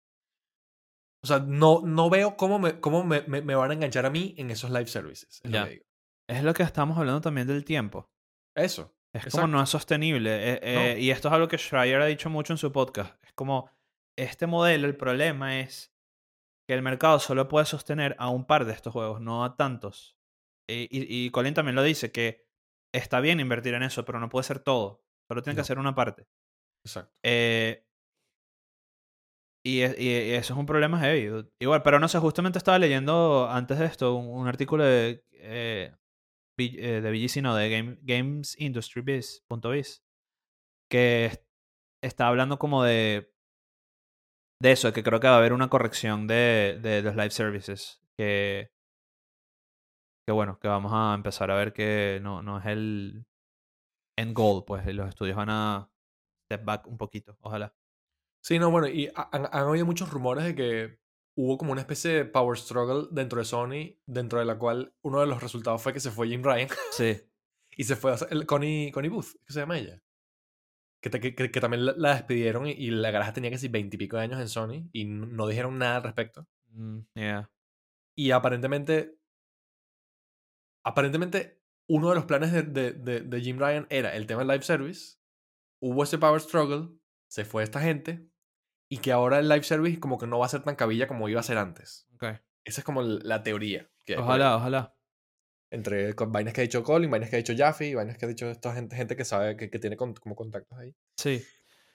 O 1.25 1.27
sea, 1.27 1.41
no, 1.41 1.83
no 1.85 2.09
veo 2.11 2.37
cómo, 2.37 2.61
me, 2.61 2.81
cómo 2.81 3.05
me, 3.05 3.23
me- 3.23 3.43
me 3.43 3.55
van 3.57 3.73
a 3.73 3.75
enganchar 3.75 4.07
a 4.07 4.11
mí 4.11 4.35
en 4.39 4.51
esos 4.53 4.71
live 4.71 4.87
services. 4.87 5.41
es 5.43 5.51
lo 5.51 5.57
Ya. 5.57 5.65
que 5.65 5.71
digo. 5.71 5.85
Es 6.29 6.45
lo 6.45 6.55
que 6.55 6.63
estamos 6.63 6.97
hablando 6.97 7.21
también 7.21 7.49
del 7.49 7.65
tiempo. 7.65 8.09
Eso. 8.57 8.95
Es 9.15 9.25
Exacto. 9.25 9.43
como 9.43 9.57
no 9.57 9.63
es 9.63 9.69
sostenible. 9.71 10.31
eh, 10.55 10.61
eh, 10.63 11.01
Y 11.01 11.11
esto 11.11 11.29
es 11.29 11.35
algo 11.35 11.49
que 11.49 11.59
Schreier 11.59 12.01
ha 12.01 12.07
dicho 12.07 12.31
mucho 12.31 12.53
en 12.53 12.59
su 12.59 12.71
podcast. 12.73 13.15
Es 13.25 13.33
como, 13.33 13.71
este 14.17 14.47
modelo, 14.47 14.87
el 14.87 14.97
problema 14.97 15.61
es 15.61 15.93
que 16.69 16.75
el 16.75 16.83
mercado 16.83 17.19
solo 17.19 17.49
puede 17.49 17.67
sostener 17.67 18.15
a 18.19 18.29
un 18.31 18.45
par 18.47 18.65
de 18.65 18.73
estos 18.73 18.93
juegos, 18.93 19.21
no 19.21 19.45
a 19.45 19.57
tantos. 19.57 20.17
Y, 20.71 20.83
y, 20.97 21.27
y 21.27 21.31
Colin 21.31 21.55
también 21.55 21.75
lo 21.75 21.83
dice, 21.83 22.13
que 22.13 22.47
está 22.95 23.19
bien 23.21 23.41
invertir 23.41 23.75
en 23.75 23.83
eso, 23.83 24.05
pero 24.05 24.21
no 24.21 24.29
puede 24.29 24.45
ser 24.45 24.61
todo. 24.61 25.03
Solo 25.29 25.43
tiene 25.43 25.57
No. 25.57 25.63
que 25.63 25.67
ser 25.67 25.79
una 25.81 25.95
parte. 25.97 26.29
Exacto. 26.87 27.13
Eh, 27.25 27.85
y, 29.65 29.81
es- 29.81 29.99
y- 29.99 30.33
eso 30.35 30.55
es 30.55 30.59
un 30.59 30.67
problema 30.67 30.99
heavy. 31.01 31.49
Igual, 31.61 31.83
pero 31.83 31.99
no 31.99 32.09
sé, 32.09 32.19
justamente 32.19 32.59
estaba 32.59 32.79
leyendo 32.79 33.49
antes 33.51 33.79
de 33.79 33.87
esto 33.87 34.15
un, 34.15 34.27
un 34.29 34.47
artículo 34.49 34.85
de, 34.85 35.11
eh, 35.11 35.23
eh, 35.33 35.93
de 36.69 37.01
BGC, 37.11 37.43
no, 37.43 37.55
de 37.57 37.71
Game, 37.71 37.99
Games 38.03 38.57
Industry 38.61 39.03
Biz, 39.03 39.45
punto 39.49 39.71
biz, 39.71 40.03
que 40.91 41.27
es- 41.27 41.41
está 42.03 42.29
hablando 42.29 42.59
como 42.59 42.85
de, 42.85 43.33
de 44.61 44.73
eso, 44.73 44.93
que 44.93 45.03
creo 45.03 45.21
que 45.21 45.27
va 45.29 45.35
a 45.35 45.39
haber 45.39 45.53
una 45.53 45.69
corrección 45.71 46.27
de, 46.27 46.79
de 46.83 47.03
los 47.03 47.17
live 47.17 47.31
services. 47.31 48.03
Que, 48.17 48.71
que 50.27 50.33
bueno, 50.33 50.59
que 50.59 50.69
vamos 50.69 50.93
a 50.95 51.15
empezar 51.15 51.51
a 51.51 51.57
ver 51.57 51.73
que 51.73 52.21
no, 52.23 52.43
no 52.43 52.59
es 52.59 52.67
el 52.67 53.27
end 54.19 54.35
goal, 54.35 54.65
pues 54.67 54.87
los 54.95 55.09
estudios 55.09 55.37
van 55.37 55.51
a 55.51 55.91
step 56.47 56.65
back 56.65 56.89
un 56.89 56.99
poquito, 56.99 57.37
ojalá. 57.43 57.75
Sí, 58.43 58.61
no, 58.61 58.71
bueno, 58.73 58.89
y 58.89 59.09
ha- 59.17 59.31
han, 59.33 59.47
han 59.47 59.69
habido 59.69 59.87
muchos 59.87 60.11
rumores 60.13 60.45
de 60.45 60.57
que 60.57 61.00
hubo 61.43 61.57
como 61.59 61.73
una 61.73 61.81
especie 61.81 62.11
de 62.13 62.25
power 62.25 62.59
struggle 62.59 63.09
dentro 63.11 63.39
de 63.39 63.45
Sony, 63.45 63.97
dentro 64.07 64.39
de 64.39 64.45
la 64.45 64.59
cual 64.59 64.95
uno 65.03 65.21
de 65.21 65.27
los 65.27 65.43
resultados 65.43 65.83
fue 65.83 65.93
que 65.93 66.01
se 66.01 66.11
fue 66.11 66.29
Jim 66.29 66.43
Ryan 66.43 66.69
Sí. 66.93 67.17
y 67.77 67.85
se 67.85 67.97
fue 67.97 68.13
o 68.13 68.17
sea, 68.17 68.29
el 68.31 68.47
Connie, 68.47 68.91
Connie 68.93 69.09
Booth, 69.11 69.33
¿qué 69.47 69.53
se 69.53 69.61
llama 69.61 69.79
ella? 69.79 70.03
Que, 71.03 71.09
te- 71.11 71.21
que, 71.21 71.35
que- 71.35 71.51
que 71.51 71.61
también 71.61 71.87
la, 71.87 71.95
la 71.97 72.15
despidieron 72.15 72.67
y, 72.67 72.73
y 72.73 72.91
la 72.91 73.11
garaja 73.11 73.33
tenía 73.33 73.51
que 73.51 73.59
ser 73.59 73.71
veintipico 73.71 74.17
de 74.17 74.25
años 74.25 74.41
en 74.41 74.49
Sony 74.49 74.89
y 74.93 75.05
no 75.07 75.47
dijeron 75.47 75.79
nada 75.79 75.97
al 75.97 76.03
respecto. 76.03 76.47
Mm, 76.73 76.99
yeah. 77.15 77.51
Y 78.17 78.33
aparentemente, 78.33 79.17
aparentemente 80.85 81.61
uno 81.89 82.11
de 82.11 82.15
los 82.15 82.25
planes 82.27 82.53
de, 82.53 82.63
de, 82.63 82.93
de, 82.93 83.21
de 83.23 83.41
Jim 83.41 83.59
Ryan 83.59 83.87
era 83.91 84.15
el 84.15 84.27
tema 84.27 84.41
del 84.41 84.49
live 84.49 84.63
service, 84.63 85.17
hubo 85.83 86.03
ese 86.05 86.19
power 86.19 86.41
struggle, 86.41 86.89
se 87.29 87.45
fue 87.45 87.63
esta 87.63 87.81
gente 87.81 88.29
y 88.91 88.99
que 88.99 89.13
ahora 89.13 89.39
el 89.39 89.49
live 89.49 89.63
service 89.63 89.99
como 90.01 90.19
que 90.19 90.27
no 90.27 90.39
va 90.39 90.47
a 90.47 90.51
ser 90.51 90.63
tan 90.63 90.77
cabilla 90.77 91.07
como 91.07 91.29
iba 91.29 91.41
a 91.41 91.45
ser 91.45 91.57
antes. 91.57 92.07
Ok. 92.15 92.25
Esa 92.65 92.81
es 92.81 92.85
como 92.85 93.01
la 93.03 93.43
teoría. 93.43 93.89
Que 94.05 94.17
Ojalá, 94.17 94.57
ojalá. 94.57 94.95
Entre 95.71 96.13
vainas 96.15 96.53
que 96.53 96.61
ha 96.61 96.63
dicho 96.63 96.83
Colin, 96.83 97.11
vainas 97.11 97.31
que 97.31 97.37
ha 97.37 97.39
dicho 97.39 97.55
Jaffe, 97.57 97.95
vainas 97.95 98.19
que 98.19 98.25
ha 98.27 98.29
dicho 98.29 98.51
esta 98.51 98.75
gente, 98.75 98.97
gente 98.97 99.15
que 99.17 99.25
sabe, 99.25 99.57
que, 99.57 99.71
que 99.71 99.79
tiene 99.79 99.97
con- 99.97 100.15
como 100.15 100.35
contactos 100.35 100.77
ahí. 100.79 100.95
Sí. 101.17 101.45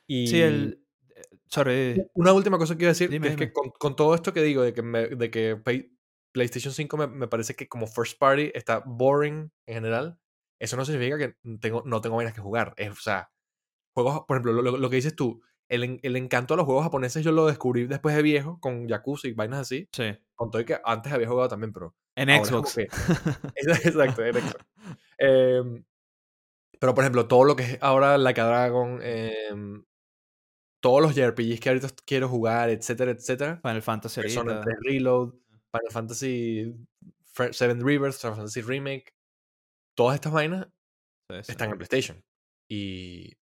Y 0.07 0.27
Sí, 0.27 0.41
el. 0.41 0.81
eh, 1.13 1.21
Sorry. 1.47 2.07
una 2.13 2.31
última 2.31 2.57
cosa 2.57 2.77
que 2.77 2.85
a 2.85 2.89
decir, 2.89 3.09
Dime, 3.09 3.27
que 3.27 3.33
es 3.33 3.37
que 3.37 3.43
dime. 3.47 3.53
con, 3.53 3.71
con 3.71 3.95
todo 3.97 4.15
esto 4.15 4.31
que 4.33 4.41
digo, 4.41 4.61
de 4.63 4.73
que, 4.73 4.81
me- 4.81 5.07
de 5.09 5.29
que 5.29 5.57
Play- 5.57 5.91
PlayStation 6.31 6.73
5 6.73 6.95
me, 6.97 7.07
me 7.07 7.27
parece 7.27 7.55
que 7.55 7.67
como 7.67 7.85
first 7.87 8.17
party 8.17 8.51
está 8.55 8.79
boring 8.85 9.51
en 9.65 9.73
general, 9.75 10.19
eso 10.59 10.77
no 10.77 10.85
significa 10.85 11.17
que 11.17 11.35
tengo, 11.59 11.83
no 11.85 11.99
tengo 11.99 12.15
vainas 12.15 12.33
que 12.33 12.41
jugar. 12.41 12.73
Es, 12.77 12.91
o 12.91 12.95
sea, 12.95 13.29
juegos, 13.93 14.21
por 14.25 14.37
ejemplo, 14.37 14.53
lo, 14.53 14.61
lo- 14.61 14.77
lo 14.77 14.89
que 14.89 14.95
dices 14.95 15.15
tú, 15.17 15.41
el, 15.69 15.99
el 16.03 16.15
encanto 16.15 16.53
de 16.53 16.57
los 16.57 16.65
juegos 16.65 16.83
japoneses 16.83 17.23
yo 17.23 17.31
lo 17.31 17.47
descubrí 17.47 17.85
después 17.87 18.15
de 18.15 18.21
viejo, 18.21 18.59
con 18.59 18.87
Yakuza 18.87 19.27
y 19.27 19.33
vainas 19.33 19.61
así. 19.61 19.87
Sí. 19.91 20.17
Con 20.35 20.51
todo 20.51 20.61
y 20.61 20.65
que 20.65 20.79
antes 20.83 21.11
había 21.13 21.27
jugado 21.27 21.49
también, 21.49 21.73
pero... 21.73 21.95
En 22.15 22.29
Xbox. 22.45 22.75
que- 22.75 22.87
Exacto, 23.55 24.23
en 24.25 24.35
Xbox. 24.35 24.55
Em, 25.17 25.83
pero, 26.79 26.93
por 26.93 27.03
ejemplo, 27.03 27.27
todo 27.27 27.43
lo 27.45 27.55
que 27.55 27.63
es 27.63 27.77
ahora 27.81 28.17
Like 28.17 28.39
a 28.41 28.45
Dragon, 28.45 28.99
em, 29.01 29.83
todos 30.81 31.01
los 31.01 31.15
JRPGs 31.15 31.59
que 31.59 31.69
ahorita 31.69 31.87
quiero 32.05 32.29
jugar, 32.29 32.69
etcétera, 32.69 33.11
etcétera. 33.11 33.59
Final 33.61 33.81
Fantasy 33.81 34.21
Persona 34.21 34.53
ahorita. 34.57 34.65
3 34.81 34.93
Reload, 34.93 35.29
Final 35.71 35.91
Fantasy 35.91 36.75
Seven 37.51 37.85
Rivers, 37.85 38.19
Final 38.19 38.35
Fantasy 38.35 38.61
Remake. 38.61 39.13
Todas 39.97 40.15
estas 40.15 40.31
vainas 40.31 40.67
Sí, 41.31 41.37
sí. 41.43 41.51
están 41.53 41.71
en 41.71 41.77
PlayStation. 41.77 42.23
Y, 42.69 43.33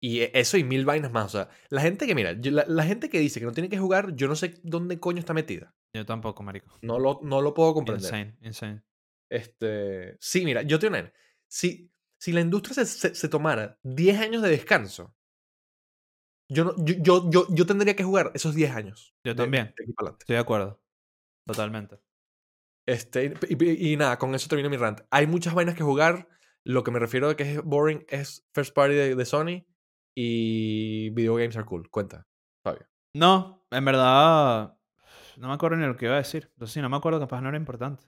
y 0.00 0.20
e- 0.20 0.30
eso 0.34 0.56
y 0.56 0.64
mil 0.64 0.84
vainas 0.84 1.12
más. 1.12 1.26
O 1.26 1.38
sea, 1.38 1.48
la 1.70 1.80
gente 1.80 2.06
que, 2.06 2.14
mira, 2.14 2.32
la, 2.32 2.64
la 2.68 2.84
gente 2.84 3.08
que 3.08 3.18
dice 3.18 3.40
que 3.40 3.46
no 3.46 3.52
tiene 3.52 3.68
que 3.68 3.78
jugar, 3.78 4.14
yo 4.14 4.28
no 4.28 4.36
sé 4.36 4.60
dónde 4.62 4.98
coño 5.00 5.18
está 5.18 5.34
metida. 5.34 5.74
Yo 5.92 6.04
tampoco, 6.06 6.42
marico. 6.42 6.78
No 6.82 6.98
lo, 6.98 7.20
no 7.22 7.40
lo 7.42 7.54
puedo 7.54 7.74
comprender. 7.74 8.04
Insane, 8.04 8.36
insane. 8.42 8.82
Este, 9.30 10.16
sí, 10.20 10.44
mira, 10.44 10.62
yo 10.62 10.78
te 10.78 10.88
digo, 10.88 10.98
una 10.98 11.12
si, 11.46 11.90
si 12.18 12.32
la 12.32 12.40
industria 12.40 12.74
se, 12.74 12.86
se- 12.86 13.14
se 13.14 13.28
tomara 13.28 13.78
10 13.82 14.18
años 14.20 14.42
de 14.42 14.50
descanso, 14.50 15.14
yo, 16.50 16.64
no, 16.64 16.74
yo, 16.78 16.94
yo, 17.00 17.30
yo, 17.30 17.46
yo 17.50 17.66
tendría 17.66 17.94
que 17.94 18.04
jugar 18.04 18.30
esos 18.34 18.54
10 18.54 18.70
años. 18.74 19.14
Yo 19.24 19.34
también. 19.36 19.74
de. 19.76 19.84
Estoy 20.18 20.34
de 20.34 20.40
acuerdo. 20.40 20.80
Totalmente. 21.46 21.98
Este, 22.86 23.34
y, 23.48 23.64
y- 23.64 23.92
y 23.92 23.96
nada, 23.96 24.18
con 24.18 24.34
eso 24.34 24.48
termino 24.48 24.70
mi 24.70 24.76
rant. 24.78 25.00
Hay 25.10 25.26
muchas 25.26 25.54
vainas 25.54 25.74
que 25.74 25.82
jugar. 25.82 26.28
Lo 26.64 26.84
que 26.84 26.90
me 26.90 26.98
refiero 26.98 27.28
a 27.30 27.36
que 27.36 27.44
es 27.54 27.62
boring 27.62 28.04
es 28.08 28.46
first 28.52 28.74
party 28.74 28.94
de, 28.94 29.14
de 29.14 29.24
Sony 29.24 29.64
y 30.20 31.10
video 31.10 31.36
games 31.36 31.56
are 31.56 31.64
cool. 31.64 31.88
Cuenta, 31.90 32.26
Fabio. 32.64 32.88
No, 33.14 33.64
en 33.70 33.84
verdad. 33.84 34.76
No 35.36 35.46
me 35.48 35.54
acuerdo 35.54 35.76
ni 35.76 35.86
lo 35.86 35.96
que 35.96 36.06
iba 36.06 36.14
a 36.14 36.18
decir. 36.18 36.48
Entonces, 36.54 36.74
si 36.74 36.80
no 36.82 36.88
me 36.88 36.96
acuerdo, 36.96 37.20
capaz 37.20 37.40
no 37.40 37.48
era 37.50 37.56
importante. 37.56 38.04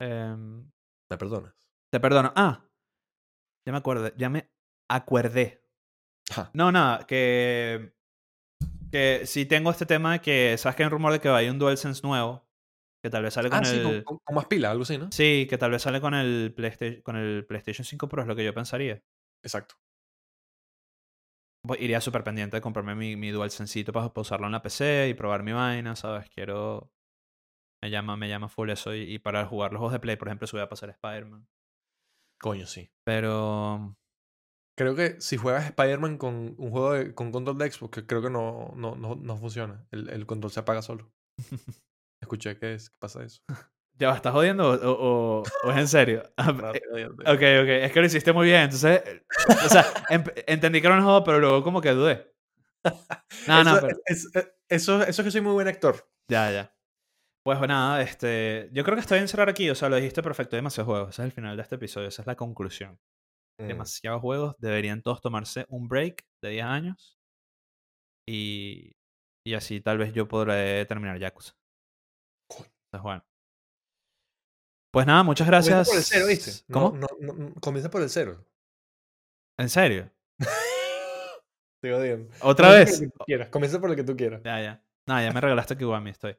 Em, 0.00 0.70
¿Me 1.10 1.16
perdonas? 1.16 1.54
te 1.90 2.00
perdono. 2.00 2.32
Ah, 2.36 2.62
ya 3.66 3.72
me 3.72 3.78
acuerdo. 3.78 4.12
Ya 4.16 4.28
me 4.28 4.50
acuerdé. 4.88 5.64
No, 6.52 6.70
nada, 6.70 7.06
que. 7.06 7.94
Que 8.92 9.22
sí 9.26 9.46
tengo 9.46 9.70
este 9.70 9.86
tema 9.86 10.12
de 10.12 10.20
que. 10.20 10.56
¿Sabes 10.58 10.76
que 10.76 10.82
hay 10.82 10.86
un 10.88 10.92
rumor 10.92 11.12
de 11.12 11.20
que 11.20 11.28
hay 11.30 11.48
un 11.48 11.58
DualSense 11.58 12.06
nuevo? 12.06 12.46
Que 13.02 13.08
tal 13.10 13.22
vez 13.22 13.32
sale 13.34 13.48
con 13.48 13.60
Ah, 13.60 13.64
sí, 13.64 13.76
el. 13.76 13.82
con, 13.82 14.02
con- 14.02 14.18
con 14.18 14.34
más 14.34 14.46
pila, 14.46 14.70
algo 14.70 14.82
así, 14.82 14.98
¿no? 14.98 15.10
Sí, 15.12 15.46
que 15.48 15.56
tal 15.56 15.70
vez 15.70 15.80
sale 15.82 16.00
con 16.00 16.12
el, 16.14 16.52
PlayStation, 16.54 17.00
con 17.02 17.16
el 17.16 17.46
PlayStation 17.46 17.84
5 17.86 18.08
Pro, 18.08 18.22
es 18.22 18.28
lo 18.28 18.36
que 18.36 18.44
yo 18.44 18.52
pensaría. 18.52 19.02
Exacto. 19.42 19.76
Voy- 21.64 21.78
Iría 21.80 22.00
súper 22.00 22.24
pendiente 22.24 22.56
de 22.56 22.60
comprarme 22.60 22.94
mi, 22.94 23.16
mi 23.16 23.30
DualSenseito 23.30 23.92
para, 23.92 24.08
para 24.12 24.22
usarlo 24.22 24.46
en 24.46 24.52
la 24.52 24.62
PC 24.62 25.08
y 25.08 25.14
probar 25.14 25.42
mi 25.42 25.52
vaina, 25.52 25.96
¿sabes? 25.96 26.28
Quiero... 26.30 26.90
Me 27.82 27.90
llama, 27.90 28.16
me 28.16 28.28
llama 28.28 28.48
full 28.48 28.70
eso 28.70 28.94
y, 28.94 29.02
y 29.02 29.18
para 29.20 29.46
jugar 29.46 29.72
los 29.72 29.78
juegos 29.78 29.92
de 29.92 30.00
Play, 30.00 30.16
por 30.16 30.28
ejemplo, 30.28 30.46
se 30.48 30.56
voy 30.56 30.64
a 30.64 30.68
pasar 30.68 30.90
Spider-Man. 30.90 31.46
Coño, 32.40 32.66
sí. 32.66 32.90
Pero... 33.04 33.96
Creo 34.76 34.94
que 34.94 35.20
si 35.20 35.36
juegas 35.36 35.66
Spider-Man 35.66 36.18
con 36.18 36.54
un 36.58 36.70
juego 36.70 36.92
de- 36.94 37.14
con 37.14 37.32
control 37.32 37.58
de 37.58 37.70
Xbox, 37.70 37.90
que 38.00 38.06
creo 38.06 38.22
que 38.22 38.30
no, 38.30 38.72
no, 38.76 38.94
no, 38.96 39.16
no 39.16 39.36
funciona. 39.36 39.86
El, 39.90 40.08
el 40.10 40.26
control 40.26 40.52
se 40.52 40.60
apaga 40.60 40.82
solo. 40.82 41.12
Escuché 42.22 42.58
que, 42.58 42.74
es, 42.74 42.90
que 42.90 42.96
pasa 42.98 43.24
eso. 43.24 43.42
¿Ya 43.98 44.14
estás 44.14 44.32
jodiendo 44.32 44.70
o, 44.70 45.40
o- 45.40 45.42
o 45.64 45.70
es 45.70 45.76
en 45.76 45.88
serio? 45.88 46.22
No, 46.38 46.72
eh, 46.72 47.06
ok, 47.06 47.26
ok, 47.26 47.68
es 47.86 47.92
que 47.92 48.00
lo 48.00 48.06
hiciste 48.06 48.32
muy 48.32 48.46
bien, 48.46 48.62
entonces... 48.62 49.02
eh, 49.04 49.22
O 49.64 49.68
sea, 49.68 49.84
em- 50.08 50.24
entendí 50.46 50.80
que 50.80 50.86
era 50.86 50.96
un 50.96 51.02
juego, 51.04 51.24
pero 51.24 51.40
luego 51.40 51.62
como 51.62 51.80
que 51.80 51.90
dudé. 51.90 52.32
No, 53.46 53.64
no, 53.64 53.72
eso, 53.72 53.80
pero... 53.80 53.98
es- 54.06 54.30
es- 54.34 54.52
eso, 54.68 55.02
eso 55.02 55.22
es 55.22 55.24
que 55.26 55.30
soy 55.30 55.40
muy 55.40 55.52
buen 55.52 55.68
actor. 55.68 56.08
Ya, 56.30 56.50
ya. 56.52 56.74
Pues 57.44 57.58
nada, 57.60 58.02
este, 58.02 58.68
yo 58.72 58.84
creo 58.84 58.94
que 58.94 59.00
está 59.00 59.14
bien 59.14 59.26
cerrar 59.26 59.48
aquí, 59.48 59.70
o 59.70 59.74
sea, 59.74 59.88
lo 59.88 59.96
dijiste 59.96 60.22
perfecto, 60.22 60.54
demasiados 60.56 60.86
juegos, 60.86 61.08
ese 61.10 61.22
es 61.22 61.26
el 61.26 61.32
final 61.32 61.56
de 61.56 61.62
este 61.62 61.76
episodio, 61.76 62.08
esa 62.08 62.22
es 62.22 62.26
la 62.26 62.36
conclusión. 62.36 62.98
Mm. 63.60 63.66
Demasiados 63.68 64.20
juegos, 64.20 64.54
deberían 64.58 65.02
todos 65.02 65.20
tomarse 65.22 65.64
un 65.70 65.88
break 65.88 66.24
de 66.42 66.50
10 66.50 66.64
años 66.66 67.18
y, 68.28 68.92
y 69.46 69.54
así 69.54 69.80
tal 69.80 69.98
vez 69.98 70.12
yo 70.12 70.28
podré 70.28 70.84
terminar 70.86 71.18
Yakuza. 71.18 71.54
Entonces, 72.50 73.02
bueno. 73.02 73.24
Pues 74.98 75.06
nada, 75.06 75.22
muchas 75.22 75.46
gracias. 75.46 75.86
Comienza 75.88 75.90
por 75.92 75.98
el 75.98 76.04
cero, 76.04 76.26
¿viste? 76.26 76.64
No- 76.66 76.74
¿Cómo? 76.74 76.96
No, 76.98 77.06
no, 77.20 77.32
no, 77.34 77.54
comienza 77.60 77.88
por 77.88 78.02
el 78.02 78.10
cero. 78.10 78.44
¿En 79.56 79.68
serio? 79.68 80.10
Te 81.80 81.94
odio. 81.94 82.28
¿Otra 82.42 82.70
vez? 82.72 82.98
que 82.98 83.08
quieras, 83.24 83.48
Comienza 83.50 83.80
por 83.80 83.90
el 83.90 83.94
que 83.96 84.02
tú 84.02 84.16
quieras. 84.16 84.42
Ya, 84.44 84.60
ya. 84.60 84.84
Nada, 85.06 85.22
ya 85.22 85.32
me 85.32 85.40
regalaste 85.40 85.76
Kiwami, 85.78 86.10
estoy. 86.10 86.36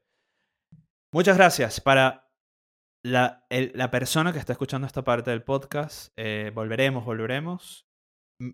Muchas 1.14 1.38
gracias. 1.38 1.80
Para 1.80 2.30
la, 3.06 3.46
el- 3.50 3.72
la 3.76 3.90
persona 3.92 4.34
que 4.34 4.40
está 4.40 4.52
escuchando 4.52 4.86
esta 4.88 5.06
parte 5.06 5.32
del 5.32 5.44
podcast, 5.44 6.12
eh, 6.18 6.52
volveremos, 6.54 7.06
volveremos. 7.06 7.88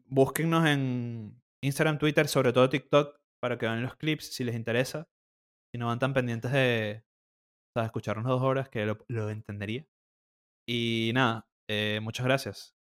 Búsquennos 0.05 0.67
en 0.67 1.41
Instagram, 1.63 1.97
Twitter, 1.97 2.27
sobre 2.27 2.53
todo 2.53 2.69
TikTok, 2.69 3.17
para 3.41 3.57
que 3.57 3.65
vean 3.65 3.81
los 3.81 3.95
clips 3.95 4.35
si 4.35 4.43
les 4.43 4.53
interesa. 4.55 5.07
Si 5.73 5.79
no 5.79 5.87
van 5.87 5.97
tan 5.97 6.13
pendientes 6.13 6.51
de 6.51 7.03
escucharnos 7.75 8.25
dos 8.25 8.43
horas, 8.43 8.69
que 8.69 8.85
lo, 8.85 9.03
lo 9.07 9.31
entendería. 9.31 9.83
Y 10.67 11.11
nada, 11.13 11.47
eh, 11.67 11.99
muchas 12.01 12.25
gracias. 12.25 12.75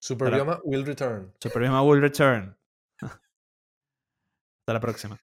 Super 0.00 0.32
Bioma 0.32 0.60
will 0.64 0.84
return. 0.84 1.32
Super 1.40 1.62
Bioma 1.62 1.82
will 1.82 2.00
return. 2.00 2.56
Hasta 3.02 4.72
la 4.72 4.80
próxima. 4.80 5.18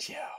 Chao. 0.00 0.37